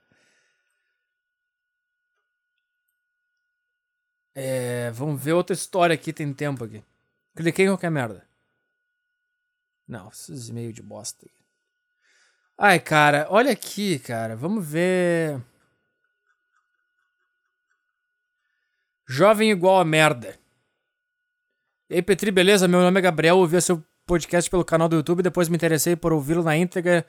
é, 4.36 4.90
vamos 4.92 5.20
ver 5.20 5.32
outra 5.32 5.52
história 5.52 5.94
aqui, 5.94 6.12
tem 6.12 6.32
tempo 6.32 6.62
aqui. 6.64 6.80
Cliquei 7.34 7.64
em 7.66 7.68
qualquer 7.70 7.90
merda. 7.90 8.27
Não, 9.88 10.08
esses 10.10 10.50
e-mails 10.50 10.74
de 10.74 10.82
bosta. 10.82 11.26
Ai, 12.58 12.78
cara, 12.78 13.26
olha 13.30 13.52
aqui, 13.52 13.98
cara. 13.98 14.36
Vamos 14.36 14.66
ver. 14.66 15.40
Jovem 19.08 19.50
igual 19.50 19.80
a 19.80 19.84
merda. 19.84 20.38
E 21.88 21.94
aí, 21.94 22.02
Petri, 22.02 22.30
beleza? 22.30 22.68
Meu 22.68 22.82
nome 22.82 22.98
é 22.98 23.02
Gabriel, 23.02 23.38
ouvi 23.38 23.58
seu 23.62 23.82
podcast 24.04 24.50
pelo 24.50 24.64
canal 24.64 24.88
do 24.88 24.96
YouTube, 24.96 25.22
depois 25.22 25.48
me 25.48 25.56
interessei 25.56 25.96
por 25.96 26.12
ouvi-lo 26.12 26.42
na 26.42 26.54
íntegra 26.54 27.06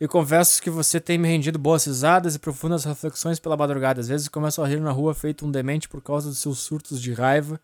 e 0.00 0.08
confesso 0.08 0.62
que 0.62 0.70
você 0.70 0.98
tem 0.98 1.18
me 1.18 1.28
rendido 1.28 1.58
boas 1.58 1.84
risadas 1.84 2.34
e 2.34 2.38
profundas 2.38 2.84
reflexões 2.84 3.38
pela 3.38 3.56
madrugada. 3.56 4.00
Às 4.00 4.08
vezes 4.08 4.28
começo 4.28 4.62
a 4.62 4.66
rir 4.66 4.80
na 4.80 4.92
rua 4.92 5.14
feito 5.14 5.46
um 5.46 5.50
demente 5.50 5.88
por 5.88 6.02
causa 6.02 6.28
dos 6.28 6.38
seus 6.38 6.60
surtos 6.60 7.00
de 7.00 7.12
raiva, 7.12 7.60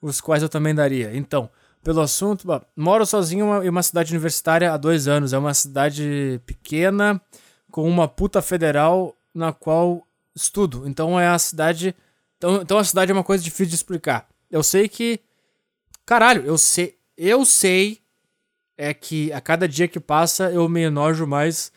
os 0.00 0.20
quais 0.20 0.42
eu 0.42 0.48
também 0.48 0.74
daria. 0.74 1.16
Então, 1.16 1.50
pelo 1.84 2.00
assunto. 2.00 2.46
Bom, 2.46 2.60
moro 2.74 3.04
sozinho 3.06 3.62
em 3.62 3.68
uma 3.68 3.82
cidade 3.82 4.12
universitária 4.12 4.72
há 4.72 4.76
dois 4.76 5.06
anos. 5.06 5.32
É 5.32 5.38
uma 5.38 5.54
cidade 5.54 6.40
pequena 6.46 7.20
com 7.70 7.88
uma 7.88 8.08
puta 8.08 8.40
federal 8.40 9.14
na 9.32 9.52
qual 9.52 10.06
estudo. 10.34 10.88
Então 10.88 11.20
é 11.20 11.28
a 11.28 11.38
cidade. 11.38 11.94
Então, 12.38 12.62
então 12.62 12.78
a 12.78 12.84
cidade 12.84 13.12
é 13.12 13.14
uma 13.14 13.22
coisa 13.22 13.44
difícil 13.44 13.66
de 13.66 13.74
explicar. 13.74 14.26
Eu 14.50 14.62
sei 14.62 14.88
que. 14.88 15.20
Caralho, 16.06 16.44
eu 16.44 16.58
sei. 16.58 16.98
Eu 17.16 17.44
sei. 17.44 18.00
É 18.76 18.92
que 18.92 19.32
a 19.32 19.40
cada 19.40 19.68
dia 19.68 19.86
que 19.86 20.00
passa 20.00 20.50
eu 20.50 20.68
me 20.68 20.82
enojo 20.82 21.26
mais. 21.26 21.70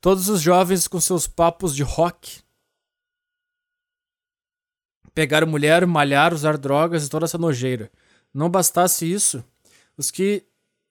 Todos 0.00 0.28
os 0.30 0.40
jovens 0.40 0.88
com 0.88 0.98
seus 0.98 1.26
papos 1.26 1.76
de 1.76 1.82
rock. 1.82 2.40
Pegar 5.14 5.44
mulher, 5.44 5.86
malhar, 5.86 6.32
usar 6.32 6.56
drogas 6.56 7.04
e 7.04 7.10
toda 7.10 7.26
essa 7.26 7.36
nojeira. 7.36 7.90
Não 8.32 8.48
bastasse 8.48 9.10
isso, 9.10 9.44
os 9.96 10.10
que 10.10 10.44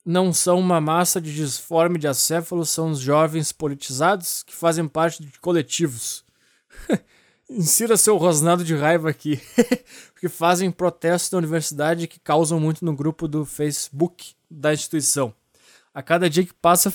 não 0.05 0.33
são 0.33 0.59
uma 0.59 0.81
massa 0.81 1.21
de 1.21 1.33
disforme 1.33 1.99
de 1.99 2.07
acéfalos 2.07 2.69
são 2.69 2.91
os 2.91 2.99
jovens 2.99 3.51
politizados 3.51 4.43
que 4.43 4.55
fazem 4.55 4.87
parte 4.87 5.23
de 5.23 5.39
coletivos. 5.39 6.23
Insira 7.49 7.97
seu 7.97 8.17
rosnado 8.17 8.63
de 8.63 8.75
raiva 8.75 9.09
aqui. 9.09 9.41
que 10.19 10.29
fazem 10.29 10.71
protestos 10.71 11.29
da 11.29 11.37
universidade 11.37 12.07
que 12.07 12.19
causam 12.19 12.59
muito 12.59 12.83
no 12.85 12.95
grupo 12.95 13.27
do 13.27 13.45
Facebook 13.45 14.33
da 14.49 14.73
instituição. 14.73 15.33
A 15.93 16.03
cada 16.03 16.29
dia 16.29 16.45
que 16.45 16.53
passa 16.53 16.93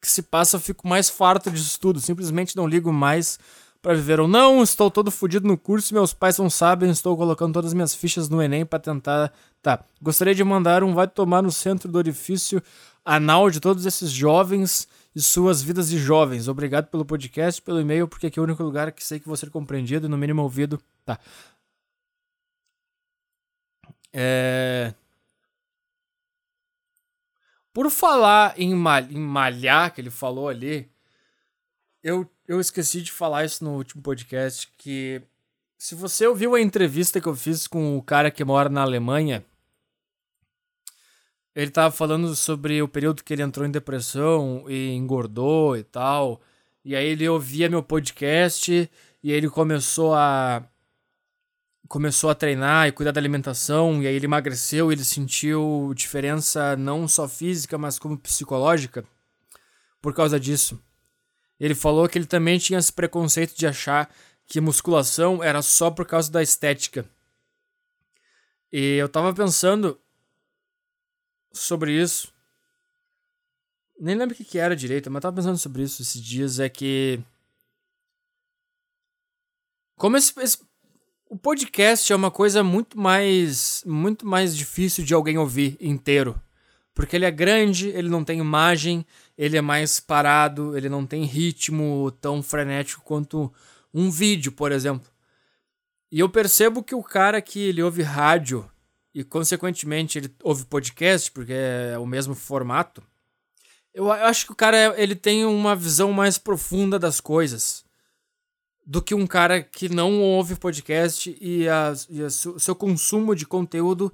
que 0.00 0.08
se 0.08 0.22
passa, 0.22 0.60
fico 0.60 0.86
mais 0.86 1.08
farto 1.08 1.50
de 1.50 1.60
estudo. 1.60 2.00
Simplesmente 2.00 2.56
não 2.56 2.66
ligo 2.66 2.92
mais 2.92 3.38
para 3.82 3.94
viver 3.94 4.20
ou 4.20 4.28
não. 4.28 4.62
Estou 4.62 4.90
todo 4.90 5.10
fodido 5.10 5.46
no 5.46 5.56
curso, 5.56 5.94
meus 5.94 6.12
pais 6.12 6.38
não 6.38 6.50
sabem, 6.50 6.90
estou 6.90 7.16
colocando 7.16 7.54
todas 7.54 7.70
as 7.70 7.74
minhas 7.74 7.94
fichas 7.94 8.28
no 8.28 8.42
Enem 8.42 8.66
para 8.66 8.78
tentar. 8.78 9.32
Tá. 9.62 9.84
Gostaria 10.00 10.34
de 10.34 10.44
mandar 10.44 10.82
um 10.84 10.94
vai 10.94 11.08
tomar 11.08 11.42
no 11.42 11.50
centro 11.50 11.90
do 11.90 11.98
orifício 11.98 12.62
anal 13.04 13.50
de 13.50 13.60
todos 13.60 13.86
esses 13.86 14.10
jovens 14.10 14.88
e 15.14 15.20
suas 15.20 15.62
vidas 15.62 15.88
de 15.88 15.98
jovens. 15.98 16.48
Obrigado 16.48 16.86
pelo 16.88 17.04
podcast, 17.04 17.60
pelo 17.62 17.80
e-mail, 17.80 18.06
porque 18.06 18.26
aqui 18.26 18.38
é 18.38 18.42
o 18.42 18.44
único 18.44 18.62
lugar 18.62 18.92
que 18.92 19.04
sei 19.04 19.18
que 19.18 19.26
vou 19.26 19.36
ser 19.36 19.50
compreendido 19.50 20.06
e 20.06 20.10
no 20.10 20.18
mínimo 20.18 20.42
ouvido. 20.42 20.80
Tá. 21.04 21.18
É... 24.12 24.94
Por 27.72 27.90
falar 27.90 28.58
em, 28.58 28.74
mal 28.74 29.02
em 29.02 29.20
malhar, 29.20 29.94
que 29.94 30.00
ele 30.00 30.10
falou 30.10 30.48
ali, 30.48 30.90
eu 32.02 32.28
eu 32.48 32.58
esqueci 32.60 33.02
de 33.02 33.12
falar 33.12 33.44
isso 33.44 33.62
no 33.62 33.76
último 33.76 34.02
podcast, 34.02 34.72
que 34.78 35.20
se 35.76 35.94
você 35.94 36.26
ouviu 36.26 36.54
a 36.54 36.60
entrevista 36.60 37.20
que 37.20 37.28
eu 37.28 37.36
fiz 37.36 37.66
com 37.66 37.96
o 37.96 38.02
cara 38.02 38.30
que 38.30 38.42
mora 38.42 38.70
na 38.70 38.80
Alemanha, 38.80 39.44
ele 41.54 41.70
tava 41.70 41.94
falando 41.94 42.34
sobre 42.34 42.80
o 42.80 42.88
período 42.88 43.22
que 43.22 43.34
ele 43.34 43.42
entrou 43.42 43.66
em 43.66 43.70
depressão 43.70 44.64
e 44.68 44.92
engordou 44.92 45.76
e 45.76 45.84
tal. 45.84 46.40
E 46.84 46.96
aí 46.96 47.06
ele 47.06 47.28
ouvia 47.28 47.68
meu 47.68 47.82
podcast 47.82 48.90
e 49.22 49.32
ele 49.32 49.50
começou 49.50 50.14
a 50.14 50.64
começou 51.88 52.30
a 52.30 52.34
treinar 52.34 52.86
e 52.86 52.92
cuidar 52.92 53.12
da 53.12 53.20
alimentação 53.20 54.02
e 54.02 54.06
aí 54.06 54.14
ele 54.14 54.26
emagreceu, 54.26 54.92
ele 54.92 55.04
sentiu 55.04 55.92
diferença 55.94 56.76
não 56.76 57.08
só 57.08 57.26
física, 57.26 57.78
mas 57.78 57.98
como 57.98 58.18
psicológica 58.18 59.04
por 60.00 60.14
causa 60.14 60.38
disso. 60.38 60.78
Ele 61.58 61.74
falou 61.74 62.08
que 62.08 62.18
ele 62.18 62.26
também 62.26 62.58
tinha 62.58 62.78
esse 62.78 62.92
preconceito 62.92 63.54
de 63.56 63.66
achar 63.66 64.12
que 64.46 64.60
musculação 64.60 65.42
era 65.42 65.60
só 65.60 65.90
por 65.90 66.06
causa 66.06 66.30
da 66.30 66.42
estética. 66.42 67.04
E 68.72 68.96
eu 68.96 69.08
tava 69.08 69.34
pensando 69.34 69.98
sobre 71.52 71.92
isso. 71.92 72.32
Nem 73.98 74.14
lembro 74.14 74.34
o 74.34 74.44
que, 74.44 74.58
era 74.58 74.76
direito, 74.76 75.10
mas 75.10 75.22
tava 75.22 75.36
pensando 75.36 75.58
sobre 75.58 75.82
isso 75.82 76.02
esses 76.02 76.22
dias. 76.22 76.60
É 76.60 76.68
que. 76.68 77.20
Como 79.96 80.16
esse, 80.16 80.32
esse 80.40 80.58
o 81.28 81.36
podcast 81.36 82.10
é 82.10 82.16
uma 82.16 82.30
coisa 82.30 82.62
muito 82.62 82.98
mais 82.98 83.82
muito 83.84 84.26
mais 84.26 84.56
difícil 84.56 85.04
de 85.04 85.12
alguém 85.12 85.36
ouvir 85.36 85.76
inteiro. 85.80 86.40
Porque 86.94 87.14
ele 87.16 87.26
é 87.26 87.30
grande, 87.30 87.88
ele 87.88 88.08
não 88.08 88.24
tem 88.24 88.40
imagem, 88.40 89.06
ele 89.38 89.56
é 89.56 89.62
mais 89.62 90.00
parado, 90.00 90.76
ele 90.76 90.88
não 90.88 91.06
tem 91.06 91.22
ritmo 91.22 92.10
tão 92.20 92.42
frenético 92.42 93.04
quanto 93.04 93.52
um 93.94 94.10
vídeo, 94.10 94.50
por 94.50 94.72
exemplo. 94.72 95.08
E 96.10 96.18
eu 96.18 96.28
percebo 96.28 96.82
que 96.82 96.94
o 96.94 97.02
cara 97.02 97.40
que 97.40 97.60
ele 97.60 97.80
ouve 97.80 98.02
rádio 98.02 98.68
e 99.14 99.22
consequentemente 99.22 100.18
ele 100.18 100.34
ouve 100.42 100.64
podcast, 100.64 101.30
porque 101.30 101.52
é 101.52 101.96
o 101.98 102.06
mesmo 102.06 102.34
formato, 102.34 103.02
eu 103.94 104.10
acho 104.10 104.46
que 104.46 104.52
o 104.52 104.56
cara 104.56 104.94
ele 105.00 105.14
tem 105.14 105.44
uma 105.44 105.74
visão 105.74 106.12
mais 106.12 106.36
profunda 106.36 106.98
das 106.98 107.20
coisas 107.20 107.84
do 108.84 109.02
que 109.02 109.14
um 109.14 109.26
cara 109.26 109.62
que 109.62 109.88
não 109.88 110.20
ouve 110.20 110.56
podcast 110.56 111.36
e, 111.40 111.66
e 112.08 112.22
o 112.22 112.30
seu 112.30 112.74
consumo 112.74 113.34
de 113.34 113.46
conteúdo 113.46 114.12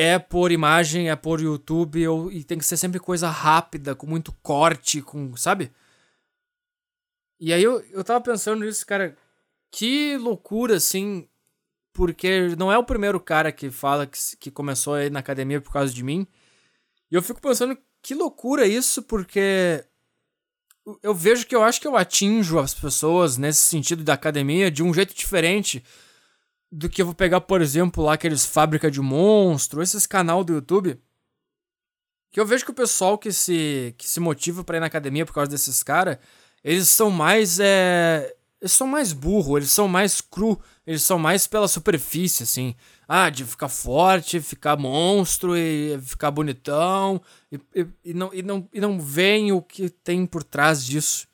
é 0.00 0.16
por 0.16 0.52
imagem, 0.52 1.10
é 1.10 1.16
por 1.16 1.40
YouTube, 1.40 2.06
ou, 2.06 2.30
e 2.30 2.44
tem 2.44 2.56
que 2.56 2.64
ser 2.64 2.76
sempre 2.76 3.00
coisa 3.00 3.28
rápida, 3.28 3.96
com 3.96 4.06
muito 4.06 4.32
corte, 4.44 5.02
com. 5.02 5.36
Sabe? 5.36 5.72
E 7.40 7.52
aí 7.52 7.60
eu, 7.60 7.84
eu 7.90 8.04
tava 8.04 8.20
pensando 8.20 8.64
nisso, 8.64 8.86
cara. 8.86 9.16
Que 9.72 10.16
loucura, 10.16 10.76
assim. 10.76 11.28
Porque 11.92 12.54
não 12.56 12.70
é 12.70 12.78
o 12.78 12.84
primeiro 12.84 13.18
cara 13.18 13.50
que 13.50 13.72
fala 13.72 14.06
que, 14.06 14.18
que 14.38 14.52
começou 14.52 14.94
aí 14.94 15.10
na 15.10 15.18
academia 15.18 15.60
por 15.60 15.72
causa 15.72 15.92
de 15.92 16.04
mim. 16.04 16.28
E 17.10 17.16
eu 17.16 17.22
fico 17.22 17.40
pensando 17.40 17.76
que 18.00 18.14
loucura 18.14 18.68
isso, 18.68 19.02
porque 19.02 19.84
eu 21.02 21.12
vejo 21.12 21.44
que 21.44 21.56
eu 21.56 21.64
acho 21.64 21.80
que 21.80 21.88
eu 21.88 21.96
atinjo 21.96 22.60
as 22.60 22.72
pessoas 22.72 23.36
nesse 23.36 23.64
sentido 23.64 24.04
da 24.04 24.14
academia 24.14 24.70
de 24.70 24.80
um 24.80 24.94
jeito 24.94 25.12
diferente 25.12 25.82
do 26.70 26.88
que 26.88 27.00
eu 27.00 27.06
vou 27.06 27.14
pegar, 27.14 27.40
por 27.40 27.60
exemplo, 27.60 28.04
lá 28.04 28.14
aqueles 28.14 28.44
Fábrica 28.44 28.90
de 28.90 29.00
Monstro, 29.00 29.82
esses 29.82 30.06
canal 30.06 30.44
do 30.44 30.54
YouTube. 30.54 31.00
Que 32.30 32.38
eu 32.38 32.46
vejo 32.46 32.64
que 32.64 32.70
o 32.70 32.74
pessoal 32.74 33.16
que 33.16 33.32
se, 33.32 33.94
que 33.96 34.08
se 34.08 34.20
motiva 34.20 34.62
para 34.62 34.76
ir 34.76 34.80
na 34.80 34.86
academia 34.86 35.24
por 35.24 35.32
causa 35.32 35.50
desses 35.50 35.82
caras, 35.82 36.18
eles 36.62 36.88
são 36.88 37.10
mais. 37.10 37.58
É, 37.58 38.34
eles 38.60 38.72
são 38.72 38.86
mais 38.86 39.12
burro, 39.12 39.56
eles 39.56 39.70
são 39.70 39.88
mais 39.88 40.20
cru, 40.20 40.60
eles 40.86 41.02
são 41.02 41.18
mais 41.18 41.46
pela 41.46 41.68
superfície, 41.68 42.42
assim. 42.42 42.74
Ah, 43.06 43.30
de 43.30 43.44
ficar 43.44 43.68
forte, 43.68 44.40
ficar 44.40 44.76
monstro 44.76 45.56
e 45.56 45.98
ficar 46.02 46.30
bonitão. 46.30 47.22
E, 47.50 47.60
e, 47.74 47.86
e 48.04 48.14
não, 48.14 48.34
e, 48.34 48.42
não, 48.42 48.68
e 48.72 48.80
não 48.80 49.00
veem 49.00 49.52
o 49.52 49.62
que 49.62 49.88
tem 49.88 50.26
por 50.26 50.42
trás 50.42 50.84
disso. 50.84 51.26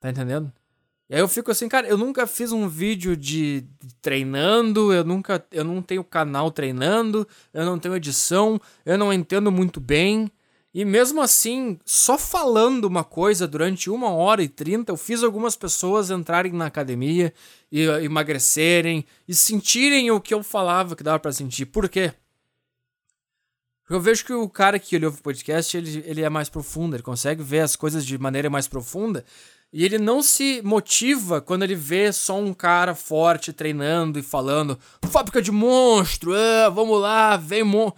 Tá 0.00 0.10
entendendo? 0.10 0.52
E 1.08 1.14
aí 1.14 1.20
eu 1.20 1.28
fico 1.28 1.50
assim, 1.50 1.68
cara, 1.68 1.88
eu 1.88 1.96
nunca 1.96 2.26
fiz 2.26 2.52
um 2.52 2.68
vídeo 2.68 3.16
de, 3.16 3.64
treinando, 4.02 4.92
eu 4.92 5.02
nunca, 5.02 5.44
eu 5.50 5.64
não 5.64 5.80
tenho 5.80 6.04
canal 6.04 6.50
treinando, 6.50 7.26
eu 7.52 7.64
não 7.64 7.78
tenho 7.78 7.96
edição, 7.96 8.60
eu 8.84 8.98
não 8.98 9.10
entendo 9.10 9.50
muito 9.50 9.80
bem. 9.80 10.30
E 10.74 10.84
mesmo 10.84 11.22
assim, 11.22 11.78
só 11.82 12.18
falando 12.18 12.84
uma 12.84 13.02
coisa 13.02 13.48
durante 13.48 13.88
uma 13.88 14.10
hora 14.10 14.42
e 14.42 14.48
trinta, 14.48 14.92
eu 14.92 14.98
fiz 14.98 15.22
algumas 15.22 15.56
pessoas 15.56 16.10
entrarem 16.10 16.52
na 16.52 16.66
academia 16.66 17.32
e 17.72 17.84
emagrecerem 17.84 19.06
e 19.26 19.34
sentirem 19.34 20.10
o 20.10 20.20
que 20.20 20.34
eu 20.34 20.42
falava 20.42 20.94
que 20.94 21.02
dava 21.02 21.18
para 21.18 21.32
sentir. 21.32 21.64
Por 21.66 21.88
quê? 21.88 22.12
Porque 23.82 23.94
eu 23.94 24.00
vejo 24.02 24.22
que 24.26 24.34
o 24.34 24.46
cara 24.50 24.78
que 24.78 24.94
ele 24.94 25.06
ouve 25.06 25.18
o 25.18 25.22
podcast, 25.22 25.74
ele, 25.74 26.04
ele 26.04 26.20
é 26.20 26.28
mais 26.28 26.50
profundo, 26.50 26.94
ele 26.94 27.02
consegue 27.02 27.42
ver 27.42 27.60
as 27.60 27.74
coisas 27.74 28.04
de 28.04 28.18
maneira 28.18 28.50
mais 28.50 28.68
profunda 28.68 29.24
e 29.72 29.84
ele 29.84 29.98
não 29.98 30.22
se 30.22 30.62
motiva 30.62 31.40
quando 31.40 31.62
ele 31.62 31.74
vê 31.74 32.10
só 32.12 32.38
um 32.38 32.54
cara 32.54 32.94
forte 32.94 33.52
treinando 33.52 34.18
e 34.18 34.22
falando: 34.22 34.78
fábrica 35.10 35.42
de 35.42 35.52
monstro, 35.52 36.34
ah, 36.34 36.70
vamos 36.70 37.00
lá, 37.00 37.36
vem 37.36 37.62
mon. 37.62 37.92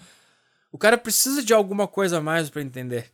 O 0.72 0.78
cara 0.78 0.98
precisa 0.98 1.42
de 1.42 1.54
alguma 1.54 1.86
coisa 1.86 2.18
a 2.18 2.20
mais 2.20 2.50
para 2.50 2.62
entender. 2.62 3.12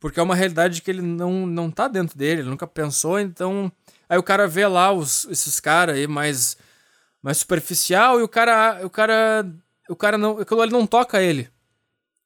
Porque 0.00 0.18
é 0.18 0.22
uma 0.22 0.34
realidade 0.34 0.82
que 0.82 0.90
ele 0.90 1.02
não, 1.02 1.46
não 1.46 1.70
tá 1.70 1.86
dentro 1.86 2.18
dele, 2.18 2.40
ele 2.40 2.50
nunca 2.50 2.66
pensou, 2.66 3.20
então. 3.20 3.70
Aí 4.08 4.18
o 4.18 4.22
cara 4.22 4.48
vê 4.48 4.66
lá 4.66 4.92
os, 4.92 5.24
esses 5.26 5.60
caras 5.60 5.96
aí 5.96 6.08
mais, 6.08 6.56
mais 7.22 7.38
superficial 7.38 8.18
e 8.18 8.22
o 8.24 8.28
cara. 8.28 8.84
O 8.84 8.90
cara. 8.90 9.46
O 9.88 9.94
cara 9.94 10.18
não. 10.18 10.38
Aquilo 10.38 10.60
ali 10.60 10.72
não 10.72 10.86
toca 10.88 11.22
ele. 11.22 11.48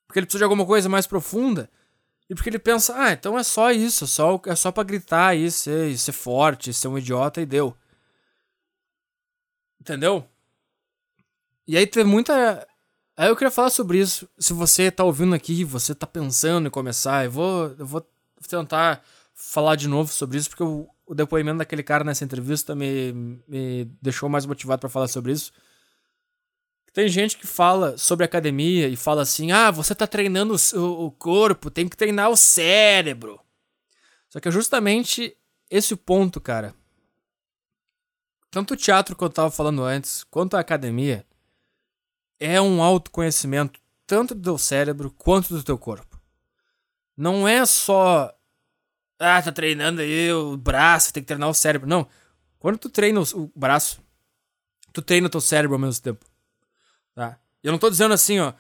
Porque 0.07 0.19
ele 0.19 0.27
precisa 0.27 0.39
de 0.39 0.45
alguma 0.45 0.65
coisa 0.65 0.89
mais 0.89 1.07
profunda. 1.07 1.69
E 2.29 2.35
porque 2.35 2.51
ele 2.51 2.59
pensa, 2.59 2.95
ah, 2.97 3.13
então 3.13 3.39
é 3.39 3.43
só 3.43 3.71
isso, 3.71 4.05
é 4.05 4.07
só, 4.07 4.41
é 4.47 4.57
só 4.57 4.73
pra 4.73 4.83
gritar 4.83 5.29
aí, 5.29 5.51
ser, 5.51 5.97
ser 5.97 6.13
forte, 6.13 6.73
ser 6.73 6.89
um 6.89 6.99
idiota 6.99 7.41
e 7.41 7.47
deu. 7.47 7.77
Entendeu? 9.81 10.29
E 11.67 11.77
aí 11.77 11.87
tem 11.87 12.05
muita. 12.05 12.67
Aí 13.17 13.29
eu 13.29 13.37
queria 13.37 13.51
falar 13.51 13.71
sobre 13.71 13.99
isso. 13.99 14.29
Se 14.39 14.53
você 14.53 14.91
tá 14.91 15.05
ouvindo 15.05 15.35
aqui, 15.35 15.65
você 15.65 15.95
tá 15.95 16.07
pensando 16.07 16.67
em 16.67 16.71
começar, 16.71 17.25
eu 17.25 17.31
vou, 17.31 17.75
eu 17.79 17.87
vou 17.87 18.07
tentar 18.49 19.03
falar 19.35 19.77
de 19.77 19.89
novo 19.89 20.13
sobre 20.13 20.39
isso, 20.39 20.49
porque 20.51 20.63
o, 20.63 20.89
o 21.07 21.15
depoimento 21.15 21.59
daquele 21.59 21.83
cara 21.83 22.05
nessa 22.05 22.25
entrevista 22.25 22.75
me, 22.75 23.41
me 23.47 23.85
deixou 24.03 24.29
mais 24.29 24.47
motivado 24.47 24.81
para 24.81 24.89
falar 24.91 25.09
sobre 25.09 25.33
isso. 25.33 25.53
Tem 26.97 27.09
gente 27.09 27.37
que 27.37 27.47
fala 27.47 27.99
sobre 27.99 28.25
academia 28.25 28.89
e 28.89 28.97
fala 28.97 29.21
assim: 29.21 29.53
ah, 29.53 29.71
você 29.71 29.95
tá 29.95 30.07
treinando 30.07 30.57
o, 30.73 31.05
o 31.05 31.11
corpo, 31.11 31.71
tem 31.71 31.87
que 31.87 31.95
treinar 31.95 32.31
o 32.31 32.37
cérebro. 32.39 33.39
Só 34.31 34.41
que 34.41 34.49
é 34.49 34.51
justamente 34.51 35.37
esse 35.71 35.93
o 35.93 35.97
ponto, 35.99 36.41
cara. 36.41 36.75
Tanto 38.51 38.73
o 38.73 38.77
teatro 38.79 39.15
que 39.15 39.23
eu 39.23 39.29
tava 39.29 39.51
falando 39.51 39.83
antes, 39.83 40.25
quanto 40.25 40.57
a 40.57 40.61
academia, 40.61 41.27
é 42.41 42.59
um 42.63 42.83
autoconhecimento 42.83 43.79
tanto 44.07 44.35
do 44.35 44.43
teu 44.43 44.57
cérebro 44.57 45.11
quanto 45.19 45.53
do 45.53 45.63
teu 45.63 45.77
corpo. 45.77 46.19
Não 47.15 47.47
é 47.47 47.67
só. 47.67 48.35
Ah, 49.19 49.43
tá 49.43 49.53
treinando 49.53 50.01
aí 50.01 50.33
o 50.33 50.57
braço, 50.57 51.13
tem 51.13 51.23
que 51.23 51.27
treinar 51.27 51.51
o 51.51 51.55
cérebro. 51.55 51.87
Não. 51.87 52.09
Quando 52.59 52.79
tu 52.79 52.89
treina 52.89 53.21
o 53.21 53.53
braço, 53.55 54.03
tu 54.95 55.03
treina 55.03 55.27
o 55.27 55.31
teu 55.31 55.43
cérebro 55.43 55.75
ao 55.75 55.81
mesmo 55.81 56.03
tempo. 56.03 56.25
Eu 57.67 57.73
não 57.73 57.79
tô 57.79 57.91
dizendo 57.91 58.15
assim, 58.15 58.39
ó. 58.39 58.53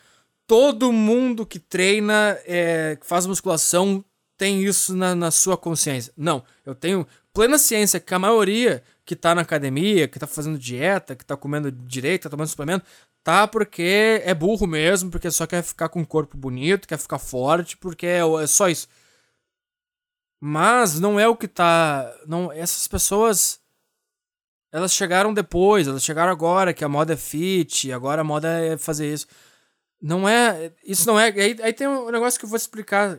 Todo 0.47 0.93
mundo 0.93 1.47
que 1.47 1.59
treina, 1.59 2.39
é, 2.45 2.97
que 2.97 3.07
faz 3.07 3.27
musculação, 3.27 4.05
tem 4.37 4.63
isso 4.63 4.95
na, 4.95 5.15
na 5.15 5.31
sua 5.31 5.57
consciência. 5.57 6.13
Não, 6.17 6.45
eu 6.65 6.75
tenho 6.75 7.07
plena 7.33 7.59
ciência 7.59 8.01
que 8.01 8.15
a 8.15 8.19
maioria 8.19 8.83
que 9.05 9.17
tá 9.17 9.35
na 9.35 9.43
academia, 9.43 10.09
que 10.09 10.19
tá 10.19 10.27
fazendo 10.27 10.59
dieta, 10.59 11.15
que 11.15 11.25
tá 11.25 11.37
comendo 11.37 11.71
direito, 11.71 12.25
tá 12.25 12.31
tomando 12.31 12.49
suplemento, 12.49 12.85
tá 13.23 13.47
porque 13.47 14.23
é 14.25 14.35
burro 14.35 14.67
mesmo, 14.67 15.11
porque 15.11 15.31
só 15.31 15.47
quer 15.47 15.63
ficar 15.63 15.89
com 15.89 16.01
um 16.01 16.05
corpo 16.05 16.37
bonito, 16.37 16.89
quer 16.89 16.99
ficar 16.99 17.19
forte, 17.19 17.77
porque 17.77 18.07
é, 18.07 18.21
é 18.21 18.47
só 18.47 18.69
isso. 18.69 18.89
Mas 20.41 21.01
não 21.01 21.19
é 21.19 21.29
o 21.29 21.37
que 21.37 21.49
tá. 21.49 22.13
Não, 22.27 22.53
essas 22.53 22.87
pessoas 22.89 23.61
elas 24.73 24.93
chegaram 24.93 25.33
depois, 25.33 25.87
elas 25.87 26.05
chegaram 26.05 26.33
agora, 26.33 26.75
que 26.75 26.85
a 26.85 26.89
moda 26.89 27.15
é 27.15 27.17
fit, 27.17 27.91
agora 27.93 28.21
a 28.21 28.25
moda 28.25 28.49
é 28.49 28.77
fazer 28.77 29.13
isso. 29.13 29.27
Não 30.01 30.29
é. 30.29 30.73
Isso 30.85 31.07
não 31.07 31.19
é. 31.19 31.27
Aí, 31.29 31.57
aí 31.63 31.73
tem 31.73 31.87
um 31.87 32.11
negócio 32.11 32.39
que 32.39 32.45
eu 32.45 32.51
vou 32.51 32.57
explicar 32.57 33.19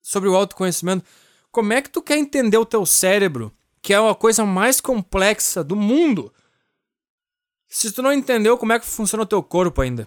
sobre 0.00 0.28
o 0.28 0.34
autoconhecimento. 0.34 1.04
Como 1.50 1.72
é 1.72 1.82
que 1.82 1.90
tu 1.90 2.00
quer 2.00 2.16
entender 2.16 2.56
o 2.56 2.66
teu 2.66 2.86
cérebro, 2.86 3.52
que 3.80 3.92
é 3.92 3.96
a 3.96 4.14
coisa 4.14 4.44
mais 4.44 4.80
complexa 4.80 5.62
do 5.62 5.76
mundo, 5.76 6.32
se 7.68 7.92
tu 7.92 8.02
não 8.02 8.12
entendeu 8.12 8.56
como 8.58 8.72
é 8.72 8.78
que 8.78 8.86
funciona 8.86 9.22
o 9.22 9.26
teu 9.26 9.42
corpo 9.42 9.80
ainda? 9.80 10.06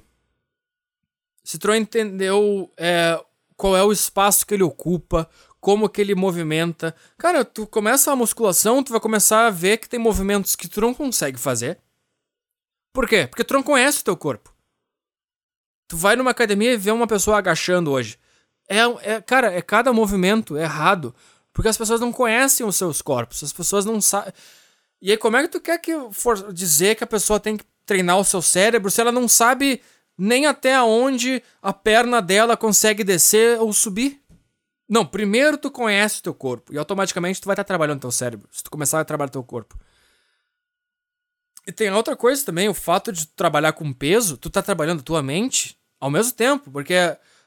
Se 1.44 1.58
tu 1.58 1.68
não 1.68 1.76
entendeu 1.76 2.72
é, 2.78 3.24
qual 3.56 3.78
é 3.78 3.84
o 3.84 3.92
espaço 3.92 4.46
que 4.46 4.54
ele 4.54 4.64
ocupa, 4.64 5.30
como 5.66 5.90
que 5.90 6.00
ele 6.00 6.14
movimenta. 6.14 6.96
Cara, 7.18 7.44
tu 7.44 7.66
começa 7.66 8.12
a 8.12 8.16
musculação, 8.16 8.84
tu 8.84 8.92
vai 8.92 9.02
começar 9.02 9.48
a 9.48 9.50
ver 9.50 9.78
que 9.78 9.90
tem 9.90 10.00
movimentos 10.00 10.56
que 10.56 10.68
tu 10.68 10.80
não 10.80 10.94
consegue 10.94 11.40
fazer. 11.40 11.80
Por 12.94 13.10
quê? 13.10 13.26
Porque 13.26 13.44
tu 13.44 13.56
não 13.56 13.64
conhece 13.64 14.02
o 14.02 14.04
teu 14.04 14.16
corpo. 14.16 14.54
Tu 15.88 15.98
vai 15.98 16.16
numa 16.16 16.30
academia 16.30 16.72
e 16.72 16.78
vê 16.78 16.92
uma 16.92 17.08
pessoa 17.08 17.40
agachando 17.40 17.90
hoje. 17.90 18.20
É, 18.70 18.78
é, 19.02 19.20
cara, 19.20 19.52
é 19.52 19.60
cada 19.60 19.92
movimento 19.92 20.56
errado. 20.56 21.16
Porque 21.52 21.68
as 21.68 21.78
pessoas 21.80 22.00
não 22.00 22.12
conhecem 22.14 22.64
os 22.64 22.76
seus 22.76 23.02
corpos. 23.02 23.42
As 23.42 23.52
pessoas 23.52 23.86
não 23.86 24.00
sabem. 24.00 24.34
E 25.02 25.10
aí, 25.10 25.18
como 25.18 25.36
é 25.36 25.42
que 25.42 25.50
tu 25.50 25.60
quer 25.60 25.80
que 25.80 25.94
for 26.12 26.54
dizer 26.54 26.94
que 26.94 27.04
a 27.04 27.08
pessoa 27.08 27.40
tem 27.40 27.58
que 27.58 27.66
treinar 27.88 28.20
o 28.20 28.24
seu 28.24 28.40
cérebro 28.40 28.92
se 28.92 29.02
ela 29.02 29.12
não 29.12 29.28
sabe 29.28 29.82
nem 30.16 30.46
até 30.46 30.80
onde 30.84 31.42
a 31.60 31.74
perna 31.74 32.22
dela 32.22 32.56
consegue 32.56 33.04
descer 33.04 33.60
ou 33.60 33.74
subir? 33.74 34.25
Não, 34.88 35.06
primeiro 35.06 35.58
tu 35.58 35.72
conhece 35.72 36.20
o 36.20 36.24
teu 36.24 36.34
corpo 36.34 36.74
e 36.74 36.78
automaticamente 36.78 37.42
tu 37.42 37.46
vai 37.46 37.54
estar 37.54 37.64
trabalhando 37.64 38.02
teu 38.02 38.12
cérebro, 38.12 38.48
se 38.52 38.64
tu 38.64 38.70
começar 38.70 39.00
a 39.00 39.06
trabalhar 39.06 39.30
teu 39.30 39.44
corpo. 39.44 39.78
E 41.68 41.72
tem 41.72 41.92
outra 41.92 42.16
coisa 42.16 42.46
também, 42.46 42.70
o 42.70 42.74
fato 42.74 43.12
de 43.12 43.28
trabalhar 43.28 43.74
com 43.74 43.92
peso, 43.92 44.38
tu 44.38 44.50
tá 44.50 44.62
trabalhando 44.62 45.02
tua 45.02 45.24
mente 45.24 45.76
ao 46.00 46.12
mesmo 46.12 46.34
tempo, 46.34 46.70
porque 46.70 46.96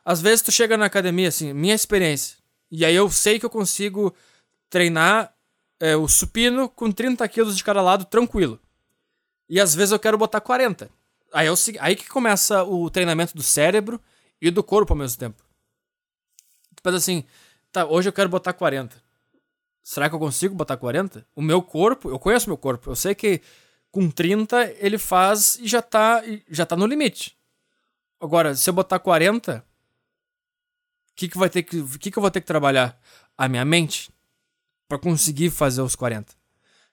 às 0.05 0.21
vezes 0.21 0.43
tu 0.43 0.51
chega 0.51 0.77
na 0.77 0.87
academia, 0.87 1.29
assim, 1.29 1.53
minha 1.53 1.75
experiência, 1.75 2.37
e 2.71 2.85
aí 2.85 2.95
eu 2.95 3.09
sei 3.11 3.39
que 3.39 3.47
eu 3.47 3.51
consigo 3.51 4.13
treinar 4.69 5.33
é, 5.81 5.97
o 5.97 6.09
supino 6.09 6.69
com 6.69 6.91
30 6.91 7.27
quilos 7.29 7.57
de 7.57 7.63
cada 7.63 7.81
lado 7.81 8.05
tranquilo. 8.05 8.61
E 9.49 9.61
às 9.61 9.75
vezes 9.75 9.93
eu 9.93 9.99
quero 9.99 10.19
botar 10.19 10.41
40. 10.41 10.91
Aí, 11.33 11.47
eu, 11.47 11.55
aí 11.81 11.97
que 11.97 12.09
começa 12.09 12.63
o 12.65 12.91
treinamento 12.91 13.35
do 13.35 13.43
cérebro 13.43 14.01
e 14.41 14.51
do 14.51 14.63
corpo 14.63 14.93
ao 14.93 14.99
mesmo 14.99 15.19
tempo. 15.19 15.43
Tu 16.79 16.83
pensa 16.83 16.97
assim, 16.97 17.25
tá, 17.73 17.85
hoje 17.85 18.09
eu 18.09 18.13
quero 18.13 18.29
botar 18.29 18.53
40. 18.53 18.97
Será 19.83 20.09
que 20.09 20.15
eu 20.15 20.19
consigo 20.19 20.55
botar 20.55 20.77
40? 20.77 21.27
O 21.35 21.43
meu 21.43 21.61
corpo, 21.61 22.09
eu 22.09 22.19
conheço 22.19 22.49
meu 22.49 22.57
corpo, 22.57 22.89
eu 22.89 22.95
sei 22.95 23.17
que 23.17 23.43
com 23.91 24.09
30 24.09 24.75
ele 24.79 24.97
faz 24.97 25.59
e 25.61 25.67
já 25.67 25.83
tá, 25.83 26.23
já 26.49 26.65
tá 26.65 26.77
no 26.77 26.87
limite. 26.87 27.37
Agora, 28.21 28.55
se 28.55 28.71
eu 28.71 28.75
botar 28.75 29.01
40, 29.01 29.65
o 31.11 31.15
que, 31.17 31.29
que 31.29 31.37
vai 31.37 31.51
ter 31.51 31.65
que, 31.65 31.83
que, 31.99 32.11
que 32.13 32.19
eu 32.19 32.21
vou 32.21 32.31
ter 32.31 32.41
que 32.41 32.47
trabalhar? 32.47 32.97
A 33.37 33.49
minha 33.49 33.65
mente 33.65 34.13
para 34.87 34.99
conseguir 34.99 35.51
fazer 35.51 35.83
os 35.83 35.97
40. 35.97 36.33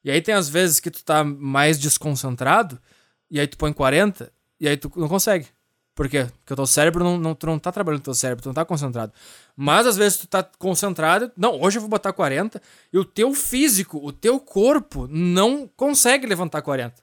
E 0.03 0.09
aí 0.09 0.21
tem 0.21 0.33
as 0.33 0.49
vezes 0.49 0.79
que 0.79 0.89
tu 0.89 1.03
tá 1.03 1.23
mais 1.23 1.77
desconcentrado, 1.77 2.81
e 3.29 3.39
aí 3.39 3.47
tu 3.47 3.57
põe 3.57 3.71
40, 3.71 4.31
e 4.59 4.67
aí 4.67 4.77
tu 4.77 4.91
não 4.95 5.07
consegue. 5.07 5.47
Por 5.95 6.09
quê? 6.09 6.27
Porque 6.39 6.53
o 6.53 6.55
teu 6.57 6.67
cérebro 6.67 7.03
não, 7.05 7.17
não, 7.17 7.33
tu 7.33 7.47
não 7.47 7.57
tá 7.57 7.71
trabalhando 7.71 8.01
o 8.01 8.03
teu 8.03 8.13
cérebro, 8.13 8.43
tu 8.43 8.47
não 8.47 8.53
tá 8.53 8.65
concentrado. 8.65 9.13
Mas 9.55 9.87
às 9.87 9.95
vezes 9.95 10.17
tu 10.17 10.27
tá 10.27 10.43
concentrado, 10.43 11.31
não, 11.37 11.59
hoje 11.61 11.77
eu 11.77 11.81
vou 11.81 11.89
botar 11.89 12.11
40, 12.11 12.61
e 12.91 12.97
o 12.99 13.05
teu 13.05 13.33
físico, 13.33 13.97
o 14.05 14.11
teu 14.11 14.37
corpo 14.37 15.07
não 15.09 15.69
consegue 15.77 16.27
levantar 16.27 16.61
40. 16.61 17.01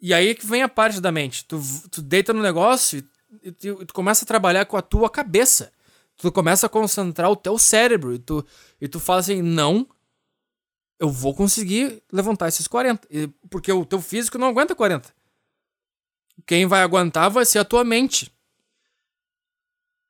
E 0.00 0.14
aí 0.14 0.32
que 0.32 0.46
vem 0.46 0.62
a 0.62 0.68
parte 0.68 1.00
da 1.00 1.10
mente. 1.10 1.44
Tu, 1.44 1.60
tu 1.90 2.00
deita 2.00 2.32
no 2.32 2.40
negócio 2.40 3.04
e 3.42 3.50
tu, 3.50 3.84
tu 3.84 3.92
começa 3.92 4.24
a 4.24 4.28
trabalhar 4.28 4.64
com 4.64 4.76
a 4.76 4.82
tua 4.82 5.10
cabeça. 5.10 5.72
Tu 6.16 6.30
começa 6.30 6.66
a 6.66 6.68
concentrar 6.68 7.28
o 7.28 7.36
teu 7.36 7.58
cérebro 7.58 8.14
e 8.14 8.18
tu, 8.20 8.46
e 8.80 8.86
tu 8.86 9.00
fala 9.00 9.18
assim, 9.20 9.42
não, 9.42 9.88
eu 11.00 11.10
vou 11.10 11.34
conseguir 11.34 12.00
levantar 12.12 12.46
esses 12.46 12.68
40. 12.68 13.08
Porque 13.50 13.72
o 13.72 13.84
teu 13.84 14.00
físico 14.00 14.38
não 14.38 14.46
aguenta 14.46 14.72
40. 14.72 15.17
Quem 16.46 16.66
vai 16.66 16.82
aguentar 16.82 17.30
vai 17.30 17.44
ser 17.44 17.58
a 17.58 17.64
tua 17.64 17.84
mente. 17.84 18.32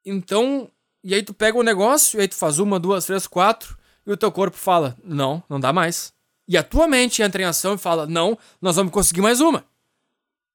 Então, 0.04 0.70
e 1.02 1.14
aí 1.14 1.22
tu 1.22 1.34
pega 1.34 1.58
o 1.58 1.62
negócio, 1.62 2.18
e 2.18 2.22
aí 2.22 2.28
tu 2.28 2.36
faz 2.36 2.58
uma, 2.58 2.78
duas, 2.78 3.06
três, 3.06 3.26
quatro, 3.26 3.76
e 4.06 4.12
o 4.12 4.16
teu 4.16 4.32
corpo 4.32 4.56
fala: 4.56 4.96
não, 5.04 5.42
não 5.48 5.60
dá 5.60 5.72
mais. 5.72 6.12
E 6.46 6.56
a 6.56 6.62
tua 6.62 6.88
mente 6.88 7.22
entra 7.22 7.42
em 7.42 7.44
ação 7.44 7.74
e 7.74 7.78
fala: 7.78 8.06
não, 8.06 8.38
nós 8.60 8.76
vamos 8.76 8.92
conseguir 8.92 9.20
mais 9.20 9.40
uma. 9.40 9.64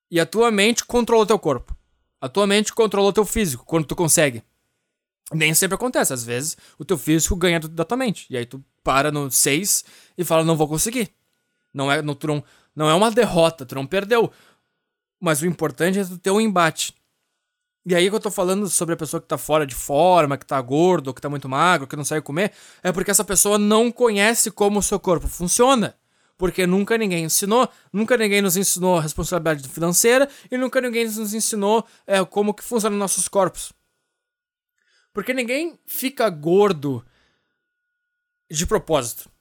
E 0.10 0.20
a 0.20 0.26
tua 0.26 0.52
mente 0.52 0.84
controla 0.84 1.24
o 1.24 1.28
teu 1.28 1.40
corpo. 1.40 1.76
A 2.20 2.28
tua 2.28 2.48
mente 2.48 2.74
controla 2.74 3.10
o 3.10 3.14
teu 3.14 3.26
físico 3.26 3.66
quando 3.66 3.86
tu 3.86 3.95
consegue. 3.95 4.44
Nem 5.32 5.54
sempre 5.54 5.76
acontece. 5.76 6.14
Às 6.14 6.24
vezes 6.24 6.58
o 6.78 6.86
teu 6.86 6.98
físico 6.98 7.36
ganha 7.36 7.60
da 7.60 7.86
tua 7.86 7.98
mente. 7.98 8.26
E 8.30 8.38
aí 8.38 8.45
tu 8.45 8.64
para 8.84 9.12
no 9.12 9.30
6 9.30 9.86
e 10.18 10.24
fala: 10.24 10.44
não 10.44 10.58
vou 10.58 10.68
conseguir. 10.68 11.14
Não 11.74 11.91
é, 11.91 12.02
no, 12.02 12.16
tu 12.16 12.28
não, 12.28 12.44
não 12.76 12.90
é 12.90 12.94
uma 12.94 13.12
derrota, 13.12 13.66
tu 13.66 13.76
não 13.76 13.86
perdeu. 13.86 14.32
Mas 15.24 15.41
o 15.41 15.45
importante 15.45 15.98
é 15.98 16.04
tu 16.04 16.18
ter 16.18 16.32
um 16.32 16.41
embate. 16.41 16.94
E 17.86 17.95
aí 17.95 18.10
que 18.10 18.16
eu 18.16 18.20
tô 18.20 18.30
falando 18.30 18.70
sobre 18.70 18.94
a 18.94 18.98
pessoa 18.98 19.22
que 19.22 19.28
tá 19.28 19.38
fora 19.38 19.66
de 19.66 19.74
forma, 19.74 20.38
que 20.38 20.45
tá 20.45 20.60
gordo, 20.60 21.14
que 21.14 21.22
tá 21.22 21.30
muito 21.30 21.48
magro, 21.48 21.88
que 21.88 21.95
não 21.95 22.04
sabe 22.04 22.22
comer, 22.22 22.52
é 22.84 22.91
porque 22.91 23.10
essa 23.10 23.24
pessoa 23.24 23.58
não 23.58 23.90
conhece 23.90 24.52
como 24.52 24.80
o 24.80 24.84
seu 24.84 25.00
corpo 25.00 25.30
funciona. 25.30 25.95
Porque 26.38 26.68
nunca 26.68 26.98
ninguém 26.98 27.24
ensinou, 27.24 27.70
nunca 27.94 28.18
ninguém 28.18 28.41
nos 28.41 28.58
ensinou 28.58 28.98
a 28.98 29.02
responsabilidade 29.02 29.70
financeira 29.70 30.28
e 30.52 30.58
nunca 30.58 30.82
ninguém 30.82 31.06
nos 31.06 31.34
ensinou 31.34 31.88
é, 32.06 32.22
como 32.26 32.54
que 32.54 32.62
funcionam 32.62 32.98
nossos 32.98 33.30
corpos. 33.30 33.72
Porque 35.14 35.34
ninguém 35.34 35.80
fica 35.86 36.30
gordo 36.30 37.02
de 38.52 38.68
propósito. 38.68 39.32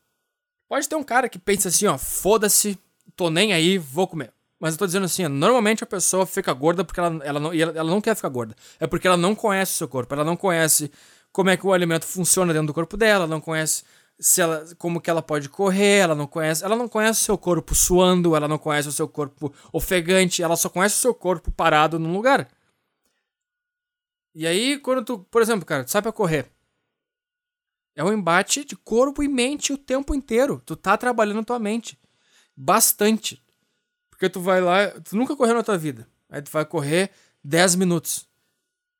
Pode 0.68 0.88
ter 0.88 0.94
um 0.94 1.02
cara 1.02 1.28
que 1.28 1.40
pensa 1.40 1.70
assim, 1.70 1.86
ó, 1.86 1.98
foda-se, 1.98 2.78
tô 3.16 3.28
nem 3.30 3.52
aí, 3.52 3.78
vou 3.78 4.06
comer. 4.06 4.32
Mas 4.62 4.74
eu 4.74 4.78
tô 4.78 4.86
dizendo 4.86 5.06
assim, 5.06 5.26
normalmente 5.26 5.82
a 5.82 5.86
pessoa 5.88 6.24
fica 6.24 6.52
gorda 6.52 6.84
porque 6.84 7.00
ela, 7.00 7.20
ela, 7.24 7.40
não, 7.40 7.52
ela, 7.52 7.72
ela 7.76 7.90
não 7.90 8.00
quer 8.00 8.14
ficar 8.14 8.28
gorda. 8.28 8.54
É 8.78 8.86
porque 8.86 9.08
ela 9.08 9.16
não 9.16 9.34
conhece 9.34 9.72
o 9.72 9.76
seu 9.78 9.88
corpo, 9.88 10.14
ela 10.14 10.22
não 10.22 10.36
conhece 10.36 10.88
como 11.32 11.50
é 11.50 11.56
que 11.56 11.66
o 11.66 11.72
alimento 11.72 12.06
funciona 12.06 12.52
dentro 12.52 12.68
do 12.68 12.72
corpo 12.74 12.96
dela, 12.96 13.24
ela 13.24 13.26
não 13.26 13.40
conhece 13.40 13.82
se 14.20 14.40
ela, 14.40 14.64
como 14.78 15.00
que 15.00 15.10
ela 15.10 15.20
pode 15.20 15.48
correr, 15.48 15.98
ela 15.98 16.14
não 16.14 16.28
conhece, 16.28 16.64
ela 16.64 16.76
não 16.76 16.86
conhece 16.86 17.22
o 17.22 17.24
seu 17.24 17.36
corpo 17.36 17.74
suando, 17.74 18.36
ela 18.36 18.46
não 18.46 18.56
conhece 18.56 18.86
o 18.86 18.92
seu 18.92 19.08
corpo 19.08 19.52
ofegante, 19.72 20.44
ela 20.44 20.54
só 20.54 20.68
conhece 20.68 20.94
o 20.94 21.00
seu 21.00 21.12
corpo 21.12 21.50
parado 21.50 21.98
num 21.98 22.12
lugar. 22.12 22.48
E 24.32 24.46
aí, 24.46 24.78
quando 24.78 25.04
tu, 25.04 25.18
por 25.28 25.42
exemplo, 25.42 25.66
cara, 25.66 25.82
tu 25.82 25.90
sai 25.90 26.02
pra 26.02 26.12
correr. 26.12 26.48
É 27.96 28.04
um 28.04 28.12
embate 28.12 28.64
de 28.64 28.76
corpo 28.76 29.24
e 29.24 29.28
mente 29.28 29.72
o 29.72 29.76
tempo 29.76 30.14
inteiro. 30.14 30.62
Tu 30.64 30.76
tá 30.76 30.96
trabalhando 30.96 31.44
tua 31.44 31.58
mente. 31.58 31.98
Bastante. 32.56 33.42
Porque 34.22 34.30
tu 34.30 34.40
vai 34.40 34.60
lá, 34.60 34.88
tu 35.00 35.16
nunca 35.16 35.34
correu 35.34 35.56
na 35.56 35.64
tua 35.64 35.76
vida. 35.76 36.06
Aí 36.30 36.40
tu 36.40 36.48
vai 36.52 36.64
correr 36.64 37.10
10 37.42 37.74
minutos. 37.74 38.24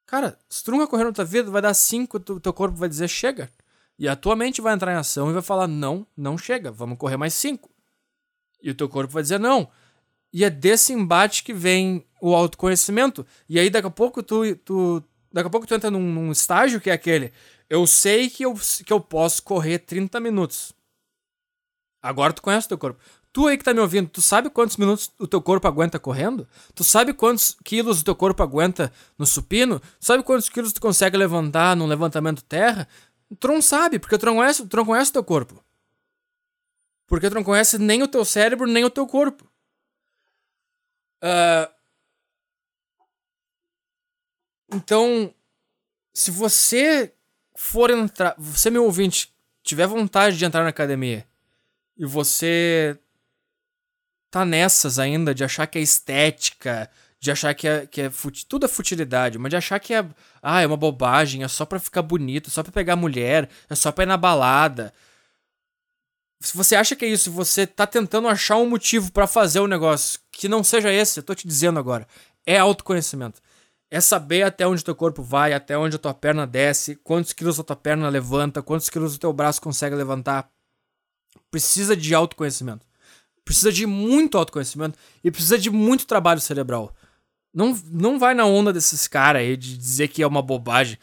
Cara, 0.04 0.36
se 0.48 0.64
tu 0.64 0.72
nunca 0.72 0.88
correu 0.88 1.06
na 1.06 1.12
tua 1.12 1.24
vida, 1.24 1.48
vai 1.48 1.62
dar 1.62 1.74
5, 1.74 2.18
tu, 2.18 2.40
teu 2.40 2.52
corpo 2.52 2.76
vai 2.76 2.88
dizer 2.88 3.06
chega. 3.06 3.48
E 3.96 4.08
a 4.08 4.16
tua 4.16 4.34
mente 4.34 4.60
vai 4.60 4.74
entrar 4.74 4.92
em 4.92 4.96
ação 4.96 5.30
e 5.30 5.32
vai 5.32 5.40
falar 5.40 5.68
não, 5.68 6.04
não 6.16 6.36
chega, 6.36 6.72
vamos 6.72 6.98
correr 6.98 7.16
mais 7.16 7.34
5. 7.34 7.70
E 8.60 8.70
o 8.70 8.74
teu 8.74 8.88
corpo 8.88 9.12
vai 9.12 9.22
dizer 9.22 9.38
não. 9.38 9.70
E 10.32 10.44
é 10.44 10.50
desse 10.50 10.92
embate 10.92 11.44
que 11.44 11.54
vem 11.54 12.04
o 12.20 12.34
autoconhecimento. 12.34 13.24
E 13.48 13.60
aí 13.60 13.70
daqui 13.70 13.86
a 13.86 13.92
pouco 13.92 14.24
tu, 14.24 14.56
tu 14.56 15.04
daqui 15.32 15.46
a 15.46 15.50
pouco 15.50 15.68
tu 15.68 15.74
entra 15.74 15.88
num, 15.88 16.02
num 16.02 16.32
estágio 16.32 16.80
que 16.80 16.90
é 16.90 16.94
aquele, 16.94 17.32
eu 17.70 17.86
sei 17.86 18.28
que 18.28 18.44
eu, 18.44 18.54
que 18.84 18.92
eu 18.92 18.98
posso 18.98 19.40
correr 19.44 19.78
30 19.78 20.18
minutos. 20.18 20.72
Agora 22.02 22.32
tu 22.32 22.42
conhece 22.42 22.66
o 22.66 22.70
teu 22.70 22.78
corpo. 22.78 23.00
Tu 23.32 23.46
aí 23.46 23.56
que 23.56 23.64
tá 23.64 23.72
me 23.72 23.80
ouvindo, 23.80 24.10
tu 24.10 24.20
sabe 24.20 24.50
quantos 24.50 24.76
minutos 24.76 25.10
o 25.18 25.26
teu 25.26 25.40
corpo 25.40 25.66
aguenta 25.66 25.98
correndo? 25.98 26.46
Tu 26.74 26.84
sabe 26.84 27.14
quantos 27.14 27.56
quilos 27.64 28.02
o 28.02 28.04
teu 28.04 28.14
corpo 28.14 28.42
aguenta 28.42 28.92
no 29.18 29.24
supino? 29.24 29.80
Tu 29.80 30.04
sabe 30.04 30.22
quantos 30.22 30.50
quilos 30.50 30.72
tu 30.72 30.80
consegue 30.82 31.16
levantar 31.16 31.74
num 31.74 31.86
levantamento 31.86 32.44
terra? 32.44 32.86
Tu 33.40 33.48
não 33.48 33.62
sabe, 33.62 33.98
porque 33.98 34.18
tu 34.18 34.26
não 34.26 34.36
conhece, 34.36 34.66
tu 34.66 34.76
não 34.76 34.84
conhece 34.84 35.10
o 35.10 35.14
teu 35.14 35.24
corpo. 35.24 35.64
Porque 37.06 37.30
tu 37.30 37.34
não 37.34 37.42
conhece 37.44 37.78
nem 37.78 38.02
o 38.02 38.08
teu 38.08 38.22
cérebro, 38.22 38.66
nem 38.66 38.84
o 38.84 38.90
teu 38.90 39.06
corpo. 39.06 39.50
Uh... 41.22 41.72
Então, 44.74 45.34
se 46.12 46.30
você 46.30 47.14
for 47.56 47.90
entrar, 47.90 48.34
você 48.38 48.68
meu 48.68 48.84
ouvinte, 48.84 49.34
tiver 49.62 49.86
vontade 49.86 50.36
de 50.36 50.44
entrar 50.44 50.62
na 50.62 50.68
academia 50.68 51.26
e 51.96 52.04
você 52.04 52.98
tá 54.32 54.46
nessas 54.46 54.98
ainda 54.98 55.34
de 55.34 55.44
achar 55.44 55.66
que 55.66 55.78
é 55.78 55.82
estética, 55.82 56.90
de 57.20 57.30
achar 57.30 57.54
que 57.54 57.68
é, 57.68 57.86
que 57.86 58.00
é 58.00 58.10
tudo 58.48 58.64
é 58.64 58.68
futilidade, 58.68 59.38
mas 59.38 59.50
de 59.50 59.56
achar 59.56 59.78
que 59.78 59.92
é, 59.92 60.04
ah, 60.42 60.62
é 60.62 60.66
uma 60.66 60.76
bobagem, 60.76 61.44
é 61.44 61.48
só 61.48 61.66
pra 61.66 61.78
ficar 61.78 62.00
bonito, 62.00 62.48
é 62.48 62.50
só 62.50 62.62
pra 62.62 62.72
pegar 62.72 62.96
mulher, 62.96 63.48
é 63.68 63.74
só 63.74 63.92
pra 63.92 64.04
ir 64.04 64.06
na 64.06 64.16
balada. 64.16 64.92
Se 66.40 66.56
você 66.56 66.74
acha 66.74 66.96
que 66.96 67.04
é 67.04 67.08
isso, 67.08 67.30
você 67.30 67.66
tá 67.66 67.86
tentando 67.86 68.26
achar 68.26 68.56
um 68.56 68.68
motivo 68.68 69.12
para 69.12 69.26
fazer 69.26 69.60
o 69.60 69.64
um 69.64 69.68
negócio 69.68 70.18
que 70.32 70.48
não 70.48 70.64
seja 70.64 70.90
esse, 70.90 71.20
eu 71.20 71.22
tô 71.22 71.34
te 71.34 71.46
dizendo 71.46 71.78
agora, 71.78 72.08
é 72.46 72.58
autoconhecimento. 72.58 73.40
É 73.90 74.00
saber 74.00 74.44
até 74.44 74.66
onde 74.66 74.82
teu 74.82 74.94
corpo 74.94 75.22
vai, 75.22 75.52
até 75.52 75.76
onde 75.76 75.96
a 75.96 75.98
tua 75.98 76.14
perna 76.14 76.46
desce, 76.46 76.96
quantos 76.96 77.34
quilos 77.34 77.60
a 77.60 77.62
tua 77.62 77.76
perna 77.76 78.08
levanta, 78.08 78.62
quantos 78.62 78.88
quilos 78.88 79.14
o 79.14 79.18
teu 79.18 79.32
braço 79.32 79.60
consegue 79.60 79.94
levantar. 79.94 80.50
Precisa 81.50 81.94
de 81.94 82.14
autoconhecimento. 82.14 82.86
Precisa 83.44 83.72
de 83.72 83.86
muito 83.86 84.38
autoconhecimento 84.38 84.98
e 85.22 85.30
precisa 85.30 85.58
de 85.58 85.70
muito 85.70 86.06
trabalho 86.06 86.40
cerebral. 86.40 86.94
Não, 87.52 87.78
não 87.90 88.18
vai 88.18 88.34
na 88.34 88.46
onda 88.46 88.72
desses 88.72 89.06
caras 89.06 89.42
aí 89.42 89.56
de 89.56 89.76
dizer 89.76 90.08
que 90.08 90.22
é 90.22 90.26
uma 90.26 90.42
bobagem. 90.42 90.98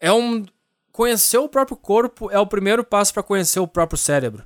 É 0.00 0.12
um. 0.12 0.44
Conhecer 0.90 1.38
o 1.38 1.48
próprio 1.48 1.76
corpo 1.76 2.30
é 2.30 2.38
o 2.38 2.46
primeiro 2.46 2.84
passo 2.84 3.14
para 3.14 3.22
conhecer 3.22 3.58
o 3.60 3.66
próprio 3.66 3.98
cérebro. 3.98 4.44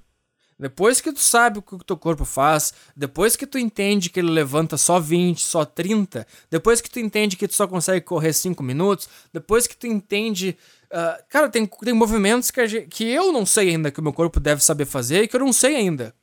Depois 0.59 1.01
que 1.01 1.13
tu 1.13 1.21
sabe 1.21 1.59
o 1.59 1.63
que 1.63 1.75
o 1.75 1.79
teu 1.79 1.97
corpo 1.97 2.25
faz, 2.25 2.73
depois 2.97 3.37
que 3.37 3.47
tu 3.47 3.59
entende 3.59 4.09
que 4.09 4.21
ele 4.21 4.31
levanta 4.31 4.79
só 4.79 4.99
20, 4.99 5.43
só 5.43 5.67
30, 5.67 6.27
depois 6.51 6.81
que 6.81 6.89
tu 6.89 6.99
entende 6.99 7.37
que 7.37 7.47
tu 7.47 7.55
só 7.55 7.67
consegue 7.67 8.01
correr 8.07 8.33
5 8.33 8.63
minutos, 8.63 9.09
depois 9.33 9.67
que 9.67 9.77
tu 9.77 9.87
entende. 9.87 10.57
Uh, 10.87 11.23
cara, 11.29 11.49
tem, 11.51 11.67
tem 11.67 11.93
movimentos 11.93 12.51
que, 12.51 12.67
gente, 12.67 12.87
que 12.87 13.05
eu 13.05 13.33
não 13.33 13.45
sei 13.45 13.71
ainda 13.71 13.91
que 13.91 14.01
o 14.01 14.03
meu 14.03 14.13
corpo 14.13 14.41
deve 14.41 14.65
saber 14.65 14.87
fazer 14.87 15.25
e 15.25 15.29
que 15.29 15.37
eu 15.37 15.41
não 15.41 15.53
sei 15.53 15.77
ainda 15.77 16.15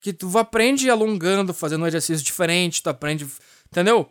que 0.00 0.12
tu 0.12 0.36
aprende 0.38 0.88
alongando, 0.88 1.52
fazendo 1.52 1.84
um 1.84 1.86
exercício 1.86 2.24
diferente, 2.24 2.82
tu 2.82 2.90
aprende, 2.90 3.26
entendeu? 3.66 4.10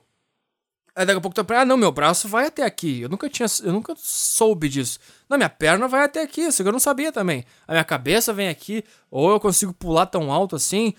Aí 0.95 1.05
daqui 1.05 1.19
a 1.19 1.21
pouco 1.21 1.35
tu 1.35 1.41
aprende, 1.41 1.61
ah, 1.61 1.65
não, 1.65 1.77
meu 1.77 1.91
braço 1.91 2.27
vai 2.27 2.47
até 2.47 2.63
aqui. 2.63 3.01
Eu 3.01 3.09
nunca 3.09 3.29
tinha, 3.29 3.45
eu 3.63 3.71
nunca 3.71 3.93
soube 3.95 4.67
disso. 4.67 4.99
Não, 5.29 5.37
minha 5.37 5.49
perna 5.49 5.87
vai 5.87 6.03
até 6.03 6.23
aqui, 6.23 6.41
isso 6.41 6.63
eu 6.63 6.71
não 6.71 6.79
sabia 6.79 7.11
também. 7.11 7.45
A 7.67 7.73
minha 7.73 7.83
cabeça 7.83 8.33
vem 8.33 8.49
aqui, 8.49 8.83
ou 9.11 9.29
eu 9.29 9.39
consigo 9.39 9.71
pular 9.73 10.07
tão 10.07 10.31
alto 10.31 10.55
assim. 10.55 10.95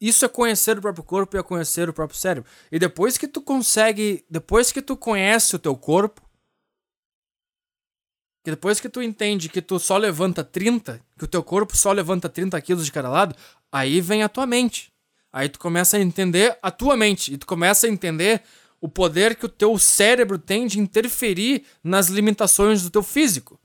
Isso 0.00 0.24
é 0.24 0.28
conhecer 0.28 0.78
o 0.78 0.80
próprio 0.80 1.02
corpo 1.02 1.36
e 1.36 1.40
é 1.40 1.42
conhecer 1.42 1.88
o 1.88 1.92
próprio 1.92 2.16
cérebro. 2.18 2.48
E 2.70 2.78
depois 2.78 3.18
que 3.18 3.26
tu 3.26 3.42
consegue, 3.42 4.24
depois 4.30 4.70
que 4.70 4.80
tu 4.80 4.96
conhece 4.96 5.56
o 5.56 5.58
teu 5.58 5.76
corpo, 5.76 6.22
que 8.44 8.50
depois 8.50 8.78
que 8.78 8.88
tu 8.88 9.02
entende 9.02 9.48
que 9.48 9.62
tu 9.62 9.80
só 9.80 9.96
levanta 9.96 10.44
30, 10.44 11.00
que 11.18 11.24
o 11.24 11.28
teu 11.28 11.42
corpo 11.42 11.76
só 11.76 11.90
levanta 11.90 12.28
30 12.28 12.60
quilos 12.60 12.84
de 12.84 12.92
cada 12.92 13.08
lado, 13.08 13.34
Aí 13.74 14.00
vem 14.00 14.22
a 14.22 14.28
tua 14.28 14.46
mente. 14.46 14.92
Aí 15.32 15.48
tu 15.48 15.58
começa 15.58 15.96
a 15.96 16.00
entender 16.00 16.56
a 16.62 16.70
tua 16.70 16.96
mente 16.96 17.34
e 17.34 17.36
tu 17.36 17.44
começa 17.44 17.88
a 17.88 17.90
entender 17.90 18.40
o 18.80 18.88
poder 18.88 19.34
que 19.34 19.46
o 19.46 19.48
teu 19.48 19.76
cérebro 19.80 20.38
tem 20.38 20.68
de 20.68 20.78
interferir 20.78 21.64
nas 21.82 22.06
limitações 22.06 22.82
do 22.82 22.90
teu 22.90 23.02
físico. 23.02 23.58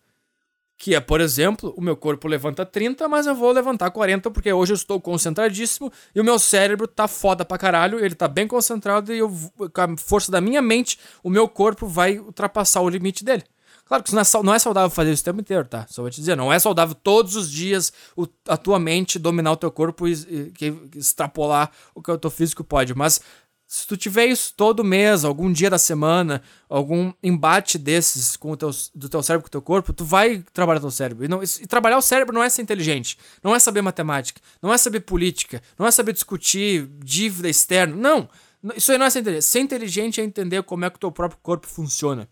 Que 0.80 0.96
é, 0.96 1.00
por 1.00 1.22
exemplo, 1.22 1.76
o 1.78 1.82
meu 1.82 1.96
corpo 1.96 2.28
levanta 2.28 2.66
30, 2.66 3.08
mas 3.08 3.28
eu 3.28 3.36
vou 3.36 3.52
levantar 3.52 3.92
40 3.92 4.32
porque 4.32 4.52
hoje 4.52 4.74
eu 4.74 4.78
estou 4.78 5.00
concentradíssimo 5.00 5.94
e 6.16 6.20
o 6.20 6.24
meu 6.24 6.40
cérebro 6.40 6.88
tá 6.88 7.08
foda 7.08 7.46
pra 7.46 7.60
caralho, 7.60 8.04
ele 8.04 8.16
tá 8.16 8.28
bem 8.28 8.48
concentrado 8.48 9.14
e 9.14 9.20
eu, 9.20 9.30
com 9.72 9.82
a 9.82 9.96
força 9.96 10.32
da 10.32 10.42
minha 10.42 10.60
mente, 10.62 10.98
o 11.22 11.30
meu 11.30 11.48
corpo 11.48 11.86
vai 11.86 12.18
ultrapassar 12.18 12.82
o 12.82 12.90
limite 12.90 13.24
dele. 13.24 13.44
Claro 13.90 14.04
que 14.04 14.10
isso 14.10 14.44
não 14.44 14.54
é, 14.54 14.60
saudável 14.60 14.90
fazer 14.92 15.12
isso 15.12 15.24
o 15.24 15.26
tempo 15.26 15.42
inteiro, 15.42 15.66
tá? 15.66 15.88
Só 15.90 16.04
vou 16.04 16.12
te 16.12 16.22
dizer, 16.22 16.38
não 16.38 16.54
é 16.54 16.60
saudável 16.60 16.94
todos 16.94 17.36
os 17.36 17.52
dias 17.52 17.92
o, 18.16 18.28
a 18.48 18.56
tua 18.56 18.78
mente 18.78 19.18
dominar 19.18 19.52
o 19.52 19.58
teu 19.58 19.72
corpo 19.72 20.08
e, 20.08 20.14
e, 20.14 20.74
extrapolar 20.96 21.72
o 21.96 22.02
que 22.02 22.12
o 22.12 22.18
teu 22.18 22.30
físico 22.30 22.64
pode, 22.64 22.94
mas 22.94 23.20
se 23.66 23.88
tu 23.88 23.98
tiver 23.98 24.28
isso 24.28 24.54
todo 24.56 24.84
mês, 24.84 25.26
algum 25.26 25.52
dia 25.52 25.72
da 25.72 25.80
semana, 25.80 26.44
algum 26.70 27.12
embate 27.24 27.80
desses 27.80 28.38
com 28.38 28.52
o 28.52 28.58
teu, 28.58 28.70
do 28.94 29.10
teu 29.10 29.24
cérebro 29.24 29.44
com 29.44 29.48
o 29.48 29.52
teu 29.52 29.62
corpo, 29.62 29.92
tu 29.92 30.06
vai 30.06 30.44
trabalhar 30.54 30.80
teu 30.80 30.92
cérebro. 30.92 31.26
E, 31.26 31.28
não, 31.28 31.42
e 31.42 31.68
trabalhar 31.68 31.98
o 31.98 32.02
cérebro 32.02 32.34
não 32.34 32.44
é 32.44 32.50
ser 32.50 32.62
inteligente, 32.62 33.18
não 33.44 33.56
é 33.56 33.60
saber 33.60 33.82
matemática, 33.82 34.40
não 34.62 34.72
é 34.72 34.78
saber 34.78 35.00
política, 35.00 35.64
não 35.80 35.88
é 35.88 35.92
saber 35.92 36.14
discutir 36.14 36.88
dívida 37.04 37.50
externa. 37.50 37.96
Não! 37.96 38.30
Isso 38.76 38.92
aí 38.92 39.00
não 39.00 39.06
é 39.08 39.10
ser 39.10 39.20
inteligente. 39.20 39.46
Ser 39.46 39.60
inteligente 39.62 40.22
é 40.22 40.24
entender 40.24 40.62
como 40.62 40.86
é 40.86 40.90
que 40.92 40.98
o 40.98 41.00
teu 41.00 41.12
próprio 41.12 41.40
corpo 41.42 41.68
funciona. 41.68 42.28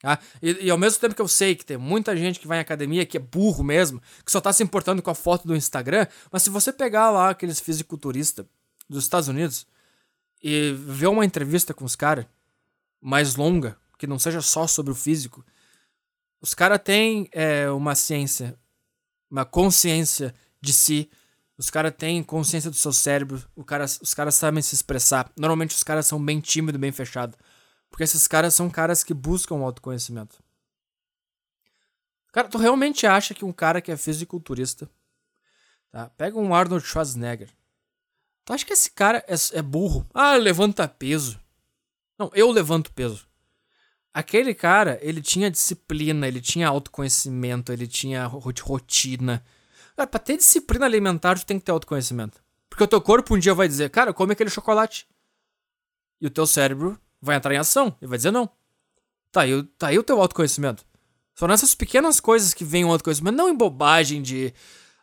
Tá? 0.00 0.18
E, 0.42 0.66
e, 0.66 0.70
ao 0.70 0.78
mesmo 0.78 0.98
tempo 0.98 1.14
que 1.14 1.20
eu 1.20 1.28
sei 1.28 1.54
que 1.54 1.64
tem 1.64 1.76
muita 1.76 2.16
gente 2.16 2.40
que 2.40 2.46
vai 2.46 2.58
em 2.58 2.62
academia 2.62 3.04
que 3.04 3.18
é 3.18 3.20
burro 3.20 3.62
mesmo, 3.62 4.00
que 4.24 4.32
só 4.32 4.40
tá 4.40 4.52
se 4.52 4.62
importando 4.62 5.02
com 5.02 5.10
a 5.10 5.14
foto 5.14 5.46
do 5.46 5.54
Instagram, 5.54 6.06
mas 6.32 6.42
se 6.42 6.50
você 6.50 6.72
pegar 6.72 7.10
lá 7.10 7.30
aqueles 7.30 7.60
fisiculturistas 7.60 8.46
dos 8.88 9.04
Estados 9.04 9.28
Unidos, 9.28 9.66
e 10.42 10.72
ver 10.72 11.08
uma 11.08 11.24
entrevista 11.24 11.74
com 11.74 11.84
os 11.84 11.94
caras 11.94 12.26
mais 13.00 13.36
longa, 13.36 13.76
que 13.98 14.06
não 14.06 14.18
seja 14.18 14.40
só 14.40 14.66
sobre 14.66 14.92
o 14.92 14.96
físico, 14.96 15.44
os 16.40 16.54
caras 16.54 16.80
têm 16.82 17.28
é, 17.32 17.70
uma 17.70 17.94
ciência, 17.94 18.58
uma 19.30 19.44
consciência 19.44 20.34
de 20.60 20.72
si, 20.72 21.10
os 21.58 21.68
caras 21.68 21.92
têm 21.96 22.22
consciência 22.22 22.70
do 22.70 22.76
seu 22.76 22.92
cérebro, 22.92 23.44
cara, 23.66 23.84
os 23.84 24.14
caras 24.14 24.34
sabem 24.34 24.62
se 24.62 24.74
expressar. 24.74 25.30
Normalmente 25.36 25.76
os 25.76 25.82
caras 25.82 26.06
são 26.06 26.22
bem 26.22 26.40
tímidos, 26.40 26.80
bem 26.80 26.90
fechados. 26.90 27.36
Porque 27.90 28.04
esses 28.04 28.26
caras 28.26 28.54
são 28.54 28.70
caras 28.70 29.02
que 29.04 29.12
buscam 29.12 29.56
autoconhecimento. 29.56 30.42
Cara, 32.32 32.48
tu 32.48 32.58
realmente 32.58 33.06
acha 33.06 33.34
que 33.34 33.44
um 33.44 33.52
cara 33.52 33.80
que 33.80 33.90
é 33.90 33.96
fisiculturista, 33.96 34.88
tá? 35.90 36.08
Pega 36.10 36.38
um 36.38 36.54
Arnold 36.54 36.86
Schwarzenegger, 36.86 37.50
Tu 38.50 38.52
acha 38.52 38.66
que 38.66 38.72
esse 38.72 38.90
cara 38.90 39.24
é, 39.28 39.34
é 39.58 39.62
burro? 39.62 40.04
Ah, 40.12 40.34
levanta 40.34 40.88
peso. 40.88 41.40
Não, 42.18 42.32
eu 42.34 42.50
levanto 42.50 42.92
peso. 42.92 43.28
Aquele 44.12 44.52
cara, 44.54 44.98
ele 45.02 45.22
tinha 45.22 45.48
disciplina, 45.48 46.26
ele 46.26 46.40
tinha 46.40 46.66
autoconhecimento, 46.66 47.72
ele 47.72 47.86
tinha 47.86 48.26
rotina. 48.26 49.44
Cara, 49.94 50.06
pra 50.08 50.18
ter 50.18 50.36
disciplina 50.36 50.84
alimentar, 50.84 51.38
tu 51.38 51.46
tem 51.46 51.60
que 51.60 51.64
ter 51.64 51.70
autoconhecimento. 51.70 52.42
Porque 52.68 52.82
o 52.82 52.88
teu 52.88 53.00
corpo 53.00 53.36
um 53.36 53.38
dia 53.38 53.54
vai 53.54 53.68
dizer, 53.68 53.88
cara, 53.90 54.12
come 54.12 54.32
aquele 54.32 54.50
chocolate. 54.50 55.06
E 56.20 56.26
o 56.26 56.30
teu 56.30 56.44
cérebro 56.44 57.00
vai 57.20 57.36
entrar 57.36 57.54
em 57.54 57.58
ação 57.58 57.96
e 58.00 58.06
vai 58.06 58.16
dizer 58.18 58.30
não. 58.30 58.48
Tá 59.32 59.42
aí, 59.42 59.62
tá 59.78 59.88
aí 59.88 59.98
o 59.98 60.02
teu 60.02 60.20
autoconhecimento. 60.20 60.84
São 61.34 61.48
nessas 61.48 61.74
pequenas 61.74 62.20
coisas 62.20 62.52
que 62.52 62.64
vem 62.64 62.84
o 62.84 62.90
autoconhecimento, 62.90 63.36
não 63.36 63.48
em 63.48 63.54
bobagem 63.54 64.20
de 64.20 64.52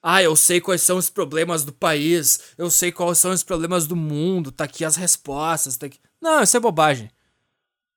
ah, 0.02 0.22
eu 0.22 0.36
sei 0.36 0.62
quais 0.62 0.82
são 0.82 0.98
os 0.98 1.10
problemas 1.10 1.64
do 1.64 1.74
país, 1.74 2.54
eu 2.58 2.70
sei 2.70 2.92
quais 2.92 3.18
são 3.18 3.32
os 3.32 3.44
problemas 3.44 3.88
do 3.88 3.96
mundo, 3.96 4.52
tá 4.52 4.64
aqui 4.64 4.86
as 4.86 4.96
respostas, 4.96 5.78
tá 5.78 5.88
aqui. 5.88 6.00
Não, 6.22 6.42
isso 6.42 6.56
é 6.56 6.60
bobagem. 6.60 7.10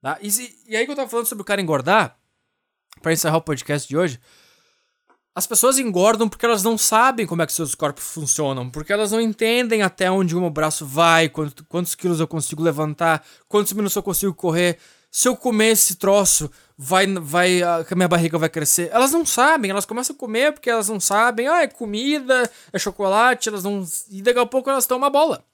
Tá? 0.00 0.18
E, 0.22 0.28
e 0.66 0.76
aí 0.76 0.84
que 0.84 0.92
eu 0.92 0.96
tava 0.96 1.08
falando 1.08 1.26
sobre 1.26 1.42
o 1.42 1.44
cara 1.44 1.60
engordar, 1.60 2.18
para 3.02 3.12
encerrar 3.12 3.36
o 3.36 3.42
podcast 3.42 3.88
de 3.88 3.96
hoje, 3.96 4.20
as 5.34 5.46
pessoas 5.46 5.78
engordam 5.78 6.28
porque 6.28 6.44
elas 6.44 6.62
não 6.62 6.76
sabem 6.76 7.26
como 7.26 7.42
é 7.42 7.46
que 7.46 7.52
seus 7.52 7.74
corpos 7.74 8.04
funcionam, 8.04 8.68
porque 8.68 8.92
elas 8.92 9.12
não 9.12 9.20
entendem 9.20 9.82
até 9.82 10.10
onde 10.10 10.36
o 10.36 10.40
meu 10.40 10.50
braço 10.50 10.84
vai, 10.84 11.28
quantos, 11.28 11.64
quantos 11.68 11.94
quilos 11.94 12.20
eu 12.20 12.26
consigo 12.26 12.62
levantar, 12.62 13.24
quantos 13.48 13.72
minutos 13.72 13.94
eu 13.94 14.02
consigo 14.02 14.34
correr. 14.34 14.78
Se 15.12 15.28
eu 15.28 15.36
comer 15.36 15.72
esse 15.72 15.96
troço, 15.96 16.50
vai, 16.76 17.06
vai, 17.06 17.62
a 17.62 17.84
minha 17.96 18.08
barriga 18.08 18.38
vai 18.38 18.48
crescer. 18.48 18.90
Elas 18.92 19.12
não 19.12 19.26
sabem, 19.26 19.70
elas 19.70 19.84
começam 19.84 20.14
a 20.14 20.18
comer 20.18 20.52
porque 20.52 20.70
elas 20.70 20.88
não 20.88 21.00
sabem, 21.00 21.48
ah, 21.48 21.62
é 21.62 21.66
comida, 21.66 22.48
é 22.72 22.78
chocolate, 22.78 23.48
elas 23.48 23.64
não. 23.64 23.84
E 24.08 24.22
daqui 24.22 24.38
a 24.38 24.46
pouco 24.46 24.70
elas 24.70 24.84
estão 24.84 24.96
uma 24.96 25.10
bola. 25.10 25.44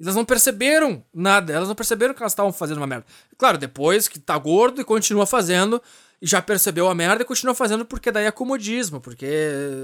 Elas 0.00 0.14
não 0.14 0.24
perceberam 0.24 1.02
nada, 1.12 1.52
elas 1.52 1.68
não 1.68 1.74
perceberam 1.74 2.12
que 2.12 2.22
elas 2.22 2.32
estavam 2.32 2.52
fazendo 2.52 2.78
uma 2.78 2.86
merda. 2.86 3.06
Claro, 3.38 3.56
depois 3.56 4.08
que 4.08 4.18
tá 4.18 4.36
gordo 4.36 4.80
e 4.80 4.84
continua 4.84 5.26
fazendo, 5.26 5.82
já 6.20 6.40
percebeu 6.40 6.88
a 6.88 6.94
merda 6.94 7.22
e 7.22 7.26
continua 7.26 7.54
fazendo 7.54 7.84
porque 7.84 8.10
daí 8.10 8.24
é 8.24 8.30
comodismo, 8.30 9.00
porque 9.00 9.26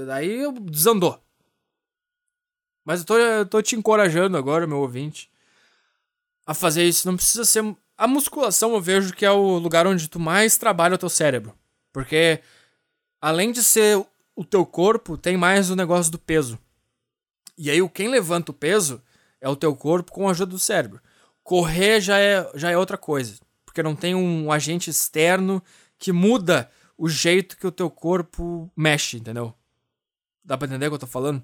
daí 0.07 0.39
desandou. 0.61 1.21
Mas 2.85 2.99
eu 2.99 3.05
tô, 3.05 3.17
eu 3.17 3.45
tô 3.45 3.61
te 3.61 3.75
encorajando 3.75 4.37
agora, 4.37 4.67
meu 4.67 4.79
ouvinte, 4.79 5.31
a 6.45 6.53
fazer 6.53 6.83
isso. 6.83 7.07
Não 7.07 7.15
precisa 7.15 7.45
ser 7.45 7.63
a 7.97 8.07
musculação 8.07 8.73
eu 8.73 8.81
vejo 8.81 9.13
que 9.13 9.25
é 9.25 9.31
o 9.31 9.57
lugar 9.57 9.87
onde 9.87 10.09
tu 10.09 10.19
mais 10.19 10.57
trabalha 10.57 10.95
o 10.95 10.97
teu 10.97 11.09
cérebro. 11.09 11.53
Porque 11.91 12.41
além 13.21 13.51
de 13.51 13.63
ser 13.63 14.03
o 14.35 14.43
teu 14.43 14.65
corpo, 14.65 15.17
tem 15.17 15.37
mais 15.37 15.69
o 15.69 15.75
negócio 15.75 16.11
do 16.11 16.19
peso. 16.19 16.59
E 17.57 17.69
aí 17.69 17.87
quem 17.89 18.09
levanta 18.09 18.51
o 18.51 18.55
peso 18.55 19.01
é 19.39 19.47
o 19.47 19.55
teu 19.55 19.75
corpo 19.75 20.11
com 20.11 20.27
a 20.27 20.31
ajuda 20.31 20.51
do 20.51 20.59
cérebro. 20.59 20.99
Correr 21.43 22.01
já 22.01 22.19
é, 22.19 22.49
já 22.55 22.71
é 22.71 22.77
outra 22.77 22.97
coisa. 22.97 23.39
Porque 23.65 23.83
não 23.83 23.95
tem 23.95 24.15
um 24.15 24.51
agente 24.51 24.89
externo 24.89 25.63
que 26.03 26.11
muda 26.11 26.69
o 26.97 27.07
jeito 27.07 27.55
que 27.55 27.65
o 27.65 27.71
teu 27.71 27.89
corpo 27.89 28.69
mexe, 28.75 29.15
entendeu? 29.15 29.53
Dá 30.43 30.57
pra 30.57 30.67
entender 30.67 30.87
o 30.87 30.89
que 30.89 30.95
eu 30.95 30.99
tô 30.99 31.07
falando? 31.07 31.41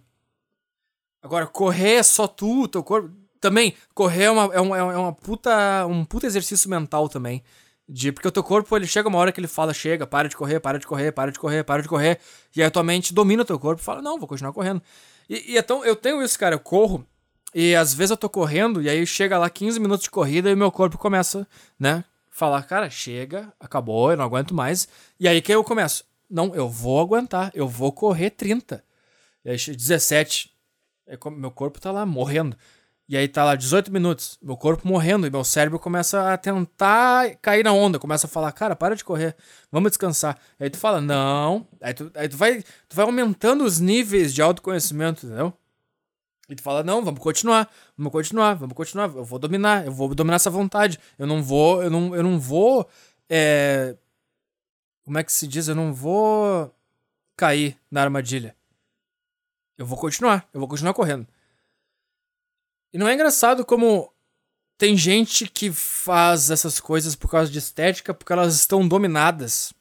Agora, 1.23 1.48
correr 1.48 1.94
é 1.94 2.03
só 2.03 2.27
tu, 2.27 2.68
teu 2.68 2.84
corpo. 2.84 3.10
Também, 3.40 3.73
correr 3.94 4.23
é, 4.23 4.31
uma, 4.31 4.53
é, 4.53 4.60
uma, 4.60 4.77
é 4.77 4.98
uma 4.98 5.14
puta, 5.14 5.86
um 5.88 6.03
puta 6.03 6.27
exercício 6.27 6.69
mental 6.69 7.07
também. 7.07 7.41
De, 7.88 8.11
porque 8.11 8.27
o 8.27 8.31
teu 8.31 8.44
corpo, 8.44 8.76
ele 8.76 8.86
chega 8.86 9.07
uma 9.07 9.18
hora 9.18 9.31
que 9.31 9.40
ele 9.40 9.48
fala, 9.48 9.73
chega, 9.73 10.06
para 10.06 10.27
de 10.27 10.36
correr, 10.36 10.60
para 10.60 10.77
de 10.77 10.86
correr, 10.86 11.14
para 11.14 11.31
de 11.31 11.40
correr, 11.40 11.64
para 11.64 11.81
de 11.81 11.88
correr. 11.88 12.19
E 12.53 12.61
aí 12.61 12.68
a 12.68 12.72
tua 12.72 12.84
mente 12.84 13.14
domina 13.14 13.44
o 13.44 13.45
teu 13.45 13.57
corpo 13.57 13.81
e 13.81 13.86
fala, 13.86 14.02
não, 14.02 14.19
vou 14.19 14.27
continuar 14.27 14.52
correndo. 14.52 14.81
E, 15.30 15.53
e 15.53 15.57
então, 15.57 15.86
eu 15.86 15.95
tenho 15.95 16.22
isso, 16.22 16.38
cara, 16.38 16.56
eu 16.56 16.60
corro, 16.60 17.07
e 17.56 17.73
às 17.76 17.94
vezes 17.94 18.11
eu 18.11 18.18
tô 18.18 18.30
correndo, 18.30 18.81
e 18.81 18.90
aí 18.90 19.07
chega 19.07 19.38
lá 19.38 19.49
15 19.49 19.80
minutos 19.80 20.03
de 20.03 20.11
corrida 20.11 20.52
e 20.52 20.56
meu 20.56 20.69
corpo 20.69 20.98
começa, 20.98 21.48
né, 21.80 22.03
falar, 22.40 22.64
cara, 22.64 22.90
chega, 22.90 23.53
acabou, 23.60 24.11
eu 24.11 24.18
não 24.18 24.26
aguento 24.26 24.53
mais. 24.53 24.88
E 25.20 25.28
aí 25.28 25.41
que 25.41 25.53
eu 25.53 25.64
começo, 25.64 26.06
não, 26.30 26.56
eu 26.56 26.70
vou 26.70 26.99
aguentar, 27.02 27.52
eu 27.53 27.68
vou 27.68 27.91
correr 27.91 28.32
30. 28.32 28.84
E 29.44 29.52
aí 29.52 29.57
17, 29.57 30.52
aí 31.07 31.18
meu 31.32 31.52
corpo 31.52 31.80
tá 31.80 31.91
lá 31.91 32.06
morrendo. 32.06 32.56
E 33.10 33.18
aí 33.18 33.28
tá 33.28 33.44
lá 33.44 33.56
18 33.56 33.91
minutos, 33.91 34.38
meu 34.40 34.56
corpo 34.56 34.88
morrendo 34.88 35.26
e 35.26 35.32
meu 35.32 35.44
cérebro 35.44 35.80
começa 35.80 36.32
a 36.32 36.38
tentar 36.38 37.36
cair 37.41 37.64
na 37.64 37.74
onda, 37.74 37.98
começa 37.98 38.28
a 38.28 38.30
falar, 38.30 38.52
cara, 38.52 38.76
para 38.76 38.95
de 38.95 39.03
correr, 39.03 39.36
vamos 39.72 39.90
descansar. 39.91 40.38
E 40.60 40.66
aí 40.66 40.70
tu 40.70 40.78
fala, 40.78 41.02
não. 41.02 41.68
Aí 41.82 41.94
tu, 41.94 42.11
aí 42.14 42.30
tu, 42.30 42.38
vai, 42.38 42.61
tu 42.88 42.95
vai 42.95 43.06
aumentando 43.06 43.64
os 43.64 43.80
níveis 43.80 44.32
de 44.34 44.44
autoconhecimento, 44.44 45.26
entendeu? 45.26 45.52
E 46.49 46.55
tu 46.55 46.63
fala, 46.63 46.84
não, 46.84 47.03
vamos 47.05 47.19
continuar, 47.19 47.71
vamos 47.95 48.11
continuar, 48.11 48.55
vamos 48.55 48.76
continuar, 48.76 49.15
eu 49.15 49.23
vou 49.23 49.38
dominar, 49.38 49.85
eu 49.85 49.91
vou 49.91 50.13
dominar 50.15 50.38
essa 50.38 50.49
vontade. 50.49 50.99
Eu 51.17 51.27
não 51.27 51.43
vou, 51.43 51.84
eu 51.84 51.89
não, 51.89 52.15
eu 52.15 52.23
não 52.23 52.39
vou. 52.39 52.89
É... 53.30 53.95
Como 55.03 55.17
é 55.17 55.23
que 55.23 55.31
se 55.31 55.47
diz? 55.47 55.67
Eu 55.67 55.76
não 55.76 55.93
vou 55.93 56.73
cair 57.38 57.77
na 57.89 58.01
armadilha. 58.01 58.55
Eu 59.77 59.85
vou 59.85 59.97
continuar, 59.97 60.49
eu 60.53 60.59
vou 60.59 60.67
continuar 60.67 60.93
correndo. 60.93 61.27
E 62.91 62.97
não 62.97 63.07
é 63.07 63.13
engraçado 63.13 63.63
como 63.63 64.11
tem 64.77 64.97
gente 64.97 65.47
que 65.47 65.71
faz 65.71 66.49
essas 66.49 66.80
coisas 66.80 67.15
por 67.15 67.30
causa 67.30 67.51
de 67.51 67.59
estética 67.59 68.13
porque 68.13 68.34
elas 68.34 68.55
estão 68.55 68.88
dominadas 68.88 69.73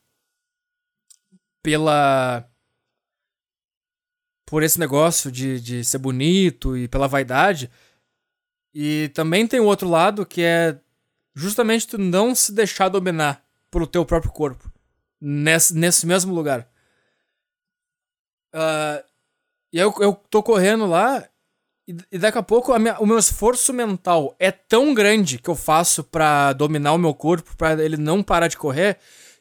pela 1.62 2.48
por 4.48 4.62
esse 4.62 4.80
negócio 4.80 5.30
de, 5.30 5.60
de 5.60 5.84
ser 5.84 5.98
bonito 5.98 6.76
e 6.76 6.88
pela 6.88 7.06
vaidade. 7.06 7.70
E 8.74 9.10
também 9.14 9.46
tem 9.46 9.60
o 9.60 9.66
outro 9.66 9.88
lado 9.88 10.24
que 10.24 10.42
é 10.42 10.78
justamente 11.34 11.86
tu 11.86 11.98
não 11.98 12.34
se 12.34 12.52
deixar 12.52 12.88
dominar 12.88 13.44
pelo 13.70 13.86
teu 13.86 14.04
próprio 14.06 14.32
corpo 14.32 14.72
nesse, 15.20 15.74
nesse 15.74 16.06
mesmo 16.06 16.34
lugar. 16.34 16.66
Uh, 18.54 19.04
e 19.70 19.78
eu, 19.78 19.94
eu 20.00 20.14
tô 20.30 20.42
correndo 20.42 20.86
lá 20.86 21.28
e, 22.10 22.18
daqui 22.18 22.38
a 22.38 22.42
pouco 22.42 22.76
minha, 22.78 22.98
o 23.00 23.06
meu 23.06 23.18
esforço 23.18 23.72
mental 23.72 24.34
é 24.38 24.50
tão 24.50 24.94
grande 24.94 25.38
que 25.38 25.48
eu 25.48 25.54
faço 25.54 26.02
para 26.02 26.54
dominar 26.54 26.94
o 26.94 26.98
meu 26.98 27.14
corpo, 27.14 27.54
para 27.56 27.82
ele 27.84 27.98
não 27.98 28.22
parar 28.22 28.48
de 28.48 28.56
correr, 28.56 28.98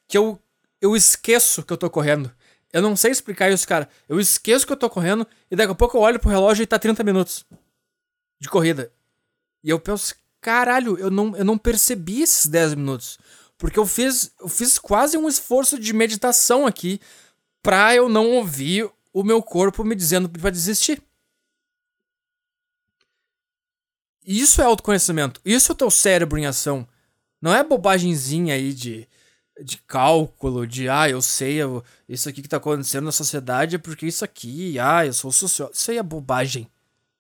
que 0.08 0.18
eu, 0.18 0.38
eu 0.82 0.96
esqueço 0.96 1.64
que 1.64 1.72
eu 1.72 1.78
tô 1.78 1.90
correndo. 1.90 2.32
Eu 2.72 2.82
não 2.82 2.96
sei 2.96 3.12
explicar 3.12 3.50
isso, 3.52 3.68
cara. 3.68 3.90
Eu 4.08 4.20
esqueço 4.20 4.66
que 4.66 4.74
eu 4.74 4.78
tô 4.78 4.90
correndo 4.90 5.26
e 5.50 5.56
daqui 5.56 5.72
a 5.72 5.76
pouco 5.76 5.98
eu 5.98 6.02
olho 6.02 6.20
pro 6.20 6.30
relógio 6.30 6.64
e 6.64 6.68
tá 6.68 6.78
30 6.78 7.04
minutos. 7.04 7.46
de 8.40 8.50
corrida. 8.50 8.92
E 9.64 9.70
eu 9.70 9.80
penso, 9.80 10.16
caralho, 10.40 10.98
eu 10.98 11.10
não, 11.10 11.36
eu 11.36 11.44
não 11.44 11.58
percebi 11.58 12.22
esses 12.22 12.46
10 12.46 12.76
minutos. 12.76 13.18
Porque 13.58 13.80
eu 13.80 13.86
fiz, 13.86 14.32
eu 14.40 14.48
fiz 14.48 14.78
quase 14.78 15.18
um 15.18 15.28
esforço 15.28 15.80
de 15.80 15.92
meditação 15.94 16.68
aqui 16.68 17.00
pra 17.64 17.96
eu 17.96 18.08
não 18.08 18.32
ouvir 18.32 18.90
o 19.12 19.24
meu 19.24 19.42
corpo 19.42 19.84
me 19.84 19.96
dizendo 19.96 20.30
pra 20.30 20.52
desistir. 20.52 21.02
Isso 24.24 24.62
é 24.62 24.66
autoconhecimento. 24.66 25.42
Isso 25.44 25.72
é 25.72 25.74
o 25.74 25.78
teu 25.78 25.90
cérebro 25.90 26.38
em 26.38 26.46
ação. 26.46 26.88
Não 27.42 27.56
é 27.56 27.64
bobagemzinha 27.64 28.54
aí 28.54 28.74
de, 28.74 29.08
de 29.64 29.78
cálculo, 29.80 30.68
de 30.68 30.90
ah, 30.90 31.10
eu 31.10 31.22
sei, 31.22 31.56
eu, 31.56 31.84
isso 32.08 32.30
aqui 32.30 32.42
que 32.42 32.48
tá 32.48 32.58
acontecendo 32.58 33.06
na 33.06 33.12
sociedade 33.12 33.76
é 33.76 33.80
porque 33.80 34.06
isso 34.06 34.24
aqui, 34.24 34.78
ah, 34.80 35.06
eu 35.06 35.14
sou 35.14 35.32
sociólogo. 35.32 35.76
Isso 35.76 35.92
aí 35.92 35.98
é 35.98 36.04
bobagem. 36.04 36.70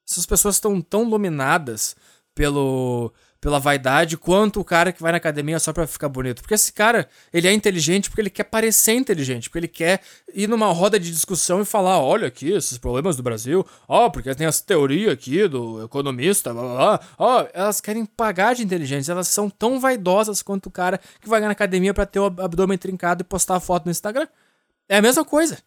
Essas 0.09 0.25
pessoas 0.25 0.55
estão 0.55 0.81
tão 0.81 1.09
dominadas 1.09 1.95
pelo 2.33 3.11
pela 3.47 3.61
vaidade 3.61 4.17
quanto 4.17 4.59
o 4.59 4.63
cara 4.65 4.91
que 4.91 5.01
vai 5.01 5.13
na 5.13 5.19
academia 5.19 5.57
só 5.57 5.71
pra 5.71 5.87
ficar 5.87 6.09
bonito. 6.09 6.41
Porque 6.41 6.53
esse 6.53 6.73
cara, 6.73 7.07
ele 7.31 7.47
é 7.47 7.53
inteligente 7.53 8.09
porque 8.09 8.19
ele 8.19 8.29
quer 8.29 8.43
parecer 8.43 8.91
inteligente, 8.91 9.49
porque 9.49 9.59
ele 9.59 9.69
quer 9.69 10.01
ir 10.33 10.49
numa 10.49 10.67
roda 10.73 10.99
de 10.99 11.09
discussão 11.09 11.61
e 11.61 11.65
falar: 11.65 11.97
olha 12.01 12.27
aqui, 12.27 12.51
esses 12.51 12.77
problemas 12.77 13.15
do 13.15 13.23
Brasil, 13.23 13.65
ó, 13.87 14.07
oh, 14.07 14.11
porque 14.11 14.35
tem 14.35 14.45
essa 14.45 14.61
teoria 14.61 15.13
aqui 15.13 15.47
do 15.47 15.81
economista, 15.81 16.53
blá 16.53 16.61
blá 16.61 16.75
blá. 16.75 16.99
Ó, 17.17 17.41
oh, 17.41 17.47
elas 17.53 17.79
querem 17.79 18.05
pagar 18.05 18.53
de 18.53 18.63
inteligentes, 18.63 19.07
elas 19.07 19.29
são 19.29 19.49
tão 19.49 19.79
vaidosas 19.79 20.41
quanto 20.41 20.65
o 20.65 20.71
cara 20.71 20.99
que 21.21 21.29
vai 21.29 21.39
na 21.39 21.49
academia 21.49 21.93
para 21.93 22.05
ter 22.05 22.19
o 22.19 22.25
abdômen 22.25 22.77
trincado 22.77 23.21
e 23.21 23.23
postar 23.23 23.55
a 23.55 23.61
foto 23.61 23.85
no 23.85 23.91
Instagram. 23.91 24.27
É 24.89 24.97
a 24.97 25.01
mesma 25.01 25.23
coisa. 25.23 25.57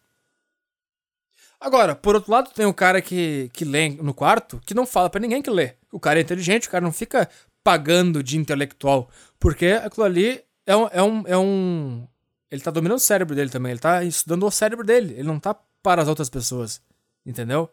Agora, 1.61 1.95
por 1.95 2.15
outro 2.15 2.31
lado, 2.31 2.51
tem 2.51 2.65
o 2.65 2.73
cara 2.73 3.01
que, 3.01 3.49
que 3.53 3.63
lê 3.63 3.89
no 3.89 4.15
quarto 4.15 4.59
que 4.65 4.73
não 4.73 4.83
fala 4.83 5.09
para 5.11 5.21
ninguém 5.21 5.41
que 5.41 5.49
lê. 5.49 5.73
O 5.91 5.99
cara 5.99 6.19
é 6.19 6.21
inteligente, 6.23 6.67
o 6.67 6.71
cara 6.71 6.83
não 6.83 6.91
fica 6.91 7.29
pagando 7.63 8.23
de 8.23 8.37
intelectual. 8.37 9.09
Porque 9.39 9.67
aquilo 9.67 10.05
ali 10.05 10.43
é 10.65 10.75
um, 10.75 10.87
é 10.91 11.03
um, 11.03 11.23
é 11.27 11.37
um. 11.37 12.07
Ele 12.49 12.61
tá 12.61 12.71
dominando 12.71 12.97
o 12.97 13.01
cérebro 13.01 13.35
dele 13.35 13.49
também. 13.49 13.71
Ele 13.71 13.79
tá 13.79 14.03
estudando 14.03 14.45
o 14.45 14.51
cérebro 14.51 14.85
dele. 14.85 15.13
Ele 15.13 15.23
não 15.23 15.39
tá 15.39 15.53
para 15.81 16.01
as 16.01 16.07
outras 16.07 16.29
pessoas. 16.29 16.81
Entendeu? 17.25 17.69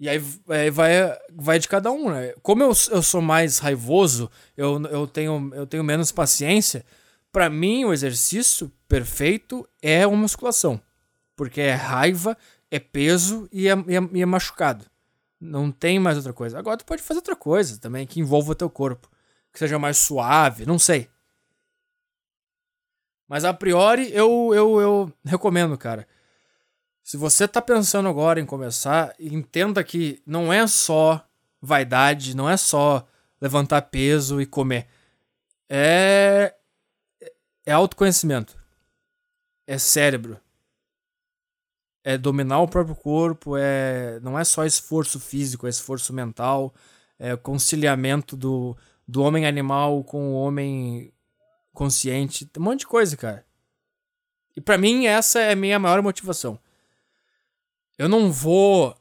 E 0.00 0.08
aí, 0.08 0.22
aí 0.48 0.70
vai, 0.70 0.92
vai 1.32 1.58
de 1.58 1.66
cada 1.66 1.90
um, 1.90 2.10
né? 2.10 2.32
Como 2.40 2.62
eu, 2.62 2.68
eu 2.90 3.02
sou 3.02 3.20
mais 3.20 3.58
raivoso, 3.58 4.30
eu, 4.56 4.80
eu, 4.86 5.06
tenho, 5.08 5.50
eu 5.52 5.66
tenho 5.66 5.82
menos 5.82 6.12
paciência. 6.12 6.84
para 7.32 7.50
mim, 7.50 7.84
o 7.84 7.92
exercício 7.92 8.70
perfeito 8.88 9.68
é 9.82 10.06
uma 10.06 10.16
musculação. 10.16 10.80
Porque 11.34 11.60
é 11.60 11.74
raiva, 11.74 12.36
é 12.70 12.78
peso 12.78 13.48
e 13.52 13.68
é, 13.68 13.72
e 13.88 13.96
é, 13.96 14.08
e 14.12 14.22
é 14.22 14.26
machucado. 14.26 14.84
Não 15.40 15.70
tem 15.70 15.98
mais 15.98 16.16
outra 16.16 16.32
coisa. 16.32 16.58
Agora 16.58 16.76
tu 16.76 16.84
pode 16.84 17.02
fazer 17.02 17.18
outra 17.18 17.36
coisa 17.36 17.78
também 17.78 18.06
que 18.06 18.20
envolva 18.20 18.52
o 18.52 18.54
teu 18.54 18.68
corpo. 18.68 19.08
Que 19.52 19.58
seja 19.58 19.78
mais 19.78 19.96
suave, 19.96 20.66
não 20.66 20.78
sei. 20.78 21.08
Mas 23.28 23.44
a 23.44 23.54
priori 23.54 24.10
eu, 24.12 24.52
eu, 24.54 24.80
eu 24.80 25.12
recomendo, 25.24 25.76
cara. 25.76 26.06
Se 27.02 27.16
você 27.16 27.46
tá 27.46 27.62
pensando 27.62 28.08
agora 28.08 28.40
em 28.40 28.46
começar, 28.46 29.14
entenda 29.18 29.82
que 29.84 30.22
não 30.26 30.52
é 30.52 30.66
só 30.66 31.24
vaidade, 31.60 32.36
não 32.36 32.48
é 32.48 32.56
só 32.56 33.06
levantar 33.40 33.82
peso 33.82 34.40
e 34.40 34.46
comer. 34.46 34.88
É. 35.68 36.54
É 37.64 37.72
autoconhecimento. 37.72 38.56
É 39.66 39.78
cérebro 39.78 40.40
é 42.04 42.16
dominar 42.16 42.60
o 42.60 42.68
próprio 42.68 42.94
corpo, 42.96 43.56
é 43.56 44.18
não 44.20 44.38
é 44.38 44.44
só 44.44 44.64
esforço 44.64 45.20
físico, 45.20 45.66
é 45.66 45.70
esforço 45.70 46.12
mental, 46.12 46.74
é 47.18 47.36
conciliamento 47.36 48.36
do, 48.36 48.76
do 49.06 49.22
homem 49.22 49.46
animal 49.46 50.04
com 50.04 50.30
o 50.30 50.34
homem 50.34 51.12
consciente, 51.72 52.50
um 52.58 52.62
monte 52.62 52.80
de 52.80 52.86
coisa, 52.86 53.16
cara. 53.16 53.44
E 54.56 54.60
para 54.60 54.78
mim 54.78 55.06
essa 55.06 55.40
é 55.40 55.52
a 55.52 55.56
minha 55.56 55.78
maior 55.78 56.02
motivação. 56.02 56.58
Eu 57.96 58.08
não 58.08 58.32
vou 58.32 58.96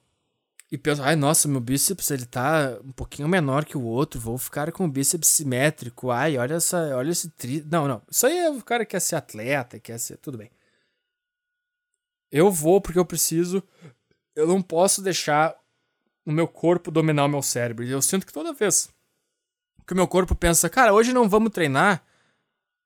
e 0.69 0.78
penso, 0.78 1.02
ai, 1.02 1.15
nossa, 1.15 1.48
meu 1.48 1.61
bíceps 1.61 2.11
ele 2.11 2.26
tá 2.26 2.78
um 2.84 2.91
pouquinho 2.91 3.28
menor 3.28 3.64
que 3.64 3.78
o 3.78 3.84
outro, 3.84 4.19
vou 4.19 4.38
ficar 4.38 4.69
com 4.74 4.84
o 4.84 4.90
bíceps 4.90 5.30
simétrico. 5.30 6.11
Ai, 6.11 6.38
olha 6.38 6.56
essa, 6.56 6.95
olha 6.95 7.10
esse 7.10 7.30
tri... 7.30 7.64
Não, 7.72 7.88
não. 7.88 8.02
Isso 8.11 8.28
aí 8.28 8.38
é 8.38 8.49
o 8.49 8.61
cara 8.61 8.86
que 8.86 8.91
quer 8.91 8.99
ser 8.99 9.15
atleta, 9.15 9.80
quer 9.80 9.98
ser, 9.98 10.18
tudo 10.18 10.38
bem. 10.38 10.52
Eu 12.32 12.52
vou 12.52 12.82
porque 12.82 12.99
eu 12.99 13.06
preciso. 13.06 13.64
Eu 14.36 14.48
não 14.48 14.62
posso 14.62 15.02
deixar 15.02 15.56
o 16.26 16.32
meu 16.32 16.48
corpo 16.48 16.91
dominar 16.91 17.26
o 17.26 17.30
meu 17.30 17.41
cérebro. 17.41 17.84
E 17.84 17.91
eu 17.91 18.02
sinto 18.02 18.26
que 18.26 18.34
toda 18.34 18.54
vez 18.54 18.90
que 19.88 19.94
o 19.94 19.95
meu 19.95 20.08
corpo 20.08 20.36
pensa, 20.36 20.70
cara, 20.70 20.94
hoje 20.94 21.14
não 21.14 21.30
vamos 21.30 21.52
treinar, 21.52 22.04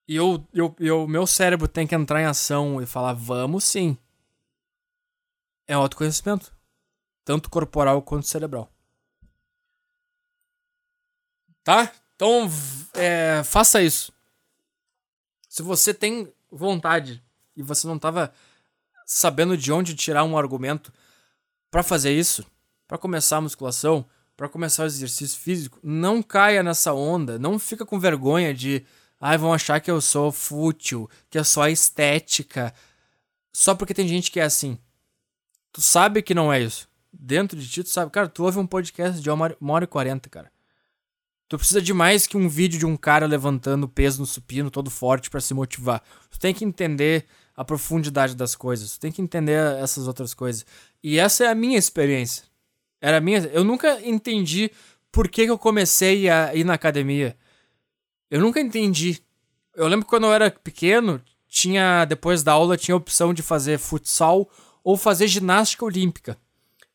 e 0.07 0.15
eu, 0.15 0.47
eu, 0.53 0.75
eu, 0.79 1.07
meu 1.07 1.25
cérebro 1.25 1.67
tem 1.67 1.87
que 1.87 1.95
entrar 1.95 2.21
em 2.21 2.25
ação 2.25 2.79
e 2.79 2.85
falar, 2.85 3.13
vamos 3.13 3.63
sim. 3.63 3.97
É 5.67 5.73
autoconhecimento. 5.73 6.55
Tanto 7.25 7.49
corporal 7.49 8.01
quanto 8.03 8.27
cerebral. 8.27 8.71
Tá? 11.63 11.91
Então, 12.15 12.47
é, 12.93 13.41
faça 13.43 13.81
isso. 13.81 14.13
Se 15.49 15.63
você 15.63 15.93
tem 15.93 16.31
vontade 16.51 17.23
e 17.55 17.63
você 17.63 17.87
não 17.87 17.97
tava 17.97 18.33
sabendo 19.13 19.57
de 19.57 19.73
onde 19.73 19.93
tirar 19.93 20.23
um 20.23 20.37
argumento 20.37 20.93
para 21.69 21.83
fazer 21.83 22.17
isso, 22.17 22.45
para 22.87 22.97
começar 22.97 23.37
a 23.37 23.41
musculação, 23.41 24.05
para 24.37 24.47
começar 24.47 24.83
o 24.83 24.85
exercício 24.85 25.37
físico, 25.37 25.77
não 25.83 26.23
caia 26.23 26.63
nessa 26.63 26.93
onda, 26.93 27.37
não 27.37 27.59
fica 27.59 27.85
com 27.85 27.99
vergonha 27.99 28.53
de, 28.53 28.85
ai, 29.19 29.35
ah, 29.35 29.37
vão 29.37 29.53
achar 29.53 29.81
que 29.81 29.91
eu 29.91 29.99
sou 29.99 30.31
fútil, 30.31 31.09
que 31.29 31.37
é 31.37 31.43
só 31.43 31.67
estética, 31.67 32.73
só 33.51 33.75
porque 33.75 33.93
tem 33.93 34.07
gente 34.07 34.31
que 34.31 34.39
é 34.39 34.43
assim. 34.43 34.77
Tu 35.73 35.81
sabe 35.81 36.21
que 36.21 36.33
não 36.33 36.51
é 36.51 36.61
isso. 36.61 36.87
Dentro 37.11 37.59
de 37.59 37.67
ti, 37.67 37.83
tu 37.83 37.89
sabe, 37.89 38.11
cara, 38.11 38.29
tu 38.29 38.45
ouve 38.45 38.59
um 38.59 38.67
podcast 38.67 39.21
de 39.21 39.29
uma 39.29 39.73
hora 39.73 39.83
e 39.83 39.87
quarenta, 39.87 40.29
cara. 40.29 40.49
Tu 41.49 41.57
precisa 41.57 41.81
de 41.81 41.93
mais 41.93 42.25
que 42.25 42.37
um 42.37 42.47
vídeo 42.47 42.79
de 42.79 42.85
um 42.85 42.95
cara 42.95 43.25
levantando 43.25 43.89
peso 43.89 44.21
no 44.21 44.25
supino 44.25 44.71
todo 44.71 44.89
forte 44.89 45.29
para 45.29 45.41
se 45.41 45.53
motivar. 45.53 46.01
Tu 46.29 46.39
tem 46.39 46.53
que 46.53 46.63
entender 46.63 47.25
a 47.55 47.63
profundidade 47.63 48.35
das 48.35 48.55
coisas. 48.55 48.93
Tu 48.93 48.99
tem 48.99 49.11
que 49.11 49.21
entender 49.21 49.59
essas 49.77 50.07
outras 50.07 50.33
coisas. 50.33 50.65
E 51.03 51.19
essa 51.19 51.45
é 51.45 51.47
a 51.47 51.55
minha 51.55 51.77
experiência. 51.77 52.43
Era 52.99 53.19
minha. 53.19 53.39
Eu 53.53 53.63
nunca 53.63 53.99
entendi 54.01 54.71
por 55.11 55.27
que, 55.27 55.45
que 55.45 55.51
eu 55.51 55.57
comecei 55.57 56.29
a 56.29 56.53
ir 56.55 56.63
na 56.63 56.73
academia. 56.73 57.35
Eu 58.29 58.39
nunca 58.39 58.61
entendi. 58.61 59.21
Eu 59.75 59.87
lembro 59.87 60.05
que 60.05 60.09
quando 60.09 60.25
eu 60.25 60.33
era 60.33 60.51
pequeno, 60.51 61.21
tinha 61.47 62.05
depois 62.05 62.43
da 62.43 62.53
aula 62.53 62.77
tinha 62.77 62.95
a 62.95 62.97
opção 62.97 63.33
de 63.33 63.41
fazer 63.41 63.77
futsal 63.77 64.49
ou 64.83 64.95
fazer 64.95 65.27
ginástica 65.27 65.83
olímpica. 65.83 66.37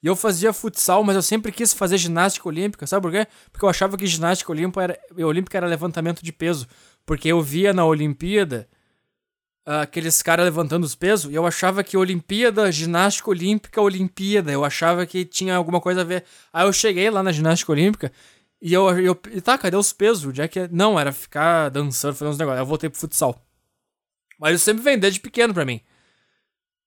E 0.02 0.06
eu 0.06 0.14
fazia 0.14 0.52
futsal, 0.52 1.02
mas 1.02 1.16
eu 1.16 1.22
sempre 1.22 1.50
quis 1.50 1.72
fazer 1.72 1.98
ginástica 1.98 2.48
olímpica, 2.48 2.86
sabe 2.86 3.02
por 3.02 3.10
quê? 3.10 3.26
Porque 3.50 3.64
eu 3.64 3.68
achava 3.68 3.96
que 3.96 4.06
ginástica 4.06 4.52
olímpica 4.52 4.82
era, 4.82 5.00
olímpica 5.18 5.58
era 5.58 5.66
levantamento 5.66 6.22
de 6.22 6.32
peso. 6.32 6.66
Porque 7.04 7.28
eu 7.28 7.42
via 7.42 7.72
na 7.72 7.84
Olimpíada 7.84 8.68
uh, 9.66 9.82
aqueles 9.82 10.22
caras 10.22 10.44
levantando 10.44 10.84
os 10.84 10.94
pesos, 10.94 11.30
e 11.30 11.34
eu 11.34 11.46
achava 11.46 11.82
que 11.82 11.96
Olimpíada, 11.96 12.70
ginástica 12.70 13.30
olímpica, 13.30 13.80
Olimpíada, 13.80 14.52
eu 14.52 14.64
achava 14.64 15.04
que 15.06 15.24
tinha 15.24 15.56
alguma 15.56 15.80
coisa 15.80 16.02
a 16.02 16.04
ver. 16.04 16.24
Aí 16.52 16.66
eu 16.66 16.72
cheguei 16.72 17.10
lá 17.10 17.22
na 17.22 17.32
ginástica 17.32 17.72
olímpica, 17.72 18.12
e 18.60 18.72
eu, 18.72 18.88
eu 18.98 19.20
e 19.32 19.40
tá, 19.40 19.58
cadê 19.58 19.76
os 19.76 19.92
pesos? 19.92 20.32
Jack, 20.32 20.58
é, 20.58 20.68
não, 20.68 20.98
era 20.98 21.12
ficar 21.12 21.68
dançando, 21.68 22.14
fazendo 22.14 22.32
uns 22.32 22.38
negócios. 22.38 22.58
Aí 22.58 22.62
eu 22.62 22.66
voltei 22.66 22.88
pro 22.88 22.98
futsal. 22.98 23.44
Mas 24.38 24.56
isso 24.56 24.64
sempre 24.64 24.82
vem 24.82 24.98
desde 24.98 25.20
pequeno 25.20 25.52
pra 25.52 25.64
mim. 25.64 25.80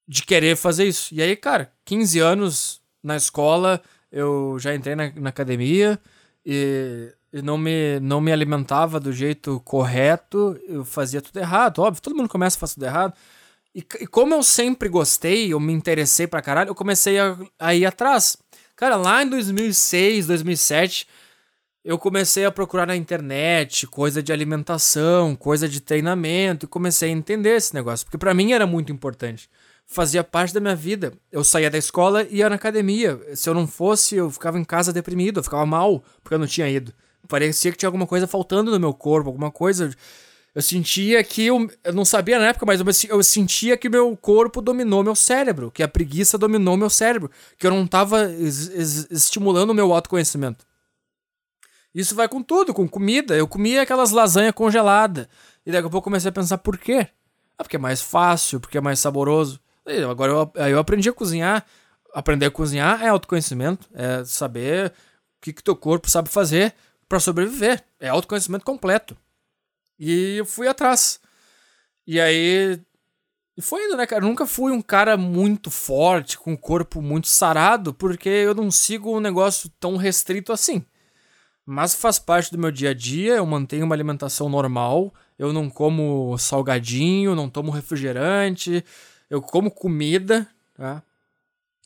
De 0.07 0.23
querer 0.23 0.56
fazer 0.56 0.85
isso. 0.85 1.14
E 1.14 1.22
aí, 1.22 1.35
cara, 1.35 1.72
15 1.85 2.19
anos 2.19 2.81
na 3.03 3.15
escola, 3.15 3.81
eu 4.11 4.57
já 4.60 4.73
entrei 4.73 4.95
na, 4.95 5.11
na 5.15 5.30
academia 5.30 5.99
e 6.45 7.14
eu 7.31 7.43
não 7.43 7.57
me, 7.57 7.99
não 7.99 8.19
me 8.19 8.31
alimentava 8.31 8.99
do 8.99 9.14
jeito 9.14 9.60
correto, 9.61 10.60
eu 10.68 10.84
fazia 10.84 11.22
tudo 11.22 11.38
errado, 11.38 11.80
óbvio, 11.80 12.01
todo 12.01 12.15
mundo 12.15 12.30
começa 12.30 12.57
a 12.57 12.60
fazer 12.60 12.76
tudo 12.76 12.85
errado. 12.85 13.14
E, 13.73 13.80
e 14.01 14.07
como 14.07 14.34
eu 14.34 14.41
sempre 14.41 14.89
gostei, 14.89 15.53
eu 15.53 15.60
me 15.60 15.72
interessei 15.72 16.26
pra 16.26 16.41
caralho, 16.41 16.69
eu 16.69 16.76
comecei 16.76 17.19
a, 17.19 17.38
a 17.60 17.76
ir 17.76 17.85
atrás. 17.85 18.38
Cara, 18.76 18.95
lá 18.95 19.22
em 19.23 19.30
2006, 19.30 20.27
2007, 20.27 21.07
eu 21.84 21.97
comecei 21.97 22.45
a 22.45 22.51
procurar 22.51 22.88
na 22.88 22.95
internet 22.95 23.85
coisa 23.88 24.23
de 24.23 24.34
alimentação, 24.34 25.35
coisa 25.35 25.68
de 25.69 25.80
treinamento, 25.80 26.65
e 26.65 26.69
comecei 26.69 27.10
a 27.10 27.11
entender 27.11 27.56
esse 27.56 27.73
negócio, 27.73 28.06
porque 28.06 28.18
para 28.18 28.34
mim 28.34 28.53
era 28.53 28.65
muito 28.65 28.91
importante. 28.91 29.49
Fazia 29.85 30.23
parte 30.23 30.53
da 30.53 30.60
minha 30.60 30.76
vida. 30.76 31.14
Eu 31.31 31.43
saía 31.43 31.69
da 31.69 31.77
escola 31.77 32.23
e 32.23 32.38
ia 32.38 32.49
na 32.49 32.57
academia. 32.57 33.19
Se 33.35 33.49
eu 33.49 33.56
não 33.56 33.65
fosse, 33.65 34.15
eu 34.15 34.30
ficava 34.30 34.60
em 34.60 34.64
casa 34.64 34.93
deprimido, 34.93 35.39
eu 35.39 35.43
ficava 35.43 35.65
mal 35.65 36.03
porque 36.22 36.35
eu 36.35 36.39
não 36.39 36.45
tinha 36.45 36.69
ido. 36.69 36.93
Parecia 37.27 37.71
que 37.71 37.77
tinha 37.77 37.87
alguma 37.87 38.07
coisa 38.07 38.27
faltando 38.27 38.71
no 38.71 38.79
meu 38.79 38.93
corpo, 38.93 39.29
alguma 39.29 39.51
coisa. 39.51 39.91
Eu 40.53 40.61
sentia 40.61 41.23
que 41.23 41.45
eu, 41.45 41.69
eu 41.83 41.93
não 41.93 42.03
sabia 42.03 42.39
na 42.39 42.47
época, 42.47 42.65
mas 42.65 42.79
eu, 42.79 43.17
eu 43.17 43.23
sentia 43.23 43.77
que 43.77 43.87
meu 43.87 44.17
corpo 44.17 44.61
dominou 44.61 45.03
meu 45.03 45.15
cérebro, 45.15 45.69
que 45.71 45.83
a 45.83 45.87
preguiça 45.87 46.37
dominou 46.37 46.75
meu 46.75 46.89
cérebro, 46.89 47.29
que 47.57 47.67
eu 47.67 47.71
não 47.71 47.85
tava 47.85 48.31
es, 48.31 48.67
es, 48.67 49.07
estimulando 49.11 49.69
o 49.69 49.75
meu 49.75 49.93
autoconhecimento. 49.93 50.65
Isso 51.93 52.15
vai 52.15 52.27
com 52.27 52.41
tudo, 52.41 52.73
com 52.73 52.87
comida. 52.87 53.35
Eu 53.35 53.47
comia 53.47 53.81
aquelas 53.81 54.11
lasanhas 54.11 54.53
congeladas. 54.53 55.27
E 55.65 55.71
daqui 55.71 55.87
a 55.87 55.89
pouco 55.89 56.05
comecei 56.05 56.29
a 56.29 56.33
pensar 56.33 56.57
por 56.57 56.77
quê? 56.77 57.07
Ah, 57.57 57.63
porque 57.63 57.75
é 57.75 57.79
mais 57.79 58.01
fácil, 58.01 58.59
porque 58.59 58.77
é 58.77 58.81
mais 58.81 58.99
saboroso. 58.99 59.59
E 59.85 60.03
agora 60.03 60.31
eu, 60.31 60.51
eu 60.67 60.79
aprendi 60.79 61.09
a 61.09 61.13
cozinhar. 61.13 61.65
Aprender 62.13 62.47
a 62.47 62.51
cozinhar 62.51 63.03
é 63.03 63.09
autoconhecimento, 63.09 63.87
é 63.93 64.23
saber 64.25 64.87
o 64.87 65.41
que, 65.41 65.53
que 65.53 65.63
teu 65.63 65.75
corpo 65.75 66.09
sabe 66.09 66.27
fazer 66.27 66.73
para 67.10 67.19
sobreviver. 67.19 67.84
É 67.99 68.07
autoconhecimento 68.07 68.64
completo. 68.64 69.18
E 69.98 70.38
eu 70.38 70.45
fui 70.45 70.68
atrás. 70.68 71.19
E 72.07 72.19
aí. 72.19 72.80
E 73.57 73.61
foi 73.61 73.84
indo, 73.84 73.98
né, 73.98 74.07
cara? 74.07 74.23
Eu 74.23 74.30
nunca 74.30 74.45
fui 74.45 74.72
um 74.72 74.81
cara 74.81 75.18
muito 75.18 75.69
forte, 75.69 76.38
com 76.38 76.53
o 76.53 76.57
corpo 76.57 77.02
muito 77.02 77.27
sarado, 77.27 77.94
porque 77.94 78.30
eu 78.30 78.56
não 78.56 78.72
sigo 78.72 79.18
um 79.18 79.19
negócio 79.19 79.69
tão 79.80 79.98
restrito 79.98 80.53
assim. 80.53 80.86
Mas 81.65 81.94
faz 81.94 82.18
parte 82.18 82.52
do 82.52 82.57
meu 82.57 82.72
dia 82.72 82.91
a 82.91 82.94
dia, 82.94 83.36
eu 83.36 83.45
mantenho 83.45 83.86
uma 83.86 83.94
alimentação 83.94 84.48
normal, 84.48 85.14
eu 85.38 85.52
não 85.52 85.69
como 85.69 86.38
salgadinho, 86.38 87.36
não 87.36 87.49
tomo 87.49 87.69
refrigerante, 87.69 88.84
eu 89.30 89.41
como 89.41 89.69
comida, 89.69 90.48
tá? 90.73 91.03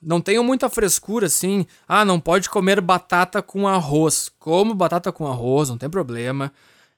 Não 0.06 0.22
tenho 0.22 0.44
muita 0.44 0.70
frescura 0.70 1.28
assim, 1.28 1.66
ah, 1.88 2.04
não 2.04 2.20
pode 2.20 2.50
comer 2.50 2.82
batata 2.82 3.42
com 3.42 3.68
arroz. 3.68 4.30
Como 4.40 4.76
batata 4.76 5.12
com 5.12 5.28
arroz, 5.28 5.70
não 5.70 5.78
tem 5.78 5.90
problema. 5.90 6.52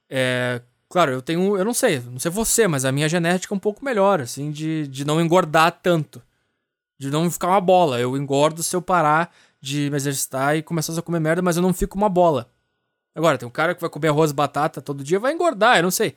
É, 0.09 0.61
Claro, 0.89 1.11
eu 1.11 1.21
tenho. 1.21 1.57
Eu 1.57 1.65
não 1.65 1.73
sei, 1.73 1.99
não 1.99 2.19
sei 2.19 2.31
você, 2.31 2.67
mas 2.67 2.85
a 2.85 2.91
minha 2.91 3.09
genética 3.09 3.53
é 3.53 3.57
um 3.57 3.59
pouco 3.59 3.83
melhor, 3.83 4.21
assim, 4.21 4.51
de, 4.51 4.87
de 4.87 5.03
não 5.05 5.19
engordar 5.19 5.79
tanto. 5.83 6.21
De 6.97 7.11
não 7.11 7.29
ficar 7.29 7.49
uma 7.49 7.61
bola. 7.61 7.99
Eu 7.99 8.15
engordo 8.15 8.63
se 8.63 8.75
eu 8.75 8.81
parar 8.81 9.33
de 9.59 9.89
me 9.89 9.97
exercitar 9.97 10.55
e 10.55 10.63
começar 10.63 10.97
a 10.97 11.01
comer 11.01 11.19
merda, 11.19 11.41
mas 11.41 11.57
eu 11.57 11.61
não 11.61 11.73
fico 11.73 11.97
uma 11.97 12.07
bola. 12.07 12.49
Agora, 13.15 13.37
tem 13.37 13.47
um 13.47 13.51
cara 13.51 13.75
que 13.75 13.81
vai 13.81 13.89
comer 13.89 14.09
arroz 14.09 14.31
e 14.31 14.33
batata 14.33 14.81
todo 14.81 15.03
dia, 15.03 15.19
vai 15.19 15.33
engordar, 15.33 15.77
eu 15.77 15.83
não 15.83 15.91
sei. 15.91 16.15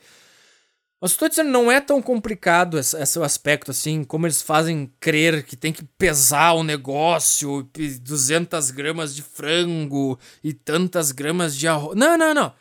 Mas 1.01 1.11
estou 1.11 1.29
dizendo, 1.29 1.49
não 1.49 1.71
é 1.71 1.79
tão 1.79 2.01
complicado 2.01 2.77
esse, 2.77 2.97
esse 3.01 3.21
aspecto, 3.21 3.71
assim, 3.71 4.03
como 4.03 4.27
eles 4.27 4.41
fazem 4.41 4.91
crer 4.99 5.43
que 5.43 5.55
tem 5.55 5.71
que 5.71 5.83
pesar 5.83 6.53
o 6.53 6.63
negócio, 6.63 7.69
200 8.01 8.71
gramas 8.71 9.15
de 9.15 9.23
frango 9.23 10.19
e 10.43 10.53
tantas 10.53 11.11
gramas 11.11 11.55
de 11.55 11.67
arroz. 11.67 11.97
Não, 11.97 12.17
não, 12.17 12.33
não. 12.33 12.53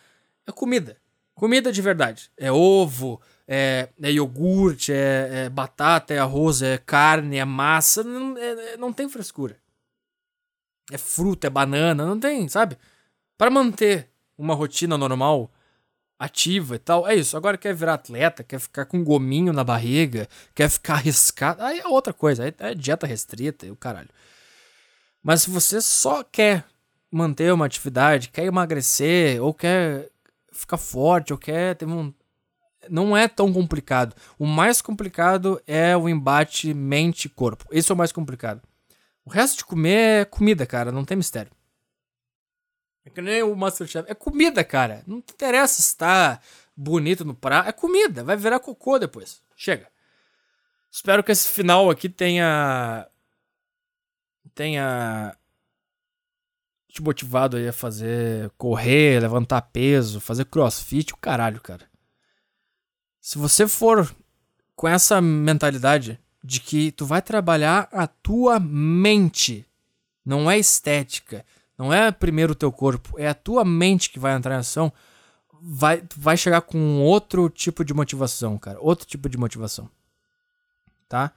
É 0.47 0.53
comida. 0.53 0.97
Comida 1.35 1.73
de 1.73 1.83
verdade. 1.83 2.31
É 2.37 2.51
ovo, 2.53 3.21
é, 3.47 3.89
é 4.01 4.13
iogurte, 4.13 4.93
é, 4.93 5.47
é, 5.47 5.49
batata, 5.49 6.15
é 6.15 6.19
arroz, 6.19 6.63
é 6.63 6.79
carne, 6.79 7.39
é 7.39 7.45
massa. 7.45 8.05
Não, 8.05 8.37
é, 8.39 8.73
é, 8.73 8.77
não 8.77 8.93
tem 8.93 9.09
frescura. 9.09 9.57
É 10.93 10.99
fruta, 10.99 11.49
é 11.49 11.51
banana, 11.51 12.07
não 12.07 12.19
tem, 12.19 12.49
sabe? 12.49 12.79
Para 13.37 13.51
manter 13.51 14.09
uma 14.37 14.55
rotina 14.55 14.97
normal, 14.97 15.51
ativa 16.19 16.77
e 16.77 16.79
tal, 16.79 17.07
é 17.07 17.15
isso. 17.15 17.37
Agora 17.37 17.57
quer 17.57 17.75
virar 17.75 17.95
atleta, 17.95 18.43
quer 18.43 18.59
ficar 18.59 18.87
com 18.87 19.05
gominho 19.05 19.53
na 19.53 19.63
barriga, 19.63 20.29
quer 20.55 20.69
ficar 20.69 20.95
arriscado, 20.95 21.63
aí 21.63 21.79
é 21.79 21.87
outra 21.87 22.13
coisa, 22.13 22.45
aí 22.45 22.55
é 22.59 22.75
dieta 22.75 23.07
restrita 23.07 23.67
e 23.67 23.71
o 23.71 23.77
caralho. 23.77 24.09
Mas 25.23 25.43
se 25.43 25.51
você 25.51 25.81
só 25.81 26.25
quer 26.25 26.65
manter 27.11 27.53
uma 27.53 27.67
atividade, 27.67 28.29
quer 28.31 28.45
emagrecer 28.45 29.43
ou 29.43 29.55
quer 29.55 30.09
ficar 30.53 30.79
forte 30.79 31.33
ou 31.33 31.39
quer 31.39 31.77
ter 31.77 31.87
um. 31.87 32.13
Não 32.89 33.17
é 33.17 33.29
tão 33.29 33.53
complicado. 33.53 34.15
O 34.39 34.47
mais 34.47 34.81
complicado 34.81 35.61
é 35.67 35.97
o 35.97 36.09
embate 36.09 36.73
mente-corpo. 36.73 37.67
Esse 37.71 37.91
é 37.91 37.95
o 37.95 37.99
mais 37.99 38.13
complicado. 38.13 38.63
O 39.25 39.31
resto 39.31 39.59
de 39.59 39.65
comer 39.65 40.23
é 40.23 40.25
comida, 40.25 40.65
cara. 40.65 40.91
Não 40.91 41.05
tem 41.05 41.17
mistério. 41.17 41.51
É 43.09 43.11
que 43.11 43.23
nem 43.23 43.43
o 43.43 43.57
Masterchef. 43.57 44.11
É 44.11 44.15
comida, 44.15 44.63
cara. 44.63 45.03
Não 45.07 45.23
te 45.23 45.33
interessa 45.33 45.81
se 45.81 45.97
tá 45.97 46.39
bonito 46.77 47.25
no 47.25 47.35
prato. 47.35 47.67
É 47.67 47.73
comida. 47.73 48.23
Vai 48.23 48.37
virar 48.37 48.61
cocô 48.61 48.99
depois. 48.99 49.41
Chega. 49.57 49.89
Espero 50.91 51.25
que 51.25 51.33
esse 51.33 51.49
final 51.49 51.89
aqui 51.89 52.07
tenha. 52.11 53.09
tenha 54.55 55.35
te 56.89 57.03
motivado 57.03 57.57
aí 57.57 57.69
a 57.69 57.73
fazer 57.73 58.51
correr, 58.59 59.21
levantar 59.21 59.63
peso, 59.63 60.21
fazer 60.21 60.45
crossfit, 60.45 61.15
o 61.15 61.17
caralho, 61.17 61.61
cara. 61.63 61.89
Se 63.23 63.39
você 63.39 63.67
for 63.67 64.15
com 64.77 64.87
essa 64.87 65.21
mentalidade 65.21 66.21
de 66.45 66.61
que 66.61 66.93
tu 66.93 67.07
vai 67.07 67.23
trabalhar 67.23 67.89
a 67.91 68.07
tua 68.07 68.61
mente, 68.61 69.67
não 70.25 70.51
é 70.51 70.59
estética, 70.59 71.45
não 71.79 71.93
é 71.93 72.11
primeiro 72.11 72.53
o 72.53 72.57
teu 72.57 72.73
corpo, 72.73 73.19
é 73.19 73.29
a 73.29 73.35
tua 73.35 73.65
mente 73.65 74.11
que 74.11 74.19
vai 74.19 74.35
entrar 74.35 74.57
em 74.57 74.59
ação, 74.59 74.93
vai, 75.63 76.03
vai 76.17 76.37
chegar 76.37 76.61
com 76.63 77.01
outro 77.01 77.49
tipo 77.49 77.85
de 77.85 77.95
motivação, 77.95 78.59
cara. 78.59 78.79
Outro 78.81 79.07
tipo 79.07 79.29
de 79.29 79.39
motivação. 79.39 79.89
Tá? 81.09 81.33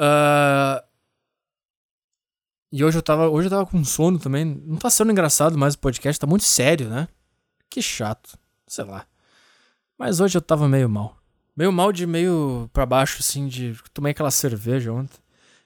Uh, 0.00 0.82
e 2.70 2.82
hoje 2.82 2.96
eu 2.96 3.02
tava, 3.02 3.28
hoje 3.28 3.46
eu 3.46 3.50
tava 3.50 3.66
com 3.66 3.84
sono 3.84 4.18
também. 4.18 4.44
Não 4.44 4.76
tá 4.76 4.88
sendo 4.88 5.12
engraçado 5.12 5.58
mais 5.58 5.74
o 5.74 5.78
podcast, 5.78 6.18
tá 6.18 6.26
muito 6.26 6.44
sério, 6.44 6.88
né? 6.88 7.06
Que 7.68 7.82
chato. 7.82 8.38
Sei 8.66 8.84
lá. 8.84 9.06
Mas 9.98 10.20
hoje 10.20 10.38
eu 10.38 10.42
tava 10.42 10.68
meio 10.68 10.88
mal. 10.88 11.18
Meio 11.54 11.70
mal 11.70 11.92
de 11.92 12.06
meio 12.06 12.70
para 12.72 12.86
baixo, 12.86 13.18
assim, 13.20 13.46
de. 13.46 13.78
Tomei 13.92 14.12
aquela 14.12 14.30
cerveja 14.30 14.90
ontem. 14.90 15.18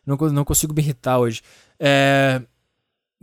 Não, 0.04 0.16
não 0.16 0.44
consigo 0.44 0.74
me 0.74 0.82
irritar 0.82 1.18
hoje. 1.18 1.42
É. 1.78 2.42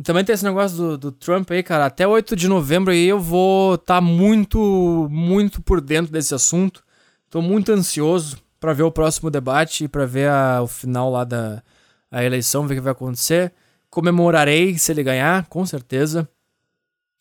Também 0.01 0.25
tem 0.25 0.33
esse 0.33 0.43
negócio 0.43 0.77
do, 0.77 0.97
do, 0.97 1.11
Trump 1.11 1.51
aí, 1.51 1.61
cara. 1.61 1.85
Até 1.85 2.07
8 2.07 2.35
de 2.35 2.47
novembro 2.47 2.91
aí 2.91 3.05
eu 3.05 3.19
vou 3.19 3.75
estar 3.75 3.95
tá 3.95 4.01
muito, 4.01 5.07
muito 5.11 5.61
por 5.61 5.79
dentro 5.79 6.11
desse 6.11 6.33
assunto. 6.33 6.83
Tô 7.29 7.41
muito 7.41 7.71
ansioso 7.71 8.37
para 8.59 8.73
ver 8.73 8.83
o 8.83 8.91
próximo 8.91 9.29
debate 9.29 9.83
e 9.83 9.87
para 9.87 10.05
ver 10.05 10.29
a, 10.29 10.61
o 10.61 10.67
final 10.67 11.11
lá 11.11 11.23
da 11.23 11.61
a 12.09 12.23
eleição, 12.23 12.67
ver 12.67 12.75
o 12.75 12.77
que 12.77 12.81
vai 12.81 12.91
acontecer. 12.91 13.51
Comemorarei 13.89 14.77
se 14.77 14.91
ele 14.91 15.03
ganhar, 15.03 15.45
com 15.47 15.65
certeza. 15.65 16.27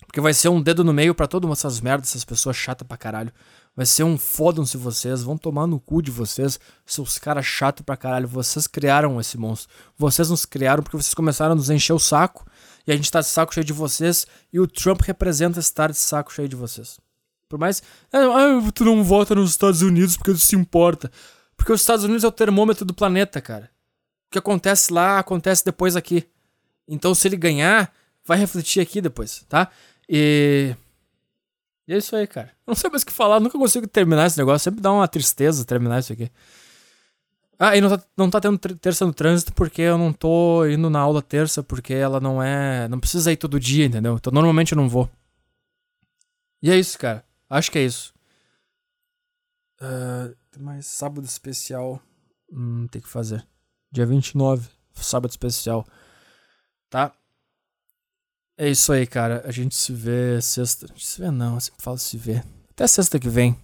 Porque 0.07 0.21
vai 0.21 0.35
ser 0.35 0.51
um 0.51 0.61
dedo 0.61 0.85
no 0.85 0.93
meio 0.93 1.15
para 1.15 1.27
todas 1.27 1.51
essas 1.51 1.81
merdas, 1.81 2.11
essas 2.11 2.25
pessoas 2.25 2.57
chatas 2.57 2.87
pra 2.87 2.97
caralho. 2.97 3.33
Vai 3.75 3.87
ser 3.87 4.05
um 4.05 4.19
fodam-se 4.19 4.77
vocês, 4.77 5.23
vão 5.23 5.39
tomar 5.39 5.67
no 5.67 5.81
cu 5.81 6.03
de 6.03 6.11
vocês, 6.11 6.61
seus 6.85 7.19
caras 7.19 7.47
chatos 7.47 7.83
pra 7.83 7.97
caralho. 7.97 8.29
Vocês 8.29 8.67
criaram 8.67 9.19
esse 9.19 9.39
monstro. 9.39 9.73
Vocês 9.97 10.29
nos 10.29 10.45
criaram 10.45 10.83
porque 10.83 10.97
vocês 10.97 11.15
começaram 11.15 11.53
a 11.53 11.55
nos 11.55 11.71
encher 11.71 11.95
o 11.95 11.99
saco. 11.99 12.45
E 12.87 12.93
a 12.93 12.97
gente 12.97 13.11
tá 13.11 13.21
de 13.21 13.27
saco 13.27 13.55
cheio 13.55 13.65
de 13.65 13.73
vocês. 13.73 14.27
E 14.53 14.59
o 14.59 14.67
Trump 14.67 15.01
representa 15.03 15.61
estar 15.61 15.91
de 15.91 15.97
saco 15.97 16.33
cheio 16.33 16.49
de 16.49 16.57
vocês. 16.57 16.99
Por 17.49 17.59
mais. 17.59 17.83
Ah, 18.13 18.21
tu 18.75 18.85
não 18.85 19.05
vota 19.05 19.35
nos 19.35 19.51
Estados 19.51 19.83
Unidos 19.83 20.17
porque 20.17 20.33
tu 20.33 20.39
se 20.39 20.57
importa. 20.57 21.11
Porque 21.57 21.73
os 21.73 21.81
Estados 21.81 22.05
Unidos 22.05 22.25
é 22.25 22.29
o 22.29 22.33
termômetro 22.33 22.85
do 22.85 22.95
planeta, 22.95 23.41
cara. 23.41 23.71
O 24.27 24.33
que 24.33 24.39
acontece 24.39 24.93
lá 24.93 25.19
acontece 25.19 25.65
depois 25.65 25.95
aqui. 25.95 26.27
Então, 26.89 27.15
se 27.15 27.29
ele 27.29 27.37
ganhar, 27.37 27.93
vai 28.25 28.39
refletir 28.39 28.81
aqui 28.81 29.01
depois, 29.01 29.45
tá? 29.49 29.71
E. 30.09 30.75
E 31.87 31.95
é 31.95 31.99
isso 31.99 32.15
aí, 32.17 32.27
cara. 32.27 32.51
Não 32.67 32.75
sei 32.75 32.89
mais 32.89 33.03
o 33.03 33.07
que 33.07 33.13
falar, 33.13 33.41
nunca 33.41 33.59
consigo 33.59 33.87
terminar 33.87 34.27
esse 34.27 34.39
negócio. 34.39 34.65
Sempre 34.65 34.81
dá 34.81 34.93
uma 34.93 35.07
tristeza 35.09 35.65
terminar 35.65 35.99
isso 35.99 36.13
aqui. 36.13 36.31
Ah, 37.65 37.77
e 37.77 37.81
não 37.81 37.97
tá, 37.97 38.05
não 38.17 38.29
tá 38.29 38.41
tendo 38.41 38.59
terça 38.59 39.07
no 39.07 39.15
trânsito 39.15 39.53
porque 39.53 39.83
eu 39.83 39.97
não 39.97 40.13
tô 40.13 40.67
indo 40.67 40.91
na 40.91 40.99
aula 40.99 41.23
terça, 41.23 41.63
porque 41.63 41.95
ela 41.95 42.19
não 42.19 42.43
é. 42.43 42.89
Não 42.89 42.99
precisa 42.99 43.31
ir 43.31 43.37
todo 43.37 43.61
dia, 43.61 43.87
entendeu? 43.87 44.17
Então 44.17 44.33
normalmente 44.33 44.73
eu 44.73 44.77
não 44.77 44.89
vou. 44.89 45.09
E 46.61 46.73
é 46.73 46.77
isso, 46.77 46.99
cara. 46.99 47.25
Acho 47.49 47.71
que 47.71 47.79
é 47.79 47.85
isso. 47.85 48.13
Uh, 49.81 50.35
tem 50.51 50.61
mais 50.61 50.87
sábado 50.87 51.25
especial. 51.25 52.03
Hum, 52.53 52.89
tem 52.89 53.01
que 53.01 53.09
fazer. 53.09 53.47
Dia 53.93 54.07
29, 54.07 54.69
sábado 54.95 55.31
especial. 55.31 55.87
Tá? 56.91 57.15
É 58.59 58.69
isso 58.69 58.93
aí, 58.93 59.07
cara. 59.07 59.41
A 59.47 59.53
gente 59.53 59.77
se 59.77 59.93
vê 59.93 60.43
sexta. 60.43 60.87
A 60.87 60.89
gente 60.89 61.07
se 61.07 61.21
vê 61.21 61.31
não, 61.31 61.55
eu 61.55 61.61
sempre 61.61 61.81
falo 61.81 61.97
se 61.97 62.17
vê. 62.17 62.43
Até 62.71 62.89
sexta 62.89 63.21
que 63.21 63.29
vem. 63.29 63.57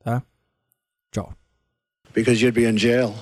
Tá? 0.00 0.24
Tchau. 1.12 1.37
Because 2.18 2.42
you'd 2.42 2.52
be 2.52 2.64
in 2.64 2.76
jail. 2.76 3.14